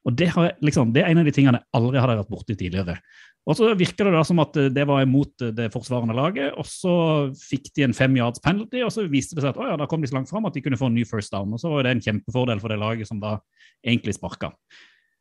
Og 0.07 0.14
det, 0.14 0.28
har, 0.30 0.53
liksom, 0.62 0.93
det 0.95 1.03
er 1.03 1.11
en 1.11 1.18
av 1.18 1.26
de 1.26 1.34
tingene 1.34 1.59
jeg 1.59 1.66
aldri 1.74 1.99
hadde 1.99 2.20
vært 2.20 2.30
borti 2.30 2.55
tidligere. 2.55 3.01
Og 3.47 3.55
så 3.59 3.68
virker 3.78 4.09
det 4.09 4.14
da 4.14 4.22
som 4.26 4.41
at 4.43 4.57
eh, 4.59 4.70
det 4.74 4.87
var 4.87 5.03
imot 5.03 5.43
eh, 5.43 5.53
det 5.55 5.68
forsvarende 5.74 6.14
laget, 6.18 6.55
og 6.59 6.66
så 6.66 6.95
fikk 7.39 7.72
de 7.74 7.87
en 7.87 7.95
fem 7.95 8.14
yards 8.18 8.43
penalty, 8.43 8.82
og 8.87 8.91
så 8.95 9.07
viste 9.11 9.39
det 9.39 9.45
seg 9.45 9.53
at 9.53 9.61
oh 9.61 9.68
ja, 9.70 9.76
da 9.78 9.87
kom 9.91 10.03
de 10.03 10.11
så 10.11 10.18
langt 10.18 10.30
fram 10.30 10.47
at 10.47 10.55
de 10.55 10.62
kunne 10.62 10.78
få 10.78 10.91
en 10.91 10.99
ny 10.99 11.07
first 11.07 11.34
down, 11.34 11.55
og 11.55 11.62
så 11.62 11.70
var 11.70 11.87
det 11.87 11.95
en 11.95 12.03
kjempefordel 12.03 12.62
for 12.62 12.74
det 12.74 12.80
laget 12.82 13.11
som 13.11 13.22
da 13.22 13.37
egentlig 13.87 14.16
sparka. 14.18 14.51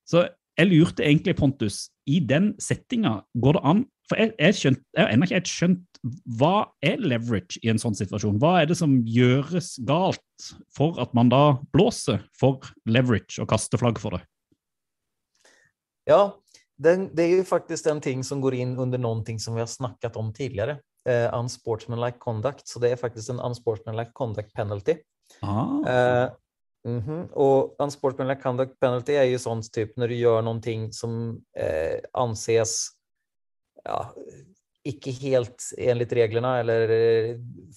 Så 0.09 0.26
jeg 0.55 0.72
lurte 0.72 1.05
egentlig, 1.05 1.36
Pontus, 1.38 1.89
i 2.09 2.22
den 2.24 2.53
settinga, 2.61 3.20
går 3.41 3.57
det 3.57 3.66
an 3.74 3.86
For 4.10 4.22
jeg, 4.22 4.34
jeg, 4.38 4.58
skjønt, 4.60 4.82
jeg 4.93 5.01
har 5.01 5.14
ennå 5.14 5.28
ikke 5.28 5.49
skjønt 5.49 5.99
hva 6.38 6.68
er 6.86 7.01
leverage 7.01 7.58
i 7.66 7.72
en 7.72 7.82
sånn 7.82 7.97
situasjon? 7.97 8.38
Hva 8.41 8.60
er 8.62 8.70
det 8.70 8.78
som 8.78 8.99
gjøres 9.10 9.72
galt 9.88 10.49
for 10.74 10.99
at 11.01 11.16
man 11.18 11.32
da 11.34 11.58
blåser 11.74 12.22
for 12.38 12.62
leverage 12.86 13.41
og 13.41 13.49
kaster 13.49 13.82
flagg 13.82 14.01
for 14.01 14.18
det? 14.18 14.22
Ja, 16.06 16.36
den, 16.78 17.10
det 17.18 17.26
er 17.26 17.39
jo 17.39 17.47
faktisk 17.49 17.89
en 17.89 18.03
ting 18.03 18.22
som 18.28 18.43
går 18.43 18.60
inn 18.60 18.76
under 18.78 19.01
noe 19.01 19.39
som 19.41 19.58
vi 19.58 19.64
har 19.64 19.72
snakket 19.72 20.20
om 20.22 20.30
tidligere. 20.36 20.78
Uh, 21.06 21.30
unsportsmanlike 21.38 22.22
conduct. 22.22 22.68
Så 22.70 22.82
det 22.82 22.93
er 22.93 23.01
faktisk 23.01 23.34
en 23.34 23.41
unsportsmanlike 23.41 24.14
conduct 24.18 24.53
penalty. 24.58 24.99
Ah. 25.41 25.82
Uh, 25.82 26.28
Mm 26.86 27.01
-hmm. 27.01 27.34
Og 27.34 27.76
unsportsmanlike 27.80 28.41
conduct 28.41 28.80
penalty 28.80 29.12
er 29.12 29.24
jo 29.24 29.38
sånn 29.38 29.62
typ 29.74 29.97
når 29.97 30.08
du 30.08 30.16
gjør 30.16 30.41
noe 30.41 30.93
som 30.93 31.41
eh, 31.58 31.99
anses 32.14 32.91
ja, 33.86 34.00
ikke 34.86 35.14
helt 35.18 35.68
enligt 35.82 36.14
reglene, 36.14 36.52
eller 36.62 36.96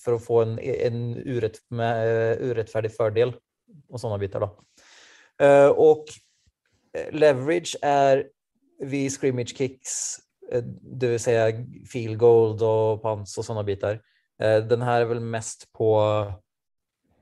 for 0.00 0.16
å 0.16 0.22
få 0.22 0.40
en, 0.44 0.56
en 0.60 1.02
urett, 1.24 1.60
med, 1.72 2.42
urettferdig 2.44 2.92
fordel, 2.94 3.32
og 3.88 4.00
sånne 4.00 4.18
biter. 4.20 4.44
da. 4.44 4.50
Eh, 5.40 5.70
eh, 5.70 7.08
leverage 7.14 7.78
er 7.84 8.26
vi 8.84 9.06
scrimmage 9.10 9.56
kicks, 9.56 10.20
eh, 10.52 10.64
det 10.64 11.14
vil 11.14 11.22
si 11.22 11.36
field 11.88 12.18
gold 12.20 12.62
og 12.66 13.00
pants 13.02 13.36
og 13.38 13.46
sånne 13.46 13.64
biter. 13.66 14.02
Eh, 14.40 14.60
Den 14.60 14.84
her 14.84 15.02
er 15.02 15.10
vel 15.14 15.20
mest 15.24 15.68
på 15.72 15.94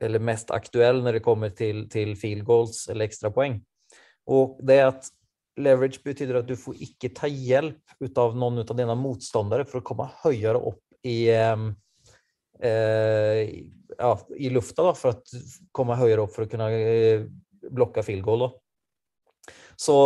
eller 0.01 0.21
mest 0.21 0.51
aktuell 0.53 1.01
når 1.01 1.17
det 1.17 1.25
kommer 1.25 1.49
til, 1.57 1.87
til 1.89 2.17
field 2.21 2.45
goals 2.45 2.83
eller 2.93 3.07
ekstrapoeng. 3.07 3.63
Og 4.27 4.59
det 4.61 4.75
er 4.75 4.87
att 4.87 5.11
leverage 5.57 6.03
betyder 6.05 6.41
at 6.41 6.49
du 6.49 6.57
får 6.59 6.77
ikke 6.85 7.13
ta 7.17 7.29
hjälp 7.31 8.19
av 8.19 8.37
noen 8.37 8.63
av 8.63 8.77
dina 8.77 8.97
motstandere 8.99 9.67
for 9.69 9.81
å 9.81 9.87
komme 9.87 10.09
høyere 10.25 10.61
opp 10.61 10.83
i, 11.07 11.29
eh, 11.31 11.65
ja, 13.97 14.13
i 14.37 14.53
luften 14.53 14.85
da, 14.89 14.95
for 14.97 15.15
å 15.15 15.43
komme 15.73 15.99
høyere 15.99 16.27
opp 16.27 16.35
for 16.35 16.47
å 16.47 16.51
kunne 16.51 16.71
blokke 17.67 18.05
field 18.07 18.25
goal. 18.27 18.47
Da. 18.47 19.53
Så 19.77 19.97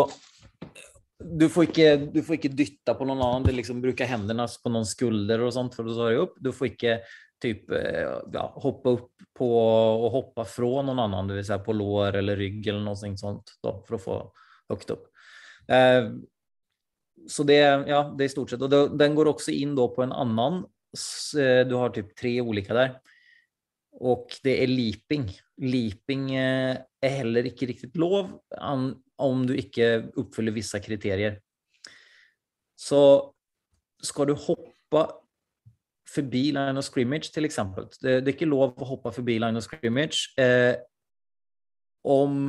du 1.21 1.49
får, 1.53 1.69
ikke, 1.69 1.89
du 2.15 2.21
ikke 2.23 2.53
dytte 2.57 2.95
på 2.97 3.07
noen 3.09 3.21
annen, 3.23 3.57
liksom 3.57 3.83
bruke 3.83 4.07
hendene 4.09 4.47
på 4.63 4.73
noen 4.73 4.89
skulder 4.89 5.43
og 5.45 5.53
sånt 5.57 5.77
for 5.77 5.89
å 5.89 5.97
svare 5.97 6.23
opp. 6.23 6.39
Du 6.41 6.49
får 6.57 6.73
ikke 6.73 7.01
typ, 7.41 7.71
eh, 7.77 8.07
ja, 8.33 8.47
hoppe 8.63 8.95
opp 8.97 9.27
på 9.37 9.49
og 9.51 10.09
hoppe 10.15 10.45
fra 10.49 10.85
noen 10.85 11.01
annen, 11.07 11.31
dvs. 11.33 11.53
på 11.65 11.77
lår 11.77 12.21
eller 12.21 12.41
rygg 12.41 12.67
eller 12.69 12.85
noe 12.85 12.97
sånt, 13.17 13.57
da, 13.65 13.75
for 13.87 13.97
å 13.97 14.03
få 14.05 14.19
høyt 14.73 14.95
opp. 14.97 15.10
Eh, 15.71 16.11
så 17.31 17.45
det, 17.47 17.61
ja, 17.91 18.03
det 18.17 18.27
er 18.27 18.33
stort 18.33 18.53
sett. 18.53 18.63
Og 18.65 18.71
det, 18.73 18.83
den 19.01 19.17
går 19.17 19.33
også 19.33 19.55
inn 19.55 19.77
på 19.77 20.05
en 20.05 20.15
annen. 20.17 20.65
eh, 21.39 21.63
Du 21.69 21.77
har 21.79 21.95
typ 21.95 22.15
tre 22.17 22.41
ulike 22.41 22.75
der. 22.75 22.99
Og 24.01 24.33
det 24.45 24.57
er 24.63 24.71
leaping. 24.71 25.29
Leaping 25.61 26.31
eh, 26.35 26.79
er 27.03 27.17
heller 27.21 27.45
ikke 27.51 27.69
riktig 27.69 27.91
lov 27.99 28.39
om 29.21 29.47
du 29.47 29.53
ikke 29.55 30.11
oppfyller 30.17 30.55
visse 30.57 30.79
kriterier. 30.81 31.39
Så 32.79 33.01
skal 34.01 34.31
du 34.31 34.35
hoppe 34.35 35.03
forbi 36.11 36.51
line 36.57 36.79
of 36.79 36.87
scrimmage, 36.87 37.31
til 37.31 37.45
eksempel. 37.45 37.87
Det 38.01 38.23
er 38.25 38.33
ikke 38.33 38.49
lov 38.49 38.73
å 38.81 38.89
hoppe 38.89 39.13
forbi 39.15 39.37
line 39.39 39.61
of 39.61 39.67
scrimmage 39.67 40.33
eh, 40.41 40.81
om 42.03 42.49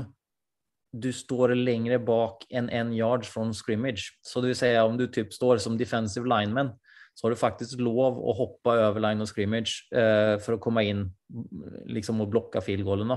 du 0.92 1.10
står 1.16 1.56
lenger 1.56 2.02
bak 2.04 2.44
enn 2.52 2.68
en 2.74 2.92
yard 2.96 3.26
fra 3.28 3.46
scrimmage. 3.56 4.12
Så 4.24 4.42
det 4.42 4.52
vil 4.52 4.60
si 4.60 4.72
om 4.80 4.98
du 5.00 5.08
typ 5.08 5.34
står 5.34 5.62
som 5.64 5.78
defensive 5.80 6.28
lineman, 6.28 6.74
så 7.16 7.26
har 7.28 7.34
du 7.34 7.40
faktisk 7.40 7.80
lov 7.84 8.20
å 8.20 8.36
hoppe 8.36 8.74
over 8.88 9.04
line 9.04 9.24
of 9.24 9.30
scrimmage 9.32 9.88
eh, 9.96 10.38
for 10.44 10.56
å 10.56 10.62
komme 10.64 10.84
inn 10.88 11.06
liksom 11.92 12.24
og 12.24 12.32
blokke 12.32 12.64
field 12.64 12.86
goalen. 12.88 13.14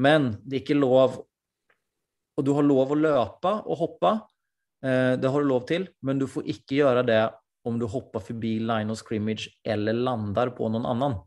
Men 0.00 0.34
det 0.44 0.60
er 0.60 0.64
ikke 0.64 0.80
lov 0.80 1.20
Og 2.38 2.44
du 2.46 2.54
har 2.56 2.64
lov 2.64 2.92
å 2.94 2.96
løpe 2.96 3.50
og 3.68 3.76
hoppe. 3.76 4.10
Eh, 4.86 5.16
det 5.20 5.28
har 5.28 5.42
du 5.42 5.48
lov 5.48 5.66
til, 5.68 5.88
men 6.00 6.20
du 6.20 6.24
får 6.30 6.46
ikke 6.48 6.78
gjøre 6.78 7.02
det 7.04 7.24
om 7.68 7.76
du 7.76 7.84
hopper 7.90 8.22
forbi 8.24 8.54
line 8.64 8.88
of 8.92 8.96
scrimmage 8.96 9.50
eller 9.66 9.92
lander 9.92 10.52
på 10.56 10.70
noen 10.72 10.86
annen. 10.88 11.18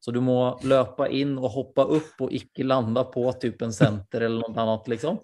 Så 0.00 0.14
du 0.16 0.20
må 0.24 0.36
løpe 0.64 1.10
inn 1.12 1.34
og 1.36 1.50
hoppe 1.52 1.84
opp 1.98 2.22
og 2.24 2.32
ikke 2.32 2.64
lande 2.64 3.02
på 3.12 3.26
typen 3.42 3.68
en 3.68 3.74
center 3.76 4.24
eller 4.24 4.46
noe 4.48 4.62
annet, 4.62 4.86
liksom. 4.94 5.18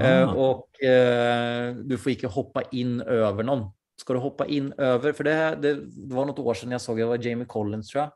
Eh, 0.00 0.24
Ah. 0.26 0.32
og 0.34 0.80
eh, 0.82 1.74
du 1.86 1.94
får 1.96 2.16
ikke 2.16 2.32
hoppe 2.34 2.64
inn 2.74 2.98
over 3.06 3.46
noen. 3.46 3.68
Skal 3.96 4.18
du 4.18 4.24
hoppe 4.24 4.44
inn 4.52 4.72
over 4.76 5.14
For 5.16 5.24
det, 5.24 5.36
det, 5.62 5.70
det 5.94 6.12
var 6.12 6.26
noen 6.26 6.42
år 6.42 6.58
siden 6.58 6.74
jeg 6.74 6.82
så 6.82 6.96
det 6.98 7.06
var 7.08 7.22
Jamie 7.22 7.46
Collins, 7.48 7.88
tror 7.92 8.02
jeg, 8.02 8.10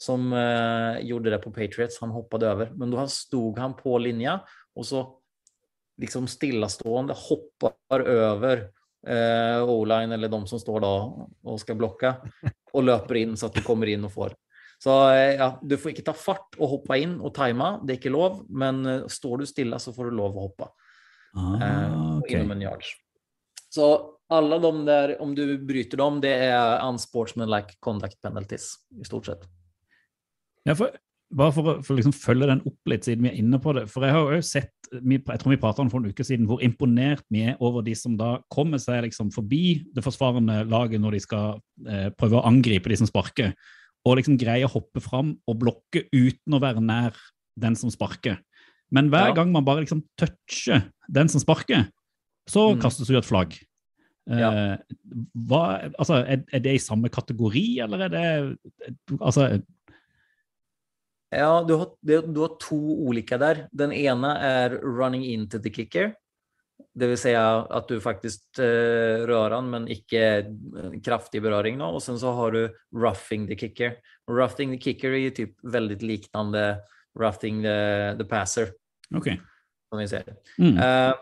som 0.00 0.30
eh, 0.32 1.00
gjorde 1.10 1.34
det 1.34 1.40
på 1.42 1.50
Patriots. 1.52 1.98
Han 2.00 2.14
hoppet 2.14 2.46
over. 2.46 2.70
Men 2.78 2.94
da 2.94 3.04
stod 3.10 3.58
han 3.58 3.74
på 3.76 3.98
linja, 4.00 4.38
og 4.78 4.86
så 4.86 5.02
liksom 6.00 6.28
stillastående 6.30 7.12
hopper 7.26 8.06
over 8.06 8.62
eh, 9.06 9.58
O-line 9.66 10.14
eller 10.14 10.30
de 10.32 10.38
som 10.48 10.62
står 10.62 10.80
da 10.86 10.92
og 11.44 11.58
skal 11.60 11.76
blokke, 11.76 12.14
og 12.72 12.86
løper 12.86 13.18
inn 13.20 13.34
så 13.36 13.50
at 13.50 13.58
du 13.58 13.66
kommer 13.66 13.90
inn 13.90 14.06
og 14.08 14.14
får. 14.14 14.38
Så 14.80 14.94
eh, 15.12 15.34
ja, 15.36 15.50
du 15.62 15.76
får 15.76 15.92
ikke 15.92 16.06
ta 16.08 16.14
fart 16.16 16.56
og 16.56 16.76
hoppe 16.76 16.96
inn 17.02 17.18
og 17.20 17.34
time, 17.36 17.74
det 17.84 17.94
er 17.94 18.00
ikke 18.00 18.14
lov, 18.14 18.40
men 18.48 18.80
eh, 18.88 19.02
står 19.12 19.42
du 19.42 19.48
stille 19.48 19.80
så 19.82 19.92
får 19.92 20.08
du 20.08 20.16
lov 20.16 20.38
å 20.38 20.46
hoppe. 20.46 20.70
Ah, 21.36 21.52
eh, 21.66 21.98
ok. 22.22 22.32
inom 22.32 22.54
en 22.56 22.64
yards. 22.64 22.94
Så 23.70 23.90
alle 24.30 24.58
de 24.62 24.70
der, 24.86 25.14
om 25.22 25.34
du 25.36 25.44
bryter 25.66 26.00
dem, 26.00 26.18
det 26.24 26.32
er 26.46 26.80
unsportsmanlike 26.86 27.76
conduct 27.84 28.16
penalties 28.24 28.72
i 28.96 29.06
stort 29.06 29.28
sett. 29.28 29.44
Ja, 30.64 30.74
for, 30.78 30.94
bare 31.30 31.54
for 31.54 31.70
å 31.70 31.74
for 31.84 31.98
liksom 31.98 32.14
følge 32.16 32.48
den 32.50 32.62
opp 32.66 32.90
litt, 32.90 33.04
siden 33.06 33.26
vi 33.26 33.30
er 33.32 33.40
inne 33.42 33.60
på 33.62 33.74
det. 33.76 33.84
For 33.90 34.06
jeg 34.06 34.16
har 34.16 34.32
jo 34.32 34.46
sett, 34.46 34.72
jeg 34.90 35.42
tror 35.42 35.52
vi 35.52 35.60
pratet 35.60 35.82
om 35.84 35.90
for 35.92 36.00
en 36.00 36.14
uke 36.14 36.26
siden, 36.26 36.48
hvor 36.48 36.62
imponert 36.64 37.26
vi 37.30 37.44
er 37.52 37.60
over 37.60 37.84
de 37.86 37.94
som 37.98 38.16
da 38.18 38.38
kommer 38.52 38.80
seg 38.82 39.04
liksom 39.06 39.28
forbi 39.34 39.80
det 39.92 40.04
forsvarende 40.06 40.62
laget 40.70 41.02
når 41.02 41.18
de 41.18 41.22
skal 41.26 41.60
eh, 41.86 42.08
prøve 42.16 42.40
å 42.40 42.46
angripe 42.48 42.90
de 42.90 42.98
som 43.02 43.10
sparker, 43.10 43.52
og 44.06 44.16
liksom 44.16 44.38
greier 44.40 44.66
å 44.68 44.72
hoppe 44.72 45.00
fram 45.04 45.34
og 45.48 45.58
blokke 45.60 46.06
uten 46.12 46.56
å 46.56 46.60
være 46.62 46.80
nær 46.80 47.16
den 47.60 47.76
som 47.76 47.90
sparker. 47.90 48.38
Men 48.90 49.10
hver 49.10 49.28
Ja. 49.28 49.34
gang 49.34 49.52
man 49.52 49.64
bare 49.64 49.84
liksom 49.84 50.02
toucher 50.18 50.90
den 51.10 51.28
som 51.28 51.40
sparker, 51.40 51.88
så 52.48 52.74
Mm. 52.74 52.80
kastes 52.80 53.06
det 53.06 53.16
ut 53.16 53.24
et 53.24 53.28
flagg. 53.30 53.58
Ja. 54.26 54.50
Eh, 54.52 54.76
hva, 55.48 55.90
altså, 55.98 56.24
er, 56.26 56.44
er 56.52 56.58
det 56.60 56.74
i 56.74 56.78
samme 56.78 57.08
kategori, 57.10 57.80
eller 57.82 58.04
er 58.04 58.08
det 58.08 58.58
altså, 59.20 59.62
Ja, 61.32 61.62
du 61.62 61.76
har, 61.78 61.90
du 62.02 62.40
har 62.40 62.56
to 62.58 62.76
ulike 63.06 63.38
der. 63.38 63.68
Den 63.72 63.92
ene 63.92 64.32
er 64.42 64.80
running 64.82 65.22
into 65.24 65.58
the 65.58 65.70
kicker. 65.70 66.14
Det 66.94 67.08
vil 67.10 67.18
si 67.20 67.32
at 67.36 67.88
du 67.90 68.00
faktisk 68.02 68.60
eh, 68.62 69.22
rører 69.28 69.56
den, 69.56 69.70
men 69.72 69.88
ikke 69.90 71.00
kraftig 71.04 71.42
berøring. 71.44 71.78
Nå. 71.80 71.92
Og 71.96 72.02
sen 72.04 72.18
så 72.20 72.32
har 72.36 72.56
du 72.56 72.62
roughing 72.96 73.46
the 73.48 73.58
kicker. 73.58 73.96
Roughing 74.30 74.74
the 74.74 74.80
kicker 74.80 75.14
er 75.14 75.26
jo 75.26 75.36
typ 75.42 75.56
veldig 75.62 76.00
liknande 76.02 76.64
roughing 77.18 77.62
the, 77.62 78.14
the 78.18 78.24
passer, 78.24 78.70
Ok. 79.14 79.32
som 79.90 79.98
vi 79.98 80.06
ser. 80.08 80.36
Mm. 80.58 80.78
Uh, 80.78 81.14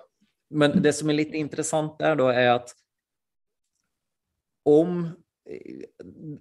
men 0.51 0.83
det 0.83 0.93
som 0.97 1.09
er 1.09 1.23
litt 1.23 1.35
interessant 1.37 1.97
der 2.01 2.19
da, 2.19 2.29
er 2.33 2.53
at 2.59 2.75
om 4.69 5.09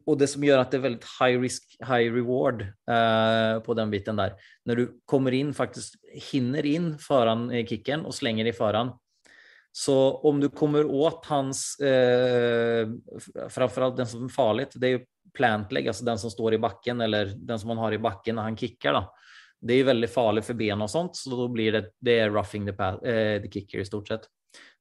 og 0.07 0.17
det 0.19 0.27
som 0.27 0.43
gjør 0.43 0.59
at 0.59 0.73
det 0.73 0.81
er 0.81 0.83
veldig 0.83 1.09
high 1.15 1.39
risk, 1.39 1.67
high 1.79 2.09
reward 2.11 2.65
uh, 2.91 3.63
på 3.63 3.75
den 3.79 3.91
biten 3.93 4.19
der. 4.19 4.33
Når 4.67 4.81
du 4.81 4.85
kommer 5.07 5.31
inn, 5.31 5.53
faktisk 5.55 5.95
hinner 6.11 6.67
inn 6.67 6.89
foran 6.99 7.47
kicken 7.69 8.03
og 8.07 8.15
slenger 8.17 8.49
i 8.49 8.55
foran. 8.55 8.91
Så 9.77 9.95
om 10.25 10.39
du 10.41 10.47
kommer 10.49 10.85
åt 10.85 11.25
hans, 11.29 11.79
eh, 11.79 12.87
framförallt 13.49 13.97
den 13.97 14.07
som 14.09 14.25
er 14.25 14.33
farlig, 14.33 14.67
det 14.73 14.87
er 14.87 14.95
jo 14.95 15.05
plantleg, 15.37 15.87
altså 15.87 16.05
den 16.07 16.17
som 16.17 16.33
står 16.33 16.55
i 16.57 16.61
bakken, 16.63 17.01
eller 17.05 17.35
den 17.37 17.59
som 17.61 17.69
man 17.69 17.83
har 17.83 17.93
i 17.93 18.01
bakken 18.01 18.39
når 18.39 18.49
han 18.49 18.57
kicker. 18.57 18.97
da. 18.97 19.03
Det 19.61 19.75
er 19.75 19.83
jo 19.83 19.89
veldig 19.91 20.09
farlig 20.09 20.43
for 20.47 20.57
ben 20.57 20.81
og 20.81 20.89
sånt, 20.89 21.19
så 21.19 21.29
da 21.29 21.47
blir 21.53 21.77
det, 21.77 21.83
det 22.01 22.19
er 22.23 22.33
roughing 22.33 22.65
the, 22.65 22.73
path, 22.73 23.05
eh, 23.05 23.37
the 23.43 23.51
kicker 23.53 23.83
i 23.83 23.85
stort 23.85 24.09
sett. 24.09 24.27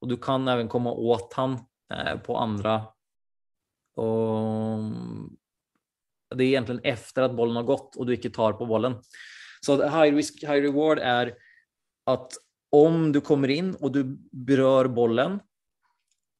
Og 0.01 0.09
du 0.09 0.17
kan 0.17 0.49
även 0.49 0.69
komma 0.69 0.93
åt 0.93 1.33
han 1.33 1.59
eh, 1.93 2.17
på 2.17 2.37
andra 2.37 2.81
og 3.97 4.93
det 6.37 6.45
er 6.45 6.57
egentlig 6.59 6.81
efter 6.85 7.27
at 7.27 7.37
bollen 7.37 7.57
har 7.57 7.69
gått 7.69 7.97
og 7.97 8.09
du 8.09 8.15
ikke 8.17 8.33
tar 8.35 8.57
på 8.59 8.69
bollen. 8.69 8.99
Så 9.65 9.79
high 9.81 10.13
risk, 10.15 10.43
high 10.45 10.61
reward 10.65 11.01
er 11.01 11.33
at 12.07 12.37
om 12.73 13.13
du 13.13 13.21
kommer 13.21 13.53
inn 13.53 13.75
og 13.81 13.93
du 13.95 14.03
berør 14.33 14.89
bollen 14.93 15.41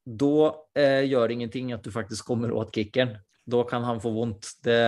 då 0.07 0.67
eh, 0.75 1.05
gör 1.05 1.29
det 1.29 1.35
ingenting 1.35 1.73
att 1.73 1.85
du 1.85 1.93
faktiskt 1.93 2.23
kommer 2.23 2.53
åt 2.53 2.75
kicken. 2.75 3.19
Då 3.45 3.65
kan 3.65 3.85
han 3.85 4.01
få 4.01 4.11
vondt. 4.11 4.49
Det, 4.63 4.83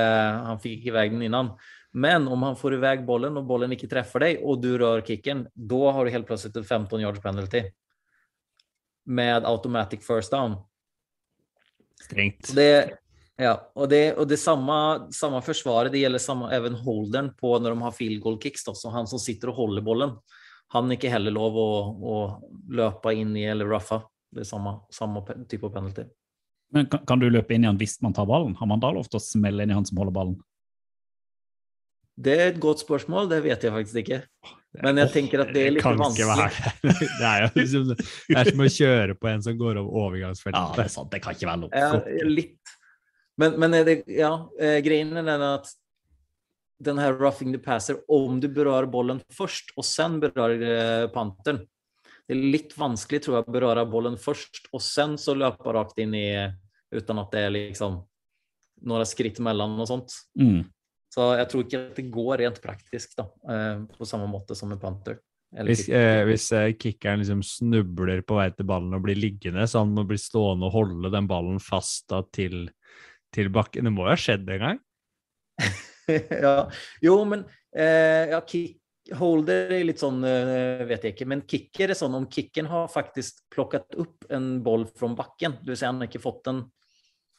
han 0.44 0.60
fick 0.60 0.78
ikke 0.78 0.88
iväg 0.88 1.12
den 1.12 1.22
innan. 1.22 1.50
Men 1.92 2.28
om 2.28 2.42
han 2.42 2.56
får 2.56 2.74
iväg 2.74 3.04
bollen 3.04 3.36
och 3.36 3.44
bollen 3.44 3.72
inte 3.72 3.88
träffar 3.88 4.20
dig 4.20 4.38
och 4.38 4.60
du 4.60 4.78
rör 4.78 5.00
kicken, 5.00 5.48
då 5.54 5.90
har 5.90 6.04
du 6.04 6.10
helt 6.10 6.26
plötsligt 6.26 6.56
en 6.56 6.64
15 6.64 7.00
yards 7.00 7.20
penalty. 7.20 7.62
Med 9.04 9.44
automatic 9.44 10.06
first 10.06 10.30
down. 10.30 10.56
Strengt. 12.04 12.50
Og 12.50 12.56
det, 12.56 12.98
ja, 13.36 13.70
och 13.74 13.88
det, 13.88 14.12
och 14.12 14.28
det 14.28 14.34
är 14.34 14.36
samma, 14.36 15.10
samma 15.12 15.42
försvar, 15.42 15.84
det 15.84 15.98
gäller 15.98 16.18
samma, 16.18 16.52
även 16.52 16.74
holdern 16.74 17.34
på 17.34 17.58
när 17.58 17.70
de 17.70 17.82
har 17.82 17.90
field 17.90 18.22
goal 18.22 18.40
kicks. 18.42 18.64
Då, 18.64 18.74
så 18.74 18.90
han 18.90 19.06
som 19.06 19.18
sitter 19.18 19.48
och 19.48 19.54
håller 19.54 19.82
bollen, 19.82 20.10
han 20.74 20.92
ikke 20.92 21.10
heller 21.12 21.32
lov 21.34 21.56
å, 21.56 21.70
å 21.96 22.16
løpe 22.76 23.14
inn 23.16 23.36
i 23.36 23.46
eller 23.48 23.68
ruffa. 23.70 24.02
Det 24.28 24.44
er 24.44 24.48
samme, 24.48 24.74
samme 24.92 25.22
type 25.48 25.64
av 25.64 25.72
penalty. 25.78 26.04
Men 26.74 26.86
kan, 26.92 27.04
kan 27.08 27.20
du 27.22 27.30
løpe 27.30 27.56
inn 27.56 27.64
i 27.64 27.70
han 27.70 27.80
hvis 27.80 27.96
man 28.04 28.12
tar 28.16 28.28
ballen? 28.28 28.54
Har 28.58 28.68
man 28.68 28.82
da 28.82 28.92
lov 28.92 29.08
til 29.08 29.20
å 29.20 29.24
smelle 29.24 29.64
inn 29.64 29.72
i 29.72 29.76
han 29.78 29.88
som 29.88 30.00
holder 30.00 30.16
ballen? 30.16 30.36
Det 32.18 32.34
er 32.34 32.48
et 32.50 32.60
godt 32.60 32.82
spørsmål, 32.82 33.28
det 33.30 33.38
vet 33.44 33.62
jeg 33.62 33.72
faktisk 33.72 34.00
ikke. 34.02 34.22
Men 34.82 34.98
jeg 35.00 35.12
tenker 35.14 35.40
at 35.40 35.52
det 35.54 35.62
är 35.66 35.76
Det 35.78 35.82
kan 35.82 35.94
ikke 35.94 36.26
vanskligt. 36.26 36.28
være 36.28 37.08
Det 37.20 37.28
er 37.28 37.42
jo 37.42 37.48
liksom, 37.54 37.84
det 37.94 38.36
er 38.36 38.50
som 38.50 38.60
å 38.60 38.68
kjøre 38.74 39.14
på 39.16 39.28
en 39.30 39.44
som 39.46 39.58
går 39.58 39.78
over 39.80 40.18
Ja, 40.18 40.32
det 40.34 40.84
er 40.84 40.90
sant. 40.92 41.10
Det 41.10 41.22
kan 41.24 41.38
ikke 41.38 41.48
være 41.48 41.62
lov. 41.62 41.70
Ja, 41.72 42.26
litt. 42.28 42.74
Men, 43.38 43.54
men 43.62 43.74
er 43.78 43.86
det, 43.86 44.02
ja, 44.10 44.32
eh, 44.60 44.76
er 44.82 45.14
den 45.14 45.28
att 45.28 45.70
den 46.78 46.98
här 46.98 47.12
roughing 47.12 47.52
the 47.52 47.58
passer, 47.58 47.96
om 48.08 48.40
du 48.40 48.48
berör 48.48 48.86
bollen 48.86 49.20
först 49.32 49.72
och 49.76 49.84
sen 49.84 50.20
berör 50.20 51.08
panteren. 51.08 51.12
pantern. 51.12 51.66
Det 52.28 52.36
er 52.36 52.44
litt 52.52 52.74
vanskelig 52.76 53.22
tror 53.24 53.38
jeg, 53.38 53.48
å 53.48 53.52
berøre 53.54 53.86
bollen 53.88 54.18
først, 54.20 54.66
og 54.76 54.82
sen 54.84 55.16
så 55.16 55.32
løpe 55.32 55.72
rakt 55.72 55.98
inn 56.02 56.14
i 56.14 56.28
Uten 56.88 57.18
at 57.20 57.34
det 57.34 57.40
er 57.44 57.50
liksom 57.52 57.98
noen 58.88 59.04
skritt 59.04 59.42
mellom 59.44 59.74
og 59.82 59.88
sånt. 59.90 60.14
Mm. 60.40 60.62
Så 61.12 61.26
jeg 61.36 61.48
tror 61.50 61.64
ikke 61.66 61.80
at 61.82 61.98
det 61.98 62.04
går 62.12 62.38
rent 62.40 62.60
praktisk 62.64 63.12
då, 63.18 63.26
eh, 63.52 63.82
på 63.92 64.08
samme 64.08 64.24
måte 64.30 64.56
som 64.56 64.72
med 64.72 64.80
panter. 64.80 65.18
Eller 65.52 65.72
Hvis, 65.72 65.88
eh, 65.88 66.24
hvis 66.24 66.46
eh, 66.52 66.72
kickeren 66.72 67.20
liksom 67.20 67.42
snubler 67.44 68.22
på 68.24 68.36
vei 68.40 68.48
til 68.56 68.68
ballen 68.68 68.96
og 68.96 69.04
blir 69.04 69.20
liggende, 69.20 69.66
så 69.68 69.84
han 69.84 69.92
må 69.92 70.06
bli 70.08 70.16
stående 70.16 70.68
og 70.68 70.76
holde 70.78 71.12
den 71.12 71.28
ballen 71.28 71.60
fast 71.60 72.08
da 72.08 72.22
til, 72.32 72.70
til 73.36 73.52
bakken. 73.52 73.84
Det 73.84 73.92
må 73.92 74.06
jo 74.06 74.12
ha 74.12 74.16
skjedd 74.20 74.48
en 74.48 74.64
gang? 74.64 74.80
ja, 76.42 76.70
jo, 77.04 77.16
men 77.28 77.44
eh, 77.76 78.30
ja, 78.32 78.40
kick, 78.40 78.78
holder 79.12 79.72
är 79.72 79.84
lite 79.84 79.98
sån, 79.98 80.24
eh, 80.24 80.84
vet 80.86 81.04
jeg 81.04 81.14
ikke. 81.14 81.26
men 81.26 81.44
kicker 81.48 81.92
er 81.92 81.98
sånn 81.98 82.16
om 82.18 82.26
kicken 82.30 82.68
har 82.68 82.88
faktisk 82.92 83.44
plockat 83.54 83.94
opp 83.96 84.26
en 84.32 84.62
boll 84.62 84.86
fra 84.86 85.08
det 85.08 85.52
vill 85.66 85.76
säga 85.76 85.88
han 85.88 86.02
har 86.02 86.10
ikke 86.10 86.22
fått 86.22 86.44
den, 86.44 86.64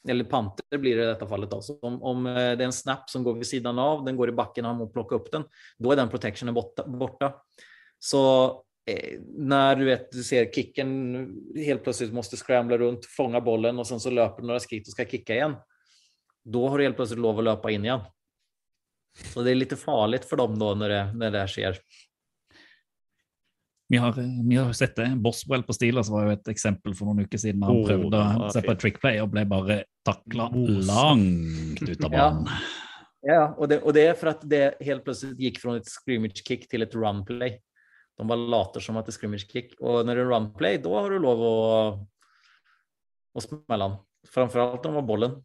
eller 0.08 0.24
panter 0.24 0.78
blir 0.78 0.96
det 0.96 1.02
i 1.02 1.06
dette 1.06 1.26
fallet. 1.26 1.50
Då. 1.50 1.60
Så 1.62 1.78
om, 1.82 2.02
om 2.02 2.26
eh, 2.26 2.56
det 2.56 2.64
er 2.64 2.70
en 2.70 2.72
snap 2.72 3.10
som 3.10 3.24
går 3.24 3.38
vid 3.38 3.46
sidan 3.46 3.78
av, 3.78 4.04
den 4.04 4.16
går 4.16 4.28
i 4.28 4.32
backen 4.32 4.64
och 4.64 4.70
han 4.70 4.78
må 4.78 4.88
plocka 4.88 5.16
opp 5.16 5.30
den, 5.32 5.44
då 5.78 5.92
er 5.92 5.96
den 5.96 6.10
protectionen 6.10 6.54
borta. 6.54 7.34
Så 7.98 8.22
eh, 8.86 9.20
når 9.20 9.74
du, 9.74 9.84
vet, 9.84 10.12
du 10.12 10.22
ser 10.24 10.50
kicken 10.52 10.92
helt 11.56 11.84
plutselig 11.84 12.14
måtte 12.14 12.36
scramble 12.36 12.78
rundt, 12.78 13.06
fånga 13.06 13.40
bollen 13.40 13.78
og 13.78 13.86
sen 13.86 14.00
så 14.00 14.10
løper 14.10 14.42
löper 14.42 14.48
noen 14.48 14.62
skritt 14.62 14.88
og 14.88 14.96
skal 14.96 15.10
kicka 15.10 15.36
igjen, 15.36 15.58
da 16.40 16.64
har 16.66 16.78
du 16.78 16.84
helt 16.88 16.96
plutselig 16.98 17.22
lov 17.22 17.38
å 17.38 17.46
løpe 17.52 17.70
inn 17.70 17.84
igen. 17.84 18.08
Så 19.14 19.42
det 19.42 19.50
är 19.50 19.54
lite 19.54 19.76
farligt 19.76 20.24
för 20.24 20.36
dem 20.36 20.58
då 20.58 20.74
när 20.74 20.88
det, 20.88 21.12
när 21.14 21.30
det 21.30 21.48
skjer. 21.48 21.76
Vi 23.88 23.96
har, 23.96 24.14
vi 24.48 24.56
har 24.56 24.72
sett 24.72 24.96
det. 24.96 25.12
Boswell 25.16 25.62
på 25.62 25.72
Steelers 25.72 26.08
var 26.08 26.28
jo 26.28 26.34
et 26.36 26.48
eksempel 26.52 26.94
for 26.94 27.10
noen 27.10 27.24
uker 27.26 27.40
siden. 27.42 27.64
Han 27.66 27.80
prøvde 27.82 28.20
ja, 28.20 28.36
å 28.46 28.50
se 28.54 28.62
på 28.62 28.70
et 28.70 28.78
trick 28.78 29.00
play 29.02 29.18
og 29.18 29.32
ble 29.32 29.42
bare 29.50 29.80
takla 30.06 30.46
langt 30.86 31.82
ut 31.82 32.06
av 32.06 32.14
banen. 32.14 32.46
Ja, 33.26 33.48
og 33.58 33.66
det, 33.68 33.80
og, 33.82 33.90
det 33.96 34.04
er 34.06 34.14
for 34.16 34.30
at 34.30 34.44
det 34.46 34.62
helt 34.86 35.02
plutselig 35.04 35.34
gikk 35.42 35.58
fra 35.60 35.74
et 35.80 35.90
scrimmage 35.90 36.44
kick 36.46 36.68
til 36.70 36.86
et 36.86 36.94
run 36.94 37.24
play. 37.26 37.58
De 38.14 38.28
bare 38.30 38.46
later 38.54 38.84
som 38.84 39.00
at 39.00 39.08
det 39.08 39.14
er 39.14 39.16
scrimmage 39.16 39.48
kick 39.48 39.74
Og 39.80 40.04
når 40.04 40.18
det 40.18 40.22
er 40.22 40.28
run 40.28 40.48
play 40.54 40.78
da 40.82 40.92
har 40.92 41.10
du 41.10 41.18
lov 41.24 41.42
å, 41.42 41.58
å 43.34 43.42
smelle 43.42 43.82
den. 43.88 43.98
Framförallt 44.30 44.86
om 44.86 44.94
det 44.94 45.00
var 45.00 45.10
bollen. 45.10 45.36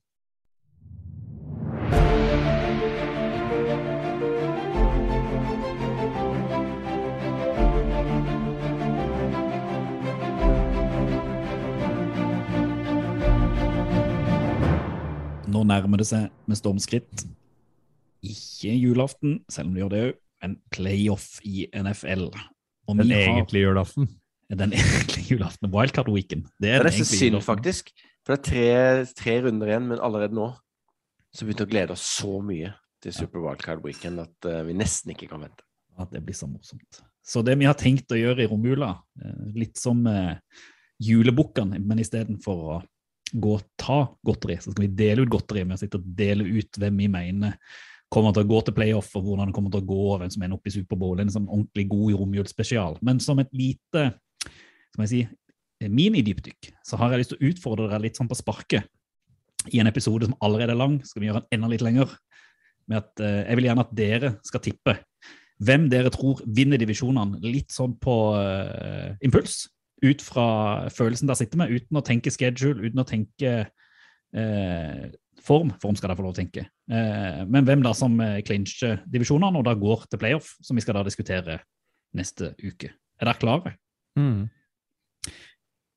Nå 15.56 15.62
nærmer 15.64 16.02
det 16.02 16.08
seg 16.10 16.28
med 16.50 16.60
stormskritt. 16.60 17.24
Ikke 18.26 18.74
julaften, 18.76 19.38
selv 19.52 19.70
om 19.70 19.76
det 19.76 19.84
gjør 19.84 19.94
det 19.94 20.02
òg, 20.10 20.18
men 20.44 20.56
playoff 20.74 21.28
i 21.48 21.66
NFL. 21.72 22.28
Og 22.90 23.00
Den 23.00 23.14
egentlige 23.16 23.70
julaften. 23.70 24.10
den 24.52 24.74
egentlige 24.78 25.30
julaften, 25.32 25.72
wildcard 25.74 26.10
weekend. 26.12 26.50
Det 26.60 26.68
Det 26.68 26.74
er, 26.74 26.80
er 26.82 26.90
nesten 26.92 27.06
synd, 27.08 27.32
julaften. 27.38 27.48
faktisk. 27.54 27.94
For 28.26 28.36
det 28.36 28.40
er 28.42 28.44
tre, 28.50 29.14
tre 29.22 29.36
runder 29.46 29.72
igjen, 29.72 29.88
men 29.94 30.02
allerede 30.04 30.36
nå 30.36 30.52
så 31.36 31.46
begynte 31.46 31.66
vi 31.66 31.70
å 31.70 31.74
glede 31.74 31.96
oss 31.96 32.04
så 32.18 32.38
mye 32.44 32.72
til 33.04 33.14
Super 33.14 33.42
Wildcard 33.44 33.82
Weekend 33.84 34.22
at 34.24 34.48
uh, 34.48 34.62
vi 34.66 34.74
nesten 34.78 35.12
ikke 35.14 35.28
kan 35.30 35.44
vente. 35.44 35.64
at 36.00 36.12
det 36.12 36.22
blir 36.26 36.36
så 36.36 36.48
morsomt. 36.48 37.02
Så 37.24 37.42
det 37.46 37.56
vi 37.60 37.68
har 37.68 37.76
tenkt 37.80 38.12
å 38.12 38.18
gjøre 38.20 38.44
i 38.44 38.48
romjula, 38.52 38.90
eh, 39.24 39.44
litt 39.56 39.78
som 39.80 40.02
uh, 40.08 40.36
julebukkene, 41.00 41.80
men 41.80 42.02
istedenfor 42.04 42.64
å 42.76 42.80
gå 43.42 43.58
og 43.58 43.66
ta 43.80 44.00
godteri, 44.26 44.58
så 44.62 44.72
skal 44.72 44.86
vi 44.88 44.96
dele 44.98 45.26
ut 45.26 45.34
godteri 45.34 45.66
med 45.66 45.78
å 45.78 45.82
sitte 45.82 46.00
og 46.00 46.08
dele 46.18 46.48
ut 46.48 46.80
hvem 46.82 47.04
vi 47.04 47.10
mener 47.12 47.58
kommer 48.14 48.36
til 48.36 48.46
å 48.46 48.50
gå 48.50 48.60
til 48.64 48.76
playoff, 48.78 49.10
og 49.18 49.26
hvordan 49.26 49.50
det 49.50 49.56
kommer 49.56 49.74
til 49.74 49.82
å 49.82 49.88
gå, 49.90 50.02
og 50.14 50.20
hvem 50.22 50.32
som 50.32 50.44
ender 50.46 50.60
opp 50.60 50.70
i 50.70 50.74
Superbowl. 50.76 51.20
En 51.20 51.34
sånn 51.34 51.50
ordentlig 51.50 51.88
god 51.92 52.20
romjulsspesial. 52.22 53.00
Men 53.06 53.20
som 53.24 53.42
et 53.42 53.52
lite 53.56 54.06
skal 54.94 55.04
jeg 55.04 55.12
si, 55.12 55.24
minidypdykk, 55.92 56.70
så 56.88 57.00
har 57.02 57.12
jeg 57.12 57.24
lyst 57.24 57.34
til 57.34 57.42
å 57.42 57.50
utfordre 57.50 57.90
dere 57.90 58.06
litt 58.06 58.20
sånn 58.20 58.30
på 58.32 58.38
sparket. 58.40 58.88
I 59.74 59.82
en 59.82 59.90
episode 59.90 60.30
som 60.30 60.38
allerede 60.46 60.76
er 60.76 60.80
lang, 60.80 61.00
skal 61.04 61.24
vi 61.24 61.28
gjøre 61.28 61.44
den 61.44 61.58
enda 61.58 61.72
litt 61.74 61.84
lenger. 61.84 62.14
Med 62.88 63.02
at 63.02 63.24
eh, 63.26 63.42
Jeg 63.50 63.60
vil 63.60 63.68
gjerne 63.68 63.84
at 63.84 63.96
dere 63.98 64.32
skal 64.46 64.64
tippe 64.64 64.96
hvem 65.66 65.88
dere 65.92 66.12
tror 66.12 66.42
vinner 66.46 66.80
divisjonene, 66.80 67.40
litt 67.44 67.72
sånn 67.72 67.96
på 68.00 68.16
eh, 68.38 69.16
impuls. 69.26 69.66
Ut 70.04 70.24
fra 70.24 70.48
følelsen 70.92 71.30
der 71.30 71.38
sitter 71.40 71.62
med, 71.62 71.72
uten 71.72 72.00
å 72.00 72.04
tenke 72.06 72.34
schedule, 72.34 72.84
uten 72.84 73.00
å 73.00 73.08
tenke 73.08 73.54
eh, 74.36 75.06
form. 75.46 75.72
Form 75.82 75.96
skal 75.96 76.12
de 76.12 76.18
få 76.20 76.26
lov 76.26 76.36
å 76.36 76.40
tenke. 76.40 76.66
Eh, 76.92 77.42
men 77.48 77.68
hvem 77.68 77.84
da 77.86 77.94
som 77.96 78.18
eh, 78.24 78.42
clincher 78.46 79.00
divisjonene, 79.12 79.62
og 79.62 79.68
da 79.68 79.76
går 79.80 80.08
til 80.10 80.22
playoff, 80.22 80.56
som 80.66 80.78
vi 80.78 80.84
skal 80.84 81.00
da 81.00 81.06
diskutere 81.08 81.60
neste 82.16 82.54
uke. 82.64 82.92
Er 83.20 83.30
dere 83.30 83.42
klare? 83.42 83.76
Mm. 84.20 84.48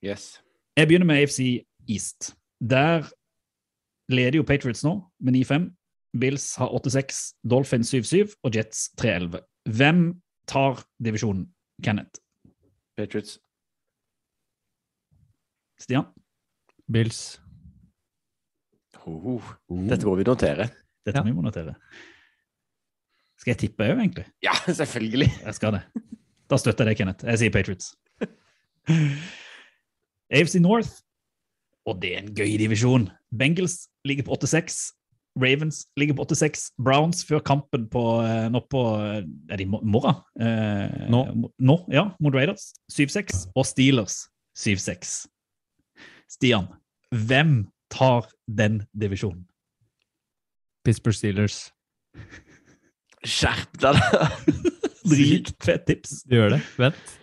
Yes. 0.05 0.37
Jeg 0.79 0.91
begynner 0.91 1.09
med 1.09 1.23
AFC 1.23 1.41
East. 1.91 2.33
Der 2.61 3.07
leder 4.11 4.39
jo 4.39 4.47
Patriots 4.47 4.85
nå 4.87 5.01
med 5.21 5.35
9-5. 5.35 5.69
Bills 6.19 6.55
har 6.57 6.73
8-6, 6.73 7.19
Dolphins 7.45 7.93
7-7 7.95 8.39
og 8.43 8.55
Jets 8.57 8.89
3-11. 9.01 9.43
Hvem 9.69 10.01
tar 10.49 10.81
divisjonen? 11.05 11.49
Kenneth? 11.85 12.23
Patriots. 12.97 13.39
Stian? 15.79 16.07
Bills. 16.91 17.39
Oh, 19.09 19.41
Dette 19.89 20.05
må 20.09 20.16
vi 20.19 20.24
notere. 20.27 20.69
Dette 21.07 21.16
Ja. 21.20 21.24
må 21.24 21.32
vi 21.40 21.47
notere. 21.47 21.77
Skal 23.39 23.53
jeg 23.55 23.61
tippe 23.62 23.86
òg, 23.86 23.98
egentlig? 24.03 24.27
Ja, 24.44 24.53
selvfølgelig. 24.81 25.31
Jeg 25.44 25.55
skal 25.57 25.73
det. 25.78 25.82
Da 26.51 26.57
støtter 26.61 26.85
jeg 26.89 26.97
deg, 26.97 26.98
Kenneth. 27.03 27.24
Jeg 27.28 27.39
sier 27.39 27.53
Patriots. 27.55 27.93
AFC 30.32 30.59
North, 30.61 30.90
og 31.89 32.01
det 32.03 32.15
er 32.15 32.23
en 32.24 32.32
gøy 32.36 32.57
divisjon. 32.61 33.09
Bengals 33.32 33.86
ligger 34.09 34.27
på 34.28 34.36
8-6. 34.36 34.78
Ravens 35.39 35.85
ligger 36.01 36.16
på 36.19 36.24
8-6. 36.27 36.73
Browns 36.82 37.23
før 37.28 37.40
kampen 37.47 37.86
på, 37.93 38.03
eh, 38.27 38.48
nå 38.51 38.61
på 38.66 38.81
eh, 38.98 39.23
Er 39.53 39.57
det 39.61 39.66
i 39.69 39.70
morgen? 39.70 40.16
Eh, 40.40 41.07
Nå. 41.12 41.20
Nå, 41.61 41.77
ja. 41.94 42.09
Mot 42.20 42.35
Raiders 42.35 42.73
7-6. 42.90 43.47
Og 43.55 43.65
Steelers 43.69 44.24
7-6. 44.59 45.28
Stian, 46.29 46.69
hvem 47.11 47.63
tar 47.93 48.29
den 48.45 48.83
divisjonen? 48.93 49.47
Pittsburgh 50.85 51.17
Steelers. 51.17 51.63
Skjerp 53.25 53.81
deg, 53.81 53.97
da! 53.97 54.29
Dritfett 55.09 55.87
tips. 55.89 56.21
Du 56.29 56.37
gjør 56.37 56.55
det? 56.57 56.61
Vent. 56.77 57.15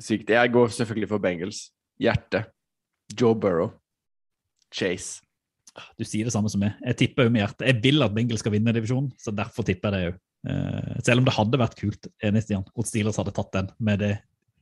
Sykt. 0.00 0.30
Jeg 0.30 0.52
går 0.54 0.70
selvfølgelig 0.74 1.10
for 1.10 1.22
Bengals. 1.22 1.64
Hjerte. 2.00 2.44
Joe 3.18 3.34
Burrow. 3.36 3.74
Chase. 4.72 5.20
Du 5.98 6.06
sier 6.06 6.26
det 6.26 6.34
samme 6.34 6.50
som 6.50 6.62
meg. 6.62 6.78
Jeg 6.86 6.98
tipper 7.02 7.26
jo 7.26 7.34
med 7.34 7.44
hjertet. 7.44 7.66
Jeg 7.66 7.82
vil 7.84 8.06
at 8.06 8.14
Bengals 8.14 8.42
skal 8.44 8.54
vinne 8.54 8.74
divisjonen, 8.74 9.10
så 9.20 9.34
derfor 9.34 9.66
tipper 9.66 9.94
jeg 9.94 9.98
det 9.98 10.12
òg. 10.14 10.18
selv 11.04 11.20
om 11.20 11.26
det 11.26 11.36
hadde 11.36 11.60
vært 11.60 11.76
kult, 11.76 12.08
enig 12.24 12.42
Stian, 12.46 12.64
at 12.64 12.88
Steelers 12.88 13.18
hadde 13.20 13.34
tatt 13.36 13.52
den 13.52 13.68
med 13.78 14.00
det 14.00 14.14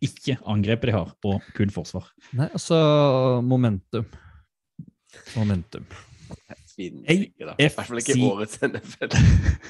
ikke 0.05 0.37
angrepet 0.47 0.91
de 0.91 0.95
har, 0.95 1.15
og 1.27 1.49
kun 1.57 1.73
forsvar. 1.75 2.11
Nei, 2.39 2.49
altså 2.53 2.79
momentum. 3.45 4.07
Momentum. 5.37 5.89
Da. 5.89 6.55
I 6.79 7.33
hvert 7.35 7.75
fall 7.75 7.99
ikke 7.99 8.19
årets 8.29 8.61
NFL. 8.63 9.17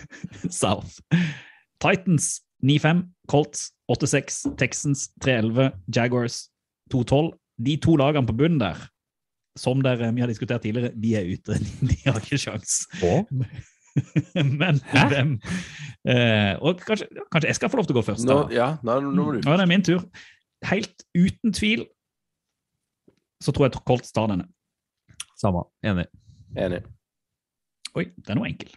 South. 0.60 0.98
Titans 1.80 2.42
9-5, 2.64 3.06
Colts 3.30 3.70
8-6, 3.88 4.42
Texans 4.58 5.08
3-11, 5.24 5.70
Jaguars 5.94 6.48
2-12. 6.92 7.32
De 7.64 7.76
to 7.80 7.96
lagene 7.96 8.28
på 8.28 8.36
bunnen 8.36 8.60
der, 8.60 8.82
som 9.58 9.80
dere, 9.82 10.12
vi 10.14 10.22
har 10.22 10.30
diskutert 10.30 10.62
tidligere, 10.62 10.92
de 10.94 11.14
er 11.18 11.32
ute. 11.32 11.58
De 11.88 11.96
har 12.04 12.20
ikke 12.22 12.38
sjans. 12.38 12.82
Men 14.60 14.80
hvem 14.92 15.34
eh, 16.08 16.54
Og 16.62 16.82
kanskje, 16.84 17.08
kanskje 17.32 17.50
jeg 17.50 17.58
skal 17.58 17.72
få 17.72 17.80
lov 17.80 17.88
til 17.88 17.96
å 17.96 18.00
gå 18.00 18.04
først? 18.10 18.26
Nå, 18.28 18.40
ja, 18.54 18.72
nå, 18.86 18.98
nå 19.06 19.24
må 19.24 19.36
du 19.36 19.40
er 19.42 19.62
det 19.62 19.68
min 19.70 19.84
tur. 19.86 20.04
Helt 20.68 21.06
uten 21.16 21.54
tvil 21.54 21.86
så 23.42 23.54
tror 23.54 23.68
jeg 23.68 23.82
Colts 23.86 24.10
tar 24.14 24.30
denne. 24.30 24.48
Samme. 25.38 25.62
Enig. 25.86 26.08
Enig. 26.58 26.82
Oi, 27.98 28.08
den 28.26 28.40
var 28.42 28.50
enkel. 28.50 28.72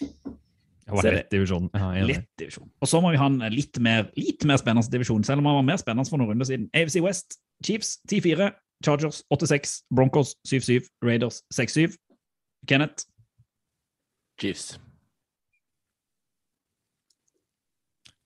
Det 0.00 0.96
var 0.96 1.06
er 1.06 1.16
lett 1.20 1.30
divisjon. 1.32 1.68
Ja. 1.76 1.90
Lett 2.08 2.26
divisjon. 2.40 2.70
Og 2.80 2.88
så 2.90 3.00
må 3.04 3.12
vi 3.12 3.20
ha 3.20 3.28
en 3.30 3.38
litt 3.52 3.78
mer, 3.82 4.08
litt 4.18 4.44
mer 4.48 4.58
spennende 4.60 4.90
divisjon, 4.90 5.22
selv 5.26 5.42
om 5.42 5.50
han 5.50 5.60
var 5.60 5.68
mer 5.68 5.82
spennende 5.82 6.10
for 6.10 6.20
noen 6.20 6.32
runder 6.32 6.48
siden. 6.48 6.66
AFC 6.74 6.98
West, 7.04 7.38
Chiefs 7.66 7.98
10-4, 8.10 8.50
Chargers 8.84 9.20
8-6, 9.30 9.76
Broncos 9.94 10.34
7-7, 10.48 10.88
Raiders 11.04 11.42
6-7. 11.54 11.94
Kenneth, 12.68 13.06
Chiefs. 14.40 14.78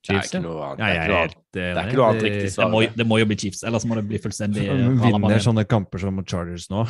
Chiefs, 0.05 0.29
det 0.29 0.37
er 0.37 0.39
ikke 0.39 0.43
noe 0.45 0.65
annet. 0.67 0.79
Ja, 0.79 0.85
det 0.85 1.63
er 1.65 1.87
ikke 1.89 1.97
noe 1.97 2.07
annet, 2.09 2.21
det 2.21 2.21
Det- 2.21 2.31
riktig 2.31 2.41
det 2.45 2.53
svar. 2.53 2.69
må, 2.69 2.81
det 2.95 3.07
må 3.09 3.17
jo 3.19 3.25
bli 3.25 3.35
Chiefs, 3.35 3.63
ellers 3.63 3.85
må 3.89 3.95
det 3.95 4.07
bli 4.07 4.17
fullstendig 4.21 4.61
Vi 4.61 5.11
Vinner 5.11 5.39
sånne 5.41 5.65
kamper 5.67 5.99
som 5.99 6.13
mot 6.15 6.25
Chargers 6.27 6.67
nå. 6.69 6.85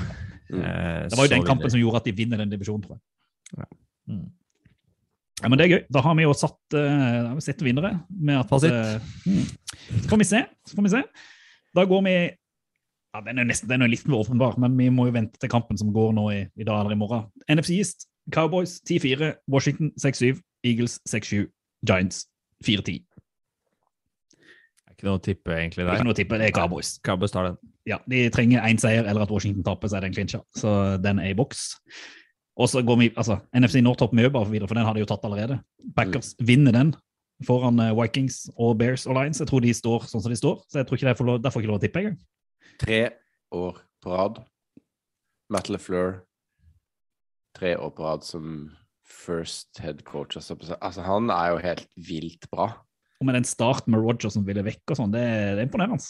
Mm. 0.51 0.59
eh, 0.61 1.07
Det 1.07 1.17
var 1.17 1.25
jo 1.25 1.29
den 1.35 1.43
kampen 1.45 1.63
vinner. 1.63 1.69
som 1.71 1.79
gjorde 1.79 1.95
at 1.95 2.03
de 2.03 2.11
vinner 2.11 2.37
den 2.37 2.49
divisjonen, 2.49 2.83
tror 2.83 2.99
jeg. 2.99 3.57
Ja. 3.57 3.65
Mm. 4.09 4.31
Ja, 5.43 5.49
men 5.49 5.57
det 5.59 5.65
er 5.65 5.77
gøy. 5.77 5.85
Da 5.91 6.01
har 6.01 6.15
vi 6.15 6.23
jo 6.23 6.33
satt, 6.33 6.59
uh, 6.73 7.33
vi 7.35 7.41
sett 7.41 7.59
vinnere. 7.59 8.05
Med 8.09 8.39
at, 8.39 8.49
Fasit. 8.49 8.71
eh, 8.71 8.99
mm. 9.27 9.45
Så 10.03 10.09
får 10.09 10.17
vi 10.17 10.23
se. 10.23 10.45
Så 10.67 10.75
får 10.75 10.83
vi 10.83 10.89
se. 10.89 11.03
Da 11.75 11.83
går 11.85 12.03
vi 12.03 12.15
ja, 13.15 13.21
Den 13.21 13.39
er 13.39 13.45
nesten 13.45 13.67
den 13.69 13.81
er 13.81 13.87
litt 13.87 14.05
mer 14.07 14.17
åpenbar, 14.17 14.57
men 14.57 14.75
vi 14.77 14.89
må 14.89 15.05
jo 15.07 15.11
vente 15.13 15.37
til 15.39 15.47
kampen 15.49 15.77
som 15.77 15.91
går 15.93 16.13
nå 16.13 16.31
i, 16.33 16.49
i 16.59 16.63
dag 16.65 16.81
eller 16.81 16.91
i 16.91 16.99
morgen. 16.99 17.31
NFC 17.49 17.77
East, 17.77 18.07
Cowboys 18.33 18.79
10-4, 18.87 19.33
Washington 19.51 19.91
6-7, 20.01 20.39
Eagles 20.65 20.99
6-7, 21.09 21.45
Giants 21.85 22.25
4-10. 22.65 23.03
Er 24.85 24.95
ikke 24.95 25.07
noe 25.09 25.19
å 25.19 25.23
tippe 25.23 25.53
egentlig 25.53 25.85
Ikke 25.85 26.07
noe 26.07 26.15
å 26.15 26.17
tippe, 26.17 26.39
det 26.39 26.49
er 26.49 26.55
Cowboys. 26.55 26.95
Cowboys 27.05 27.33
tar 27.35 27.51
den. 27.51 27.57
Ja, 27.85 27.99
De 28.09 28.23
trenger 28.33 28.65
én 28.65 28.79
seier 28.81 29.05
eller 29.05 29.25
at 29.27 29.33
Washington 29.33 29.65
taper, 29.65 29.91
så 29.91 29.99
er 29.99 30.07
den 30.07 30.15
clincha. 30.15 30.41
Så 30.57 30.71
den 31.03 31.19
er 31.21 31.33
i 31.33 31.37
boks. 31.37 31.75
Og 32.55 32.69
så 32.71 32.81
går 32.87 32.97
vi, 33.01 33.09
altså, 33.19 33.41
NFC 33.53 33.81
North 33.83 33.99
topper 33.99 34.17
vi 34.23 34.31
bare 34.31 34.49
videre, 34.49 34.69
for 34.71 34.79
den 34.79 34.87
har 34.87 34.95
de 34.95 35.03
jo 35.03 35.09
tatt 35.09 35.25
allerede. 35.27 35.59
Packers 35.97 36.33
vinner 36.39 36.73
den 36.73 36.93
foran 37.43 37.81
eh, 37.83 37.91
Vikings 37.97 38.45
og 38.55 38.77
Bears 38.79 39.03
og 39.09 39.17
Lions. 39.19 39.41
Jeg 39.43 39.49
tror 39.51 39.63
de 39.65 39.73
står 39.75 40.07
sånn 40.07 40.23
som 40.23 40.31
de 40.31 40.39
står, 40.39 40.61
så 40.71 40.79
jeg 40.79 40.87
tror 40.87 40.97
ikke 40.99 41.09
det 41.09 41.17
får 41.19 41.29
lov, 41.29 41.41
der 41.43 41.51
får 41.53 41.63
ikke 41.63 41.71
lov 41.73 41.81
å 41.81 41.83
tippe 41.83 42.01
engang. 42.01 42.15
Tre 42.79 43.01
år 43.59 43.81
på 44.03 44.13
rad. 44.15 44.39
Matt 45.51 45.69
LeFleur. 45.69 46.21
Tre 47.55 47.75
år 47.79 47.93
på 47.95 48.03
rad 48.03 48.25
som 48.27 48.71
first 49.05 49.79
head 49.79 50.03
coach. 50.07 50.35
Altså, 50.35 50.57
altså, 50.81 51.05
han 51.05 51.29
er 51.31 51.53
jo 51.53 51.61
helt 51.63 51.87
vilt 51.95 52.49
bra. 52.51 52.71
Og 53.21 53.29
med 53.29 53.37
den 53.37 53.47
starten 53.47 53.93
med 53.93 54.03
Roger 54.03 54.31
som 54.33 54.45
ville 54.47 54.65
vekk 54.65 54.91
og 54.91 54.99
sånn, 54.99 55.13
det, 55.13 55.23
det 55.55 55.63
er 55.63 55.67
imponerende. 55.69 56.01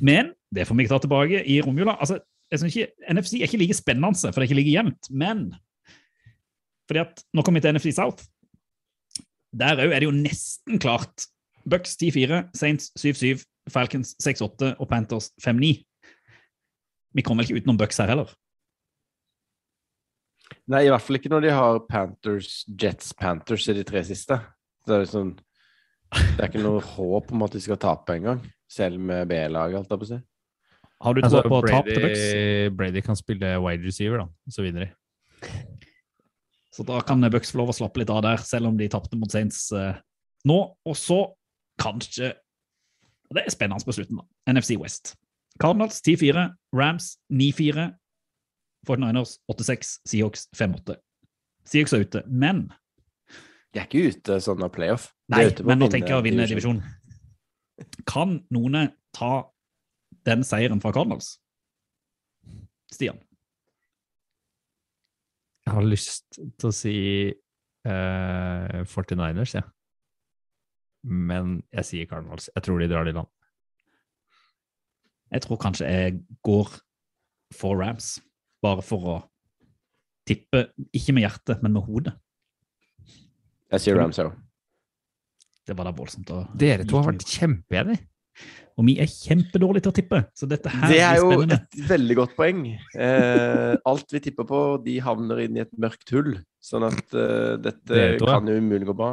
Men 0.00 0.32
det 0.54 0.64
får 0.66 0.78
vi 0.78 0.86
ikke 0.86 0.94
ta 0.94 1.02
tilbake 1.04 1.42
i 1.50 1.58
romjula. 1.64 1.98
Altså, 2.00 2.20
ikke, 2.54 2.88
NFC 3.10 3.38
er 3.40 3.48
ikke 3.48 3.60
like 3.60 3.76
spennende, 3.76 4.30
for 4.30 4.38
det 4.38 4.46
er 4.46 4.50
ikke 4.50 4.60
like 4.62 4.74
jevnt. 4.74 5.10
Men 5.10 5.48
fordi 6.88 7.00
at 7.00 7.24
nå 7.32 7.42
kommer 7.42 7.60
vi 7.60 7.66
til 7.66 7.76
NFC 7.76 7.94
South. 7.96 8.24
Der 9.54 9.80
òg 9.80 9.92
er 9.92 10.02
det 10.02 10.08
jo 10.08 10.16
nesten 10.16 10.80
klart. 10.82 11.28
Bucks 11.64 11.96
10-4, 11.96 12.42
Saints 12.52 12.90
7-7, 13.00 13.40
Falcons 13.72 14.12
6-8 14.20 14.74
og 14.76 14.88
Panthers 14.90 15.30
5-9. 15.40 15.78
Vi 17.14 17.24
kommer 17.24 17.40
vel 17.40 17.48
ikke 17.48 17.62
utenom 17.62 17.78
Bucks 17.80 18.02
her 18.02 18.10
heller. 18.10 18.32
Nei, 20.72 20.86
i 20.86 20.92
hvert 20.92 21.04
fall 21.04 21.18
ikke 21.18 21.32
når 21.32 21.44
de 21.44 21.50
har 21.52 21.80
Panthers, 21.88 22.62
Jets, 22.80 23.12
Panthers 23.18 23.66
i 23.68 23.74
de 23.76 23.82
tre 23.84 24.00
siste. 24.06 24.38
Det 24.84 24.94
er, 24.94 25.02
liksom 25.04 25.34
det 26.14 26.38
er 26.38 26.48
ikke 26.48 26.62
noe 26.62 26.82
håp 26.94 27.32
om 27.34 27.42
at 27.44 27.56
de 27.56 27.60
skal 27.62 27.80
tape 27.80 28.16
engang, 28.16 28.40
selv 28.70 29.02
med 29.02 29.26
B-laget, 29.30 29.80
alt 29.80 29.92
jeg 29.92 30.00
på 30.00 30.06
å 30.06 30.10
si. 30.12 30.20
Har 31.04 31.16
du 31.16 31.20
Altså, 31.26 31.42
tro 31.42 31.50
på 31.50 31.60
tap 31.68 31.88
til 31.88 32.00
Bucks? 32.00 32.22
Brady, 32.22 32.68
Brady 32.78 33.02
kan 33.04 33.18
spille 33.18 33.50
wide 33.60 33.84
receiver, 33.84 34.22
da. 34.22 34.52
Så 34.54 34.64
vinner 34.64 34.86
de. 34.86 35.50
Så 36.74 36.86
da 36.86 37.00
kan 37.06 37.22
Bucks 37.30 37.52
få 37.52 37.60
lov 37.60 37.74
å 37.74 37.76
slappe 37.76 38.00
litt 38.00 38.12
av 38.12 38.22
der, 38.24 38.40
selv 38.46 38.70
om 38.70 38.78
de 38.78 38.88
tapte 38.90 39.18
mot 39.18 39.30
Saints 39.30 39.66
eh, 39.76 39.98
nå. 40.48 40.58
Og 40.86 40.96
så 40.98 41.20
kanskje 41.80 42.32
Det 43.34 43.42
er 43.42 43.50
spennende 43.52 43.84
på 43.84 43.94
slutten, 43.96 44.20
da. 44.20 44.52
NFC 44.54 44.78
West. 44.78 45.14
Cardinals 45.60 46.00
10-4, 46.02 46.48
Rams 46.74 47.14
9-4, 47.32 47.88
49ers 48.86 49.38
8-6, 49.50 49.92
Seahawks 50.08 50.48
5-8. 50.56 50.98
Seahawks 51.68 51.94
er 51.96 52.04
ute, 52.04 52.24
men 52.28 52.66
De 53.74 53.80
er 53.82 53.88
ikke 53.88 54.12
ute 54.12 54.38
sånn 54.44 54.62
av 54.62 54.70
playoff. 54.74 55.08
De 55.26 55.40
Nei, 55.40 55.48
men 55.66 55.80
nå 55.82 55.88
tenker 55.90 56.14
jeg 56.14 56.20
å 56.20 56.24
vinne 56.24 56.46
divisjonen. 56.46 56.84
Kan 58.06 58.36
noen 58.54 58.92
ta 59.16 59.32
den 60.28 60.44
seieren 60.46 60.82
fra 60.82 60.92
Cardinals? 60.94 61.38
Stian? 62.94 63.18
Jeg 65.64 65.74
har 65.74 65.88
lyst 65.88 66.38
til 66.38 66.68
å 66.68 66.74
si 66.76 66.96
uh, 67.88 68.84
49ers, 68.86 69.56
jeg. 69.56 69.66
Men 71.04 71.58
jeg 71.74 71.88
sier 71.88 72.08
Cardinals. 72.08 72.50
Jeg 72.54 72.66
tror 72.66 72.80
de 72.80 72.88
drar 72.92 73.08
det 73.08 73.14
i 73.14 73.18
land. 73.18 73.30
Jeg 75.34 75.42
tror 75.44 75.58
kanskje 75.60 75.88
jeg 75.90 76.20
går 76.46 76.70
for 77.54 77.80
Rams, 77.80 78.18
bare 78.64 78.84
for 78.86 79.10
å 79.12 79.18
tippe, 80.28 80.64
ikke 80.96 81.12
med 81.16 81.26
hjertet, 81.26 81.60
men 81.64 81.74
med 81.76 81.84
hodet. 81.84 82.14
Jeg 83.74 83.82
sier 83.84 83.98
Ramso. 83.98 84.30
Det 85.64 85.76
var 85.76 85.88
da 85.88 85.92
voldsomt. 85.96 86.28
å- 86.32 86.46
Dere 86.56 86.84
to 86.88 86.96
har 87.00 87.12
vært 87.12 87.24
kjempeenige. 87.28 88.02
Og 88.76 88.84
vi 88.88 88.96
er 88.98 89.06
kjempedårlige 89.06 89.84
til 89.84 89.92
å 89.92 89.94
tippe, 89.94 90.18
så 90.34 90.48
dette 90.50 90.66
her 90.72 90.88
Det 90.90 90.98
er 91.06 91.16
jo 91.20 91.42
et 91.46 91.76
veldig 91.88 92.16
godt 92.18 92.32
poeng. 92.36 92.64
Eh, 92.98 93.76
alt 93.86 94.10
vi 94.10 94.20
tipper 94.24 94.44
på, 94.48 94.62
de 94.84 94.96
havner 94.98 95.44
inn 95.44 95.56
i 95.56 95.62
et 95.62 95.70
mørkt 95.78 96.10
hull. 96.10 96.32
Sånn 96.60 96.82
at 96.88 97.14
eh, 97.14 97.54
dette 97.62 97.86
det 97.86 98.18
kan 98.20 98.44
jo 98.50 98.56
umulig 98.58 98.88
gå 98.88 98.96
bra. 98.98 99.12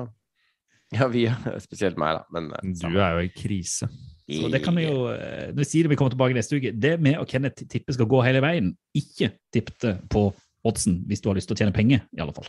Ja, 0.91 1.05
vi, 1.07 1.27
spesielt 1.67 1.95
meg, 2.01 2.17
da. 2.17 2.23
Men 2.33 2.49
eh, 2.57 2.73
Du 2.81 2.97
er 2.97 3.19
jo 3.19 3.27
i 3.27 3.29
krise. 3.29 3.87
Så 4.29 4.49
det 4.53 4.61
kan 4.63 4.75
vi 4.77 4.85
jo, 4.85 5.07
eh, 5.11 5.49
når 5.51 5.63
vi 5.63 5.67
sier 5.67 5.87
det 5.87 5.93
vi 5.93 5.97
kommer 5.99 6.13
tilbake 6.13 6.37
neste 6.37 6.59
uke, 6.59 6.71
det 6.77 6.93
med 7.01 7.17
å 7.19 7.25
Kenneth 7.27 7.65
tippe 7.69 7.93
skal 7.95 8.09
gå 8.09 8.21
hele 8.25 8.41
veien, 8.43 8.71
ikke 8.97 9.31
tippte 9.53 9.97
på 10.13 10.29
oddsen 10.67 11.01
hvis 11.09 11.23
du 11.23 11.31
har 11.31 11.39
lyst 11.39 11.49
til 11.49 11.57
å 11.57 11.61
tjene 11.63 11.75
penger, 11.75 12.03
i 12.13 12.21
alle 12.23 12.35
fall. 12.35 12.47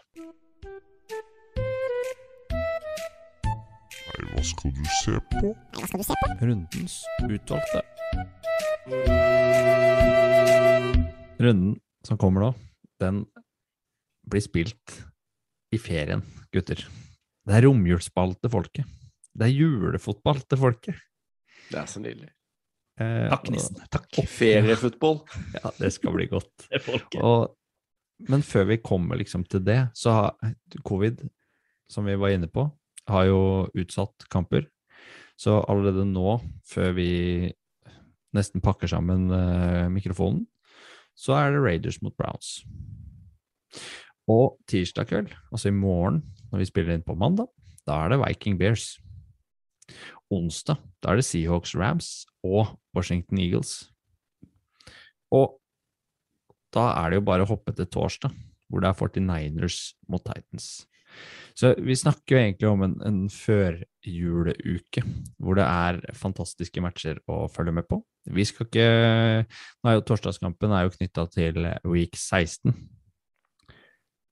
Nei, 4.12 4.24
hva 4.34 4.44
skal 4.46 4.74
du 4.76 4.82
se 5.00 5.16
på? 5.32 5.54
Hva 5.78 5.88
skal 5.88 6.02
du 6.02 6.06
se 6.06 6.18
på? 6.20 6.32
Rundens 6.42 6.98
utvalgte. 7.24 7.82
Runden 11.42 11.78
som 12.06 12.18
kommer 12.20 12.46
nå, 12.46 12.50
den 13.02 13.24
blir 14.28 14.44
spilt 14.44 15.00
i 15.72 15.80
ferien, 15.80 16.22
gutter. 16.54 16.84
Det 17.42 17.56
er 17.56 17.64
romjulsball 17.66 18.36
til 18.38 18.52
folket. 18.52 18.86
Det 19.32 19.48
er 19.48 19.56
julefotball 19.56 20.42
til 20.44 20.60
folket. 20.60 21.00
Det 21.72 21.80
er 21.80 21.88
så 21.90 22.02
nydelig. 22.02 22.30
Eh, 23.00 23.26
Takk, 23.32 23.48
nissen. 23.54 23.80
Takk. 23.92 24.20
Feriefotball. 24.28 25.22
Ja, 25.58 25.72
det 25.78 25.92
skal 25.94 26.14
bli 26.16 26.28
godt. 26.30 26.68
Og, 27.22 27.54
men 28.28 28.44
før 28.46 28.68
vi 28.70 28.78
kommer 28.84 29.18
liksom 29.20 29.46
til 29.48 29.64
det, 29.66 29.80
så 29.98 30.14
har 30.18 30.52
covid, 30.86 31.24
som 31.90 32.06
vi 32.08 32.18
var 32.20 32.34
inne 32.36 32.50
på, 32.52 32.66
har 33.10 33.26
jo 33.26 33.40
utsatt 33.74 34.28
kamper. 34.30 34.68
Så 35.40 35.58
allerede 35.66 36.04
nå, 36.06 36.36
før 36.68 36.92
vi 36.94 37.08
nesten 38.36 38.62
pakker 38.64 38.88
sammen 38.88 39.26
eh, 39.34 39.88
mikrofonen, 39.92 40.44
så 41.18 41.34
er 41.36 41.52
det 41.52 41.64
Raiders 41.64 41.98
mot 42.04 42.14
Browns. 42.16 42.62
Og 44.30 44.54
tirsdag 44.70 45.08
kveld, 45.10 45.32
altså 45.50 45.68
i 45.68 45.74
morgen, 45.76 46.22
når 46.52 46.62
vi 46.62 46.68
spiller 46.68 46.94
inn 46.94 47.04
på 47.04 47.16
mandag, 47.18 47.50
da 47.88 47.98
er 48.04 48.12
det 48.12 48.20
Viking 48.22 48.60
Bears. 48.60 48.94
Onsdag, 50.32 50.80
da 51.02 51.12
er 51.12 51.20
det 51.20 51.26
Seahawks 51.28 51.74
Rams 51.76 52.12
og 52.46 52.78
Washington 52.96 53.40
Eagles. 53.42 53.74
Og 55.32 55.59
da 56.72 56.88
er 57.02 57.12
det 57.12 57.20
jo 57.20 57.26
bare 57.28 57.44
å 57.44 57.50
hoppe 57.50 57.74
til 57.76 57.88
torsdag, 57.92 58.32
hvor 58.72 58.80
det 58.80 58.88
er 58.88 58.96
49ers 58.96 59.82
mot 60.09 60.24
Titans. 60.24 60.86
Så 61.52 61.74
vi 61.84 61.92
snakker 61.98 62.36
jo 62.36 62.40
egentlig 62.40 62.68
om 62.70 62.84
en, 62.86 62.94
en 63.04 63.20
førjuleuke, 63.28 65.02
hvor 65.36 65.59
det 65.59 65.66
er 65.68 66.00
fantastiske 66.16 66.80
matcher 66.80 67.20
å 67.28 67.44
følge 67.52 67.76
med 67.76 67.88
på. 67.90 68.00
Vi 68.32 68.46
skal 68.46 68.68
ikke 68.68 68.88
Nå 69.82 69.90
er 69.90 69.98
jo 69.98 70.04
torsdagskampen 70.06 70.72
er 70.72 70.86
jo 70.86 70.94
knytta 70.94 71.26
til 71.34 71.66
week 71.90 72.16
16. 72.16 72.72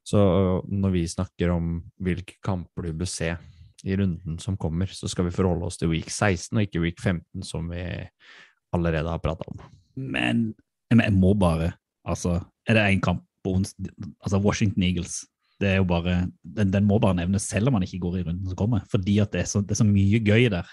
Så 0.06 0.20
når 0.64 0.94
vi 0.94 1.04
snakker 1.10 1.52
om 1.52 1.74
hvilke 2.00 2.38
kamper 2.42 2.88
du 2.88 3.02
bør 3.02 3.10
se 3.10 3.34
i 3.84 3.96
runden 3.96 4.38
som 4.42 4.56
kommer, 4.60 4.86
så 4.92 5.08
skal 5.08 5.24
vi 5.28 5.34
forholde 5.34 5.66
oss 5.68 5.78
til 5.80 5.88
week 5.92 6.10
16 6.10 6.56
og 6.58 6.62
ikke 6.66 6.82
week 6.84 7.00
15, 7.00 7.42
som 7.46 7.70
vi 7.72 7.84
allerede 8.76 9.08
har 9.10 9.22
prata 9.22 9.46
om. 9.50 9.60
Men 9.96 10.50
men 10.90 11.04
jeg 11.06 11.12
må 11.14 11.34
bare 11.38 11.72
Altså, 12.08 12.40
er 12.66 12.74
det 12.74 12.82
én 12.96 13.00
kamp 13.04 13.20
på 13.44 13.52
onsdag 13.54 13.90
Altså, 14.24 14.38
Washington 14.40 14.82
Eagles. 14.82 15.24
Det 15.60 15.68
er 15.68 15.76
jo 15.76 15.84
bare, 15.84 16.30
den, 16.42 16.70
den 16.72 16.84
må 16.88 16.98
bare 16.98 17.14
nevnes, 17.14 17.42
selv 17.42 17.68
om 17.68 17.74
man 17.76 17.82
ikke 17.84 17.98
går 18.00 18.16
i 18.16 18.22
runden 18.24 18.46
som 18.48 18.56
kommer. 18.56 18.80
Fordi 18.90 19.18
at 19.20 19.30
det 19.32 19.42
er 19.42 19.44
så, 19.50 19.60
det 19.60 19.70
er 19.76 19.80
så 19.82 19.84
mye 19.84 20.18
gøy 20.24 20.48
der. 20.50 20.64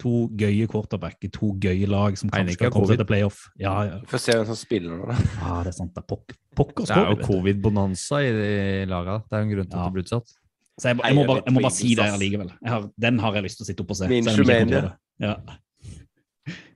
To 0.00 0.30
gøye 0.32 0.64
quarterbacker, 0.66 1.28
to 1.28 1.50
gøye 1.60 1.84
lag 1.86 2.16
som 2.16 2.30
kanskje 2.32 2.54
skal 2.56 2.70
komme 2.72 2.88
seg 2.88 2.96
til 3.02 3.06
playoff. 3.10 3.42
Ja, 3.60 3.74
ja. 3.84 3.98
Vi 4.00 4.08
får 4.14 4.22
se 4.24 4.36
hvem 4.38 4.46
som 4.48 4.56
spiller 4.56 4.96
nå, 4.96 5.10
da. 5.10 5.16
ja 5.42 5.58
det 5.66 5.74
er 5.74 5.76
sant. 5.76 5.92
Det 5.92 6.00
er 6.00 6.08
pok 6.08 6.32
pokker 6.56 6.88
Det 6.88 6.96
er 6.96 7.10
jo 7.12 7.26
covid-bonanza 7.28 8.22
i 8.24 8.30
de 8.32 8.50
laga. 8.88 9.18
Det 9.28 9.36
er 9.36 9.44
jo 9.44 9.48
en 9.50 9.52
grunn 9.54 9.68
til 9.68 9.76
Ja. 9.76 9.82
at 9.84 9.90
det 9.90 9.98
blir 9.98 10.08
utsatt. 10.08 10.32
Så 10.80 10.90
jeg, 10.90 11.00
jeg, 11.04 11.16
må 11.18 11.26
bare, 11.28 11.42
jeg 11.44 11.54
må 11.54 11.62
bare 11.64 11.76
si 11.76 11.90
det 11.98 12.06
allikevel. 12.08 12.52
Har, 12.64 12.86
den 13.04 13.18
har 13.20 13.36
jeg 13.36 13.44
lyst 13.44 13.60
til 13.60 13.66
å 13.66 13.68
sitte 13.68 13.84
opp 13.84 13.92
og 13.92 13.98
se. 13.98 14.08
Ja. 15.20 15.34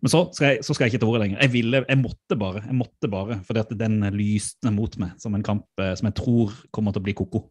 Men 0.05 0.12
så 0.12 0.20
skal, 0.36 0.51
jeg, 0.51 0.64
så 0.66 0.76
skal 0.76 0.85
jeg 0.85 0.94
ikke 0.94 1.02
ta 1.02 1.09
ordet 1.09 1.22
lenger. 1.22 1.40
Jeg 1.40 1.52
ville, 1.55 1.81
jeg 1.89 2.01
måtte 2.02 2.36
bare, 2.39 2.62
jeg 2.66 2.76
måtte 2.76 3.10
bare, 3.10 3.39
fordi 3.47 3.62
at 3.62 3.72
den 3.81 3.97
lyste 4.14 4.72
mot 4.74 4.98
meg 5.01 5.14
som 5.22 5.36
en 5.36 5.47
kamp 5.47 5.81
eh, 5.81 5.94
som 5.97 6.10
jeg 6.10 6.18
tror 6.20 6.52
kommer 6.74 6.94
til 6.94 7.01
å 7.01 7.06
bli 7.06 7.16
koko. 7.16 7.47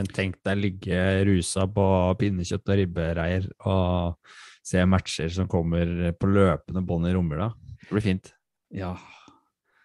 Men 0.00 0.10
tenk 0.16 0.40
deg 0.46 0.58
ligge 0.58 1.00
rusa 1.28 1.66
på 1.70 1.86
pinnekjøtt 2.18 2.72
og 2.72 2.80
ribbereier 2.80 3.46
og 3.68 4.34
se 4.66 4.82
matcher 4.88 5.30
som 5.34 5.48
kommer 5.50 6.10
på 6.18 6.30
løpende 6.30 6.82
bånd 6.86 7.08
i 7.08 7.14
romjula. 7.14 7.50
Det 7.84 7.92
blir 7.92 8.06
fint. 8.06 8.32
Ja, 8.74 8.94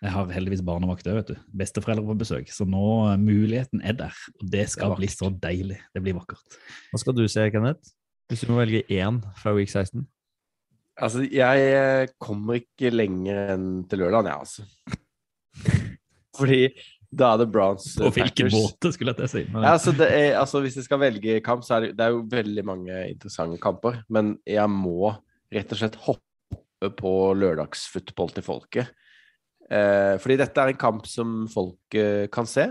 jeg 0.06 0.14
har 0.14 0.32
heldigvis 0.36 0.64
barnevakt 0.66 1.08
òg, 1.10 1.20
vet 1.20 1.30
du. 1.34 1.38
Besteforeldre 1.58 2.06
på 2.06 2.18
besøk. 2.20 2.50
Så 2.54 2.68
nå 2.70 2.86
eh, 3.10 3.20
muligheten 3.22 3.82
er 3.86 3.98
der. 3.98 4.18
Og 4.40 4.50
det 4.54 4.68
skal 4.74 4.94
Det 4.94 5.02
bli 5.02 5.10
så 5.12 5.32
deilig. 5.44 5.80
Det 5.96 6.04
blir 6.06 6.18
vakkert. 6.18 6.60
Hva 6.92 7.02
skal 7.02 7.16
du 7.18 7.24
se, 7.32 7.48
Kenneth? 7.54 7.96
Hvis 8.30 8.44
du 8.46 8.52
må 8.52 8.60
velge 8.60 8.84
én 8.94 9.22
fra 9.40 9.54
week 9.58 9.72
16? 9.72 10.06
Altså, 10.96 11.26
jeg 11.28 11.64
eh, 11.76 12.12
kommer 12.22 12.62
ikke 12.62 12.94
lenger 12.94 13.56
enn 13.56 13.70
til 13.90 14.06
lørdag, 14.06 14.30
jeg, 14.30 14.46
altså. 14.46 14.94
Fordi 16.38 16.62
da 17.16 17.32
er 17.34 17.42
det 17.42 17.48
Browns 17.52 17.88
eh, 17.96 18.04
På 18.04 18.12
hvilken 18.16 18.52
måte, 18.54 18.92
skulle 18.94 19.14
jeg 19.14 19.20
til 19.20 19.28
å 19.28 19.32
si. 19.32 19.44
Men, 19.50 19.66
Ja, 19.66 19.74
altså, 19.76 19.96
det 19.96 20.12
er, 20.12 20.30
altså, 20.40 20.62
hvis 20.64 20.78
jeg 20.80 20.88
skal 20.88 21.02
velge 21.02 21.40
kamp, 21.46 21.66
så 21.66 21.78
er 21.78 21.88
det, 21.88 21.96
det 21.98 22.06
er 22.06 22.14
jo 22.16 22.22
veldig 22.32 22.66
mange 22.68 23.02
interessante 23.10 23.60
kamper. 23.64 24.04
Men 24.12 24.36
jeg 24.48 24.70
må 24.72 25.16
rett 25.56 25.74
og 25.74 25.82
slett 25.82 26.00
hoppe 26.06 26.94
på 27.00 27.16
lørdagsfotball 27.40 28.34
til 28.36 28.46
folket. 28.46 28.94
Eh, 29.66 30.16
fordi 30.22 30.38
dette 30.40 30.62
er 30.62 30.72
en 30.72 30.82
kamp 30.82 31.08
som 31.10 31.46
folk 31.52 31.98
eh, 31.98 32.26
kan 32.34 32.50
se. 32.50 32.70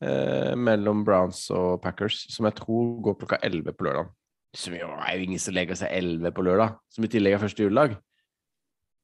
Eh, 0.00 0.54
mellom 0.56 1.02
Browns 1.04 1.42
og 1.52 1.80
Packers, 1.84 2.22
som 2.32 2.48
jeg 2.48 2.56
tror 2.60 2.94
går 3.04 3.18
klokka 3.20 3.40
11 3.44 3.76
på 3.76 3.84
lørdag. 3.84 4.12
Som 4.56 4.74
jo 4.74 4.88
er 4.96 5.16
jo 5.16 5.26
ingen 5.26 5.42
som 5.42 5.54
legger 5.54 5.78
seg 5.78 5.92
11 5.92 6.32
på 6.34 6.44
lørdag, 6.46 6.78
som 6.90 7.04
i 7.04 7.10
tillegg 7.12 7.36
er 7.36 7.42
første 7.42 7.66
juledag. 7.66 7.98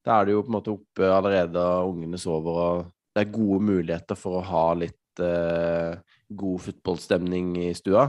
Da 0.07 0.21
er 0.21 0.27
det 0.27 0.37
jo 0.37 0.45
på 0.47 0.51
en 0.51 0.57
måte 0.57 0.73
oppe 0.73 1.11
allerede, 1.11 1.61
og 1.61 1.93
ungene 1.93 2.19
sover, 2.21 2.63
og 2.63 2.89
det 3.15 3.25
er 3.25 3.35
gode 3.35 3.61
muligheter 3.69 4.19
for 4.19 4.39
å 4.39 4.47
ha 4.47 4.65
litt 4.79 5.23
eh, 5.23 6.01
god 6.41 6.65
fotballstemning 6.65 7.55
i 7.67 7.71
stua. 7.77 8.09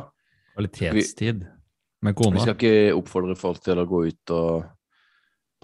Kvalitetstid 0.56 1.46
med 2.06 2.18
Vi 2.18 2.44
skal 2.44 2.56
ikke 2.56 2.96
oppfordre 2.96 3.36
folk 3.38 3.62
til 3.66 3.82
å 3.82 3.88
gå 3.90 4.04
ut 4.12 4.34
og, 4.36 4.68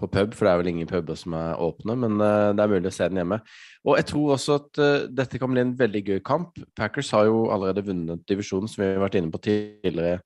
på 0.00 0.08
pub, 0.10 0.32
for 0.34 0.46
det 0.46 0.52
er 0.52 0.60
vel 0.60 0.70
ingen 0.72 0.88
puber 0.90 1.18
som 1.18 1.36
er 1.38 1.60
åpne, 1.62 1.94
men 2.02 2.16
eh, 2.18 2.52
det 2.56 2.64
er 2.64 2.72
mulig 2.72 2.90
å 2.90 2.94
se 2.96 3.06
den 3.10 3.20
hjemme. 3.22 3.38
Og 3.86 3.98
jeg 4.00 4.08
tror 4.10 4.32
også 4.34 4.56
at 4.58 4.80
eh, 4.82 5.06
dette 5.20 5.38
kan 5.40 5.52
bli 5.52 5.62
en 5.62 5.74
veldig 5.78 6.02
gøy 6.08 6.22
kamp. 6.26 6.58
Packers 6.76 7.12
har 7.14 7.28
jo 7.28 7.44
allerede 7.54 7.84
vunnet 7.86 8.24
divisjonen, 8.30 8.70
som 8.70 8.82
vi 8.82 8.90
har 8.90 9.04
vært 9.04 9.20
inne 9.20 9.30
på 9.34 9.42
tidligere 9.44 10.18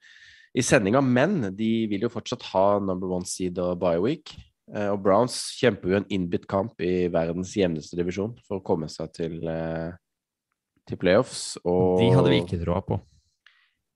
i 0.57 0.65
sendinga, 0.65 1.03
men 1.05 1.51
de 1.57 1.73
vil 1.91 2.07
jo 2.07 2.13
fortsatt 2.13 2.47
ha 2.55 2.67
number 2.81 3.13
one 3.13 3.29
seed 3.29 3.61
og 3.61 3.77
bye 3.83 4.01
week. 4.01 4.33
Eh, 4.73 4.89
og 4.89 5.03
Browns 5.05 5.37
kjemper 5.61 5.93
jo 5.93 6.01
en 6.01 6.09
innbitt 6.17 6.49
kamp 6.49 6.81
i 6.81 7.11
verdens 7.13 7.53
jevneste 7.59 7.99
divisjon 8.01 8.39
for 8.49 8.61
å 8.63 8.65
komme 8.65 8.89
seg 8.93 9.13
til, 9.21 9.37
til 10.89 11.01
playoffs. 11.01 11.59
Og 11.69 12.01
De 12.01 12.11
hadde 12.17 12.33
vi 12.33 12.43
ikke 12.47 12.65
troa 12.65 12.81
på. 12.89 13.03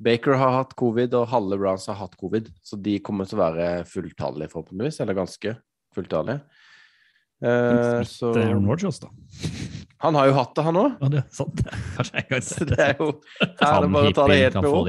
Baker 0.03 0.37
har 0.39 0.57
hatt 0.57 0.75
covid, 0.79 1.15
og 1.19 1.31
halve 1.31 1.59
Browns 1.61 1.87
har 1.91 1.99
hatt 2.01 2.17
covid. 2.21 2.51
Så 2.65 2.79
de 2.81 2.99
kommer 3.05 3.29
til 3.29 3.39
å 3.39 3.45
være 3.45 3.69
fulltallige, 3.89 4.53
forhåpentligvis. 4.53 5.01
Eller 5.05 5.19
ganske 5.19 5.57
fulltallige. 5.95 6.43
Eh, 7.43 8.03
så 8.07 8.33
Det 8.35 8.43
er 8.43 8.53
Aaron 8.53 8.69
Rodgers, 8.71 9.01
da. 9.03 9.11
Han 10.03 10.15
har 10.19 10.31
jo 10.31 10.39
hatt 10.39 10.55
det, 10.55 10.65
han 10.67 10.79
òg. 10.79 10.95
Ja, 11.01 11.11
det 11.13 11.21
er 11.23 11.29
sant. 11.35 11.63
Kanskje 11.97 12.19
jeg 12.19 12.29
kan 12.31 12.47
Så 12.47 12.67
det 12.67 12.79
er 12.83 12.97
jo 12.99 13.11
Her 13.43 13.69
er 13.69 13.85
det 13.85 13.93
bare 13.95 14.11
å 14.11 14.17
ta 14.17 14.27
det 14.31 14.39
helt 14.41 14.59
med 14.59 14.71
ro. 14.71 14.83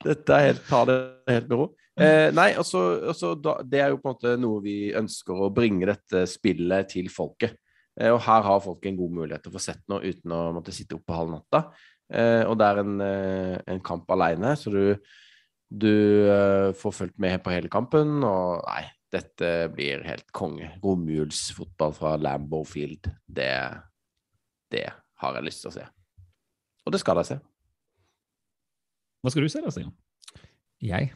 Dette 0.00 0.36
er 0.36 0.46
helt, 0.48 0.64
ta 0.66 0.82
det 0.88 0.98
helt 1.30 1.50
med 1.50 1.62
ro. 1.62 1.68
Eh, 2.00 2.28
nei, 2.32 2.52
altså, 2.56 2.80
altså 3.12 3.34
Det 3.36 3.82
er 3.82 3.90
jo 3.92 3.98
på 4.00 4.08
en 4.08 4.14
måte 4.14 4.36
noe 4.40 4.62
vi 4.64 4.76
ønsker 4.96 5.42
å 5.46 5.50
bringe 5.54 5.90
dette 5.90 6.24
spillet 6.30 6.94
til 6.94 7.10
folket. 7.12 7.58
Eh, 8.00 8.10
og 8.10 8.22
her 8.24 8.46
har 8.46 8.62
folk 8.64 8.86
en 8.86 8.98
god 8.98 9.16
mulighet 9.20 9.44
til 9.44 9.52
å 9.52 9.58
få 9.58 9.62
sett 9.62 9.82
noe 9.90 10.02
uten 10.06 10.34
å 10.34 10.44
måtte 10.56 10.74
sitte 10.74 10.96
oppe 10.98 11.16
halv 11.16 11.34
natta. 11.34 11.66
Eh, 12.10 12.42
og 12.48 12.56
det 12.58 12.68
er 12.68 12.80
en, 12.82 12.94
eh, 13.04 13.56
en 13.70 13.82
kamp 13.86 14.10
aleine, 14.10 14.54
så 14.58 14.72
du, 14.74 14.82
du 15.70 15.92
eh, 16.26 16.70
får 16.76 16.96
fulgt 16.96 17.20
med 17.22 17.38
på 17.44 17.54
hele 17.54 17.70
kampen. 17.72 18.18
Og 18.26 18.64
nei, 18.66 18.82
dette 19.14 19.70
blir 19.74 20.04
helt 20.06 20.28
konge. 20.36 20.72
Romjulsfotball 20.82 21.94
fra 21.96 22.16
Lambo 22.20 22.64
Field. 22.66 23.10
Det, 23.26 23.52
det 24.74 24.86
har 25.22 25.38
jeg 25.38 25.48
lyst 25.48 25.64
til 25.64 25.72
å 25.72 25.76
se. 25.78 25.86
Og 26.86 26.94
det 26.94 27.02
skal 27.02 27.22
jeg 27.22 27.32
se. 27.32 27.40
Hva 29.20 29.32
skal 29.32 29.44
du 29.44 29.52
se 29.52 29.62
da, 29.62 29.74
Stian? 29.74 29.96
Jeg? 30.80 31.12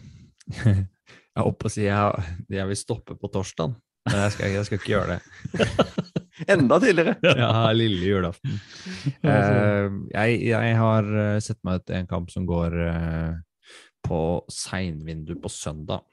Jeg 1.35 1.43
er 1.43 1.49
oppe 1.51 1.67
og 1.67 1.73
sier 1.75 1.89
jeg, 1.89 2.35
jeg 2.55 2.69
vil 2.71 2.77
stoppe 2.79 3.17
på 3.19 3.27
torsdag, 3.35 3.73
men 4.07 4.21
jeg 4.23 4.35
skal, 4.37 4.53
jeg 4.55 4.67
skal 4.69 4.79
ikke 4.79 4.93
gjøre 4.93 5.17
det. 5.17 6.13
Enda 6.51 6.79
tidligere. 6.83 7.17
Ja, 7.39 7.71
lille 7.77 8.09
julaften. 8.09 8.59
Uh, 9.25 10.05
jeg, 10.13 10.41
jeg 10.51 10.77
har 10.81 11.09
eh, 11.23 11.41
sett 11.45 11.61
meg 11.67 11.83
ut 11.83 11.95
en 11.95 12.11
kamp 12.11 12.31
som 12.33 12.47
går 12.49 12.77
uh, 12.85 13.33
på 14.05 14.21
seinvindu 14.53 15.35
på 15.41 15.53
søndag. 15.53 16.05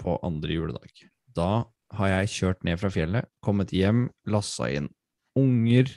På 0.00 0.18
andre 0.26 0.58
juledag. 0.58 1.06
Da 1.36 1.66
har 1.96 2.12
jeg 2.12 2.32
kjørt 2.34 2.64
ned 2.66 2.80
fra 2.80 2.90
fjellet, 2.92 3.28
kommet 3.44 3.72
hjem, 3.74 4.08
lassa 4.28 4.68
inn 4.74 4.90
unger, 5.36 5.90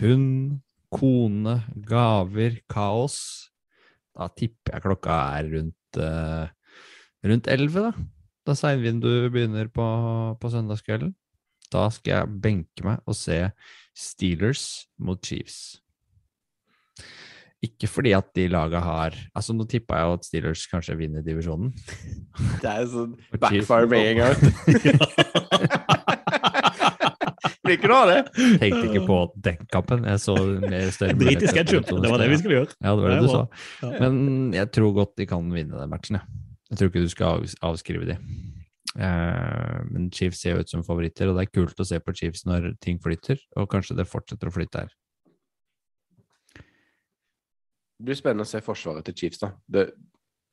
hund, 0.00 0.58
kone, 0.94 1.60
gaver, 1.88 2.58
kaos. 2.70 3.16
Da 4.14 4.28
tipper 4.34 4.76
jeg 4.76 4.84
klokka 4.84 5.18
er 5.38 5.50
rundt 5.54 5.98
uh, 6.02 6.46
rundt 7.24 7.50
11, 7.50 7.88
da. 7.88 7.92
Da 8.44 8.56
seinvinduet 8.58 9.32
begynner 9.32 9.70
på, 9.72 9.84
på 10.40 10.50
søndagskvelden. 10.52 11.14
Da 11.74 11.88
skal 11.90 12.12
jeg 12.14 12.42
benke 12.44 12.86
meg 12.86 13.02
og 13.08 13.16
se 13.18 13.40
Steelers 13.94 14.84
mot 15.02 15.18
Chiefs. 15.24 15.80
Ikke 17.64 17.88
fordi 17.88 18.12
at 18.12 18.26
de 18.36 18.44
laga 18.52 18.80
har 18.84 19.14
Altså, 19.32 19.54
nå 19.56 19.64
tippa 19.68 19.96
jeg 19.96 20.04
jo 20.06 20.16
at 20.18 20.26
Steelers 20.28 20.66
kanskje 20.70 20.98
vinner 20.98 21.24
divisjonen. 21.24 21.72
Det 22.62 22.68
er 22.70 22.84
jo 22.84 22.88
sånn 22.92 23.14
backfire 23.40 23.88
med 23.90 24.02
en 24.12 24.18
gang. 24.22 24.36
Blir 27.64 27.78
ikke 27.78 27.88
noe 27.88 28.00
av 28.02 28.10
det. 28.10 28.18
Tenkte 28.60 28.82
ikke 28.90 29.06
på 29.08 29.18
den 29.46 29.62
kampen. 29.72 30.04
Jeg 30.04 30.20
så 30.20 30.34
mer 30.36 30.90
større 30.92 31.16
Drit 31.22 31.44
i 31.46 31.48
sketsjup. 31.48 31.88
Det 31.88 32.10
var 32.12 32.20
det 32.20 32.28
vi 32.28 32.40
skulle 32.42 32.58
gjøre. 32.58 32.74
Ja, 32.76 32.90
det 32.92 33.06
var 33.06 33.14
det 33.14 33.22
du 33.24 33.30
sa. 33.32 33.44
Men 34.02 34.18
jeg 34.52 34.68
tror 34.76 34.92
godt 34.98 35.14
de 35.16 35.26
kan 35.30 35.48
vinne 35.48 35.80
den 35.80 35.92
matchen, 35.92 36.20
jeg. 36.20 36.42
Jeg 36.68 36.80
tror 36.80 36.90
ikke 36.90 37.04
du 37.06 37.12
skal 37.12 37.48
avskrive 37.64 38.08
de. 38.10 38.18
Eh, 38.94 39.78
men 39.90 40.10
Chiefs 40.14 40.44
ser 40.44 40.54
jo 40.54 40.64
ut 40.64 40.70
som 40.70 40.84
favoritter, 40.86 41.30
og 41.30 41.38
det 41.38 41.46
er 41.48 41.54
kult 41.54 41.80
å 41.82 41.86
se 41.88 41.98
på 42.00 42.14
Chiefs 42.14 42.44
når 42.46 42.74
ting 42.84 43.00
flytter, 43.02 43.40
og 43.58 43.70
kanskje 43.72 43.96
det 43.98 44.06
fortsetter 44.10 44.50
å 44.50 44.54
flytte 44.54 44.84
her. 44.84 44.94
Det 47.94 48.10
blir 48.10 48.18
spennende 48.18 48.46
å 48.46 48.50
se 48.50 48.60
forsvaret 48.62 49.06
til 49.08 49.16
Chiefs, 49.18 49.40
da. 49.42 49.52
Det 49.66 49.88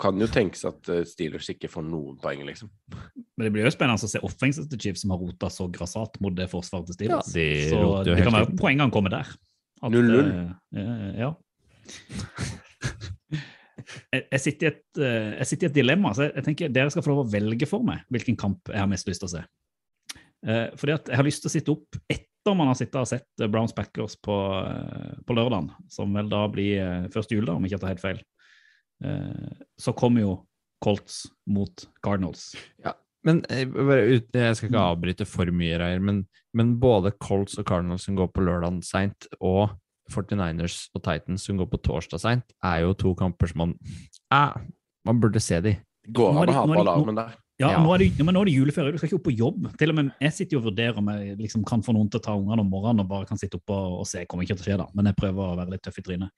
kan 0.02 0.18
jo 0.18 0.28
tenkes 0.32 0.66
at 0.66 0.90
eh, 0.90 1.04
Steelers 1.06 1.52
ikke 1.54 1.70
får 1.70 1.86
noen 1.86 2.18
poeng, 2.22 2.42
liksom. 2.48 2.72
Men 3.38 3.46
det 3.46 3.54
blir 3.54 3.68
jo 3.68 3.74
spennende 3.74 4.02
å 4.02 4.10
se 4.10 4.22
offensive 4.26 4.70
til 4.72 4.82
Chiefs 4.88 5.06
som 5.06 5.14
har 5.14 5.22
rota 5.22 5.52
så 5.54 5.68
grassat 5.70 6.18
mot 6.24 6.34
det 6.38 6.50
forsvaret 6.50 6.90
til 6.90 6.98
Steelers. 6.98 7.30
Ja, 7.30 7.38
de 7.38 7.70
så 7.70 7.86
det 8.08 8.18
kan 8.26 8.38
være 8.40 8.58
poengene 8.58 8.94
kommer 8.94 9.14
der. 9.14 9.30
0-0. 9.82 10.34
eh, 10.78 11.22
ja. 11.22 11.32
Jeg, 14.12 14.26
jeg, 14.26 14.42
sitter 14.44 14.68
i 14.68 14.72
et, 14.72 14.84
eh, 15.02 15.32
jeg 15.40 15.50
sitter 15.52 15.68
i 15.68 15.72
et 15.72 15.80
dilemma, 15.82 16.14
så 16.18 16.28
jeg, 16.28 16.46
tenker 16.46 16.74
dere 16.74 16.94
skal 16.94 17.06
få 17.06 17.14
lov 17.14 17.26
å 17.26 17.32
velge 17.32 17.70
for 17.70 17.86
meg 17.86 18.06
hvilken 18.14 18.38
kamp 18.40 18.72
jeg 18.72 18.82
har 18.82 18.90
mest 18.92 19.10
lyst 19.10 19.24
til 19.24 19.30
å 19.30 19.34
se. 19.36 19.44
Eh, 20.48 20.68
fordi 20.80 20.96
at 20.96 21.12
jeg 21.12 21.20
har 21.20 21.28
lyst 21.28 21.44
til 21.44 21.52
å 21.52 21.54
sitte 21.54 21.74
opp 21.76 22.00
etter 22.10 22.56
man 22.58 22.72
har 22.72 22.78
sittet 22.78 22.98
og 22.98 23.10
sett 23.10 23.44
eh, 23.44 23.50
Browns 23.52 23.76
Packers 23.78 24.16
på, 24.18 24.38
på 25.28 25.38
lørdagen, 25.38 25.70
som 25.94 26.14
vel 26.18 26.32
da 26.32 26.46
blir 26.52 27.12
første 27.14 27.38
jul, 27.38 27.46
da, 27.46 27.58
om 27.58 27.66
jeg 27.66 27.74
ikke 27.74 27.84
tar 27.84 27.94
helt 27.94 28.06
feil, 28.06 28.24
eh, 29.06 29.62
så 29.78 29.94
kommer 29.98 30.26
jo 30.26 30.34
Colts 30.82 31.28
mot 31.46 31.86
Cardinals. 32.02 32.52
Ja, 32.82 32.96
Men 33.28 33.44
jeg, 33.54 33.70
jeg 34.34 34.58
skal 34.58 34.72
ikke 34.72 34.88
avbryte 34.96 35.28
for 35.30 35.52
mye, 35.54 35.78
Reier, 35.78 36.02
men, 36.02 36.24
men 36.58 36.74
både 36.82 37.14
Colts 37.22 37.60
og 37.62 37.68
Cardinals 37.70 38.08
som 38.10 38.18
går 38.18 38.32
på 38.34 38.46
lørdagen 38.48 38.82
seint, 38.86 39.30
og 39.38 39.76
49ers 40.10 40.88
og 40.96 41.04
Titans 41.06 41.46
som 41.48 41.60
går 41.60 41.70
på 41.72 41.82
torsdag 41.86 42.20
seint, 42.24 42.44
er 42.64 42.82
jo 42.86 42.94
to 42.98 43.14
kamper 43.16 43.52
som 43.52 43.66
man 43.68 43.78
eh, 44.34 44.58
Man 45.08 45.18
burde 45.18 45.40
se 45.42 45.58
de. 45.66 45.72
Går 46.14 46.30
an 46.30 46.50
å 46.52 46.54
ha 46.54 46.66
på 46.70 46.82
alarmen 46.84 47.16
der. 47.18 47.32
Ja, 47.62 47.72
Ja. 47.72 47.80
Nå, 47.82 47.92
er 47.94 48.02
det, 48.02 48.24
men 48.26 48.34
nå 48.34 48.42
er 48.42 48.50
det 48.50 48.54
juleferie, 48.54 48.92
du 48.94 48.98
skal 48.98 49.08
ikke 49.10 49.18
opp 49.20 49.26
på 49.28 49.34
jobb. 49.38 49.66
Til 49.78 49.90
og 49.90 49.96
med 49.98 50.12
Jeg 50.22 50.34
sitter 50.34 50.56
jo 50.56 50.60
og 50.62 50.68
vurderer 50.72 50.98
om 50.98 51.10
jeg 51.14 51.36
liksom 51.38 51.64
kan 51.66 51.82
få 51.86 51.94
noen 51.94 52.10
til 52.10 52.18
å 52.22 52.24
ta 52.26 52.34
ungene 52.38 52.62
om 52.62 52.70
morgenen 52.70 53.02
og 53.04 53.10
bare 53.10 53.26
kan 53.30 53.38
sitte 53.38 53.58
oppe 53.58 53.74
og, 53.74 54.00
og 54.02 54.08
se. 54.10 54.24
kommer 54.30 54.46
ikke 54.46 54.58
til 54.58 54.66
å 54.66 54.68
skje 54.70 54.78
da, 54.82 54.88
men 54.98 55.10
jeg 55.10 55.18
prøver 55.20 55.42
å 55.42 55.58
være 55.60 55.74
litt 55.76 55.84
tøff 55.86 56.00
i 56.02 56.06
trynet. 56.06 56.30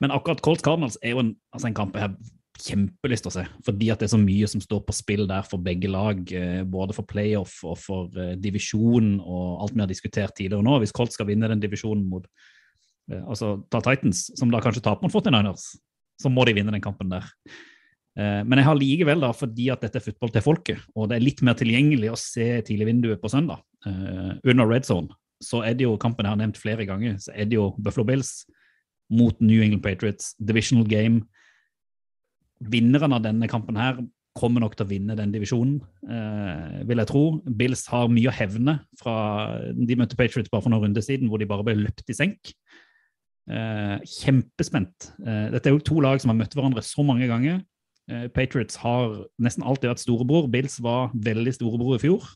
Men 0.00 0.14
akkurat 0.16 0.40
Colts 0.44 0.64
Cardinals 0.64 0.96
er 1.02 1.12
jo 1.12 1.24
en, 1.24 1.34
altså 1.52 1.68
en 1.68 1.76
kamp 1.76 1.96
jeg 1.96 2.06
har 2.06 2.14
kjempelyst 2.62 3.24
til 3.26 3.32
å 3.32 3.34
se. 3.34 3.44
Fordi 3.66 3.90
at 3.92 4.00
det 4.00 4.08
er 4.08 4.14
så 4.14 4.20
mye 4.22 4.48
som 4.52 4.64
står 4.64 4.80
på 4.88 4.96
spill 4.96 5.24
der 5.28 5.44
for 5.48 5.60
begge 5.60 5.88
lag. 5.92 6.20
eh, 6.32 6.62
Både 6.68 6.96
for 6.96 7.08
playoff 7.08 7.58
og 7.64 7.76
for 7.80 8.12
eh, 8.20 8.34
divisjon 8.40 9.14
og 9.20 9.64
alt 9.64 9.76
vi 9.76 9.84
har 9.84 9.92
diskutert 9.92 10.36
tidligere 10.36 10.64
nå. 10.64 10.78
Hvis 10.84 10.92
Colts 10.96 11.16
skal 11.16 11.28
vinne 11.32 11.48
den 11.52 11.60
divisjonen 11.64 12.04
mot 12.08 12.28
altså 13.10 13.56
ta 13.70 13.80
Titans, 13.84 14.30
som 14.38 14.50
da 14.52 14.60
kanskje 14.62 14.84
taper 14.84 15.06
mot 15.06 15.14
49ers, 15.14 15.72
så 16.20 16.30
må 16.30 16.44
de 16.46 16.54
vinne 16.56 16.72
den 16.74 16.84
kampen 16.84 17.10
der. 17.12 17.26
Eh, 18.18 18.42
Men 18.44 18.60
jeg 18.60 18.68
har 18.68 18.78
likevel, 18.78 19.24
da, 19.24 19.32
fordi 19.32 19.70
at 19.72 19.82
dette 19.84 19.98
er 20.00 20.06
fotball 20.06 20.32
til 20.32 20.44
folket, 20.44 20.86
og 20.94 21.08
det 21.10 21.18
er 21.18 21.26
litt 21.26 21.42
mer 21.42 21.56
tilgjengelig 21.58 22.12
å 22.12 22.20
se 22.20 22.48
tidligvinduet 22.68 23.22
på 23.22 23.30
søndag, 23.32 23.62
eh, 23.86 24.32
under 24.44 24.68
red 24.68 24.84
zone, 24.84 25.08
så 25.42 25.64
er 25.66 25.74
det 25.74 25.86
jo 25.88 25.98
kampen 25.98 26.26
jeg 26.26 26.36
har 26.36 26.42
nevnt 26.42 26.60
flere 26.60 26.86
ganger, 26.86 27.18
så 27.18 27.32
er 27.34 27.48
det 27.48 27.58
jo 27.58 27.72
Buffalo 27.78 28.04
Bills 28.06 28.44
mot 29.10 29.38
New 29.40 29.62
England 29.62 29.82
Patriots, 29.82 30.34
divisional 30.38 30.84
game. 30.88 31.26
Vinneren 32.62 33.12
av 33.12 33.22
denne 33.24 33.48
kampen 33.50 33.76
her 33.76 33.98
kommer 34.38 34.62
nok 34.62 34.76
til 34.76 34.86
å 34.86 34.88
vinne 34.88 35.16
den 35.16 35.32
divisjonen, 35.32 35.80
eh, 36.08 36.84
vil 36.88 37.02
jeg 37.02 37.10
tro. 37.10 37.42
Bills 37.44 37.84
har 37.92 38.08
mye 38.08 38.30
å 38.30 38.32
hevne 38.32 38.80
fra 38.96 39.60
De 39.74 39.96
møtte 39.96 40.16
Patriots 40.16 40.48
bare 40.48 40.62
for 40.62 40.70
noen 40.70 40.86
runder 40.86 41.02
siden, 41.02 41.28
hvor 41.28 41.38
de 41.38 41.48
bare 41.48 41.64
ble 41.64 41.74
løpt 41.74 42.08
i 42.08 42.16
senk. 42.16 42.54
Eh, 43.50 43.98
kjempespent. 44.06 45.08
Eh, 45.26 45.48
dette 45.50 45.66
er 45.66 45.74
jo 45.74 45.82
to 45.82 45.98
lag 46.00 46.20
som 46.22 46.30
har 46.30 46.38
møtt 46.38 46.52
hverandre 46.54 46.82
så 46.86 47.02
mange 47.02 47.26
ganger. 47.26 47.58
Eh, 48.10 48.28
Patriots 48.30 48.78
har 48.78 49.16
nesten 49.42 49.64
alltid 49.66 49.90
vært 49.90 50.02
storebror. 50.04 50.46
Bills 50.50 50.78
var 50.82 51.10
veldig 51.14 51.54
storebror 51.56 51.98
i 51.98 52.02
fjor. 52.02 52.28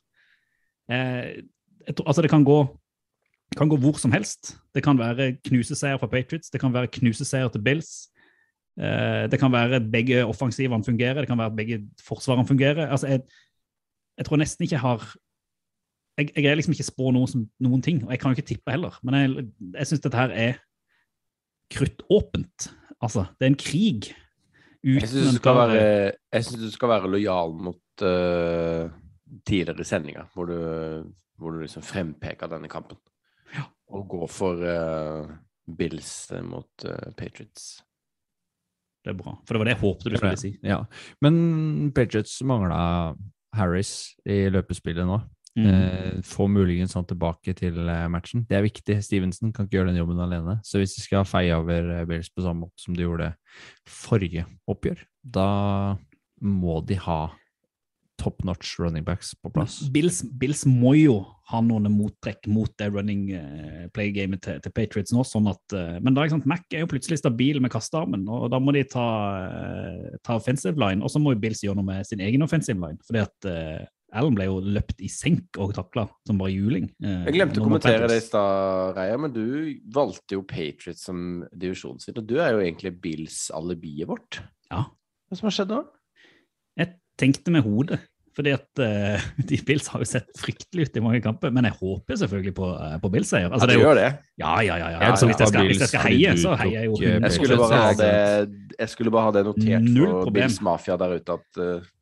Tror, 1.87 2.07
altså 2.07 2.23
det 2.23 2.31
kan 2.31 2.43
gå, 2.47 2.59
kan 3.57 3.70
gå 3.70 3.78
hvor 3.78 3.99
som 4.03 4.11
helst. 4.11 4.57
Det 4.74 4.83
kan 4.83 4.99
være 4.99 5.37
knuseseier 5.47 5.99
for 5.99 6.11
Patriots, 6.11 6.51
det 6.51 6.61
kan 6.61 6.74
være 6.74 6.91
knuseseier 6.91 7.49
til 7.55 7.62
Bills. 7.62 8.09
Det 8.77 9.39
kan 9.41 9.53
være 9.53 9.81
begge 9.81 10.24
offensivene 10.27 10.85
fungerer, 10.85 11.23
det 11.23 11.31
kan 11.31 11.39
være 11.39 11.55
begge 11.57 11.78
forsvarene 12.07 12.47
fungerer. 12.47 12.91
Altså 12.91 13.07
jeg, 13.07 13.23
jeg 14.19 14.27
tror 14.27 14.37
nesten 14.37 14.62
ikke 14.62 14.74
jeg 14.74 14.81
har 14.81 15.15
Jeg, 16.19 16.31
jeg 16.37 16.45
er 16.45 16.55
liksom 16.55 16.73
ikke 16.73 16.85
spå 16.85 17.11
noen, 17.11 17.28
som, 17.28 17.43
noen 17.61 17.83
ting, 17.83 18.05
og 18.05 18.11
jeg 18.11 18.19
kan 18.19 18.31
jo 18.31 18.37
ikke 18.37 18.49
tippe 18.49 18.70
heller. 18.70 18.99
Men 19.03 19.15
jeg, 19.15 19.47
jeg 19.74 19.87
syns 19.87 20.01
dette 20.01 20.16
her 20.16 20.31
er 20.31 20.55
kruttåpent. 21.72 22.68
Altså, 23.02 23.26
det 23.38 23.47
er 23.47 23.52
en 23.52 23.60
krig. 23.60 24.10
Jeg 24.86 25.09
syns 25.09 25.32
du, 25.34 25.38
skal 25.40 25.56
være- 25.59 26.43
synes 26.43 26.62
du 26.62 26.70
skal 26.70 26.88
være 26.93 27.10
lojal 27.10 27.56
mot 27.59 28.05
uh, 28.06 28.90
tidligere 29.47 29.84
sendinger, 29.84 30.28
hvor 30.34 30.47
du, 30.47 30.59
hvor 31.38 31.51
du 31.51 31.60
liksom 31.64 31.82
frempeker 31.82 32.47
denne 32.52 32.70
kampen. 32.70 32.97
Og 33.90 34.06
går 34.10 34.26
for 34.30 34.62
uh, 34.62 35.26
Bills 35.78 36.32
mot 36.43 36.86
uh, 36.86 37.12
Patriots. 37.18 37.82
Det 39.05 39.12
er 39.12 39.18
bra. 39.18 39.36
For 39.47 39.55
det 39.55 39.60
var 39.60 39.68
det 39.68 39.74
jeg 39.76 39.82
håpet 39.84 40.10
du 40.10 40.16
skulle 40.18 40.38
si. 40.40 40.52
Ja. 40.66 40.80
Men 41.22 41.93
Patriots 41.94 42.40
mangla 42.43 43.14
Harris 43.55 44.14
i 44.26 44.48
løpespillet 44.51 45.06
nå. 45.06 45.20
Mm. 45.57 45.66
Eh, 45.66 46.23
få 46.23 46.47
muligens 46.53 46.95
han 46.95 47.07
tilbake 47.09 47.55
til 47.57 47.78
eh, 47.89 48.05
matchen. 48.12 48.45
Det 48.49 48.59
er 48.59 48.66
viktig. 48.66 48.99
Stevenson 49.05 49.55
kan 49.57 49.65
ikke 49.65 49.78
gjøre 49.78 49.93
den 49.93 50.03
jobben 50.03 50.20
alene. 50.20 50.59
Så 50.66 50.83
hvis 50.83 50.99
de 50.99 51.05
skal 51.05 51.24
feie 51.28 51.57
over 51.57 51.89
eh, 51.95 52.05
Bills 52.09 52.28
på 52.28 52.45
samme 52.45 52.66
måte 52.66 52.85
som 52.85 52.97
de 52.97 53.07
gjorde 53.07 53.33
forrige 53.89 54.45
oppgjør, 54.69 55.01
da 55.24 55.49
må 56.45 56.83
de 56.85 57.01
ha 57.01 57.20
top 58.20 58.45
notch 58.49 58.78
running 58.81 59.05
backs 59.05 59.33
på 59.41 59.53
plass. 59.53 59.78
Bills, 59.93 60.23
Bills 60.41 60.65
må 60.69 60.95
jo 60.97 61.19
ha 61.49 61.61
noen 61.65 61.89
mottrekk 61.93 62.49
mot 62.53 62.73
det 62.81 62.91
running 62.93 63.27
eh, 63.37 63.89
play-gamet 63.97 64.45
til, 64.45 64.61
til 64.61 64.77
Patriots 64.77 65.12
nå. 65.16 65.24
sånn 65.24 65.49
at, 65.53 65.77
Men 66.05 66.12
da 66.16 66.24
ikke 66.24 66.37
sant, 66.37 66.49
Mac 66.49 66.65
er 66.69 66.85
jo 66.85 66.93
plutselig 66.93 67.23
stabil 67.23 67.62
med 67.65 67.73
kastearmen, 67.73 68.28
og 68.28 68.51
da 68.53 68.61
må 68.61 68.77
de 68.77 68.85
ta, 68.89 69.09
ta 70.20 70.37
offensive 70.37 70.77
line. 70.81 71.01
Og 71.01 71.12
så 71.12 71.23
må 71.23 71.33
jo 71.33 71.45
Bills 71.45 71.65
gjøre 71.65 71.81
noe 71.81 71.95
med 71.95 72.09
sin 72.09 72.24
egen 72.24 72.45
offensive 72.45 72.81
line. 72.81 73.01
fordi 73.09 73.24
at 73.24 73.53
Allen 74.15 74.37
ble 74.39 74.47
jo 74.47 74.61
løpt 74.62 75.01
i 75.03 75.09
senk 75.11 75.59
og 75.59 75.74
takla 75.77 76.07
som 76.28 76.39
bare 76.39 76.55
juling. 76.55 76.87
eh, 77.03 77.24
Jeg 77.27 77.37
glemte 77.39 77.61
å 77.61 77.66
kommentere 77.66 78.07
det 78.11 78.20
i 78.20 78.24
stad, 78.24 78.95
Reia, 78.97 79.19
men 79.19 79.33
du 79.35 79.45
valgte 79.93 80.39
jo 80.39 80.45
Patriots 80.47 81.09
som 81.09 81.43
divisjonsside. 81.51 82.23
Og 82.23 82.28
du 82.28 82.37
er 82.39 82.55
jo 82.55 82.62
egentlig 82.62 82.95
Bills 83.03 83.47
alibiet 83.55 84.09
vårt. 84.09 84.41
Ja. 84.70 84.87
Hva 85.27 85.39
som 85.39 85.51
har 85.51 85.57
skjedd 85.59 85.73
da? 85.74 85.81
Jeg 86.78 86.95
tenkte 87.19 87.55
med 87.55 87.66
hodet. 87.66 88.01
Fordi 88.37 88.53
at 88.53 88.81
uh, 88.85 89.23
de 89.49 89.59
Bills 89.65 89.89
har 89.89 90.03
jo 90.05 90.09
sett 90.09 90.28
fryktelig 90.37 90.91
ut 90.91 90.99
i 91.01 91.03
mange 91.05 91.23
kamper, 91.24 91.53
men 91.57 91.65
jeg 91.70 91.78
håper 91.78 92.19
selvfølgelig 92.20 92.53
på, 92.59 92.69
uh, 92.77 92.97
på 93.01 93.11
Bills-seier. 93.15 93.49
Ja, 93.49 93.69
du 93.70 93.78
gjør 93.78 93.97
det? 93.97 94.11
Ja, 94.37 94.53
ja, 94.61 94.77
ja. 94.77 94.91
ja. 94.93 95.01
Jeg 95.01 95.15
Altså, 95.15 95.31
hvis, 95.31 95.41
jeg 95.41 95.53
skal, 95.53 95.70
hvis 95.70 95.81
jeg 95.81 95.93
skal 95.95 96.05
heie, 96.05 96.35
så 96.43 96.53
heier 96.61 96.83
jeg 96.83 96.91
jo 96.91 96.99
eh, 97.01 97.16
100%. 97.16 97.24
Jeg 97.24 97.37
skulle 97.39 97.59
bare 97.62 97.81
ha 97.81 97.93
det, 97.97 99.12
bare 99.16 99.24
ha 99.24 99.35
det 99.39 99.45
notert 99.49 99.89
for. 99.97 100.35
Bills 100.37 100.61
Mafia 100.69 100.99
der 101.01 101.16
ute 101.16 101.39
at 101.41 101.62
eh, 101.65 101.93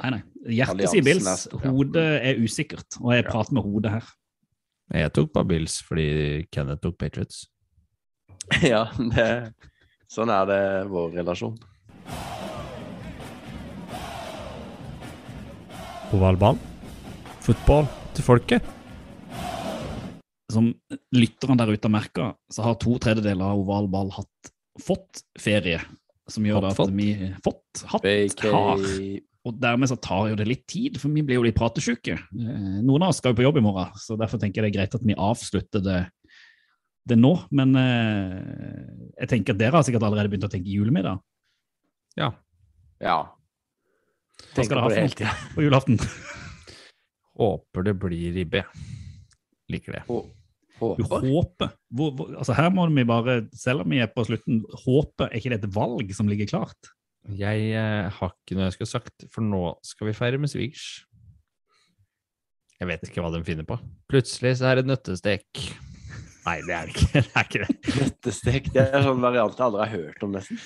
Nei, 0.00 0.08
nei. 0.14 0.22
Hjertet 0.56 0.88
sier 0.88 1.04
Bills, 1.04 1.46
er 1.52 1.68
hodet 1.68 2.04
er 2.24 2.40
usikkert. 2.40 2.96
Og 3.02 3.12
jeg 3.14 3.26
prater 3.28 3.56
med 3.58 3.66
hodet 3.66 3.92
her. 3.98 4.12
Jeg 4.92 5.12
tok 5.16 5.32
bare 5.34 5.48
Bills 5.48 5.78
fordi 5.84 6.06
Kenneth 6.52 6.82
tok 6.84 6.98
Patriots. 7.00 7.46
Ja, 8.72 8.88
det, 8.98 9.26
sånn 10.10 10.32
er 10.34 10.48
det 10.48 10.62
vår 10.90 11.12
relasjon. 11.20 11.54
Ovalball. 16.12 16.58
Fotball 17.42 17.86
til 18.16 18.26
folket. 18.26 18.66
Som 20.52 20.72
lytterne 21.16 21.56
der 21.56 21.72
ute 21.72 21.88
har 21.88 21.94
merka, 21.94 22.26
så 22.52 22.66
har 22.66 22.76
to 22.82 22.98
tredjedeler 23.00 23.54
av 23.54 23.62
oval 23.62 23.88
ball 23.90 24.10
hatt 24.18 24.52
fått 24.82 25.22
ferie. 25.40 25.80
Som 26.30 26.44
gjør 26.46 26.66
Hatt, 26.66 26.74
at 26.74 26.80
fått? 26.82 26.92
vi 26.98 27.30
Fått, 27.44 27.84
hatt, 27.94 28.04
BK 28.04 28.44
har. 28.52 28.84
Og 29.42 29.58
dermed 29.58 29.90
så 29.90 29.98
tar 29.98 30.28
jo 30.30 30.38
det 30.38 30.46
litt 30.46 30.64
tid, 30.70 30.98
for 31.02 31.10
vi 31.10 31.24
blir 31.26 31.40
jo 31.40 31.44
litt 31.46 31.58
pratesjuke. 31.58 32.14
Eh, 32.14 32.80
Noen 32.86 33.02
av 33.02 33.10
oss 33.10 33.18
skal 33.18 33.32
jo 33.32 33.40
på 33.40 33.46
jobb 33.48 33.58
i 33.58 33.64
morgen, 33.64 33.94
så 33.98 34.14
derfor 34.18 34.38
tenker 34.38 34.60
jeg 34.62 34.68
det 34.68 34.72
er 34.72 34.78
greit 34.78 34.94
at 34.98 35.06
vi 35.06 35.18
avslutter 35.18 35.82
det, 35.82 35.98
det 37.10 37.18
nå. 37.18 37.32
Men 37.50 37.74
eh, 37.78 38.36
jeg 39.24 39.32
tenker 39.34 39.56
at 39.56 39.62
dere 39.64 39.80
har 39.80 39.86
sikkert 39.88 40.06
allerede 40.06 40.30
begynt 40.30 40.46
å 40.46 40.52
tenke 40.52 40.70
julemiddag 40.70 41.18
Ja. 42.20 42.30
Ja. 43.02 43.18
Hva 44.52 44.62
skal 44.62 44.76
dere 44.76 44.84
ha 44.84 44.92
for 44.92 45.26
noe 45.26 45.34
på 45.56 45.66
julaften? 45.66 45.98
Håper 47.42 47.88
det 47.88 47.98
blir 47.98 48.38
ribbe. 48.38 48.62
Liker 49.72 49.98
det. 49.98 50.04
Du 50.82 51.04
håper. 51.06 51.74
Hvor, 51.94 52.10
hvor, 52.14 52.32
altså 52.36 52.54
her 52.58 52.70
må 52.74 52.86
vi 52.90 53.04
bare, 53.06 53.40
selv 53.56 53.84
om 53.84 53.92
vi 53.94 54.00
er 54.02 54.10
på 54.10 54.24
slutten, 54.26 54.62
håpe 54.84 55.28
er 55.28 55.38
ikke 55.38 55.52
det 55.54 55.62
et 55.62 55.74
valg 55.74 56.10
som 56.14 56.30
ligger 56.30 56.50
klart? 56.50 56.92
Jeg 57.30 57.70
eh, 57.78 58.10
har 58.10 58.32
ikke 58.34 58.56
noe 58.58 58.66
jeg 58.66 58.76
skulle 58.76 58.90
sagt, 58.90 59.24
for 59.30 59.46
nå 59.46 59.62
skal 59.86 60.08
vi 60.10 60.16
feire 60.16 60.40
med 60.42 60.50
svigers. 60.50 61.04
Jeg 62.82 62.90
vet 62.90 63.04
ikke 63.06 63.22
hva 63.22 63.30
de 63.30 63.44
finner 63.46 63.66
på. 63.66 63.76
Plutselig 64.10 64.56
så 64.58 64.72
er 64.72 64.80
det 64.80 64.88
nøttestek. 64.90 65.60
Nei, 66.42 66.56
det 66.66 66.74
er 66.74 66.90
ikke. 66.90 67.06
Det 67.14 67.36
er 67.38 67.46
ikke 67.46 67.60
det. 67.62 67.98
Nøttestek 68.00 68.70
det 68.74 68.82
er 68.88 69.04
sånn 69.06 69.20
variant 69.22 69.54
jeg 69.54 69.66
aldri 69.68 69.84
har 69.84 69.92
hørt 69.92 70.24
om, 70.26 70.32
nesten. 70.34 70.58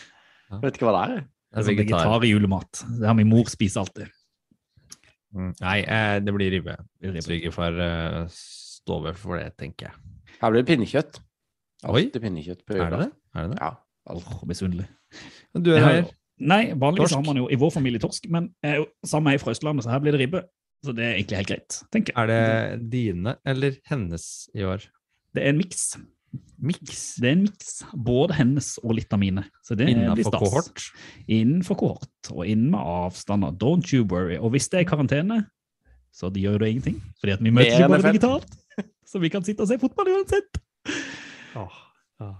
Jeg 0.48 0.62
vet 0.62 0.78
ikke 0.78 0.88
hva 0.88 0.94
det 0.96 1.02
er. 1.04 1.18
Det 1.20 1.60
er 1.60 1.66
sånn 1.66 1.76
vegetar. 1.76 2.06
Vegetarjulemat. 2.06 2.82
Det 3.02 3.10
har 3.10 3.18
min 3.18 3.28
mor 3.28 3.52
spiser 3.52 3.82
alltid. 3.82 4.14
Mm, 5.36 5.52
Nei, 5.60 5.78
eh, 5.84 6.16
det 6.24 6.32
blir 6.32 6.54
ribbe. 6.56 6.78
Svigerfar 7.26 7.76
eh, 7.84 8.20
står 8.32 9.08
vel 9.10 9.18
for 9.20 9.36
det, 9.36 9.50
tenker 9.60 9.90
jeg. 9.90 10.14
Her 10.40 10.54
blir 10.54 10.64
det 10.64 10.70
pinnekjøtt. 10.70 11.20
Oi. 11.84 12.06
Alltid 12.06 12.22
pinnekjøtt 12.24 12.64
på 12.64 12.78
Er 12.80 12.94
det 12.94 13.02
det? 13.04 13.10
Er 13.36 13.44
det 13.44 13.52
det? 13.52 13.60
Ja. 13.60 13.74
Oh, 14.16 14.40
misunnelig. 14.48 14.86
Du 15.52 15.74
er 15.74 15.76
Jeg 15.76 15.84
har 15.84 15.98
her. 15.98 16.14
Jo- 16.38 16.46
Nei, 16.46 16.72
vanligvis 16.74 17.10
Torsk. 17.10 17.14
har 17.16 17.24
man 17.24 17.36
jo 17.36 17.48
i 17.50 17.56
vår 17.56 17.70
familie 17.72 17.98
torsk, 18.02 18.28
men 18.30 18.50
jeg 18.62 18.80
er 18.80 18.84
sammen 19.06 19.24
med 19.24 19.32
ei 19.32 19.38
fra 19.38 19.50
Østlandet, 19.54 19.84
så 19.84 19.90
her 19.90 20.00
blir 20.00 20.12
det 20.12 20.20
ribbe. 20.20 20.42
Så 20.84 20.92
det 20.94 21.04
er 21.04 21.14
egentlig 21.16 21.36
helt 21.40 21.48
greit, 21.48 21.82
tenker 21.90 22.12
jeg. 22.12 22.22
Er 22.22 22.26
det 22.76 22.90
dine 22.90 23.36
eller 23.46 23.76
hennes 23.88 24.48
i 24.54 24.60
år? 24.62 24.84
Det 25.34 25.42
er 25.42 25.48
en 25.48 25.58
miks. 25.58 25.96
Miks? 26.60 27.16
Det 27.16 27.28
er 27.28 27.32
en 27.32 27.42
miks. 27.46 27.82
Både 27.96 28.34
hennes 28.36 28.78
og 28.84 28.94
litt 28.98 29.12
av 29.12 29.18
mine. 29.18 29.44
Så 29.64 29.76
det 29.76 29.88
Innenfor 29.88 30.36
kohort? 30.36 30.84
Innenfor 31.28 31.78
kohort, 31.80 32.30
og 32.30 32.44
innen 32.46 32.70
med 32.70 32.80
avstander. 32.80 33.52
Don't 33.56 33.92
you 33.92 34.04
worry. 34.04 34.36
Og 34.36 34.50
hvis 34.52 34.68
det 34.68 34.80
er 34.80 34.84
karantene, 34.90 35.46
så 36.12 36.30
det 36.32 36.42
gjør 36.44 36.58
det 36.58 36.68
ingenting. 36.74 37.00
Fordi 37.20 37.32
at 37.32 37.42
vi 37.42 37.50
møtes 37.50 37.72
ikke 37.72 37.82
jo 37.82 37.88
bare 37.88 38.12
digitalt. 38.12 38.56
Så 39.06 39.20
vi 39.22 39.28
kan 39.30 39.44
sitte 39.46 39.62
og 39.62 39.68
se 39.68 39.78
fotball 39.78 40.08
uansett. 40.10 40.58
Oh, 41.56 41.72
oh. 42.20 42.34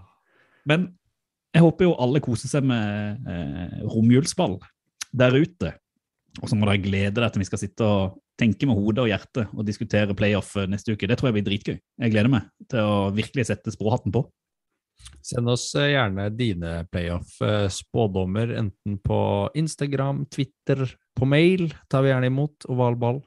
Men 0.65 0.89
jeg 1.57 1.65
håper 1.65 1.87
jo 1.87 1.97
alle 1.97 2.21
koser 2.21 2.51
seg 2.51 2.65
med 2.69 3.27
eh, 3.29 3.83
romjulsball 3.89 4.59
der 5.17 5.33
ute. 5.33 5.73
Og 6.37 6.49
så 6.51 6.57
må 6.57 6.67
dere 6.67 6.81
glede 6.83 7.15
dere 7.17 7.31
til 7.33 7.41
vi 7.41 7.47
skal 7.49 7.61
sitte 7.61 7.85
og 7.85 8.17
tenke 8.37 8.67
med 8.69 8.77
hodet 8.77 9.01
og 9.01 9.09
hjertet 9.09 9.53
og 9.55 9.65
diskutere 9.65 10.17
playoff 10.17 10.53
eh, 10.59 10.67
neste 10.69 10.93
uke. 10.93 11.09
Det 11.09 11.17
tror 11.17 11.31
jeg 11.31 11.39
blir 11.39 11.47
dritgøy. 11.47 11.77
Jeg 11.77 12.13
gleder 12.13 12.29
meg 12.29 12.51
til 12.69 12.83
å 12.85 13.07
virkelig 13.15 13.47
sette 13.49 13.73
språhatten 13.73 14.13
på. 14.13 14.27
Send 15.25 15.49
oss 15.49 15.65
eh, 15.79 15.95
gjerne 15.95 16.29
dine 16.37 16.75
playoff-spådommer, 16.93 18.53
enten 18.61 18.99
på 19.01 19.19
Instagram, 19.57 20.25
Twitter, 20.33 20.85
på 21.17 21.25
mail 21.25 21.71
tar 21.89 22.05
vi 22.05 22.13
gjerne 22.13 22.29
imot. 22.29 22.69
Ovalball. 22.69 23.23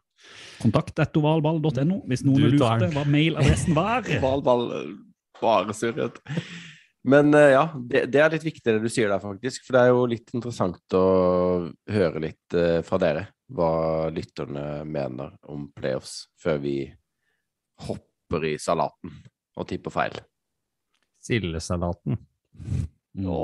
Kontakt 0.61 1.01
ovalball.no 1.17 2.03
hvis 2.07 2.23
noen 2.29 2.53
lurte 2.53 2.91
hva 2.95 3.07
mailadressen 3.09 3.75
var. 3.75 4.07
ovalball, 4.21 4.69
bare 5.43 5.75
surret. 5.75 6.21
Men 7.09 7.35
eh, 7.35 7.53
ja, 7.55 7.65
det, 7.75 8.05
det 8.13 8.21
er 8.21 8.33
litt 8.35 8.45
viktig 8.45 8.75
det 8.75 8.81
du 8.83 8.91
sier 8.93 9.09
der, 9.09 9.23
faktisk. 9.23 9.65
For 9.67 9.77
det 9.77 9.83
er 9.83 9.93
jo 9.93 10.07
litt 10.11 10.33
interessant 10.37 10.97
å 10.97 11.05
høre 11.89 12.25
litt 12.27 12.57
eh, 12.57 12.81
fra 12.87 13.01
dere 13.01 13.29
hva 13.51 14.11
lytterne 14.15 14.85
mener 14.87 15.33
om 15.51 15.65
playoffs, 15.75 16.29
før 16.39 16.61
vi 16.63 16.75
hopper 17.89 18.47
i 18.47 18.55
salaten 18.63 19.17
og 19.59 19.67
tipper 19.67 19.95
feil. 19.95 20.19
Sildesalaten. 21.21 22.21
Nå. 23.21 23.39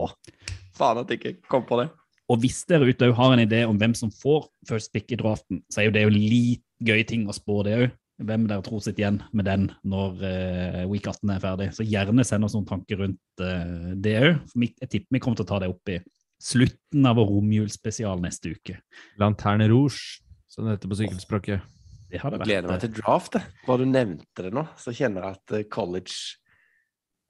faen 0.77 1.01
at 1.03 1.11
jeg 1.11 1.19
ikke 1.19 1.51
kom 1.51 1.66
på 1.66 1.81
det. 1.81 1.89
Og 2.31 2.41
hvis 2.43 2.62
dere 2.66 2.87
ute 2.87 3.09
har 3.19 3.35
en 3.35 3.43
idé 3.43 3.65
om 3.66 3.77
hvem 3.78 3.95
som 3.99 4.11
får 4.15 4.49
first 4.69 4.93
pick 4.95 5.12
i 5.15 5.19
draften, 5.19 5.62
så 5.70 5.83
er 5.83 5.89
jo 5.89 5.95
det 5.95 6.07
jo 6.07 6.15
litt 6.15 6.65
gøy 6.87 7.03
ting 7.07 7.27
å 7.27 7.35
spå 7.35 7.61
det 7.66 7.77
òg. 7.78 7.87
Hvem 8.16 8.47
dere 8.48 8.64
tror 8.64 8.80
sitter 8.80 9.02
igjen 9.02 9.18
med 9.36 9.44
den 9.44 9.66
når 9.84 10.22
eh, 10.24 10.82
week 10.88 11.05
18 11.05 11.34
er 11.34 11.40
ferdig. 11.43 11.66
Så 11.76 11.84
gjerne 11.84 12.24
send 12.24 12.47
oss 12.47 12.55
noen 12.56 12.68
tanker 12.68 13.02
rundt 13.02 13.44
eh, 13.44 13.90
det 13.93 14.14
òg. 14.22 14.55
Jeg 14.56 14.88
tipper 14.88 15.18
vi 15.18 15.20
kommer 15.20 15.36
til 15.36 15.44
å 15.44 15.51
ta 15.51 15.59
det 15.60 15.68
opp 15.68 15.93
i 15.93 15.98
slutten 16.43 17.09
av 17.09 17.18
vår 17.20 17.28
romjulsspesial 17.34 18.20
neste 18.24 18.55
uke. 18.56 18.78
Lanterne 19.20 19.68
Rouge, 19.68 20.22
som 20.48 20.64
det 20.64 20.78
heter 20.78 20.93
på 20.93 21.01
sykkelspråket. 21.02 21.72
Det 22.09 22.22
hadde 22.22 22.40
vært 22.40 22.48
Gleder 22.48 22.72
meg 22.72 22.82
til 22.86 22.94
draft. 22.97 23.36
Det. 23.36 23.44
Bare 23.66 23.84
du 23.84 23.93
nevnte 23.93 24.47
det 24.47 24.52
nå, 24.55 24.64
så 24.80 24.97
kjenner 24.97 25.26
jeg 25.26 25.38
at 25.40 25.56
eh, 25.59 25.68
college 25.76 26.16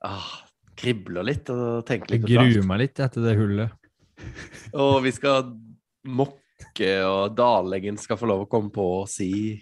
ah, 0.07 0.33
kribler 0.79 1.27
litt 1.27 1.51
og 1.51 1.83
tenker 1.89 2.15
litt 2.15 2.27
draft. 2.27 2.53
gruer 2.53 2.69
meg 2.71 2.85
litt 2.85 3.03
etter 3.03 3.27
det 3.27 3.37
hullet. 3.41 3.87
Og 4.77 5.01
vi 5.05 5.13
skal 5.13 5.51
mokke, 6.07 6.93
og 7.09 7.35
Dalengen 7.37 7.99
skal 8.01 8.21
få 8.21 8.29
lov 8.31 8.45
å 8.45 8.51
komme 8.51 8.71
på 8.73 8.85
og 9.01 9.11
si 9.11 9.57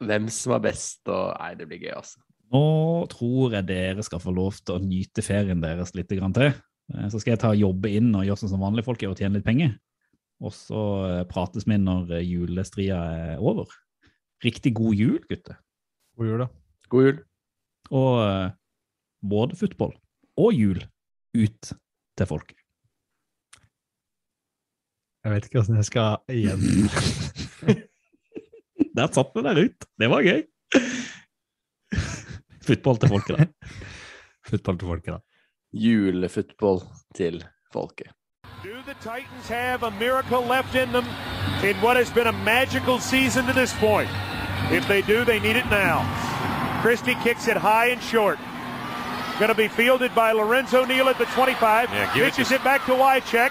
hvem 0.00 0.28
som 0.32 0.54
er 0.56 0.64
best, 0.64 1.02
og 1.08 1.34
Nei, 1.36 1.52
det 1.58 1.68
blir 1.68 1.82
gøy, 1.84 1.94
altså. 1.98 2.20
Nå 2.50 2.62
tror 3.12 3.54
jeg 3.54 3.68
dere 3.68 4.02
skal 4.02 4.22
få 4.22 4.32
lov 4.34 4.56
til 4.58 4.74
å 4.76 4.82
nyte 4.82 5.22
ferien 5.22 5.60
deres 5.62 5.92
litt 5.94 6.10
til. 6.10 6.22
Eh, 6.24 7.06
Så 7.12 7.20
skal 7.20 7.36
jeg 7.36 7.42
ta 7.44 7.52
jobbe 7.54 7.92
inn 7.94 8.10
og 8.14 8.24
gjøre 8.26 8.42
sånn 8.42 8.54
som 8.54 8.64
vanlige 8.64 8.88
folk 8.88 9.02
gjør 9.02 9.14
og 9.14 9.20
tjene 9.22 9.38
litt 9.38 9.46
penger. 9.46 9.76
Og 10.40 10.54
så 10.56 10.84
eh, 11.06 11.24
prates 11.30 11.68
vi 11.68 11.78
når 11.78 12.16
eh, 12.18 12.26
julestria 12.26 12.98
er 13.36 13.38
over. 13.44 13.70
Riktig 14.42 14.72
god 14.74 14.96
jul, 14.98 15.20
gutter. 15.30 15.60
God 16.18 16.32
jul, 16.32 16.42
da. 16.42 16.48
God 16.90 17.06
jul. 17.06 17.20
Og 17.90 18.56
både 19.20 19.56
fotball 19.58 19.94
og 20.40 20.54
jul 20.54 20.80
ut 21.36 21.72
til 22.16 22.28
folk. 22.28 22.54
Jeg 25.20 25.34
vet 25.34 25.46
ikke 25.48 25.60
åssen 25.60 25.76
jeg 25.76 25.88
skal 25.90 26.22
igjen. 26.32 26.62
Der 29.00 29.08
satt 29.16 29.32
vi 29.34 29.42
der 29.46 29.56
ut. 29.64 29.84
Det 30.00 30.08
var 30.12 30.22
gøy. 30.26 30.42
Fotball 32.68 32.98
til 33.00 33.08
folket, 33.08 33.38
da. 33.38 33.46
Fotball 34.50 34.78
til 34.78 34.88
folket, 34.88 35.12
da. 35.14 35.18
Julefotball 35.72 36.82
til 37.16 37.44
folket. 37.72 38.10
Do 38.64 38.74
the 38.84 38.94
Titans 39.00 39.48
have 39.48 39.82
a 39.82 39.90
miracle 39.90 40.42
left 40.54 40.74
in 40.74 40.88
them 40.92 41.06
in 41.64 41.76
what 41.80 41.96
has 41.96 42.10
been 42.12 42.26
a 42.26 42.32
magical 42.44 42.98
season 43.00 43.46
to 43.46 43.52
this 43.52 43.72
point? 43.80 44.10
If 44.70 44.86
they 44.86 45.00
do, 45.02 45.24
they 45.24 45.40
need 45.40 45.56
it 45.56 45.68
now. 45.70 46.04
Christie 46.82 47.16
kicks 47.24 47.48
it 47.48 47.56
high 47.56 47.88
and 47.94 48.02
short. 48.02 48.38
Going 49.38 49.48
to 49.48 49.54
be 49.56 49.68
fielded 49.68 50.14
by 50.14 50.32
Lorenzo 50.32 50.84
Neal 50.84 51.08
at 51.08 51.16
the 51.16 51.24
25. 51.26 51.88
Yeah, 51.88 52.14
give 52.14 52.22
it 52.26 52.32
Pitches 52.34 52.48
to- 52.48 52.56
it, 52.56 52.64
back 52.64 52.84
to 52.86 52.92
Wycheck. 52.92 53.50